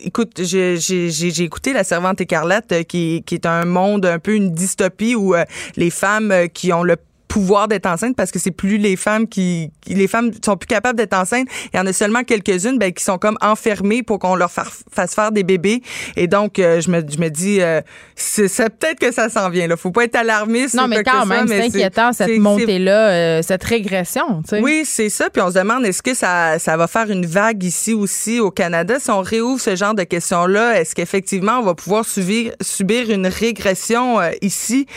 écoute, 0.03 0.41
j'ai 0.43 1.43
écouté 1.43 1.73
la 1.73 1.83
servante 1.83 2.21
écarlate, 2.21 2.71
euh, 2.71 2.83
qui, 2.83 3.23
qui 3.25 3.35
est 3.35 3.45
un 3.45 3.65
monde 3.65 4.05
un 4.05 4.19
peu 4.19 4.35
une 4.35 4.51
dystopie 4.51 5.15
où 5.15 5.35
euh, 5.35 5.43
les 5.75 5.89
femmes 5.89 6.33
qui 6.53 6.73
ont 6.73 6.83
le 6.83 6.97
pouvoir 7.27 7.67
d'être 7.67 7.85
enceinte 7.85 8.15
parce 8.15 8.31
que 8.31 8.39
c'est 8.39 8.51
plus 8.51 8.77
les 8.77 8.95
femmes 8.95 9.27
qui, 9.27 9.71
les 9.87 10.07
femmes 10.07 10.31
sont 10.43 10.57
plus 10.57 10.67
capables 10.67 10.97
d'être 10.97 11.13
enceintes. 11.13 11.47
Il 11.73 11.77
y 11.77 11.79
en 11.79 11.85
a 11.85 11.93
seulement 11.93 12.23
quelques-unes 12.23 12.77
ben, 12.77 12.91
qui 12.91 13.03
sont 13.03 13.17
comme 13.17 13.37
enfermées 13.41 14.03
pour 14.03 14.19
qu'on 14.19 14.35
leur 14.35 14.51
fasse 14.51 15.15
faire 15.15 15.31
des 15.31 15.43
bébés. 15.43 15.81
Et 16.15 16.27
donc 16.27 16.59
euh, 16.59 16.81
je 16.81 16.89
me 16.89 17.01
je 17.07 17.17
me 17.17 17.29
dis 17.29 17.61
euh, 17.61 17.81
c'est 18.15 18.47
peut-être 18.69 18.99
que 18.99 19.11
ça 19.11 19.29
s'en 19.29 19.49
vient 19.49 19.67
là. 19.67 19.77
Faut 19.77 19.91
pas 19.91 20.05
être 20.05 20.15
alarmiste. 20.15 20.75
Non 20.75 20.87
mais 20.87 21.03
quand 21.03 21.25
même 21.25 21.47
c'est 21.47 21.65
inquiétant 21.65 22.13
cette 22.13 22.37
montée 22.37 22.79
là, 22.79 23.09
euh, 23.09 23.41
cette 23.41 23.63
régression. 23.63 24.41
Tu 24.43 24.49
sais. 24.49 24.61
Oui 24.61 24.83
c'est 24.85 25.09
ça. 25.09 25.29
Puis 25.29 25.41
on 25.41 25.49
se 25.49 25.55
demande 25.57 25.85
est-ce 25.85 26.01
que 26.01 26.13
ça 26.13 26.59
ça 26.59 26.77
va 26.77 26.87
faire 26.87 27.09
une 27.09 27.25
vague 27.25 27.63
ici 27.63 27.93
aussi 27.93 28.39
au 28.39 28.51
Canada? 28.51 28.99
Si 28.99 29.09
on 29.11 29.21
réouvre 29.21 29.59
ce 29.59 29.75
genre 29.75 29.93
de 29.93 30.03
questions 30.03 30.45
là. 30.45 30.79
Est-ce 30.79 30.95
qu'effectivement 30.95 31.59
on 31.59 31.63
va 31.63 31.75
pouvoir 31.75 32.05
subir 32.05 32.53
subir 32.61 33.09
une 33.09 33.27
régression 33.27 34.19
ici? 34.41 34.87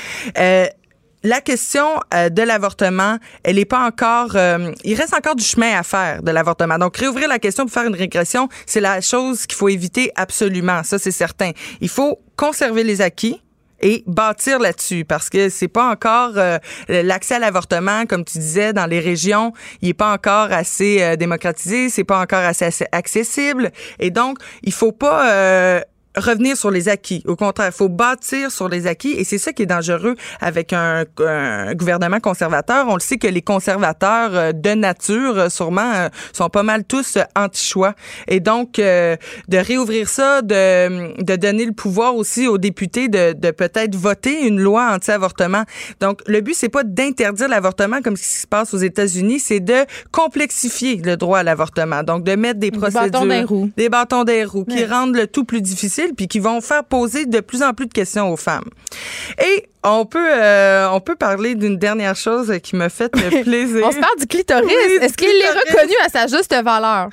La 1.22 1.40
question 1.40 2.00
euh, 2.14 2.28
de 2.28 2.42
l'avortement, 2.42 3.18
elle 3.42 3.56
n'est 3.56 3.64
pas 3.64 3.84
encore. 3.86 4.36
Euh, 4.36 4.72
il 4.84 4.94
reste 4.94 5.14
encore 5.14 5.34
du 5.34 5.44
chemin 5.44 5.78
à 5.78 5.82
faire 5.82 6.22
de 6.22 6.30
l'avortement. 6.30 6.78
Donc, 6.78 6.96
réouvrir 6.96 7.28
la 7.28 7.38
question 7.38 7.64
pour 7.64 7.72
faire 7.72 7.86
une 7.86 7.94
régression, 7.94 8.48
c'est 8.66 8.80
la 8.80 9.00
chose 9.00 9.46
qu'il 9.46 9.56
faut 9.56 9.68
éviter 9.68 10.12
absolument. 10.14 10.82
Ça, 10.84 10.98
c'est 10.98 11.10
certain. 11.10 11.50
Il 11.80 11.88
faut 11.88 12.20
conserver 12.36 12.84
les 12.84 13.00
acquis 13.00 13.40
et 13.80 14.02
bâtir 14.06 14.58
là-dessus 14.58 15.04
parce 15.04 15.30
que 15.30 15.48
c'est 15.48 15.68
pas 15.68 15.88
encore 15.88 16.32
euh, 16.36 16.58
l'accès 16.88 17.36
à 17.36 17.38
l'avortement 17.38 18.06
comme 18.06 18.24
tu 18.24 18.38
disais 18.38 18.72
dans 18.72 18.86
les 18.86 18.98
régions 18.98 19.52
il 19.82 19.90
est 19.90 19.94
pas 19.94 20.12
encore 20.12 20.50
assez 20.50 21.16
démocratisé 21.16 21.88
c'est 21.88 22.02
pas 22.02 22.20
encore 22.20 22.40
assez, 22.40 22.64
assez, 22.64 22.86
accessible 22.90 23.70
et 24.00 24.10
donc 24.10 24.38
il 24.64 24.72
faut 24.72 24.90
pas 24.90 25.84
revenir 26.18 26.56
sur 26.56 26.70
les 26.70 26.88
acquis. 26.88 27.22
Au 27.26 27.36
contraire, 27.36 27.70
il 27.72 27.76
faut 27.76 27.88
bâtir 27.88 28.50
sur 28.50 28.68
les 28.68 28.86
acquis 28.86 29.12
et 29.12 29.24
c'est 29.24 29.38
ça 29.38 29.52
qui 29.52 29.62
est 29.62 29.66
dangereux 29.66 30.14
avec 30.40 30.72
un, 30.72 31.04
gouvernement 31.74 32.20
conservateur. 32.20 32.86
On 32.88 32.94
le 32.94 33.00
sait 33.00 33.18
que 33.18 33.26
les 33.26 33.42
conservateurs 33.42 34.30
euh, 34.34 34.52
de 34.52 34.70
nature, 34.70 35.38
euh, 35.38 35.48
sûrement, 35.48 35.92
euh, 35.94 36.08
sont 36.32 36.48
pas 36.48 36.62
mal 36.62 36.84
tous 36.84 37.18
anti-choix. 37.36 37.94
Et 38.26 38.40
donc, 38.40 38.76
de 38.78 39.56
réouvrir 39.56 40.08
ça, 40.08 40.42
de, 40.42 41.22
de 41.22 41.36
donner 41.36 41.64
le 41.64 41.72
pouvoir 41.72 42.16
aussi 42.16 42.46
aux 42.46 42.58
députés 42.58 43.08
de, 43.08 43.32
de 43.32 43.50
peut-être 43.50 43.94
voter 43.94 44.46
une 44.46 44.60
loi 44.60 44.90
anti-avortement. 44.92 45.64
Donc, 46.00 46.20
le 46.26 46.40
but, 46.40 46.54
c'est 46.54 46.68
pas 46.68 46.84
d'interdire 46.84 47.48
l'avortement 47.48 48.00
comme 48.02 48.16
ce 48.16 48.22
qui 48.22 48.38
se 48.40 48.46
passe 48.46 48.74
aux 48.74 48.78
États-Unis, 48.78 49.40
c'est 49.40 49.60
de 49.60 49.84
complexifier 50.12 50.96
le 50.96 51.16
droit 51.16 51.38
à 51.38 51.42
l'avortement. 51.42 52.02
Donc, 52.02 52.24
de 52.24 52.34
mettre 52.34 52.60
des 52.60 52.70
procédures... 52.70 53.02
Des 53.02 53.10
bâtons 53.10 53.26
des 53.26 53.42
roues. 53.42 53.70
Des 53.76 53.88
bâtons 53.88 54.24
des 54.24 54.44
roues 54.44 54.64
qui 54.64 54.84
rendent 54.84 55.16
le 55.16 55.26
tout 55.26 55.44
plus 55.44 55.62
difficile 55.62 56.07
difficiles 56.08 56.14
puis 56.16 56.28
qui 56.28 56.38
vont 56.38 56.60
faire 56.60 56.84
poser 56.84 57.26
de 57.26 57.40
plus 57.40 57.62
en 57.62 57.72
plus 57.72 57.86
de 57.86 57.92
questions 57.92 58.32
aux 58.32 58.36
femmes. 58.36 58.68
Et 59.44 59.64
on 59.84 60.04
peut, 60.06 60.18
euh, 60.18 60.88
on 60.90 61.00
peut 61.00 61.14
parler 61.14 61.54
d'une 61.54 61.78
dernière 61.78 62.16
chose 62.16 62.52
qui 62.62 62.74
m'a 62.74 62.88
fait 62.88 63.08
plaisir. 63.42 63.84
on 63.84 63.92
se 63.92 63.98
parle 63.98 64.18
du 64.18 64.26
clitoris. 64.26 64.64
Oui, 64.66 64.98
Est-ce 65.00 65.14
qu'il 65.14 65.28
est 65.28 65.72
reconnu 65.72 65.94
à 66.04 66.08
sa 66.08 66.26
juste 66.26 66.52
valeur? 66.52 67.08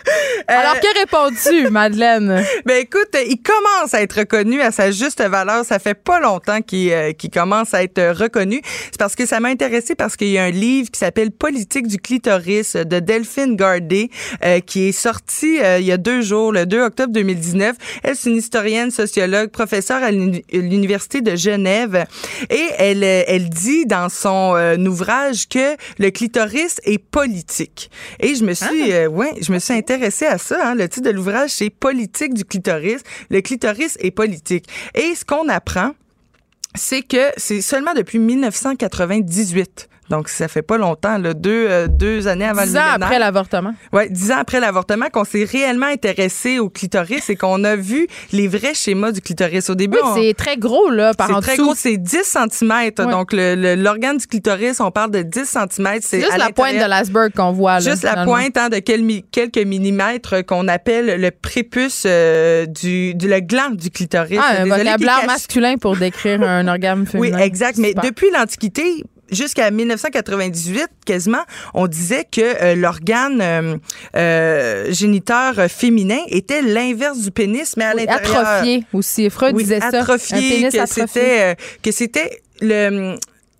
Alors, 0.48 0.80
que 0.80 1.00
réponds-tu, 1.00 1.70
Madeleine? 1.72 2.44
Ben 2.66 2.78
écoute, 2.82 3.16
il 3.28 3.40
commence 3.42 3.94
à 3.94 4.02
être 4.02 4.20
reconnu 4.20 4.62
à 4.62 4.72
sa 4.72 4.92
juste 4.92 5.22
valeur. 5.22 5.64
Ça 5.64 5.80
fait 5.80 5.94
pas 5.94 6.20
longtemps 6.20 6.62
qu'il 6.62 6.92
euh, 6.92 7.12
commence 7.32 7.74
à 7.74 7.84
être 7.84 8.02
reconnu. 8.20 8.62
C'est 8.86 8.98
parce 8.98 9.16
que 9.16 9.26
ça 9.26 9.40
m'a 9.40 9.50
intéressé 9.50 9.96
parce 9.96 10.16
qu'il 10.16 10.30
y 10.30 10.38
a 10.38 10.44
un 10.44 10.52
livre 10.52 10.90
qui 10.90 11.00
s'appelle 11.00 11.32
Politique 11.32 11.88
du 11.88 11.98
clitoris 11.98 12.76
de 12.76 13.00
Delphine 13.00 13.56
Gardé 13.56 14.10
euh, 14.44 14.60
qui 14.60 14.90
est 14.90 14.92
sorti 14.92 15.60
euh, 15.62 15.80
il 15.80 15.86
y 15.86 15.92
a 15.92 15.98
deux 15.98 16.22
jours, 16.22 16.52
le 16.52 16.66
2 16.66 16.82
octobre 16.82 17.14
2019. 17.14 17.76
Elle, 18.04 18.16
c'est 18.16 18.30
une 18.30 18.38
historienne, 18.38 18.85
sociologue, 18.92 19.50
professeure 19.50 20.04
à 20.04 20.12
l'uni- 20.12 20.44
l'Université 20.52 21.22
de 21.22 21.36
Genève. 21.36 22.06
Et 22.50 22.66
elle, 22.78 23.04
elle 23.04 23.50
dit 23.50 23.86
dans 23.86 24.10
son 24.10 24.56
euh, 24.56 24.76
ouvrage 24.78 25.48
que 25.48 25.76
le 26.00 26.10
clitoris 26.12 26.78
est 26.84 26.98
politique. 26.98 27.90
Et 28.20 28.36
je 28.36 28.44
me 28.44 28.54
suis, 28.54 28.92
euh, 28.94 29.08
ouais, 29.08 29.34
je 29.42 29.52
me 29.52 29.60
suis 29.60 29.74
intéressée 29.74 30.26
à 30.26 30.38
ça. 30.38 30.58
Hein. 30.70 30.76
Le 30.76 30.88
titre 30.90 31.08
de 31.08 31.14
l'ouvrage, 31.16 31.52
c'est 31.52 31.70
Politique 31.70 32.34
du 32.34 32.46
clitoris. 32.46 33.02
Le 33.30 33.42
clitoris 33.42 33.98
est 34.00 34.12
politique. 34.12 34.66
Et 34.94 35.14
ce 35.16 35.24
qu'on 35.26 35.48
apprend, 35.50 35.92
c'est 36.76 37.02
que 37.02 37.32
c'est 37.38 37.62
seulement 37.62 37.94
depuis 37.94 38.20
1998. 38.20 39.90
Donc, 40.10 40.30
ça 40.30 40.48
fait 40.48 40.62
pas 40.62 40.78
longtemps, 40.78 41.18
là, 41.18 41.34
deux, 41.34 41.66
euh, 41.68 41.88
deux 41.88 42.28
années 42.28 42.46
avant 42.46 42.62
Dix 42.64 42.74
le 42.74 42.80
ans 42.80 42.84
millénaire. 42.84 43.06
après 43.08 43.20
l'avortement. 43.20 43.74
Ouais, 43.92 44.08
dix 44.10 44.32
ans 44.32 44.38
après 44.40 44.60
l'avortement, 44.60 45.08
qu'on 45.12 45.24
s'est 45.24 45.44
réellement 45.44 45.88
intéressé 45.88 46.60
au 46.60 46.70
clitoris 46.70 47.30
et 47.30 47.36
qu'on 47.36 47.64
a 47.64 47.76
vu 47.76 48.08
les 48.32 48.48
vrais 48.48 48.76
schémas 48.76 49.12
du 49.12 49.22
clitoris. 49.22 49.70
Au 49.70 49.76
début, 49.76 49.98
Oui, 50.04 50.10
on- 50.12 50.16
c'est 50.16 50.34
très 50.36 50.58
gros, 50.58 50.90
là, 50.92 51.14
par 51.16 51.32
en 51.32 51.36
c'est 51.42 51.54
très 51.54 51.58
gros, 51.58 51.74
c'est 51.76 51.98
10 51.98 52.24
cm. 52.24 52.72
Ouais. 52.72 52.92
Donc, 52.92 53.30
l'organe 53.34 54.18
du 54.18 54.28
clitoris, 54.28 54.80
on 54.80 54.92
parle 54.92 55.12
de 55.12 55.24
10 55.24 55.46
cm. 55.46 55.88
C'est 56.02 56.20
juste 56.22 56.38
la 56.38 56.50
pointe 56.52 56.76
de 56.76 56.88
l'iceberg 56.88 57.32
qu'on 57.36 57.52
voit, 57.52 57.80
là. 57.80 57.80
Juste 57.80 58.04
la 58.04 58.26
pointe 58.26 58.56
hein, 58.58 58.70
de 58.70 58.78
quelques 58.80 59.58
millimètres 59.58 60.46
qu'on 60.46 60.68
appelle 60.68 61.20
le 61.20 61.32
prépuce 61.32 62.04
euh, 62.06 62.66
du, 62.68 63.16
du 63.16 63.28
le 63.28 63.40
gland 63.40 63.72
du 63.72 63.90
clitoris. 63.90 64.40
Ah, 64.42 64.62
un 64.62 64.66
vocabulaire 64.66 65.26
masculin 65.26 65.78
pour 65.78 65.96
décrire 65.98 66.42
un 66.44 66.68
organe 66.68 67.02
Oui, 67.16 67.30
féminin. 67.30 67.38
exact. 67.40 67.78
Mais 67.80 67.94
depuis 67.96 68.28
l'Antiquité, 68.32 69.04
jusqu'à 69.32 69.72
1998, 69.72 70.88
quasiment, 71.06 71.44
on 71.74 71.88
disait 71.88 72.26
que 72.32 72.42
euh, 72.42 72.76
l'organe 72.76 73.42
euh, 73.42 73.78
euh, 74.16 74.92
géniteur 74.94 75.56
féminin 75.70 76.20
était 76.30 76.62
l'inverse 76.62 77.20
du 77.20 77.32
pénis, 77.32 77.76
mais 77.78 77.86
à 77.86 77.94
Oui, 77.96 78.06
l'intérieur. 78.06 78.46
atrophié 78.46 78.84
aussi. 78.94 79.30
Freud 79.30 79.56
Oui, 79.56 79.64
disait 79.64 79.80
ça. 79.80 79.88
atrophié, 80.00 80.38
un 80.38 80.70
pénis 80.70 80.74
que 80.76 80.86
c'était 80.88 81.42
euh, 81.42 81.56
que 81.84 81.92
c'était 81.92 82.42
le, 82.62 83.16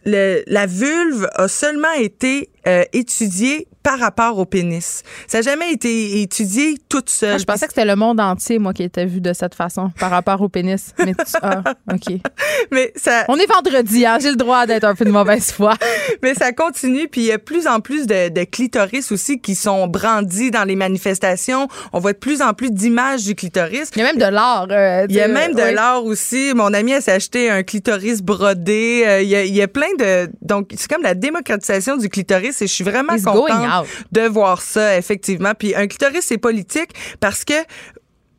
le 0.06 0.44
la 0.48 0.66
vulve 0.68 1.28
a 1.34 1.48
seulement 1.48 1.92
été 1.98 2.50
euh, 2.68 2.84
étudiée 2.94 3.68
par 3.86 4.00
rapport 4.00 4.40
au 4.40 4.46
pénis. 4.46 5.04
Ça 5.28 5.38
n'a 5.38 5.42
jamais 5.44 5.72
été 5.72 6.20
étudié 6.22 6.76
toute 6.90 7.08
seule. 7.12 7.34
Ah, 7.36 7.38
je 7.38 7.44
pensais 7.44 7.68
que 7.68 7.72
c'était 7.72 7.86
le 7.86 7.96
monde 7.96 8.20
entier, 8.20 8.58
moi, 8.58 8.74
qui 8.74 8.82
était 8.82 9.06
vu 9.06 9.22
de 9.22 9.32
cette 9.32 9.54
façon 9.54 9.92
par 10.00 10.10
rapport 10.10 10.42
au 10.42 10.50
pénis. 10.50 10.92
Mais 11.06 11.14
tu- 11.14 11.22
ah, 11.44 11.62
OK. 11.94 12.16
mais 12.72 12.92
ça 12.96 13.26
On 13.28 13.38
est 13.38 13.46
vendredi, 13.46 14.04
hein? 14.08 14.18
J'ai 14.20 14.32
le 14.32 14.38
droit 14.38 14.66
d'être 14.66 14.86
un 14.86 14.96
peu 14.96 15.06
de 15.06 15.12
mauvaise 15.12 15.52
foi. 15.52 15.76
mais 16.24 16.34
ça 16.34 16.52
continue 16.52 17.08
puis 17.08 17.22
il 17.22 17.28
y 17.28 17.32
a 17.32 17.38
plus 17.38 17.68
en 17.68 17.80
plus 17.80 18.08
de, 18.08 18.30
de 18.30 18.44
clitoris 18.44 19.12
aussi 19.12 19.40
qui 19.40 19.54
sont 19.54 19.86
brandis 19.86 20.50
dans 20.50 20.64
les 20.64 20.76
manifestations. 20.76 21.68
On 21.94 22.00
voit 22.00 22.14
de 22.14 22.18
plus 22.18 22.42
en 22.42 22.54
plus 22.54 22.72
d'images 22.72 23.24
du 23.24 23.36
clitoris. 23.36 23.92
Il 23.96 24.00
y 24.00 24.02
a 24.02 24.06
même 24.06 24.18
de 24.18 24.26
l'art. 24.26 24.66
euh, 24.72 25.06
Il 25.10 25.16
y 25.16 25.22
a 25.22 25.28
même 25.28 25.54
de 25.54 25.62
ouais. 25.62 25.74
l'art 25.74 26.04
aussi. 26.04 26.54
Mon 26.56 26.74
ami, 26.74 26.94
elle 26.94 27.04
s'est 27.04 27.12
acheté 27.12 27.52
un 27.52 27.62
clitoris 27.62 28.24
brodé. 28.24 29.04
Euh, 29.06 29.22
il, 29.22 29.30
y 29.30 29.36
a, 29.36 29.44
il 29.46 29.54
y 29.54 29.62
a 29.62 29.68
plein 29.68 29.94
de... 30.00 30.28
Donc, 30.42 30.72
c'est 30.76 30.90
comme 30.92 31.04
la 31.04 31.14
démocratisation 31.14 31.98
du 31.98 32.10
clitoris 32.10 32.64
et 32.64 32.68
je 32.68 32.74
suis 32.74 32.84
vraiment 32.84 33.14
It's 33.14 33.24
contente 33.26 33.50
de 34.12 34.22
voir 34.22 34.62
ça, 34.62 34.98
effectivement. 34.98 35.54
Puis 35.58 35.76
un 35.76 35.88
clitoris, 35.88 36.26
c'est 36.26 36.38
politique 36.38 36.90
parce 37.20 37.44
que 37.44 37.54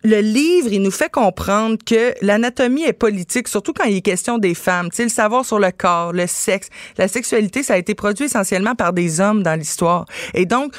le 0.04 0.20
livre, 0.20 0.68
il 0.70 0.82
nous 0.82 0.92
fait 0.92 1.10
comprendre 1.10 1.78
que 1.84 2.14
l'anatomie 2.22 2.84
est 2.84 2.92
politique, 2.92 3.48
surtout 3.48 3.72
quand 3.72 3.84
il 3.84 3.96
est 3.96 4.02
question 4.02 4.38
des 4.38 4.54
femmes. 4.54 4.88
Tu 4.90 4.96
sais, 4.96 5.02
le 5.02 5.08
savoir 5.08 5.44
sur 5.44 5.58
le 5.58 5.72
corps, 5.72 6.12
le 6.12 6.28
sexe, 6.28 6.68
la 6.96 7.08
sexualité, 7.08 7.64
ça 7.64 7.74
a 7.74 7.76
été 7.76 7.94
produit 7.96 8.26
essentiellement 8.26 8.76
par 8.76 8.92
des 8.92 9.20
hommes 9.20 9.42
dans 9.42 9.58
l'histoire. 9.58 10.04
Et 10.34 10.46
donc, 10.46 10.72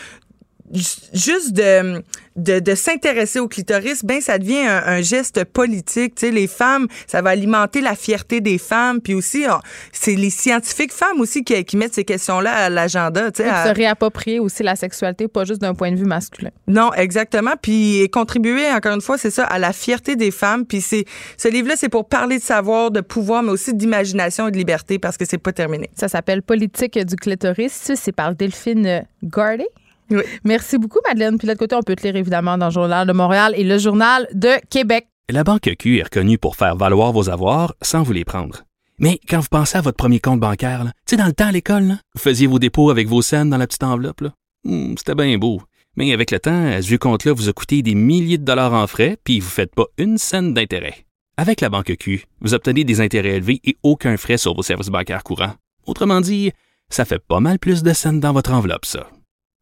ju- 0.71 0.83
juste 1.13 1.51
de, 1.51 2.01
de, 2.37 2.59
de 2.59 2.75
s'intéresser 2.75 3.39
au 3.39 3.47
clitoris, 3.47 4.05
ben 4.05 4.21
ça 4.21 4.37
devient 4.37 4.59
un, 4.67 4.83
un 4.85 5.01
geste 5.01 5.43
politique. 5.43 6.15
Tu 6.15 6.27
sais, 6.27 6.31
les 6.31 6.47
femmes, 6.47 6.87
ça 7.07 7.21
va 7.21 7.31
alimenter 7.31 7.81
la 7.81 7.95
fierté 7.95 8.41
des 8.41 8.57
femmes. 8.57 9.01
Puis 9.01 9.13
aussi, 9.13 9.45
on- 9.49 9.59
c'est 9.91 10.15
les 10.15 10.29
scientifiques 10.29 10.93
femmes 10.93 11.19
aussi 11.19 11.43
qui, 11.43 11.63
qui 11.65 11.77
mettent 11.77 11.95
ces 11.95 12.05
questions-là 12.05 12.53
à 12.53 12.69
l'agenda. 12.69 13.31
Tu 13.31 13.43
sais, 13.43 13.49
à- 13.49 13.67
Se 13.67 13.73
réapproprier 13.73 14.39
aussi 14.39 14.63
la 14.63 14.75
sexualité, 14.75 15.27
pas 15.27 15.45
juste 15.45 15.61
d'un 15.61 15.73
point 15.73 15.91
de 15.91 15.97
vue 15.97 16.05
masculin. 16.05 16.51
non, 16.67 16.93
exactement. 16.93 17.53
Puis 17.61 18.07
contribuer, 18.11 18.69
encore 18.71 18.93
une 18.93 19.01
fois, 19.01 19.17
c'est 19.17 19.31
ça, 19.31 19.43
à 19.45 19.57
la 19.59 19.73
fierté 19.73 20.15
des 20.15 20.31
femmes. 20.31 20.65
Puis 20.65 20.81
c'est 20.81 21.05
ce 21.37 21.47
livre-là, 21.47 21.75
c'est 21.75 21.89
pour 21.89 22.07
parler 22.07 22.37
de 22.37 22.43
savoir, 22.43 22.91
de 22.91 23.01
pouvoir, 23.01 23.43
mais 23.43 23.51
aussi 23.51 23.73
d'imagination 23.73 24.47
et 24.47 24.51
de 24.51 24.57
liberté 24.57 24.99
parce 24.99 25.17
que 25.17 25.25
c'est 25.25 25.37
pas 25.37 25.51
terminé. 25.53 25.89
Ça 25.95 26.07
s'appelle 26.07 26.41
Politique 26.43 26.97
du 26.99 27.15
clitoris. 27.15 27.91
C'est 27.95 28.11
par 28.11 28.35
Delphine 28.35 29.05
Gardy. 29.23 29.65
Oui. 30.09 30.21
Merci 30.43 30.77
beaucoup, 30.77 30.99
Madeleine. 31.07 31.37
Puis 31.37 31.45
de 31.47 31.51
l'autre 31.51 31.59
côté, 31.59 31.75
on 31.75 31.81
peut 31.83 31.95
te 31.95 32.03
lire 32.05 32.15
évidemment 32.15 32.57
dans 32.57 32.67
le 32.67 32.71
Journal 32.71 33.07
de 33.07 33.13
Montréal 33.13 33.53
et 33.57 33.63
le 33.63 33.77
Journal 33.77 34.27
de 34.33 34.51
Québec. 34.69 35.07
La 35.29 35.43
Banque 35.43 35.69
Q 35.77 35.99
est 35.99 36.03
reconnue 36.03 36.37
pour 36.37 36.55
faire 36.55 36.75
valoir 36.77 37.11
vos 37.11 37.29
avoirs 37.29 37.73
sans 37.81 38.03
vous 38.03 38.13
les 38.13 38.23
prendre. 38.25 38.63
Mais 38.99 39.19
quand 39.29 39.39
vous 39.41 39.47
pensez 39.51 39.77
à 39.77 39.81
votre 39.81 39.97
premier 39.97 40.19
compte 40.19 40.39
bancaire, 40.39 40.83
là, 40.85 40.91
tu 41.05 41.11
sais, 41.11 41.17
dans 41.17 41.25
le 41.27 41.33
temps 41.33 41.47
à 41.47 41.51
l'école, 41.51 41.83
là, 41.83 41.95
vous 42.15 42.21
faisiez 42.21 42.47
vos 42.47 42.59
dépôts 42.59 42.89
avec 42.89 43.07
vos 43.07 43.21
scènes 43.21 43.49
dans 43.49 43.57
la 43.57 43.67
petite 43.67 43.83
enveloppe. 43.83 44.21
là. 44.21 44.31
Hmm, 44.63 44.95
C'était 44.97 45.15
bien 45.15 45.37
beau. 45.37 45.61
Mais 45.97 46.13
avec 46.13 46.31
le 46.31 46.39
temps, 46.39 46.71
ce 46.81 46.87
vieux 46.87 46.97
compte-là 46.97 47.33
vous 47.33 47.49
a 47.49 47.53
coûté 47.53 47.81
des 47.81 47.95
milliers 47.95 48.37
de 48.37 48.45
dollars 48.45 48.73
en 48.73 48.87
frais, 48.87 49.17
puis 49.23 49.39
vous 49.39 49.47
ne 49.47 49.51
faites 49.51 49.75
pas 49.75 49.85
une 49.97 50.17
scène 50.17 50.53
d'intérêt. 50.53 51.05
Avec 51.37 51.61
la 51.61 51.69
Banque 51.69 51.95
Q, 51.99 52.25
vous 52.41 52.53
obtenez 52.53 52.83
des 52.83 53.01
intérêts 53.01 53.35
élevés 53.35 53.59
et 53.63 53.75
aucun 53.83 54.15
frais 54.17 54.37
sur 54.37 54.55
vos 54.55 54.63
services 54.63 54.89
bancaires 54.89 55.23
courants. 55.23 55.53
Autrement 55.85 56.21
dit, 56.21 56.51
ça 56.89 57.05
fait 57.05 57.19
pas 57.19 57.39
mal 57.39 57.59
plus 57.59 57.83
de 57.83 57.93
scènes 57.93 58.19
dans 58.19 58.33
votre 58.33 58.53
enveloppe, 58.53 58.85
ça. 58.85 59.07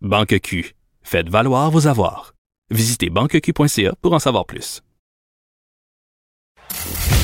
Banque 0.02 0.40
Q. 0.42 0.74
Faites 1.04 1.30
valoir 1.30 1.72
vos 1.72 1.88
avoirs. 1.88 2.34
Visitez 2.70 3.10
banqueq.ca 3.10 3.94
pour 4.02 4.14
en 4.14 4.20
savoir 4.20 4.46
plus. 4.46 4.82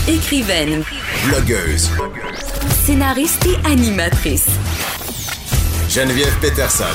Écrivaine, 0.08 0.84
Blogueuse. 1.28 1.92
scénariste 2.70 3.46
et 3.46 3.68
animatrice. 3.68 4.48
Geneviève 5.90 6.34
Peterson. 6.40 6.86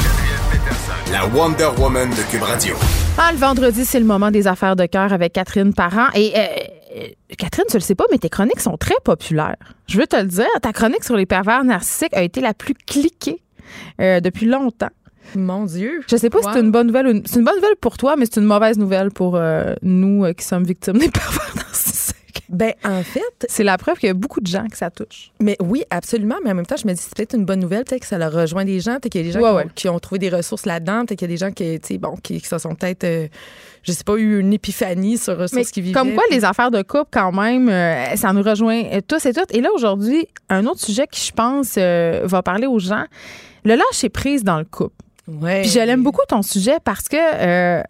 La 1.12 1.26
Wonder 1.26 1.68
Woman 1.78 2.08
de 2.10 2.30
Cube 2.30 2.42
Radio. 2.42 2.74
Ah, 3.18 3.30
le 3.32 3.38
vendredi, 3.38 3.84
c'est 3.84 4.00
le 4.00 4.06
moment 4.06 4.30
des 4.30 4.46
affaires 4.46 4.76
de 4.76 4.86
cœur 4.86 5.12
avec 5.12 5.34
Catherine 5.34 5.72
Parent. 5.74 6.08
Et 6.14 6.32
euh, 6.36 6.46
euh, 6.96 7.08
Catherine, 7.38 7.66
tu 7.68 7.76
le 7.76 7.82
sais 7.82 7.94
pas, 7.94 8.04
mais 8.10 8.18
tes 8.18 8.28
chroniques 8.30 8.60
sont 8.60 8.76
très 8.76 8.96
populaires. 9.04 9.56
Je 9.88 9.98
veux 9.98 10.06
te 10.06 10.16
le 10.16 10.24
dire, 10.24 10.46
ta 10.62 10.72
chronique 10.72 11.04
sur 11.04 11.16
les 11.16 11.26
pervers 11.26 11.62
narcissiques 11.64 12.14
a 12.14 12.22
été 12.22 12.40
la 12.40 12.54
plus 12.54 12.74
cliquée 12.74 13.42
euh, 14.00 14.20
depuis 14.20 14.46
longtemps. 14.46 14.90
Mon 15.34 15.64
Dieu. 15.64 16.02
Je 16.08 16.16
sais 16.16 16.30
pas 16.30 16.38
si 16.42 16.48
c'est 16.52 16.60
une 16.60 16.70
bonne 16.70 16.86
nouvelle 16.88 17.22
c'est 17.24 17.38
une 17.38 17.44
bonne 17.44 17.56
nouvelle 17.56 17.76
pour 17.80 17.96
toi, 17.96 18.16
mais 18.16 18.26
c'est 18.26 18.40
une 18.40 18.46
mauvaise 18.46 18.78
nouvelle 18.78 19.10
pour 19.10 19.36
euh, 19.36 19.74
nous 19.82 20.24
euh, 20.24 20.32
qui 20.32 20.44
sommes 20.44 20.64
victimes 20.64 20.98
des 20.98 21.08
pervers 21.10 21.54
narcissiques. 21.56 22.12
Ben, 22.48 22.72
en 22.84 23.02
fait, 23.02 23.44
C'est 23.48 23.64
la 23.64 23.76
preuve 23.76 23.96
qu'il 23.98 24.06
y 24.06 24.10
a 24.10 24.14
beaucoup 24.14 24.40
de 24.40 24.46
gens 24.46 24.68
que 24.68 24.76
ça 24.76 24.88
touche. 24.88 25.32
mais 25.40 25.56
oui, 25.60 25.82
absolument. 25.90 26.36
Mais 26.44 26.52
en 26.52 26.54
même 26.54 26.66
temps, 26.66 26.76
je 26.76 26.86
me 26.86 26.92
dis, 26.92 27.00
c'est 27.02 27.12
peut-être 27.12 27.34
une 27.34 27.44
bonne 27.44 27.58
nouvelle. 27.58 27.82
Peut-être 27.82 28.02
que 28.02 28.06
ça 28.06 28.18
leur 28.18 28.32
rejoint 28.32 28.64
des 28.64 28.78
gens. 28.78 28.92
Peut-être 29.00 29.10
qu'il 29.12 29.22
y 29.22 29.24
a 29.24 29.26
des 29.26 29.32
gens 29.32 29.40
Ouais, 29.40 29.50
qui, 29.50 29.56
ouais. 29.56 29.64
Ont, 29.64 29.70
qui 29.74 29.88
ont 29.88 29.98
trouvé 29.98 30.20
des 30.20 30.28
ressources 30.28 30.64
là-dedans. 30.64 31.00
Peut-être 31.06 31.18
qu'il 31.18 31.28
y 31.28 31.32
a 31.32 31.34
des 31.34 31.38
gens 31.38 31.50
qui, 31.50 31.80
tu 31.80 31.86
sais, 31.94 31.98
bon, 31.98 32.14
qui, 32.22 32.40
qui 32.40 32.46
se 32.46 32.58
sont 32.58 32.76
peut-être, 32.76 33.02
euh, 33.02 33.26
je 33.82 33.90
sais 33.90 34.04
pas, 34.04 34.14
eu 34.16 34.38
une 34.38 34.52
épiphanie 34.52 35.18
sur, 35.18 35.48
sur 35.48 35.58
Mais 35.58 35.64
ce 35.64 35.72
qu'ils 35.72 35.82
vivaient. 35.82 35.98
comme 35.98 36.14
quoi, 36.14 36.22
les 36.30 36.44
affaires 36.44 36.70
de 36.70 36.82
couple, 36.82 37.08
quand 37.10 37.32
même, 37.32 37.68
euh, 37.68 38.14
ça 38.14 38.32
nous 38.32 38.42
rejoint 38.42 38.80
tous 39.08 39.26
et 39.26 39.32
toutes. 39.32 39.52
Et 39.52 39.60
là, 39.60 39.70
aujourd'hui, 39.74 40.28
un 40.48 40.66
autre 40.66 40.80
sujet 40.80 41.06
qui, 41.10 41.26
je 41.26 41.32
pense, 41.32 41.74
euh, 41.78 42.20
va 42.24 42.42
parler 42.44 42.68
aux 42.68 42.78
gens, 42.78 43.06
le 43.64 43.74
lâcher 43.74 44.08
prise 44.08 44.44
dans 44.44 44.58
le 44.58 44.64
couple. 44.64 44.94
Ouais. 45.28 45.62
Puis 45.62 45.70
je 45.70 45.80
l'aime 45.80 46.02
beaucoup 46.02 46.22
ton 46.28 46.42
sujet 46.42 46.76
parce 46.84 47.08
que 47.08 47.16
euh, 47.16 47.82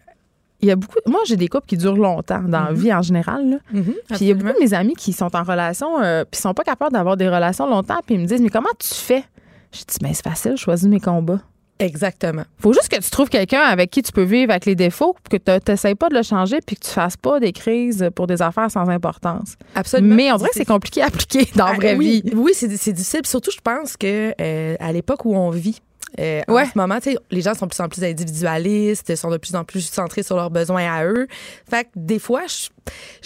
il 0.61 0.67
y 0.67 0.71
a 0.71 0.75
beaucoup. 0.75 0.97
Moi, 1.05 1.19
j'ai 1.27 1.35
des 1.35 1.47
couples 1.47 1.67
qui 1.67 1.77
durent 1.77 1.95
longtemps 1.97 2.41
dans 2.41 2.63
la 2.65 2.73
vie 2.73 2.91
en 2.93 3.01
général. 3.03 3.47
là. 3.49 3.57
Mhm, 3.73 3.83
Puis 4.09 4.17
il 4.21 4.27
y 4.27 4.31
a 4.31 4.33
beaucoup 4.33 4.53
de 4.53 4.59
mes 4.59 4.73
amis 4.73 4.95
qui 4.95 5.13
sont 5.13 5.35
en 5.35 5.43
relation 5.43 6.01
euh, 6.01 6.23
puis 6.29 6.41
sont 6.41 6.53
pas 6.53 6.63
capables 6.63 6.93
d'avoir 6.93 7.15
des 7.17 7.27
relations 7.29 7.67
longtemps 7.69 7.99
puis 8.05 8.15
ils 8.15 8.21
me 8.21 8.25
disent 8.25 8.41
mais 8.41 8.49
comment 8.49 8.69
tu 8.79 8.93
fais? 8.93 9.23
Je 9.71 9.79
dis 9.79 9.97
ben 10.01 10.13
c'est 10.13 10.23
facile, 10.23 10.53
je 10.55 10.61
choisis 10.63 10.87
mes 10.87 10.99
combats. 10.99 11.41
Exactement. 11.79 12.41
Faut 12.57 12.73
juste 12.73 12.89
que 12.89 12.99
tu 12.99 13.09
trouves 13.11 13.29
quelqu'un 13.29 13.61
avec 13.61 13.91
qui 13.91 14.01
tu 14.01 14.11
peux 14.11 14.23
vivre 14.23 14.49
avec 14.49 14.65
les 14.65 14.73
défauts, 14.73 15.15
que 15.29 15.37
tu 15.37 15.51
n'essayes 15.71 15.93
pas 15.93 16.09
de 16.09 16.15
le 16.15 16.23
changer 16.23 16.57
puis 16.65 16.75
que 16.75 16.83
tu 16.83 16.89
fasses 16.89 17.17
pas 17.17 17.39
des 17.39 17.51
crises 17.51 18.09
pour 18.15 18.25
des 18.25 18.41
affaires 18.41 18.71
sans 18.71 18.89
importance. 18.89 19.53
Absolument. 19.75 20.15
Mais 20.15 20.31
on 20.31 20.37
dirait 20.37 20.49
que 20.49 20.55
c'est 20.55 20.65
compliqué 20.65 21.03
à 21.03 21.05
appliquer 21.05 21.47
dans 21.55 21.65
la 21.65 21.71
Ah, 21.73 21.75
vraie 21.75 21.95
oui, 21.95 22.23
vie. 22.25 22.33
Oui, 22.35 22.53
c'est 22.55 22.67
difficile. 22.67 23.27
Surtout, 23.27 23.51
je 23.51 23.59
pense 23.63 23.95
que 23.95 24.33
euh, 24.41 24.75
à 24.79 24.91
l'époque 24.91 25.23
où 25.25 25.35
on 25.35 25.51
vit, 25.51 25.79
euh, 26.19 26.41
Ouais. 26.47 26.63
en 26.63 26.65
ce 26.65 26.77
moment, 26.77 26.99
les 27.31 27.41
gens 27.41 27.53
sont 27.53 27.65
de 27.65 27.71
plus 27.71 27.81
en 27.83 27.89
plus 27.89 28.03
individualistes, 28.03 29.15
sont 29.15 29.29
de 29.29 29.37
plus 29.37 29.55
en 29.55 29.63
plus 29.63 29.81
centrés 29.81 30.23
sur 30.23 30.35
leurs 30.35 30.49
besoins 30.51 30.91
à 30.91 31.05
eux. 31.05 31.27
Fait 31.69 31.83
que 31.85 31.89
des 31.95 32.19
fois, 32.19 32.43
je- 32.47 32.69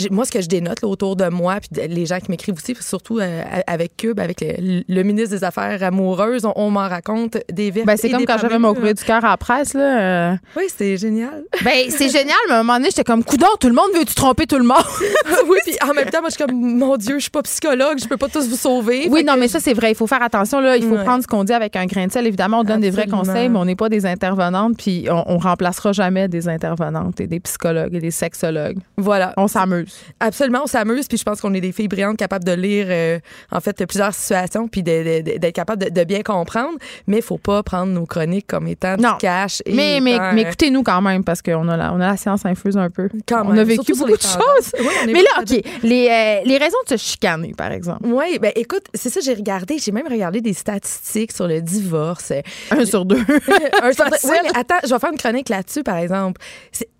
moi, 0.09 0.25
ce 0.25 0.31
que 0.31 0.41
je 0.41 0.47
dénote 0.47 0.81
là, 0.81 0.87
autour 0.87 1.15
de 1.15 1.27
moi, 1.29 1.57
puis 1.61 1.87
les 1.87 2.05
gens 2.05 2.19
qui 2.19 2.31
m'écrivent 2.31 2.55
aussi, 2.55 2.75
surtout 2.79 3.19
euh, 3.19 3.43
avec 3.67 3.97
Cube, 3.97 4.19
avec 4.19 4.41
le, 4.41 4.83
le 4.87 5.03
ministre 5.03 5.35
des 5.35 5.43
Affaires 5.43 5.81
amoureuses, 5.83 6.45
on, 6.45 6.53
on 6.55 6.69
m'en 6.71 6.87
raconte 6.87 7.37
des 7.51 7.71
vertes 7.71 7.87
Ben, 7.87 7.97
c'est 7.97 8.09
comme 8.09 8.25
quand 8.25 8.37
j'avais 8.41 8.59
mon 8.59 8.73
courrier 8.73 8.93
du 8.93 9.03
cœur 9.03 9.23
à 9.25 9.29
la 9.29 9.37
presse, 9.37 9.73
là. 9.73 10.31
euh, 10.31 10.35
Oui, 10.57 10.63
c'est 10.75 10.97
génial. 10.97 11.43
Ben, 11.63 11.85
c'est 11.89 12.09
génial, 12.17 12.35
mais 12.47 12.53
à 12.55 12.59
un 12.59 12.63
moment 12.63 12.77
donné, 12.77 12.89
j'étais 12.89 13.03
comme, 13.03 13.23
coudon, 13.23 13.47
tout 13.59 13.67
le 13.67 13.73
monde 13.75 13.87
veut-tu 13.95 14.15
tromper 14.15 14.45
tout 14.47 14.57
le 14.57 14.63
monde? 14.63 14.83
oui, 15.49 15.57
puis 15.65 15.75
en 15.87 15.93
même 15.93 16.09
temps, 16.09 16.21
moi, 16.21 16.29
je 16.29 16.35
suis 16.35 16.43
comme, 16.45 16.55
mon 16.77 16.97
Dieu, 16.97 17.15
je 17.15 17.21
suis 17.23 17.31
pas 17.31 17.41
psychologue, 17.43 17.97
je 18.01 18.07
peux 18.07 18.17
pas 18.17 18.27
tous 18.29 18.47
vous 18.47 18.55
sauver. 18.55 19.07
Oui, 19.09 19.23
non, 19.23 19.35
que 19.35 19.39
mais 19.39 19.47
ça, 19.47 19.59
c'est 19.59 19.73
vrai. 19.73 19.91
Il 19.91 19.95
faut 19.95 20.07
faire 20.07 20.21
attention. 20.23 20.59
Là. 20.59 20.77
Il 20.77 20.83
faut 20.83 20.91
Ouais. 20.95 21.03
prendre 21.03 21.23
ce 21.23 21.27
qu'on 21.27 21.43
dit 21.43 21.53
avec 21.53 21.75
un 21.75 21.85
grain 21.85 22.07
de 22.07 22.11
sel. 22.11 22.27
Évidemment, 22.27 22.59
on 22.59 22.63
donne 22.63 22.81
des 22.81 22.89
vrais 22.89 23.07
conseils, 23.07 23.49
mais 23.49 23.57
on 23.59 23.65
n'est 23.65 23.75
pas 23.75 23.89
des 23.89 24.05
intervenantes, 24.05 24.75
puis 24.77 25.07
on, 25.09 25.23
on 25.27 25.37
remplacera 25.37 25.91
jamais 25.93 26.27
des 26.27 26.47
intervenantes 26.49 27.19
et 27.21 27.27
des 27.27 27.39
psychologues 27.39 27.95
et 27.95 27.99
des 27.99 28.11
sexologues. 28.11 28.77
Voilà. 28.97 29.33
On 29.37 29.47
s'amuse. 29.51 29.95
Absolument, 30.19 30.61
on 30.63 30.67
s'amuse, 30.67 31.07
puis 31.07 31.17
je 31.17 31.23
pense 31.23 31.41
qu'on 31.41 31.53
est 31.53 31.61
des 31.61 31.71
filles 31.71 31.87
brillantes 31.87 32.17
capables 32.17 32.45
de 32.45 32.51
lire, 32.53 32.87
euh, 32.89 33.19
en 33.51 33.59
fait, 33.59 33.85
plusieurs 33.85 34.13
situations, 34.13 34.67
puis 34.67 34.81
d'être 34.83 35.53
capables 35.53 35.83
de, 35.85 35.89
de 35.89 36.03
bien 36.03 36.21
comprendre, 36.23 36.77
mais 37.07 37.17
il 37.17 37.23
faut 37.23 37.37
pas 37.37 37.61
prendre 37.63 37.91
nos 37.91 38.05
chroniques 38.05 38.47
comme 38.47 38.67
étant 38.67 38.95
Non. 38.97 39.11
du 39.11 39.17
cash. 39.19 39.61
et 39.65 39.73
Mais, 39.73 39.99
mais, 40.01 40.17
mais 40.33 40.45
euh, 40.45 40.47
écoutez-nous 40.47 40.83
quand 40.83 41.01
même, 41.01 41.23
parce 41.23 41.41
qu'on 41.41 41.67
a 41.67 41.77
la, 41.77 41.93
on 41.93 41.99
a 42.01 42.07
la 42.11 42.17
science 42.17 42.45
infuse 42.45 42.77
un 42.77 42.89
peu. 42.89 43.09
quand 43.27 43.43
on 43.45 43.49
même, 43.49 43.59
a 43.59 43.63
vécu 43.63 43.93
beaucoup 43.93 44.17
de 44.17 44.21
choses. 44.21 44.71
Oui, 44.79 44.87
Mais 45.07 45.21
là, 45.21 45.29
OK, 45.41 45.61
les, 45.83 46.07
euh, 46.09 46.47
les 46.47 46.57
raisons 46.57 46.77
de 46.89 46.97
se 46.97 47.03
chicaner, 47.03 47.53
par 47.57 47.71
exemple. 47.71 48.01
Oui, 48.05 48.39
ben 48.39 48.51
écoute, 48.55 48.83
c'est 48.93 49.09
ça, 49.09 49.19
j'ai 49.21 49.33
regardé, 49.33 49.77
j'ai 49.77 49.91
même 49.91 50.07
regardé 50.07 50.41
des 50.41 50.53
statistiques 50.53 51.31
sur 51.31 51.47
le 51.47 51.61
divorce. 51.61 52.31
Un 52.71 52.85
sur 52.85 53.05
deux. 53.05 53.19
un 53.81 53.91
sur 53.93 54.05
deux. 54.05 54.11
Oui, 54.23 54.35
mais 54.43 54.49
attends, 54.57 54.75
je 54.83 54.89
vais 54.93 54.99
faire 54.99 55.11
une 55.11 55.17
chronique 55.17 55.49
là-dessus, 55.49 55.83
par 55.83 55.97
exemple. 55.97 56.39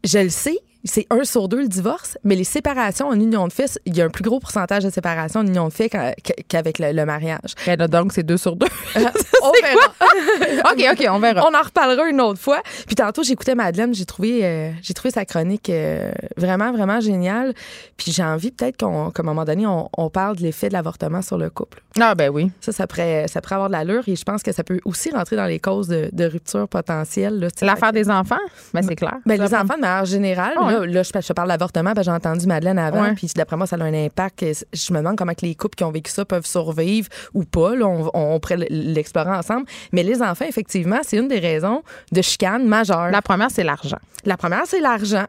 Je 0.03 0.19
le 0.19 0.29
sais, 0.29 0.57
c'est 0.83 1.05
un 1.09 1.23
sur 1.23 1.47
deux 1.47 1.61
le 1.61 1.67
divorce, 1.67 2.17
mais 2.23 2.35
les 2.35 2.43
séparations 2.43 3.07
en 3.07 3.13
union 3.13 3.47
de 3.47 3.53
fait, 3.53 3.79
il 3.85 3.95
y 3.95 4.01
a 4.01 4.05
un 4.05 4.09
plus 4.09 4.23
gros 4.23 4.39
pourcentage 4.39 4.83
de 4.83 4.89
séparations 4.89 5.41
en 5.41 5.45
union 5.47 5.67
de 5.67 5.87
qu'à- 5.87 6.13
qu'avec 6.47 6.79
le, 6.79 6.91
le 6.91 7.05
mariage. 7.05 7.53
Ben 7.65 7.77
là, 7.77 7.87
donc, 7.87 8.13
c'est 8.13 8.23
deux 8.23 8.37
sur 8.37 8.55
deux. 8.55 8.67
On 8.95 9.51
verra. 9.61 10.71
OK, 10.71 10.85
OK, 10.91 11.07
on 11.09 11.19
verra. 11.19 11.47
On 11.49 11.55
en 11.55 11.61
reparlera 11.63 12.07
une 12.09 12.21
autre 12.21 12.39
fois. 12.39 12.61
Puis 12.85 12.95
tantôt, 12.95 13.23
j'écoutais 13.23 13.55
Madeleine, 13.55 13.93
j'ai 13.93 14.05
trouvé, 14.05 14.45
euh, 14.45 14.71
j'ai 14.81 14.93
trouvé 14.93 15.11
sa 15.11 15.25
chronique 15.25 15.69
euh, 15.69 16.11
vraiment, 16.37 16.71
vraiment 16.71 16.99
géniale. 16.99 17.53
Puis 17.97 18.11
j'ai 18.11 18.23
envie 18.23 18.51
peut-être 18.51 18.77
qu'on, 18.77 19.09
qu'à 19.11 19.21
un 19.23 19.25
moment 19.25 19.45
donné, 19.45 19.65
on, 19.65 19.89
on 19.97 20.09
parle 20.09 20.37
de 20.37 20.43
l'effet 20.43 20.67
de 20.69 20.73
l'avortement 20.73 21.21
sur 21.21 21.37
le 21.37 21.49
couple. 21.49 21.81
Ah, 21.99 22.15
ben 22.15 22.29
oui. 22.29 22.51
Ça, 22.61 22.71
ça 22.71 22.87
pourrait, 22.87 23.27
ça 23.27 23.41
pourrait 23.41 23.55
avoir 23.55 23.69
de 23.69 23.73
l'allure 23.73 24.03
et 24.07 24.15
je 24.15 24.23
pense 24.23 24.43
que 24.43 24.51
ça 24.51 24.63
peut 24.63 24.79
aussi 24.85 25.11
rentrer 25.11 25.35
dans 25.35 25.45
les 25.45 25.59
causes 25.59 25.87
de, 25.87 26.09
de 26.11 26.25
rupture 26.25 26.67
potentielle. 26.67 27.39
là. 27.39 27.47
L'affaire 27.61 27.91
des 27.93 28.09
enfants, 28.09 28.35
ben 28.73 28.81
c'est 28.81 28.95
clair. 28.95 29.17
Ben, 29.25 29.39
les 29.41 29.53
enfants, 29.53 29.75
de 29.75 29.81
manière 29.81 30.05
générale, 30.05 30.53
Ah. 30.57 30.70
Là, 30.80 30.85
là, 30.85 31.03
je, 31.03 31.11
je 31.19 31.34
parle 31.34 31.49
d'avortement, 31.49 31.93
ben, 31.93 32.03
j'ai 32.03 32.11
entendu 32.11 32.45
Madeleine 32.48 32.80
avant, 32.80 33.02
Ouais. 33.03 33.14
puis 33.15 33.27
d'après 33.35 33.57
moi, 33.57 33.68
ça 33.68 33.76
a 33.76 33.84
un 33.84 33.93
impact. 33.93 34.43
Je 34.73 34.93
me 34.93 34.99
demande 34.99 35.18
comment 35.18 35.34
que 35.34 35.45
les 35.45 35.56
couples 35.56 35.76
qui 35.76 35.84
ont 35.84 35.91
vécu 35.91 36.11
ça 36.11 36.26
peuvent 36.26 36.45
survivre 36.45 37.07
ou 37.34 37.43
pas. 37.43 37.76
Là, 37.76 37.85
on, 37.88 38.10
on 38.14 38.39
pourrait 38.39 38.65
l'explorer 38.69 39.31
ensemble. 39.31 39.65
Mais 39.91 40.03
les 40.03 40.22
enfants, 40.22 40.45
effectivement, 40.48 40.99
c'est 41.03 41.18
une 41.18 41.27
des 41.27 41.39
raisons 41.39 41.84
de 42.11 42.22
chicane 42.22 42.65
majeure. 42.68 43.10
La 43.11 43.22
première, 43.22 43.49
c'est 43.52 43.64
l'argent. 43.64 43.99
La 44.26 44.38
première, 44.38 44.64
c'est 44.65 44.80
l'argent. 44.81 45.26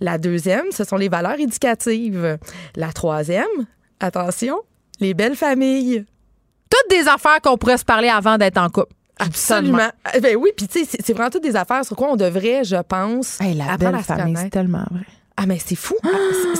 La 0.00 0.18
deuxième, 0.18 0.66
ce 0.70 0.84
sont 0.84 0.96
les 0.96 1.08
valeurs 1.08 1.38
éducatives. 1.38 2.38
La 2.76 2.92
troisième, 2.92 3.44
attention, 4.00 4.58
les 5.00 5.14
belles 5.14 5.36
familles. 5.36 6.04
Toutes 6.70 6.90
des 6.98 7.08
affaires 7.08 7.40
qu'on 7.42 7.56
pourrait 7.56 7.78
se 7.78 7.84
parler 7.84 8.08
avant 8.08 8.36
d'être 8.36 8.58
en 8.58 8.68
couple. 8.68 8.92
Absolument. 9.18 9.90
Ben 10.22 10.36
oui, 10.36 10.50
puis 10.56 10.66
tu 10.68 10.84
sais, 10.84 10.98
c'est- 11.02 11.12
vraiment 11.12 11.30
toutes 11.30 11.42
des 11.42 11.56
affaires 11.56 11.84
sur 11.84 11.96
quoi 11.96 12.08
on 12.12 12.16
devrait, 12.16 12.64
je 12.64 12.76
pense, 12.82 13.40
Hey, 13.40 13.54
la 13.54 13.72
apprendre 13.72 13.96
belle 13.96 14.02
famille, 14.02 14.36
c'est 14.36 14.50
tellement 14.50 14.84
vrai. 14.90 15.04
Ah, 15.36 15.46
mais 15.46 15.58
c'est 15.64 15.76
fou. 15.76 15.94
Ah, 16.04 16.08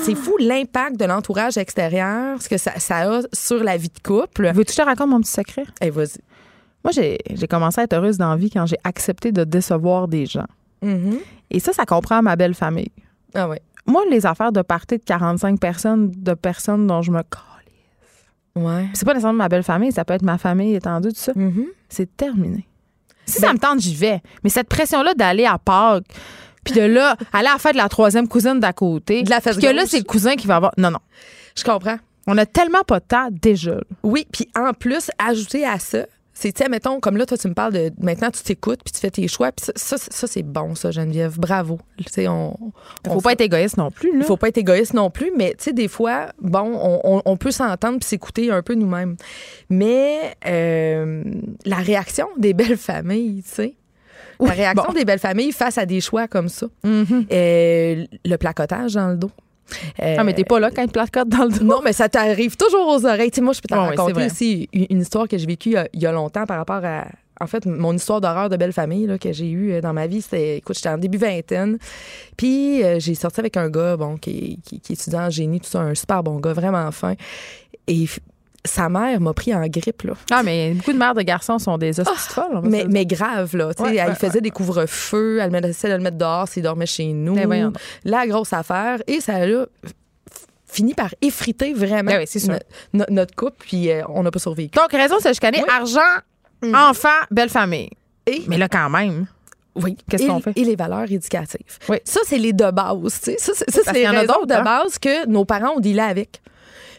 c'est- 0.04 0.14
fou 0.14 0.36
l'impact 0.38 0.96
de 0.98 1.04
l'entourage 1.04 1.56
extérieur, 1.58 2.40
ce 2.40 2.48
que 2.48 2.56
ça, 2.58 2.78
ça 2.78 3.10
a 3.12 3.20
sur 3.32 3.62
la 3.64 3.76
vie 3.76 3.88
de 3.88 3.98
couple. 4.08 4.46
Veux-tu 4.52 4.66
que 4.66 4.72
je 4.72 4.76
te 4.76 4.82
raconte 4.82 5.08
mon 5.08 5.20
petit 5.20 5.32
secret? 5.32 5.64
Eh, 5.80 5.90
vas-y. 5.90 6.18
Moi, 6.84 6.92
j'ai 6.92 7.18
commencé 7.48 7.80
à 7.80 7.84
être 7.84 7.92
heureuse 7.94 8.18
dans 8.18 8.30
la 8.30 8.36
vie 8.36 8.50
quand 8.50 8.66
j'ai 8.66 8.78
accepté 8.84 9.32
de 9.32 9.42
décevoir 9.44 10.06
des 10.06 10.26
gens. 10.26 10.46
Mhm. 10.82 11.18
Et 11.50 11.58
ça, 11.60 11.72
ça 11.72 11.84
comprend 11.86 12.22
ma 12.22 12.36
belle 12.36 12.54
famille. 12.54 12.92
Ah 13.34 13.48
ouais. 13.48 13.60
Moi, 13.84 14.02
les 14.10 14.26
affaires 14.26 14.52
de 14.52 14.62
party 14.62 14.98
de 14.98 15.02
45 15.02 15.58
personnes, 15.58 16.12
de 16.14 16.34
personnes 16.34 16.86
dont 16.86 17.02
je 17.02 17.10
me. 17.10 17.20
Ouais. 18.58 18.86
C'est 18.94 19.04
pas 19.04 19.12
nécessairement 19.14 19.38
ma 19.38 19.48
belle 19.48 19.62
famille, 19.62 19.92
ça 19.92 20.04
peut 20.04 20.14
être 20.14 20.22
ma 20.22 20.38
famille 20.38 20.74
étendue, 20.74 21.08
tout 21.08 21.16
ça. 21.16 21.32
Mhm. 21.34 21.66
C'est 21.88 22.16
terminé. 22.16 22.66
Si 23.26 23.40
ça 23.40 23.52
me 23.52 23.58
tente, 23.58 23.80
j'y 23.80 23.94
vais. 23.94 24.20
Mais 24.42 24.50
cette 24.50 24.68
pression-là 24.68 25.14
d'aller 25.14 25.44
à 25.44 25.58
Pâques, 25.58 26.04
puis 26.64 26.74
de 26.74 26.82
là, 26.82 27.16
aller 27.32 27.48
à 27.48 27.52
la 27.52 27.58
fête 27.58 27.72
de 27.72 27.78
la 27.78 27.88
troisième 27.88 28.26
cousine 28.26 28.58
d'à 28.58 28.72
côté, 28.72 29.22
De 29.22 29.30
la 29.30 29.40
fête 29.40 29.58
que 29.60 29.66
là, 29.66 29.84
c'est 29.86 29.98
le 29.98 30.04
cousin 30.04 30.34
qui 30.36 30.46
va 30.46 30.56
avoir. 30.56 30.72
Non, 30.78 30.90
non. 30.90 31.00
Je 31.56 31.64
comprends. 31.64 31.98
On 32.26 32.36
a 32.36 32.46
tellement 32.46 32.82
pas 32.86 33.00
de 33.00 33.04
temps 33.04 33.28
déjà. 33.30 33.80
Oui, 34.02 34.26
puis 34.30 34.48
en 34.54 34.72
plus, 34.72 35.10
ajouter 35.18 35.64
à 35.64 35.78
ça, 35.78 36.06
c'est, 36.40 36.52
tu 36.52 36.62
sais, 36.62 36.68
mettons, 36.68 37.00
comme 37.00 37.16
là, 37.16 37.26
toi, 37.26 37.36
tu 37.36 37.48
me 37.48 37.54
parles 37.54 37.72
de 37.72 37.90
maintenant, 38.00 38.30
tu 38.30 38.40
t'écoutes, 38.44 38.80
puis 38.84 38.92
tu 38.92 39.00
fais 39.00 39.10
tes 39.10 39.26
choix, 39.26 39.50
puis 39.50 39.66
ça, 39.66 39.72
ça, 39.74 39.96
ça, 39.98 40.26
c'est 40.28 40.44
bon, 40.44 40.76
ça, 40.76 40.92
Geneviève. 40.92 41.36
Bravo. 41.36 41.80
Tu 41.96 42.04
sais, 42.12 42.28
on. 42.28 42.56
Il 43.04 43.10
on 43.10 43.14
faut 43.14 43.20
pas 43.22 43.32
être 43.32 43.40
égoïste 43.40 43.76
non 43.76 43.90
plus. 43.90 44.16
Là. 44.16 44.24
Faut 44.24 44.36
pas 44.36 44.46
être 44.48 44.58
égoïste 44.58 44.94
non 44.94 45.10
plus, 45.10 45.32
mais 45.36 45.56
tu 45.58 45.64
sais, 45.64 45.72
des 45.72 45.88
fois, 45.88 46.28
bon, 46.40 46.60
on, 46.80 47.00
on- 47.02 47.22
on 47.24 47.36
peut 47.36 47.50
s'entendre 47.50 47.98
puis 47.98 48.08
s'écouter 48.08 48.52
un 48.52 48.62
peu 48.62 48.74
nous-mêmes. 48.74 49.16
Mais 49.68 50.36
euh, 50.46 51.24
la 51.64 51.76
réaction 51.76 52.28
des 52.36 52.54
belles 52.54 52.76
familles, 52.76 53.42
tu 53.42 53.50
sais. 53.50 53.74
La 54.40 54.52
réaction 54.52 54.84
bon. 54.86 54.92
des 54.92 55.04
belles 55.04 55.18
familles 55.18 55.50
face 55.50 55.76
à 55.78 55.86
des 55.86 56.00
choix 56.00 56.28
comme 56.28 56.48
ça. 56.48 56.68
Mhm. 56.84 57.26
Euh, 57.32 58.04
le 58.24 58.36
placotage 58.36 58.94
dans 58.94 59.08
le 59.08 59.16
dos. 59.16 59.32
Euh, 60.02 60.16
Ah, 60.18 60.24
mais 60.24 60.34
t'es 60.34 60.44
pas 60.44 60.58
là 60.60 60.70
quand 60.70 60.82
il 60.82 60.88
te 60.88 60.92
placote 60.92 61.28
dans 61.28 61.44
le 61.44 61.50
dos. 61.50 61.64
non, 61.64 61.80
mais 61.84 61.92
ça 61.92 62.08
t'arrive 62.08 62.56
toujours 62.56 62.86
aux 62.88 63.04
oreilles. 63.04 63.30
Tu 63.30 63.36
sais, 63.36 63.40
moi, 63.42 63.52
je 63.52 63.60
peux 63.60 63.68
t'en 63.68 63.84
c'est 63.90 63.96
raconter 63.96 64.26
aussi 64.26 64.68
une, 64.72 65.00
histoire 65.00 65.28
que 65.28 65.36
j'ai 65.38 65.46
vécue 65.46 65.70
il 65.70 65.72
y 65.72 65.76
a- 65.76 65.88
il 65.92 66.00
y, 66.02 66.06
a 66.06 66.12
longtemps 66.12 66.46
par 66.46 66.56
rapport 66.58 66.84
à. 66.84 67.06
En 67.40 67.46
fait, 67.46 67.66
mon 67.66 67.92
histoire 67.94 68.20
d'horreur 68.20 68.48
de 68.48 68.56
belle 68.56 68.72
famille 68.72 69.06
là, 69.06 69.16
que 69.16 69.32
j'ai 69.32 69.48
eue 69.48 69.72
euh, 69.74 69.80
dans 69.80 69.92
ma 69.92 70.06
vie, 70.06 70.22
c'était. 70.22 70.56
Écoute, 70.58 70.74
j'étais 70.76 70.88
en 70.88 70.98
début 70.98 71.18
vingtaine. 71.18 71.78
Puis, 72.36 72.82
euh, 72.82 72.98
j'ai 72.98 73.14
sorti 73.14 73.40
avec 73.40 73.56
un 73.56 73.68
gars, 73.68 73.96
bon, 73.96 74.16
qui, 74.16 74.58
qui, 74.64 74.80
qui 74.80 74.92
est 74.92 74.96
étudiant 74.96 75.26
en 75.26 75.30
génie, 75.30 75.60
tout 75.60 75.68
ça, 75.68 75.80
un 75.80 75.94
super 75.94 76.22
bon 76.22 76.40
gars, 76.40 76.52
vraiment 76.52 76.90
fin. 76.90 77.14
Et 77.86 78.06
sa 78.64 78.88
mère 78.88 79.20
m'a 79.20 79.32
pris 79.32 79.54
en 79.54 79.66
grippe, 79.66 80.02
là. 80.02 80.14
Ah, 80.30 80.42
mais 80.42 80.72
beaucoup 80.74 80.92
de 80.92 80.98
mères 80.98 81.14
de 81.14 81.22
garçons 81.22 81.58
sont 81.58 81.78
des 81.78 82.00
hosties 82.00 82.14
folles. 82.28 82.60
se 82.64 82.86
Mais, 82.86 83.06
grave, 83.06 83.56
là. 83.56 83.68
Ouais, 83.78 83.96
elle 83.96 84.08
ouais, 84.10 84.14
faisait 84.14 84.40
des 84.40 84.50
couvre-feux, 84.50 85.38
elle 85.40 85.50
me 85.50 85.60
laissait 85.60 85.88
le 85.88 86.02
mettre 86.02 86.18
dehors 86.18 86.48
s'il 86.48 86.62
dormait 86.62 86.86
chez 86.86 87.06
nous. 87.12 87.34
Ben. 87.34 87.72
La 88.04 88.26
grosse 88.26 88.52
affaire. 88.52 88.98
Et 89.06 89.20
ça 89.20 89.36
a 89.36 89.46
fini 90.66 90.92
par 90.94 91.14
effriter 91.22 91.72
vraiment 91.72 92.10
Ben 92.10 92.18
oui, 92.18 92.24
c'est 92.26 92.40
sûr. 92.40 92.52
no- 92.52 92.58
no- 92.92 93.04
notre 93.10 93.34
couple, 93.34 93.56
puis 93.60 93.90
euh, 93.90 94.02
on 94.08 94.22
n'a 94.22 94.30
pas 94.30 94.38
survécu. 94.38 94.76
Donc, 94.78 94.92
raison 94.92 95.16
de 95.16 95.22
se 95.22 95.32
chicaner, 95.32 95.62
Oui. 95.62 95.68
argent, 95.74 96.74
enfant, 96.74 97.08
belle 97.30 97.48
famille. 97.48 97.90
Et- 98.26 98.42
Mais 98.48 98.58
là, 98.58 98.68
quand 98.68 98.90
même. 98.90 99.26
Oui. 99.74 99.96
Qu'est-ce 100.10 100.26
qu'on 100.26 100.40
fait? 100.40 100.52
Et 100.56 100.64
les 100.64 100.74
valeurs 100.76 101.10
éducatives. 101.10 101.78
Oui. 101.88 101.98
Ça, 102.04 102.20
c'est 102.26 102.36
les 102.38 102.52
de 102.52 102.70
base. 102.70 103.20
tu 103.22 103.30
sais. 103.32 103.36
Ça, 103.38 103.52
c'est 103.54 103.70
c'est 103.70 103.86
les 103.86 103.92
qu'il 103.92 104.02
y 104.02 104.08
en 104.08 104.14
a 104.16 104.20
raisons 104.20 104.32
d'autres, 104.34 104.46
de 104.46 104.54
hein? 104.54 104.62
base 104.64 104.98
que 104.98 105.26
nos 105.26 105.44
parents 105.44 105.76
ont 105.76 105.80
dealé 105.80 106.00
avec. 106.00 106.40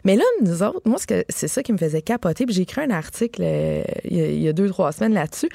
Mais 0.06 0.16
là, 0.16 0.24
nous 0.42 0.64
autres, 0.64 0.82
moi, 0.86 0.98
c'est 1.30 1.48
ça 1.48 1.64
qui 1.64 1.74
me 1.74 1.78
faisait 1.78 2.02
capoter. 2.02 2.46
Puis 2.46 2.56
j'ai 2.56 2.62
écrit 2.64 2.82
un 2.82 2.92
article 2.92 3.42
euh, 3.44 3.84
il 4.06 4.42
y, 4.42 4.48
a, 4.48 4.54
deux, 4.54 4.70
trois 4.70 4.92
semaines 4.92 5.14
là-dessus. 5.14 5.50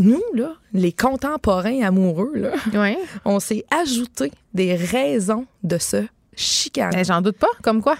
Nous, 0.00 0.22
là, 0.34 0.54
les 0.72 0.92
contemporains 0.92 1.82
amoureux, 1.82 2.32
là, 2.34 2.52
on 3.24 3.38
s'est 3.38 3.64
ajouté 3.70 4.32
des 4.52 4.74
raisons 4.74 5.46
de 5.62 5.78
se 5.78 6.04
chicaner. 6.34 7.04
J'en 7.04 7.20
doute 7.20 7.38
pas. 7.38 7.50
Comme 7.62 7.80
quoi? 7.80 7.96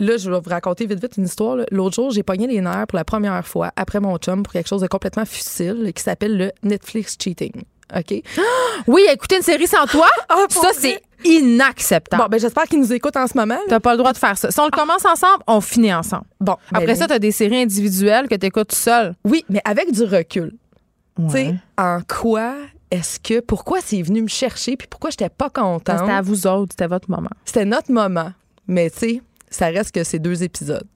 Là, 0.00 0.16
je 0.16 0.30
vais 0.30 0.40
vous 0.40 0.48
raconter 0.48 0.86
vite, 0.86 1.00
vite 1.00 1.18
une 1.18 1.26
histoire. 1.26 1.58
L'autre 1.70 1.94
jour, 1.94 2.10
j'ai 2.10 2.22
pogné 2.22 2.46
les 2.46 2.62
nerfs 2.62 2.86
pour 2.88 2.96
la 2.96 3.04
première 3.04 3.46
fois 3.46 3.70
après 3.76 4.00
mon 4.00 4.16
chum 4.16 4.42
pour 4.42 4.50
quelque 4.50 4.66
chose 4.66 4.80
de 4.80 4.86
complètement 4.86 5.26
futile 5.26 5.92
qui 5.94 6.02
s'appelle 6.02 6.38
le 6.38 6.52
Netflix 6.62 7.16
cheating. 7.22 7.52
OK? 7.94 8.22
Oui, 8.86 9.02
écouter 9.12 9.36
une 9.36 9.42
série 9.42 9.66
sans 9.66 9.84
toi, 9.84 10.08
Ah, 10.30 10.46
ça, 10.48 10.70
c'est 10.72 11.02
inacceptable. 11.24 12.22
Bon, 12.22 12.28
ben 12.28 12.38
j'espère 12.40 12.64
qu'ils 12.64 12.80
nous 12.80 12.92
écoutent 12.92 13.16
en 13.16 13.26
ce 13.26 13.36
moment. 13.36 13.58
T'as 13.68 13.80
pas 13.80 13.92
le 13.92 13.98
droit 13.98 14.12
de 14.12 14.18
faire 14.18 14.36
ça. 14.36 14.50
Si 14.50 14.60
on 14.60 14.64
le 14.64 14.70
commence 14.70 15.04
ensemble, 15.04 15.42
on 15.46 15.60
finit 15.60 15.92
ensemble. 15.92 16.24
Bon, 16.40 16.56
Après 16.72 16.86
ben, 16.86 16.96
ça, 16.96 17.06
t'as 17.06 17.18
des 17.18 17.32
séries 17.32 17.62
individuelles 17.62 18.28
que 18.28 18.34
t'écoutes 18.34 18.68
tout 18.68 18.76
seul. 18.76 19.14
oui, 19.24 19.44
mais 19.48 19.60
avec 19.64 19.92
du 19.92 20.04
recul. 20.04 20.52
Tu 21.16 21.30
sais, 21.30 21.54
en 21.76 22.00
quoi 22.08 22.54
est-ce 22.90 23.20
que, 23.20 23.40
pourquoi 23.40 23.80
c'est 23.80 24.02
venu 24.02 24.22
me 24.22 24.28
chercher, 24.28 24.76
puis 24.76 24.88
pourquoi 24.88 25.10
j'étais 25.10 25.28
pas 25.28 25.48
contente? 25.50 25.98
C'était 25.98 26.10
à 26.10 26.22
vous 26.22 26.46
autres, 26.46 26.72
c'était 26.72 26.88
votre 26.88 27.10
moment. 27.10 27.30
C'était 27.44 27.64
notre 27.64 27.92
moment. 27.92 28.32
Mais 28.66 28.90
tu 28.90 28.98
sais, 28.98 29.22
ça 29.48 29.66
reste 29.66 29.92
que 29.92 30.02
ces 30.02 30.18
deux 30.18 30.42
épisodes 30.42 30.86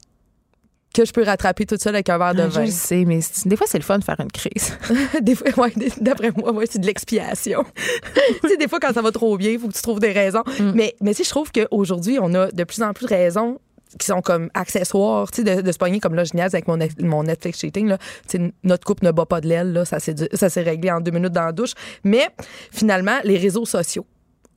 que 0.94 1.04
je 1.04 1.12
peux 1.12 1.24
rattraper 1.24 1.66
toute 1.66 1.82
seule 1.82 1.94
avec 1.96 2.08
un 2.08 2.16
verre 2.16 2.34
de 2.34 2.42
Ah, 2.42 2.46
vin. 2.48 2.64
Je 2.64 2.70
sais, 2.70 3.04
mais 3.04 3.20
des 3.44 3.56
fois, 3.56 3.66
c'est 3.68 3.78
le 3.78 3.84
fun 3.84 3.98
de 3.98 4.04
faire 4.04 4.18
une 4.20 4.30
crise. 4.30 4.78
des 5.20 5.34
fois, 5.34 5.48
ouais, 5.64 5.72
d'après 6.00 6.30
moi, 6.36 6.52
ouais, 6.52 6.66
c'est 6.70 6.78
de 6.78 6.86
l'expiation. 6.86 7.64
tu 8.42 8.48
sais, 8.48 8.56
des 8.56 8.68
fois, 8.68 8.78
quand 8.80 8.92
ça 8.94 9.02
va 9.02 9.10
trop 9.10 9.36
bien, 9.36 9.50
il 9.50 9.58
faut 9.58 9.68
que 9.68 9.74
tu 9.74 9.82
trouves 9.82 10.00
des 10.00 10.12
raisons. 10.12 10.42
Mm. 10.58 10.72
Mais, 10.74 10.94
mais 11.00 11.12
sais, 11.12 11.24
je 11.24 11.30
trouve 11.30 11.50
qu'aujourd'hui, 11.52 12.18
on 12.20 12.32
a 12.34 12.50
de 12.50 12.64
plus 12.64 12.82
en 12.82 12.92
plus 12.92 13.06
de 13.06 13.14
raisons 13.14 13.58
qui 13.98 14.06
sont 14.06 14.22
comme 14.22 14.50
accessoires, 14.54 15.30
tu 15.30 15.44
sais, 15.44 15.56
de, 15.56 15.62
de 15.62 15.72
se 15.72 15.78
pogner 15.78 16.00
comme 16.00 16.14
là, 16.14 16.24
je 16.24 16.36
avec 16.38 16.66
mon, 16.66 16.76
Net- 16.76 17.00
mon 17.00 17.24
Netflix 17.24 17.60
cheating, 17.60 17.88
là. 17.88 17.98
Tu 18.28 18.38
sais, 18.38 18.52
notre 18.62 18.84
couple 18.86 19.04
ne 19.04 19.10
bat 19.10 19.26
pas 19.26 19.40
de 19.40 19.48
l'aile, 19.48 19.72
là. 19.72 19.84
Ça 19.84 19.98
s'est 20.00 20.62
réglé 20.62 20.90
en 20.90 21.00
deux 21.00 21.10
minutes 21.10 21.32
dans 21.32 21.44
la 21.44 21.52
douche. 21.52 21.72
Mais 22.04 22.28
finalement, 22.72 23.18
les 23.24 23.36
réseaux 23.36 23.66
sociaux 23.66 24.06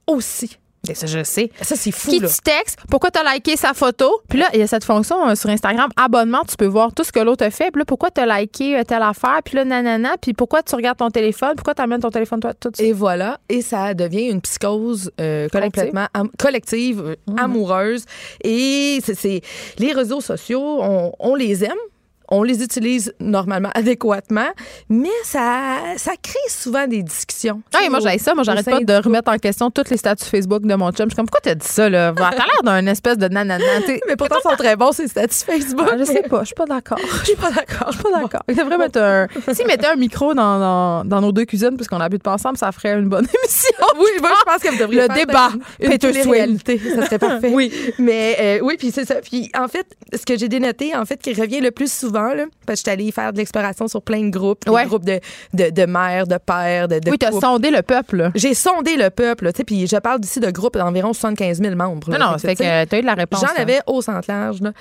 aussi 0.07 0.57
Et 0.89 0.95
ça, 0.95 1.07
je 1.07 1.23
sais. 1.23 1.51
Ça, 1.61 1.75
c'est 1.75 1.91
fou, 1.91 2.09
Qui 2.11 2.19
là. 2.19 2.27
tu 2.29 2.41
textes, 2.41 2.79
pourquoi 2.89 3.11
tu 3.11 3.19
as 3.19 3.33
liké 3.33 3.55
sa 3.57 3.73
photo? 3.73 4.21
Puis 4.29 4.39
là, 4.39 4.47
il 4.53 4.59
y 4.59 4.63
a 4.63 4.67
cette 4.67 4.83
fonction 4.83 5.27
euh, 5.29 5.35
sur 5.35 5.49
Instagram, 5.49 5.89
abonnement, 5.95 6.43
tu 6.47 6.55
peux 6.55 6.65
voir 6.65 6.93
tout 6.93 7.03
ce 7.03 7.11
que 7.11 7.19
l'autre 7.19 7.45
a 7.45 7.49
fait. 7.51 7.71
Puis 7.71 7.79
là, 7.79 7.85
pourquoi 7.85 8.11
tu 8.11 8.21
as 8.21 8.39
liké 8.39 8.77
euh, 8.77 8.83
telle 8.83 9.01
affaire? 9.01 9.39
Puis 9.43 9.55
là, 9.55 9.65
nanana. 9.65 10.15
Puis 10.21 10.33
pourquoi 10.33 10.63
tu 10.63 10.75
regardes 10.75 10.97
ton 10.97 11.09
téléphone? 11.09 11.53
Pourquoi 11.55 11.73
tu 11.75 11.81
amènes 11.81 12.01
ton 12.01 12.09
téléphone, 12.11 12.39
toi, 12.39 12.53
tout 12.53 12.71
ça. 12.73 12.83
Et 12.83 12.93
voilà, 12.93 13.39
et 13.49 13.61
ça 13.61 13.93
devient 13.93 14.27
une 14.29 14.41
psychose 14.41 15.11
euh, 15.19 15.47
Collective. 15.49 15.81
complètement 15.83 16.07
am- 16.13 16.29
collective, 16.37 17.01
euh, 17.01 17.15
amoureuse. 17.37 18.05
Et 18.43 18.99
c'est- 19.03 19.15
c'est 19.15 19.41
les 19.79 19.93
réseaux 19.93 20.21
sociaux, 20.21 20.79
on, 20.81 21.11
on 21.19 21.35
les 21.35 21.63
aime. 21.63 21.77
On 22.29 22.43
les 22.43 22.61
utilise 22.63 23.13
normalement 23.19 23.69
adéquatement, 23.73 24.47
mais 24.89 25.09
ça, 25.23 25.77
ça 25.97 26.11
crée 26.21 26.33
souvent 26.49 26.85
des 26.87 27.03
discussions. 27.03 27.61
Ah, 27.73 27.85
et 27.85 27.89
moi, 27.89 27.99
j'aille 28.01 28.19
ça. 28.19 28.33
Moi, 28.35 28.43
j'arrête 28.43 28.65
pas 28.65 28.79
de 28.81 28.93
remettre 29.03 29.31
en 29.31 29.37
question 29.37 29.69
tous 29.71 29.89
les 29.89 29.97
statuts 29.97 30.25
Facebook 30.25 30.63
de 30.63 30.75
mon 30.75 30.91
chum. 30.91 31.05
Je 31.05 31.11
suis 31.11 31.15
comme, 31.15 31.25
pourquoi 31.25 31.41
t'as 31.41 31.55
dit 31.55 31.65
ça, 31.67 31.89
là? 31.89 32.13
T'as 32.15 32.31
l'air 32.31 32.63
d'un 32.63 32.85
espèce 32.87 33.17
de 33.17 33.27
nanana. 33.27 33.63
Mais 34.07 34.15
pourtant, 34.15 34.35
ils 34.43 34.49
sont 34.49 34.55
très 34.57 34.75
bons, 34.75 34.91
ces 34.91 35.07
statuts 35.07 35.35
Facebook. 35.45 35.87
Ah, 35.91 35.95
je 35.97 36.03
sais 36.03 36.23
pas, 36.23 36.41
je 36.41 36.47
suis 36.47 36.55
pas 36.55 36.65
d'accord. 36.65 36.97
Je 37.21 37.25
suis 37.25 37.35
pas 37.35 37.51
d'accord. 37.51 37.87
Je 37.91 37.93
suis 37.95 38.03
pas 38.03 38.21
d'accord. 38.21 38.43
Il 38.47 38.55
devrait 38.55 38.77
mettre 38.77 38.99
un. 39.01 39.27
S'il 39.53 39.65
mettait 39.67 39.87
un 39.87 39.95
micro 39.95 40.33
dans, 40.33 40.59
dans, 40.59 41.05
dans 41.05 41.21
nos 41.21 41.31
deux 41.31 41.45
cuisines, 41.45 41.75
puisqu'on 41.77 41.99
habite 41.99 42.23
pas 42.23 42.33
ensemble, 42.33 42.57
ça 42.57 42.71
ferait 42.71 42.93
une 42.99 43.09
bonne 43.09 43.25
émission. 43.25 43.85
Oui, 43.99 44.09
moi, 44.21 44.31
je 44.39 44.43
pense 44.51 44.61
que 44.61 44.69
vous 44.69 44.77
devriez 44.79 45.01
Le 45.01 45.07
faire 45.07 45.15
débat. 45.15 45.49
une, 45.81 45.91
une 45.91 45.97
télé-réalité. 45.97 46.81
Ça 46.95 47.05
serait 47.05 47.19
parfait. 47.19 47.51
oui, 47.53 47.71
mais 47.99 48.35
euh, 48.39 48.59
oui, 48.63 48.75
puis 48.77 48.91
c'est 48.91 49.05
ça. 49.05 49.15
Puis 49.15 49.49
en 49.57 49.67
fait, 49.67 49.87
ce 50.13 50.25
que 50.25 50.37
j'ai 50.37 50.47
dénoté, 50.49 50.95
en 50.95 51.05
fait, 51.05 51.17
qui 51.21 51.33
revient 51.33 51.59
le 51.61 51.71
plus 51.71 51.91
souvent, 51.91 52.16
là, 52.21 52.45
parce 52.65 52.81
que 52.81 52.87
je 52.87 52.91
suis 52.91 53.01
allée 53.03 53.11
faire 53.11 53.31
de 53.33 53.37
l'exploration 53.37 53.87
sur 53.87 54.01
plein 54.01 54.21
de 54.23 54.29
groupes, 54.29 54.65
des 54.65 54.71
Ouais. 54.71 54.85
groupes 54.85 55.05
de, 55.05 55.19
de, 55.53 55.69
de 55.69 55.85
mères, 55.85 56.27
de 56.27 56.37
pères, 56.37 56.87
de, 56.87 56.99
de 56.99 57.09
Oui, 57.11 57.17
t'as 57.17 57.29
couples. 57.31 57.45
sondé 57.45 57.71
le 57.71 57.81
peuple. 57.81 58.31
J'ai 58.35 58.53
sondé 58.53 58.95
le 58.97 59.09
peuple, 59.09 59.51
tu 59.51 59.57
sais, 59.57 59.63
puis 59.63 59.87
je 59.87 59.97
parle 59.97 60.19
d'ici 60.19 60.39
de 60.39 60.49
groupes 60.51 60.77
d'environ 60.77 61.13
75 61.13 61.61
000 61.61 61.75
membres. 61.75 62.09
Non, 62.11 62.17
là. 62.17 62.31
non, 62.31 62.37
Fait 62.37 62.49
c'est 62.49 62.55
que, 62.55 62.83
tu 62.83 62.89
t'as 62.89 62.97
eu 62.97 63.01
de 63.01 63.05
la 63.05 63.13
réponse. 63.13 63.41
J'en 63.41 63.53
là. 63.53 63.61
avais 63.61 63.79
au 63.87 64.01
centre 64.01 64.25
large. 64.27 64.61
là. 64.61 64.71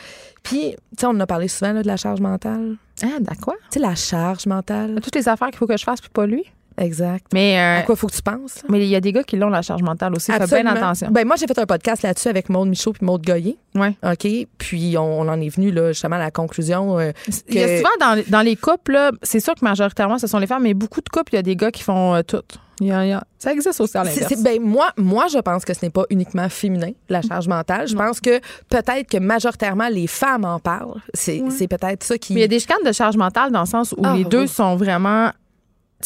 Puis, 0.42 0.72
tu 0.72 0.76
sais, 1.00 1.06
on 1.06 1.10
en 1.10 1.20
a 1.20 1.26
parlé 1.26 1.48
souvent 1.48 1.72
là, 1.72 1.82
de 1.82 1.86
la 1.86 1.96
charge 1.96 2.20
mentale. 2.20 2.76
Ah, 3.02 3.06
d'accord. 3.20 3.54
Tu 3.70 3.78
sais, 3.78 3.80
la 3.80 3.94
charge 3.94 4.46
mentale. 4.46 5.00
Toutes 5.02 5.16
les 5.16 5.28
affaires 5.28 5.48
qu'il 5.48 5.58
faut 5.58 5.66
que 5.66 5.76
je 5.76 5.84
fasse, 5.84 6.00
puis 6.00 6.10
pas 6.10 6.26
lui? 6.26 6.44
Exact. 6.78 7.26
Mais 7.32 7.58
euh, 7.58 7.78
À 7.80 7.82
quoi 7.82 7.96
faut 7.96 8.06
que 8.06 8.14
tu 8.14 8.22
penses? 8.22 8.62
mais 8.68 8.80
il 8.80 8.88
y 8.88 8.96
a 8.96 9.00
des 9.00 9.12
gars 9.12 9.22
qui 9.22 9.36
l'ont 9.36 9.48
la 9.48 9.62
charge 9.62 9.82
mentale 9.82 10.14
aussi. 10.14 10.30
Fais 10.32 10.46
bien 10.46 10.66
attention. 10.66 11.08
Ben, 11.10 11.26
moi, 11.26 11.36
j'ai 11.36 11.46
fait 11.46 11.58
un 11.58 11.66
podcast 11.66 12.02
là-dessus 12.02 12.28
avec 12.28 12.48
Maude 12.48 12.68
Michaud 12.68 12.92
puis 12.92 13.04
Maude 13.06 13.24
Goyer. 13.24 13.56
Ouais. 13.74 13.96
OK? 14.04 14.26
Puis, 14.58 14.96
on, 14.98 15.20
on 15.20 15.28
en 15.28 15.40
est 15.40 15.48
venu, 15.48 15.70
là, 15.70 15.92
justement, 15.92 16.16
à 16.16 16.20
la 16.20 16.30
conclusion. 16.30 16.98
euh, 16.98 17.12
Il 17.48 17.54
y 17.54 17.62
a 17.62 17.78
souvent 17.78 17.88
dans, 18.00 18.22
dans 18.28 18.42
les 18.42 18.56
couples, 18.56 18.92
là, 18.92 19.10
c'est 19.22 19.40
sûr 19.40 19.54
que 19.54 19.64
majoritairement 19.64 20.18
ce 20.18 20.26
sont 20.26 20.38
les 20.38 20.46
femmes, 20.46 20.62
mais 20.62 20.74
beaucoup 20.74 21.00
de 21.00 21.08
couples, 21.08 21.32
il 21.32 21.36
y 21.36 21.38
a 21.38 21.42
des 21.42 21.56
gars 21.56 21.70
qui 21.70 21.82
font 21.82 22.14
euh, 22.14 22.22
tout. 22.22 22.42
Il 22.80 22.88
y 22.88 22.92
a- 22.92 23.06
il 23.06 23.08
y 23.08 23.12
a- 23.12 23.24
Ça 23.38 23.52
existe 23.54 23.80
aussi 23.80 23.96
à 23.96 24.04
l'inverse. 24.04 24.42
ben, 24.42 24.60
moi, 24.60 24.88
moi, 24.98 25.28
je 25.32 25.38
pense 25.38 25.64
que 25.64 25.72
ce 25.72 25.82
n'est 25.82 25.90
pas 25.90 26.04
uniquement 26.10 26.46
féminin, 26.50 26.90
la 27.08 27.22
charge 27.22 27.48
mentale. 27.48 27.88
Je 27.88 27.94
pense 27.96 28.20
que 28.20 28.38
peut-être 28.68 29.08
que 29.08 29.16
majoritairement, 29.16 29.88
les 29.88 30.06
femmes 30.06 30.44
en 30.44 30.58
parlent. 30.58 31.00
C'est 31.14 31.42
c'est 31.48 31.68
peut-être 31.68 32.04
ça 32.04 32.18
qui. 32.18 32.34
Mais 32.34 32.40
il 32.40 32.42
y 32.42 32.44
a 32.44 32.48
des 32.48 32.60
chicanes 32.60 32.84
de 32.84 32.92
charge 32.92 33.16
mentale 33.16 33.50
dans 33.50 33.60
le 33.60 33.66
sens 33.66 33.92
où 33.96 34.02
Ah, 34.04 34.14
les 34.14 34.24
deux 34.24 34.42
oui. 34.42 34.48
sont 34.48 34.76
vraiment. 34.76 35.30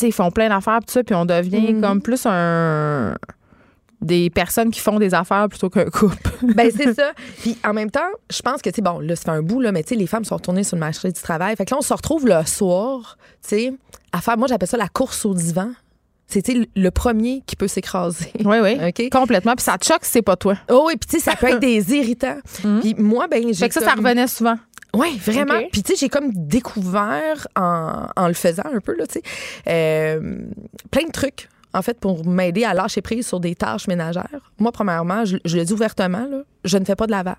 Sais, 0.00 0.08
ils 0.08 0.12
font 0.12 0.30
plein 0.30 0.48
d'affaires, 0.48 0.80
tout 0.80 0.92
ça, 0.92 1.02
puis 1.04 1.14
on 1.14 1.24
devient 1.26 1.72
Mhm. 1.74 1.80
comme 1.80 2.00
plus 2.02 2.24
un. 2.26 3.14
Des 4.00 4.30
personnes 4.30 4.70
qui 4.70 4.80
font 4.80 4.98
des 4.98 5.12
affaires 5.12 5.46
plutôt 5.50 5.68
qu'un 5.68 5.84
couple. 5.84 6.16
Ben, 6.54 6.70
c'est 6.74 6.94
ça. 6.94 7.12
Puis 7.42 7.58
en 7.62 7.74
même 7.74 7.90
temps, 7.90 8.08
je 8.32 8.40
pense 8.40 8.62
que, 8.62 8.70
tu 8.70 8.76
sais, 8.76 8.80
bon, 8.82 8.98
là, 8.98 9.14
ça 9.14 9.24
fait 9.24 9.30
un 9.32 9.42
bout, 9.42 9.60
là, 9.60 9.72
mais 9.72 9.82
tu 9.82 9.90
sais, 9.90 9.94
les 9.94 10.06
femmes 10.06 10.24
sont 10.24 10.36
retournées 10.36 10.64
sur 10.64 10.76
le 10.76 10.80
marché 10.80 11.12
du 11.12 11.20
travail. 11.20 11.54
Fait 11.54 11.66
que 11.66 11.74
là, 11.74 11.78
on 11.80 11.82
se 11.82 11.92
retrouve 11.92 12.26
le 12.26 12.42
soir, 12.46 13.18
tu 13.46 13.48
sais, 13.50 13.72
à 14.12 14.22
faire, 14.22 14.38
moi, 14.38 14.48
j'appelle 14.48 14.68
ça 14.70 14.78
la 14.78 14.88
course 14.88 15.26
au 15.26 15.34
divan. 15.34 15.72
C'est, 16.28 16.42
le 16.76 16.90
premier 16.90 17.42
qui 17.44 17.56
peut 17.56 17.66
s'écraser. 17.68 18.32
Oui, 18.44 18.56
oui. 18.62 19.08
Complètement. 19.10 19.54
Puis 19.56 19.64
ça 19.64 19.76
te 19.76 19.84
choque 19.84 20.04
si 20.04 20.12
c'est 20.12 20.22
pas 20.22 20.36
toi. 20.36 20.54
Oh, 20.70 20.88
et 20.90 20.96
puis, 20.96 21.06
tu 21.08 21.18
sais, 21.18 21.30
ça 21.30 21.36
peut 21.36 21.48
être 21.48 21.58
des 21.58 21.92
irritants. 21.94 22.38
Puis 22.80 22.94
moi, 22.96 23.26
ben, 23.28 23.42
j'ai. 23.42 23.48
Mhm. 23.48 23.54
Fait 23.54 23.68
que 23.68 23.74
ça, 23.74 23.80
ça 23.80 23.94
revenait 23.94 24.28
souvent. 24.28 24.56
Oui, 24.94 25.18
vraiment. 25.24 25.60
Puis, 25.70 25.82
tu 25.82 25.92
sais, 25.92 25.98
j'ai 25.98 26.08
comme 26.08 26.30
découvert 26.32 27.46
en, 27.56 28.06
en 28.16 28.26
le 28.28 28.34
faisant 28.34 28.64
un 28.72 28.80
peu, 28.80 28.96
là, 28.96 29.06
tu 29.06 29.14
sais, 29.14 29.22
euh, 29.68 30.38
plein 30.90 31.04
de 31.06 31.12
trucs, 31.12 31.48
en 31.72 31.82
fait, 31.82 31.98
pour 32.00 32.26
m'aider 32.26 32.64
à 32.64 32.74
lâcher 32.74 33.00
prise 33.02 33.26
sur 33.26 33.38
des 33.40 33.54
tâches 33.54 33.86
ménagères. 33.86 34.52
Moi, 34.58 34.72
premièrement, 34.72 35.24
je, 35.24 35.36
je 35.44 35.56
le 35.58 35.64
dis 35.64 35.72
ouvertement, 35.72 36.26
là, 36.30 36.42
je 36.64 36.76
ne 36.78 36.84
fais 36.84 36.96
pas 36.96 37.06
de 37.06 37.12
lavage. 37.12 37.36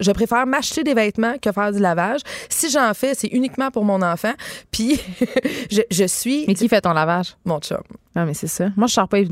Je 0.00 0.12
préfère 0.12 0.46
m'acheter 0.46 0.84
des 0.84 0.94
vêtements 0.94 1.34
que 1.42 1.50
faire 1.50 1.72
du 1.72 1.80
lavage. 1.80 2.20
Si 2.48 2.70
j'en 2.70 2.94
fais, 2.94 3.14
c'est 3.14 3.26
uniquement 3.28 3.70
pour 3.72 3.84
mon 3.84 4.00
enfant. 4.02 4.32
Puis, 4.70 5.00
je, 5.70 5.82
je 5.90 6.04
suis 6.04 6.44
Mais 6.46 6.54
qui 6.54 6.68
fait 6.68 6.80
ton 6.80 6.92
lavage? 6.92 7.36
mon 7.44 7.58
chum. 7.58 7.78
Non, 8.14 8.24
mais 8.24 8.34
c'est 8.34 8.46
ça. 8.46 8.68
Moi, 8.76 8.86
je 8.86 8.92
sors 8.94 9.08
pas 9.08 9.18
les 9.18 9.24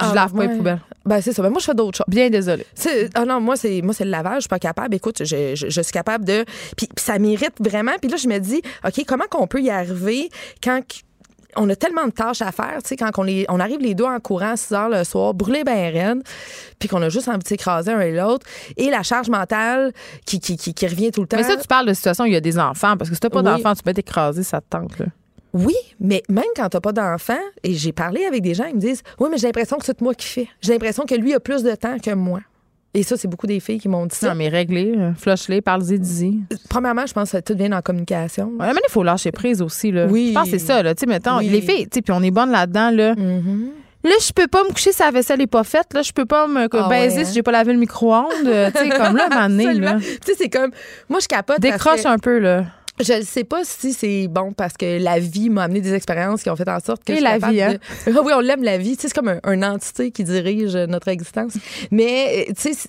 Je 0.00 0.06
Ah, 0.06 0.12
lave 0.14 0.32
pas 0.32 0.38
ouais. 0.38 0.48
les 0.48 0.56
poubelles. 0.56 0.80
Ben, 1.06 1.20
c'est 1.20 1.32
ça. 1.32 1.42
Ben, 1.42 1.50
moi, 1.50 1.60
je 1.60 1.66
fais 1.66 1.74
d'autres 1.74 1.98
choses. 1.98 2.06
Bien 2.08 2.28
désolée. 2.30 2.66
Ah 3.14 3.24
non, 3.24 3.40
moi, 3.40 3.56
c'est 3.56 3.80
moi 3.82 3.94
c'est 3.94 4.04
le 4.04 4.10
lavage. 4.10 4.36
Je 4.36 4.40
suis 4.42 4.48
pas 4.48 4.58
capable. 4.58 4.94
Écoute, 4.94 5.18
je, 5.24 5.54
je, 5.54 5.68
je 5.68 5.80
suis 5.80 5.92
capable 5.92 6.24
de. 6.24 6.44
Puis, 6.76 6.88
puis 6.88 7.04
ça 7.04 7.18
mérite 7.18 7.54
vraiment. 7.60 7.92
Puis 8.00 8.10
là, 8.10 8.16
je 8.16 8.26
me 8.28 8.38
dis, 8.38 8.60
OK, 8.84 9.04
comment 9.06 9.24
qu'on 9.30 9.46
peut 9.46 9.60
y 9.62 9.70
arriver 9.70 10.30
quand 10.62 10.80
qu- 10.86 11.02
on 11.56 11.70
a 11.70 11.76
tellement 11.76 12.06
de 12.06 12.10
tâches 12.10 12.42
à 12.42 12.50
faire, 12.50 12.78
tu 12.82 12.88
sais, 12.88 12.96
quand 12.96 13.10
on, 13.16 13.22
les, 13.22 13.46
on 13.48 13.60
arrive 13.60 13.78
les 13.78 13.94
deux 13.94 14.02
en 14.04 14.18
courant 14.18 14.54
à 14.54 14.56
6 14.56 14.74
heures 14.74 14.88
le 14.88 15.04
soir, 15.04 15.34
brûlés 15.34 15.62
ben 15.62 15.92
raide, 15.92 16.22
puis 16.80 16.88
qu'on 16.88 17.00
a 17.00 17.08
juste 17.08 17.28
envie 17.28 17.38
de 17.38 17.46
s'écraser 17.46 17.92
un 17.92 18.00
et 18.00 18.10
l'autre, 18.10 18.44
et 18.76 18.90
la 18.90 19.04
charge 19.04 19.28
mentale 19.28 19.92
qui, 20.26 20.40
qui, 20.40 20.56
qui, 20.56 20.74
qui 20.74 20.86
revient 20.88 21.12
tout 21.12 21.20
le 21.20 21.28
temps. 21.28 21.36
Mais 21.36 21.44
ça, 21.44 21.56
tu 21.56 21.68
parles 21.68 21.86
de 21.86 21.94
situation 21.94 22.24
où 22.24 22.26
il 22.26 22.32
y 22.32 22.36
a 22.36 22.40
des 22.40 22.58
enfants, 22.58 22.96
parce 22.96 23.08
que 23.08 23.14
si 23.14 23.20
t'as 23.20 23.30
pas 23.30 23.38
Oui. 23.38 23.44
d'enfants, 23.44 23.72
tu 23.76 23.84
peux 23.84 23.92
t'écraser, 23.94 24.42
ça 24.42 24.60
te 24.60 24.66
tente, 24.68 24.98
là. 24.98 25.06
Oui, 25.54 25.74
mais 26.00 26.22
même 26.28 26.44
quand 26.56 26.68
t'as 26.68 26.80
pas 26.80 26.92
d'enfant, 26.92 27.38
et 27.62 27.72
j'ai 27.74 27.92
parlé 27.92 28.24
avec 28.26 28.42
des 28.42 28.52
gens, 28.54 28.64
ils 28.66 28.74
me 28.74 28.80
disent 28.80 29.02
Oui, 29.20 29.28
mais 29.30 29.38
j'ai 29.38 29.46
l'impression 29.46 29.76
que 29.78 29.84
c'est 29.86 30.00
moi 30.00 30.12
qui 30.14 30.26
fais. 30.26 30.48
J'ai 30.60 30.72
l'impression 30.72 31.04
que 31.06 31.14
lui 31.14 31.32
a 31.32 31.40
plus 31.40 31.62
de 31.62 31.74
temps 31.74 31.96
que 31.98 32.10
moi. 32.12 32.40
Et 32.96 33.02
ça, 33.02 33.16
c'est 33.16 33.26
beaucoup 33.26 33.48
des 33.48 33.58
filles 33.58 33.80
qui 33.80 33.88
m'ont 33.88 34.06
dit 34.06 34.14
ça. 34.14 34.28
Non, 34.28 34.34
mais 34.36 34.48
réglé, 34.48 34.94
euh, 34.96 35.12
flush-les, 35.14 35.60
parle-y, 35.60 35.98
dis-y. 35.98 36.40
Premièrement, 36.68 37.06
je 37.06 37.12
pense 37.12 37.32
que 37.32 37.38
tout 37.40 37.56
vient 37.56 37.68
dans 37.68 37.76
la 37.76 37.82
communication. 37.82 38.52
Ouais, 38.60 38.72
mais 38.72 38.80
il 38.86 38.90
faut 38.90 39.02
lâcher 39.02 39.32
prise 39.32 39.60
aussi, 39.62 39.90
là. 39.90 40.06
Oui. 40.08 40.28
Je 40.28 40.34
pense 40.34 40.44
que 40.50 40.58
c'est 40.58 40.64
ça, 40.64 40.80
là. 40.80 40.94
Tu 40.94 41.00
sais, 41.00 41.06
mettons, 41.06 41.38
Oui. 41.38 41.48
les 41.48 41.60
filles, 41.60 41.86
puis 41.88 42.02
on 42.12 42.22
est 42.22 42.30
bonne 42.30 42.52
là-dedans, 42.52 42.90
là. 42.90 43.14
Mhm. 43.16 43.70
Là, 44.04 44.10
je 44.20 44.32
peux 44.32 44.46
pas 44.46 44.62
me 44.64 44.68
coucher 44.68 44.92
si 44.92 45.02
la 45.02 45.10
vaisselle 45.10 45.40
est 45.40 45.46
pas 45.48 45.64
faite. 45.64 45.92
Là, 45.94 46.02
je 46.02 46.12
peux 46.12 46.26
pas 46.26 46.46
me 46.46 46.68
Ah 46.70 46.88
baiser 46.88 47.16
ouais, 47.16 47.22
hein? 47.22 47.24
si 47.24 47.34
j'ai 47.34 47.42
pas 47.42 47.52
lavé 47.52 47.72
le 47.72 47.78
micro-ondes. 47.80 48.26
Euh, 48.46 48.70
tu 48.70 48.78
sais, 48.78 48.88
comme 48.90 49.16
là, 49.16 49.28
à 49.30 49.44
un 49.44 49.48
moment 49.48 49.64
donné, 49.64 49.74
là. 49.80 49.96
Tu 50.00 50.04
sais, 50.26 50.34
c'est 50.38 50.48
comme. 50.50 50.70
Moi, 51.08 51.18
je 51.20 51.26
capote. 51.26 51.58
Décroche 51.58 52.02
que 52.02 52.08
un 52.08 52.18
peu, 52.18 52.38
là. 52.38 52.66
Je 53.00 53.12
ne 53.12 53.22
sais 53.22 53.44
pas 53.44 53.64
si 53.64 53.92
c'est 53.92 54.28
bon 54.28 54.52
parce 54.52 54.74
que 54.74 55.02
la 55.02 55.18
vie 55.18 55.50
m'a 55.50 55.64
amené 55.64 55.80
des 55.80 55.94
expériences 55.94 56.42
qui 56.42 56.50
ont 56.50 56.56
fait 56.56 56.68
en 56.68 56.78
sorte 56.80 57.02
que. 57.04 57.12
Et 57.12 57.16
je 57.16 57.20
suis 57.20 57.24
la 57.24 57.38
vie, 57.50 57.60
hein? 57.62 57.74
de- 58.06 58.12
oui, 58.20 58.32
on 58.36 58.40
l'aime, 58.40 58.62
la 58.62 58.78
vie. 58.78 58.96
Tu 58.96 59.02
sais, 59.02 59.08
c'est 59.08 59.14
comme 59.14 59.28
un, 59.28 59.40
une 59.52 59.64
entité 59.64 60.10
qui 60.12 60.22
dirige 60.24 60.76
notre 60.76 61.08
existence. 61.08 61.54
Mais, 61.90 62.46
euh, 62.48 62.52
tu 62.54 62.62
sais, 62.62 62.74
c'est- 62.74 62.88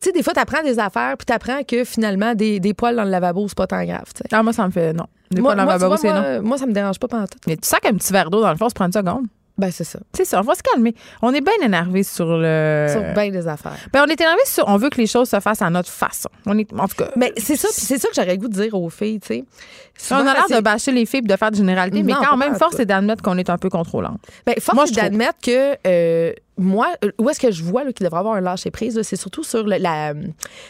tu 0.00 0.08
sais, 0.08 0.12
des 0.12 0.22
fois, 0.22 0.32
tu 0.32 0.40
apprends 0.40 0.62
des 0.62 0.78
affaires, 0.78 1.16
puis 1.18 1.26
tu 1.26 1.32
apprends 1.34 1.62
que 1.62 1.84
finalement, 1.84 2.34
des, 2.34 2.58
des 2.60 2.72
poils 2.72 2.96
dans 2.96 3.04
le 3.04 3.10
lavabo, 3.10 3.46
c'est 3.48 3.56
pas 3.56 3.66
tant 3.66 3.84
grave. 3.84 4.04
tu 4.14 4.22
sais. 4.22 4.28
Ah, 4.32 4.42
moi, 4.42 4.54
ça 4.54 4.64
me 4.66 4.70
fait 4.72 4.94
non. 4.94 5.04
Des 5.30 5.42
Moi, 5.42 5.50
fois, 5.50 5.56
dans 5.56 5.64
le 5.64 5.68
lavabo, 5.78 5.96
c'est 5.98 6.10
non. 6.12 6.42
moi, 6.42 6.56
ça 6.56 6.64
me 6.64 6.72
dérange 6.72 6.98
pas 6.98 7.08
pantoute. 7.08 7.42
Mais 7.46 7.56
tu 7.58 7.68
sens 7.68 7.80
qu'un 7.80 7.92
petit 7.92 8.12
verre 8.12 8.30
d'eau 8.30 8.40
dans 8.40 8.50
le 8.50 8.56
fond, 8.56 8.70
se 8.70 8.74
prend 8.74 8.86
une 8.86 8.92
seconde. 8.92 9.26
Ben, 9.60 9.70
c'est 9.70 9.84
ça. 9.84 9.98
Sais, 10.16 10.24
ça, 10.24 10.40
on 10.40 10.42
va 10.42 10.54
se 10.54 10.62
calmer. 10.62 10.94
On 11.20 11.34
est 11.34 11.42
bien 11.42 11.52
énervé 11.62 12.02
sur 12.02 12.24
le. 12.26 12.86
Sur 12.90 13.02
bien 13.12 13.30
des 13.30 13.46
affaires. 13.46 13.76
Ben, 13.92 14.02
on 14.06 14.10
est 14.10 14.18
énervé 14.18 14.40
sur. 14.46 14.66
On 14.66 14.78
veut 14.78 14.88
que 14.88 14.96
les 14.96 15.06
choses 15.06 15.28
se 15.28 15.38
fassent 15.38 15.60
à 15.60 15.68
notre 15.68 15.90
façon. 15.90 16.30
On 16.46 16.56
est, 16.56 16.72
en 16.72 16.88
tout 16.88 16.96
cas. 16.96 17.10
Mais 17.16 17.30
c'est 17.36 17.56
ça, 17.56 17.68
c'est 17.70 17.98
ça 17.98 18.08
que 18.08 18.14
j'aurais 18.14 18.32
le 18.32 18.38
goût 18.38 18.48
de 18.48 18.54
dire 18.54 18.74
aux 18.74 18.88
filles, 18.88 19.20
tu 19.20 19.26
sais. 19.28 19.44
On 20.10 20.14
a 20.14 20.18
Souvent, 20.18 20.32
l'air 20.32 20.58
de 20.58 20.62
bâcher 20.62 20.92
les 20.92 21.06
filles 21.06 21.20
et 21.20 21.28
de 21.28 21.36
faire 21.36 21.50
de 21.50 21.56
généralité, 21.56 22.02
mais 22.02 22.12
Non, 22.12 22.20
quand 22.24 22.36
même, 22.36 22.54
force 22.56 22.74
c'est 22.76 22.86
d'admettre 22.86 23.22
qu'on 23.22 23.36
est 23.38 23.50
un 23.50 23.58
peu 23.58 23.68
contrôlant. 23.68 24.16
Ben, 24.46 24.54
force 24.60 24.90
est 24.90 24.94
d'admettre 24.96 25.38
que 25.42 25.76
euh, 25.86 26.32
moi, 26.56 26.88
où 27.18 27.28
est-ce 27.30 27.40
que 27.40 27.50
je 27.50 27.62
vois 27.62 27.84
qu'il 27.92 28.04
devrait 28.04 28.18
avoir 28.20 28.34
un 28.34 28.40
lâcher 28.40 28.70
prise, 28.70 29.00
c'est 29.02 29.16
surtout 29.16 29.42
sur 29.44 29.64
le- 29.64 29.76
la, 29.78 30.12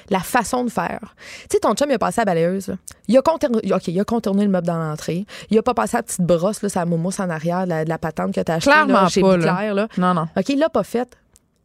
la 0.08 0.20
façon 0.20 0.64
de 0.64 0.70
faire. 0.70 1.14
Tu 1.42 1.46
sais, 1.52 1.58
ton 1.60 1.74
chum, 1.74 1.88
il 1.90 1.94
a 1.94 1.98
passé 1.98 2.20
à 2.20 2.24
la 2.24 2.32
balayeuse. 2.32 2.68
là. 2.68 2.74
Il 3.08 3.18
a 3.18 3.22
contourné, 3.22 3.60
il 3.62 4.00
a 4.00 4.04
contourné 4.04 4.44
le 4.44 4.50
meuble 4.50 4.66
dans 4.66 4.78
l'entrée. 4.78 5.26
Il 5.50 5.58
a 5.58 5.62
pas 5.62 5.74
passé 5.74 5.96
la 5.96 6.02
petite 6.04 6.20
brosse, 6.22 6.62
là, 6.62 6.68
sa 6.68 6.84
moumousse 6.84 7.18
en 7.20 7.28
arrière 7.30 7.64
de 7.66 7.88
la, 7.88 7.98
patente 7.98 8.32
que 8.34 8.40
tu 8.40 8.52
as 8.52 8.56
achetée 8.56 8.70
là, 8.70 8.84
Clairement 8.84 9.08
chez 9.08 9.20
pas, 9.20 9.36
là. 9.36 9.88
Non, 9.98 10.14
non. 10.14 10.28
OK, 10.36 10.48
il 10.48 10.58
l'a 10.58 10.68
pas 10.68 10.84
fait. 10.84 11.16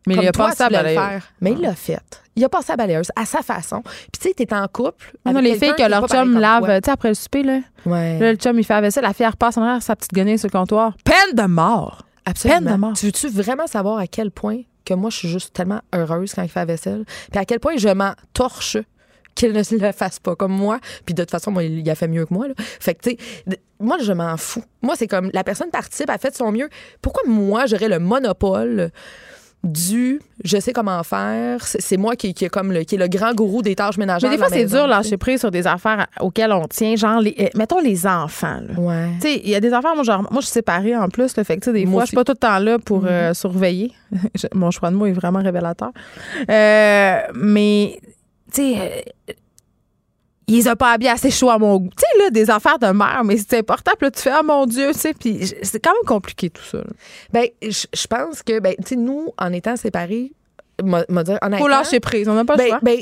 Mais 0.08 0.16
comme 0.16 0.24
il 0.24 0.28
a 0.28 0.32
toi, 0.32 0.52
tu 0.56 0.62
à 0.62 0.70
balayeuse. 0.70 1.00
faire. 1.00 1.24
Mais 1.42 1.52
il 1.54 1.62
l'a 1.62 1.76
fait. 1.76 2.00
Il 2.36 2.44
a 2.44 2.50
passé 2.50 2.72
à 2.72 2.74
la 2.74 2.78
balayeuse 2.78 3.12
à 3.16 3.26
sa 3.26 3.42
façon. 3.42 3.82
Puis 3.82 4.20
tu 4.20 4.28
sais, 4.28 4.34
t'es 4.34 4.54
en 4.54 4.68
couple. 4.68 5.14
Non, 5.26 5.40
les 5.40 5.58
filles 5.58 5.74
qui 5.76 5.84
que 5.84 5.90
leur 5.90 6.08
chum 6.08 6.40
lave, 6.40 6.66
toi. 6.66 6.82
tu 6.82 6.86
sais, 6.86 6.92
après 6.92 7.10
le 7.10 7.16
souper, 7.16 7.44
là. 7.44 7.60
Ouais. 7.86 8.20
Là, 8.20 8.32
le 8.32 8.38
chum, 8.38 8.58
il 8.60 8.64
fait 8.64 8.74
la 8.74 8.82
vaisselle, 8.82 9.04
la 9.04 9.14
fille 9.14 9.26
elle 9.26 9.32
repasse 9.32 9.58
en 9.58 9.64
arrière 9.64 9.82
sa 9.82 9.96
petite 9.96 10.14
guenille 10.14 10.38
sur 10.38 10.48
le 10.48 10.52
comptoir. 10.52 10.96
Peine 11.04 11.34
de 11.34 11.44
mort! 11.44 12.04
Absolument. 12.26 12.60
Peine 12.60 12.74
de 12.74 12.78
mort. 12.78 12.94
Tu 12.94 13.06
veux-tu 13.06 13.30
vraiment 13.30 13.68
savoir 13.68 14.00
à 14.00 14.08
quel 14.08 14.32
point 14.32 14.62
que 14.84 14.94
moi, 14.94 15.10
je 15.10 15.18
suis 15.18 15.30
juste 15.30 15.54
tellement 15.54 15.82
heureuse 15.94 16.34
quand 16.34 16.44
il 16.44 16.50
fait 16.50 16.60
la 16.60 16.66
vaisselle? 16.66 17.06
Puis 17.32 17.40
à 17.40 17.46
quel 17.46 17.60
point 17.60 17.78
je 17.78 17.90
m'en 17.90 18.14
torche 18.34 18.78
qu'il 19.34 19.52
ne 19.52 19.62
le 19.80 19.92
fasse 19.92 20.20
pas 20.20 20.36
comme 20.36 20.54
moi? 20.54 20.80
Puis 21.06 21.16
de 21.16 21.24
toute 21.24 21.32
façon, 21.32 21.52
moi, 21.52 21.64
il 21.64 21.90
a 21.90 21.96
fait 21.96 22.08
mieux 22.08 22.26
que 22.26 22.34
moi. 22.34 22.48
Là. 22.48 22.54
Fait 22.58 22.96
que, 22.96 23.10
tu 23.10 23.18
sais, 23.18 23.60
moi, 23.80 23.98
je 24.02 24.14
m'en 24.14 24.38
fous. 24.38 24.64
Moi, 24.82 24.96
c'est 24.96 25.08
comme 25.08 25.30
la 25.34 25.44
personne 25.44 25.70
participe, 25.70 26.10
a 26.10 26.18
fait 26.18 26.32
de 26.32 26.36
son 26.36 26.52
mieux. 26.52 26.70
Pourquoi 27.02 27.24
moi, 27.28 27.66
j'aurais 27.66 27.90
le 27.90 28.00
monopole 28.00 28.92
du 29.66 30.22
je 30.44 30.60
sais 30.60 30.74
comment 30.74 31.02
faire, 31.04 31.66
c'est 31.66 31.98
moi 31.98 32.16
qui, 32.16 32.34
qui, 32.34 32.46
est 32.46 32.50
comme 32.50 32.72
le, 32.72 32.84
qui 32.84 32.96
est 32.96 32.98
le 32.98 33.08
grand 33.08 33.34
gourou 33.34 33.62
des 33.62 33.76
tâches 33.76 33.98
ménagères. 33.98 34.30
Mais 34.30 34.36
des 34.36 34.42
fois, 34.42 34.52
c'est 34.52 34.66
dur 34.66 34.86
lâcher 34.86 35.18
prise 35.18 35.40
sur 35.40 35.50
des 35.50 35.66
affaires 35.66 36.08
auxquelles 36.20 36.52
on 36.52 36.68
tient, 36.68 36.96
genre, 36.96 37.20
les, 37.20 37.36
euh, 37.40 37.48
mettons 37.56 37.80
les 37.80 38.06
enfants. 38.06 38.60
là. 38.62 38.80
Ouais. 38.80 39.10
Tu 39.22 39.28
sais, 39.28 39.42
il 39.44 39.50
y 39.50 39.56
a 39.56 39.60
des 39.60 39.74
affaires, 39.74 39.96
moi, 39.96 40.04
genre, 40.04 40.22
moi, 40.32 40.42
je 40.42 40.46
suis 40.46 40.54
séparée 40.54 40.96
en 40.96 41.10
plus, 41.10 41.36
le 41.38 41.44
fait 41.44 41.56
que, 41.56 41.62
tu 41.62 41.66
sais, 41.66 41.74
des 41.74 41.86
Moi 41.86 41.94
fois, 41.94 42.02
je 42.04 42.08
suis 42.10 42.16
pas 42.16 42.24
tout 42.24 42.34
le 42.34 42.38
temps 42.38 42.60
là 42.60 42.78
pour 42.80 43.06
euh, 43.06 43.34
surveiller. 43.34 43.92
Mon 44.54 44.72
choix 44.72 44.92
de 44.92 44.96
mots 44.96 45.08
est 45.08 45.14
vraiment 45.14 45.42
révélateur. 45.42 45.92
Euh, 46.50 47.20
mais, 47.34 48.00
tu 48.54 48.62
sais, 48.62 49.06
ils 50.48 50.56
les 50.58 50.68
ont 50.70 50.76
pas 50.76 50.92
habillés 50.94 51.12
assez 51.12 51.32
chaud 51.32 51.50
à 51.50 51.58
mon 51.58 51.78
goût. 51.78 51.90
Tu 51.98 52.04
sais, 52.04 52.24
là, 52.24 52.30
des 52.30 52.50
affaires 52.50 52.78
de 52.80 52.88
mère, 52.88 53.24
mais 53.26 53.38
c'est 53.38 53.58
important. 53.60 53.92
Puis 53.98 54.06
là, 54.08 54.12
tu 54.12 54.22
fais, 54.22 54.32
ah 54.32 54.44
mon 54.44 54.66
Dieu, 54.66 54.92
tu 54.94 55.00
sais, 55.00 55.14
puis 55.14 55.40
c'est 55.64 55.80
quand 55.80 55.92
même 55.94 56.06
compliqué 56.08 56.50
tout 56.50 56.64
ça. 56.64 56.78
là. 56.78 56.84
Ben, 57.34 57.48
je 57.62 57.86
je 57.94 58.08
pense 58.08 58.44
que, 58.44 58.60
ben, 58.60 58.76
tu 58.78 58.84
sais, 58.90 58.96
nous, 58.96 59.30
en 59.38 59.52
étant 59.54 59.76
séparés, 59.76 60.34
m'a 60.84 61.04
dire, 61.24 61.38
honnêtement. 61.42 61.66
Faut 61.66 61.68
lâcher 61.68 62.00
prise, 62.00 62.28
on 62.28 62.36
n'a 62.36 62.46
pas 62.46 62.54
le 62.54 62.58
ben, 62.60 62.68
choix. 62.70 62.80
ben, 62.84 62.98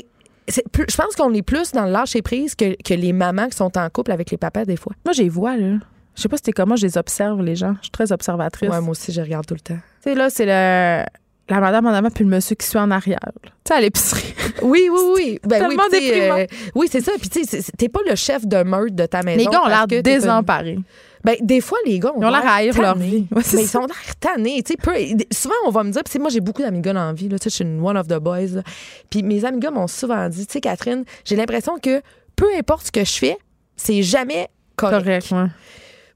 plus- 0.72 0.86
je 0.88 0.96
pense 0.96 1.16
qu'on 1.16 1.32
est 1.34 1.42
plus 1.42 1.72
dans 1.72 1.84
le 1.84 1.90
lâcher 1.92 2.22
prise 2.22 2.54
que, 2.54 2.80
que 2.82 2.94
les 2.94 3.12
mamans 3.12 3.48
qui 3.48 3.56
sont 3.56 3.76
en 3.76 3.88
couple 3.90 4.12
avec 4.12 4.30
les 4.30 4.36
papas, 4.36 4.64
des 4.64 4.76
fois. 4.76 4.92
Moi, 5.04 5.12
j'ai 5.12 5.28
vois, 5.28 5.56
là. 5.56 5.78
Je 6.16 6.22
sais 6.22 6.28
pas 6.28 6.36
si 6.36 6.44
t'es 6.44 6.52
comment, 6.52 6.76
je 6.76 6.86
les 6.86 6.96
observe, 6.96 7.42
les 7.42 7.56
gens. 7.56 7.74
Je 7.80 7.84
suis 7.84 7.90
très 7.90 8.12
observatrice. 8.12 8.70
Ouais, 8.70 8.80
moi 8.80 8.90
aussi, 8.92 9.10
je 9.12 9.20
regarde 9.20 9.46
tout 9.46 9.54
le 9.54 9.60
temps. 9.60 9.74
Tu 10.02 10.10
sais, 10.10 10.14
là, 10.14 10.30
c'est 10.30 10.46
le. 10.46 11.04
La 11.50 11.60
madame 11.60 11.86
en 11.86 11.90
avant 11.90 12.08
puis 12.10 12.24
le 12.24 12.30
monsieur 12.30 12.56
qui 12.56 12.66
suit 12.66 12.78
en 12.78 12.90
arrière. 12.90 13.18
Tu 13.42 13.50
sais, 13.68 13.74
à 13.74 13.80
l'épicerie. 13.80 14.34
Oui, 14.62 14.88
oui, 14.90 15.00
oui. 15.14 15.38
Ben, 15.42 15.62
oui, 15.62 15.76
tellement 15.76 15.88
déprimant. 15.90 16.38
euh, 16.38 16.46
oui, 16.74 16.86
c'est 16.90 17.00
ça. 17.00 17.12
Puis, 17.20 17.28
tu 17.28 17.44
sais, 17.44 17.60
t'es 17.76 17.88
pas 17.88 18.00
le 18.08 18.14
chef 18.14 18.46
de 18.46 18.62
meute 18.62 18.94
de 18.94 19.04
ta 19.04 19.22
maison. 19.22 19.38
Les 19.38 19.46
gars 19.46 19.62
ont 19.62 19.68
l'air 19.68 19.86
désemparés. 20.02 20.78
Ben, 21.22 21.36
des 21.40 21.60
fois, 21.60 21.76
les 21.84 21.98
gars 21.98 22.12
ont 22.14 22.20
Ils 22.20 22.24
ont 22.24 22.30
l'air 22.30 22.46
à 22.46 22.54
haïr 22.54 22.80
leur 22.80 22.96
vie. 22.96 23.26
Ouais, 23.30 23.42
mais 23.52 23.62
ils 23.62 23.66
ça. 23.66 23.80
sont 23.80 23.86
l'air 23.86 24.16
tannés. 24.20 24.62
Peu- 24.82 24.92
souvent, 25.32 25.54
on 25.66 25.70
va 25.70 25.82
me 25.82 25.90
dire, 25.90 26.02
sais, 26.06 26.18
moi, 26.18 26.30
j'ai 26.30 26.40
beaucoup 26.40 26.62
d'amis 26.62 26.80
gars 26.80 26.92
dans 26.92 27.06
la 27.06 27.12
vie. 27.12 27.28
Là, 27.28 27.36
je 27.42 27.48
suis 27.48 27.64
une 27.64 27.80
one 27.84 27.96
of 27.96 28.06
the 28.06 28.18
boys. 28.18 28.62
Puis 29.10 29.22
mes 29.22 29.44
amis 29.44 29.58
gars 29.60 29.70
m'ont 29.72 29.88
souvent 29.88 30.28
dit, 30.28 30.46
tu 30.46 30.52
sais, 30.52 30.60
Catherine, 30.60 31.04
j'ai 31.24 31.36
l'impression 31.36 31.78
que 31.78 32.00
peu 32.36 32.46
importe 32.56 32.86
ce 32.86 32.92
que 32.92 33.04
je 33.04 33.12
fais, 33.12 33.36
c'est 33.76 34.02
jamais 34.02 34.48
correct. 34.76 35.02
Correct, 35.04 35.30
ouais. 35.32 35.46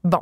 Bon. 0.05 0.21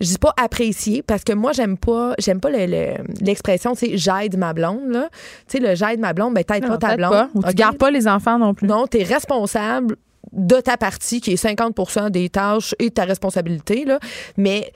Je 0.00 0.06
dis 0.08 0.18
pas 0.18 0.32
apprécier 0.42 1.02
parce 1.02 1.24
que 1.24 1.32
moi 1.32 1.52
j'aime 1.52 1.76
pas 1.76 2.14
j'aime 2.18 2.40
pas 2.40 2.48
le- 2.50 2.66
le- 2.66 3.04
l'expression 3.20 3.74
tu 3.74 3.86
sais 3.86 3.96
j'aide 3.98 4.36
ma 4.38 4.52
blonde 4.54 4.88
là. 4.90 5.08
Tu 5.46 5.58
sais 5.58 5.60
le 5.60 5.74
j'aide 5.74 6.00
ma 6.00 6.12
blonde 6.14 6.34
ben 6.34 6.42
t'aides 6.44 6.66
pas 6.66 6.78
ta 6.78 6.96
blonde. 6.96 7.10
pas. 7.10 7.28
Ou 7.34 7.42
tu 7.42 7.48
OK? 7.50 7.54
gardes 7.54 7.76
pas 7.78 7.90
les 7.90 8.08
enfants 8.08 8.38
non 8.38 8.54
plus. 8.54 8.66
Non, 8.66 8.86
tu 8.86 8.98
es 9.00 9.02
responsable 9.04 9.96
de 10.32 10.56
ta 10.60 10.76
partie 10.76 11.20
qui 11.20 11.32
est 11.32 11.42
50% 11.42 12.10
des 12.10 12.28
tâches 12.28 12.74
et 12.78 12.88
de 12.88 12.94
ta 12.94 13.04
responsabilité 13.04 13.84
là, 13.84 13.98
mais 14.36 14.72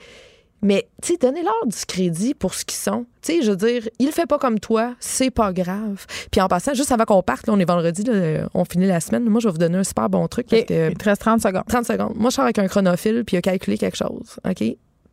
mais 0.61 0.87
tu 1.01 1.13
sais 1.13 1.17
donnez-leur 1.21 1.53
du 1.67 1.85
crédit 1.87 2.33
pour 2.33 2.53
ce 2.55 2.65
qu'ils 2.65 2.77
sont. 2.77 3.05
Tu 3.21 3.33
sais 3.33 3.41
je 3.43 3.51
veux 3.51 3.57
dire, 3.57 3.87
il 3.99 4.07
le 4.07 4.11
fait 4.11 4.25
pas 4.25 4.37
comme 4.39 4.59
toi, 4.59 4.95
c'est 4.99 5.29
pas 5.31 5.53
grave. 5.53 6.05
Puis 6.31 6.41
en 6.41 6.47
passant 6.47 6.73
juste 6.73 6.91
avant 6.91 7.03
qu'on 7.05 7.21
parte, 7.21 7.45
là, 7.47 7.53
on 7.53 7.59
est 7.59 7.65
vendredi 7.65 8.03
là, 8.03 8.47
on 8.53 8.65
finit 8.65 8.87
la 8.87 8.99
semaine, 8.99 9.23
moi 9.25 9.39
je 9.41 9.47
vais 9.47 9.51
vous 9.51 9.57
donner 9.59 9.77
un 9.77 9.83
super 9.83 10.09
bon 10.09 10.27
truc 10.27 10.47
parce 10.49 10.61
OK. 10.63 10.67
que 10.67 10.89
Il 10.91 10.97
te 10.97 11.05
reste 11.05 11.21
30 11.21 11.41
secondes. 11.41 11.63
30 11.67 11.85
secondes. 11.85 12.13
Moi, 12.15 12.29
je 12.31 12.35
sors 12.35 12.45
avec 12.45 12.57
un 12.59 12.67
chronophile 12.67 13.23
puis 13.25 13.35
il 13.35 13.39
a 13.39 13.41
calculé 13.41 13.77
quelque 13.77 13.97
chose. 13.97 14.37
OK? 14.47 14.63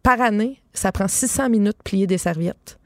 Par 0.03 0.21
année, 0.21 0.61
ça 0.75 0.93
prend 0.93 1.09
600 1.09 1.49
minutes 1.49 1.79
de 1.79 1.83
plier 1.83 2.07
des 2.07 2.19
serviettes. 2.19 2.79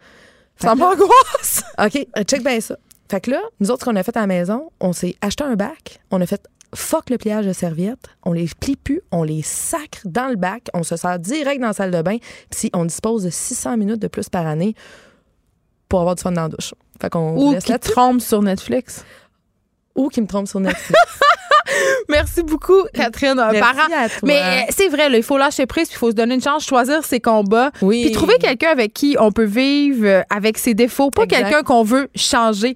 Fait 0.57 0.69
Ça 0.69 0.75
m'angoisse. 0.75 1.63
OK, 1.79 2.07
euh, 2.17 2.23
check 2.25 2.43
bien 2.43 2.61
ça. 2.61 2.77
Fait 3.11 3.21
que 3.21 3.31
là, 3.31 3.41
nous 3.61 3.71
autres, 3.71 3.85
ce 3.85 3.91
qu'on 3.91 3.97
a 3.97 4.03
fait 4.03 4.17
à 4.17 4.21
la 4.21 4.27
maison, 4.27 4.71
on 4.81 4.93
s'est 4.93 5.17
acheté 5.21 5.45
un 5.45 5.55
bac, 5.55 6.01
on 6.11 6.21
a 6.21 6.27
fait 6.27 6.47
fuck 6.75 7.09
le 7.11 7.19
pliage 7.19 7.47
de 7.47 7.53
serviettes, 7.53 8.09
on 8.25 8.33
les 8.33 8.49
plie 8.61 8.77
plus, 8.77 9.01
on 9.13 9.23
les 9.23 9.43
sacre 9.43 10.01
dans 10.05 10.29
le 10.29 10.37
bac, 10.37 10.69
on 10.75 10.83
se 10.83 10.97
sert 10.97 11.19
direct 11.19 11.61
dans 11.61 11.69
la 11.69 11.73
salle 11.73 11.93
de 11.93 12.03
bain, 12.03 12.19
puis 12.19 12.59
si 12.59 12.71
on 12.75 12.85
dispose 12.85 13.23
de 13.23 13.31
600 13.31 13.77
minutes 13.77 14.01
de 14.01 14.09
plus 14.09 14.29
par 14.29 14.47
année 14.47 14.75
pour 15.89 16.01
avoir 16.01 16.17
du 16.17 16.23
fun 16.23 16.33
dans 16.33 16.43
la 16.43 16.49
douche. 16.49 16.75
Fait 17.01 17.11
qu'on 17.11 17.37
Ou 17.37 17.59
qui 17.59 17.79
trompe 17.79 18.21
sur 18.21 18.43
Netflix. 18.43 19.05
Ou 19.95 20.09
qui 20.09 20.21
me 20.21 20.27
trompe 20.27 20.49
sur 20.49 20.61
Netflix. 20.61 21.01
Merci 22.09 22.43
beaucoup, 22.43 22.83
Catherine. 22.95 23.35
Merci 23.37 23.61
parent. 23.61 23.89
à 23.95 24.09
toi. 24.09 24.19
Mais 24.23 24.41
euh, 24.41 24.61
c'est 24.71 24.89
vrai, 24.89 25.09
là, 25.09 25.17
il 25.17 25.23
faut 25.23 25.39
lâcher 25.39 25.67
prise, 25.67 25.89
puis 25.89 25.97
il 25.97 25.99
faut 25.99 26.11
se 26.11 26.17
donner 26.17 26.35
une 26.35 26.43
chance, 26.43 26.65
choisir 26.65 27.05
ses 27.05 27.21
combats, 27.21 27.71
Oui. 27.83 28.05
puis 28.05 28.13
trouver 28.13 28.39
quelqu'un 28.39 28.71
avec 28.71 28.93
qui 28.95 29.17
on 29.19 29.33
peut 29.33 29.45
vivre 29.45 30.07
euh, 30.07 30.23
avec 30.31 30.59
ses 30.59 30.75
défauts, 30.75 31.11
pas 31.11 31.27
quelqu'un 31.27 31.63
qu'on 31.63 31.83
veut 31.83 32.09
changer. 32.15 32.75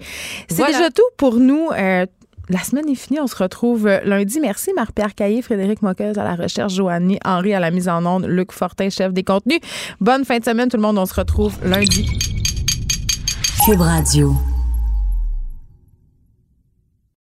C'est 0.49 0.57
Voilà. 0.57 0.73
déjà 0.79 0.91
tout 0.91 1.03
pour 1.17 1.35
nous. 1.37 1.69
Euh, 1.77 2.07
la 2.49 2.59
semaine 2.65 2.89
est 2.89 2.97
finie, 2.97 3.21
on 3.21 3.29
se 3.29 3.37
retrouve 3.37 3.87
lundi. 4.05 4.41
Merci 4.41 4.73
Marc-Pierre 4.75 5.15
Caillé, 5.15 5.41
Frédéric 5.41 5.83
Moqueuse 5.83 6.19
à 6.19 6.25
la 6.25 6.35
recherche, 6.35 6.73
Joanny 6.75 7.19
Henri 7.25 7.55
à 7.55 7.61
la 7.61 7.71
mise 7.71 7.89
en 7.89 8.05
onde, 8.05 8.27
Luc 8.27 8.51
Fortin, 8.51 8.91
chef 8.91 9.13
des 9.13 9.23
contenus. 9.23 9.61
Bonne 10.01 10.25
fin 10.25 10.39
de 10.39 10.45
semaine 10.45 10.69
tout 10.69 10.77
le 10.77 10.83
monde, 10.83 10.99
on 10.99 11.07
se 11.07 11.15
retrouve 11.15 11.55
lundi. 11.63 12.11
Cube 13.65 13.81
Radio. 13.81 14.35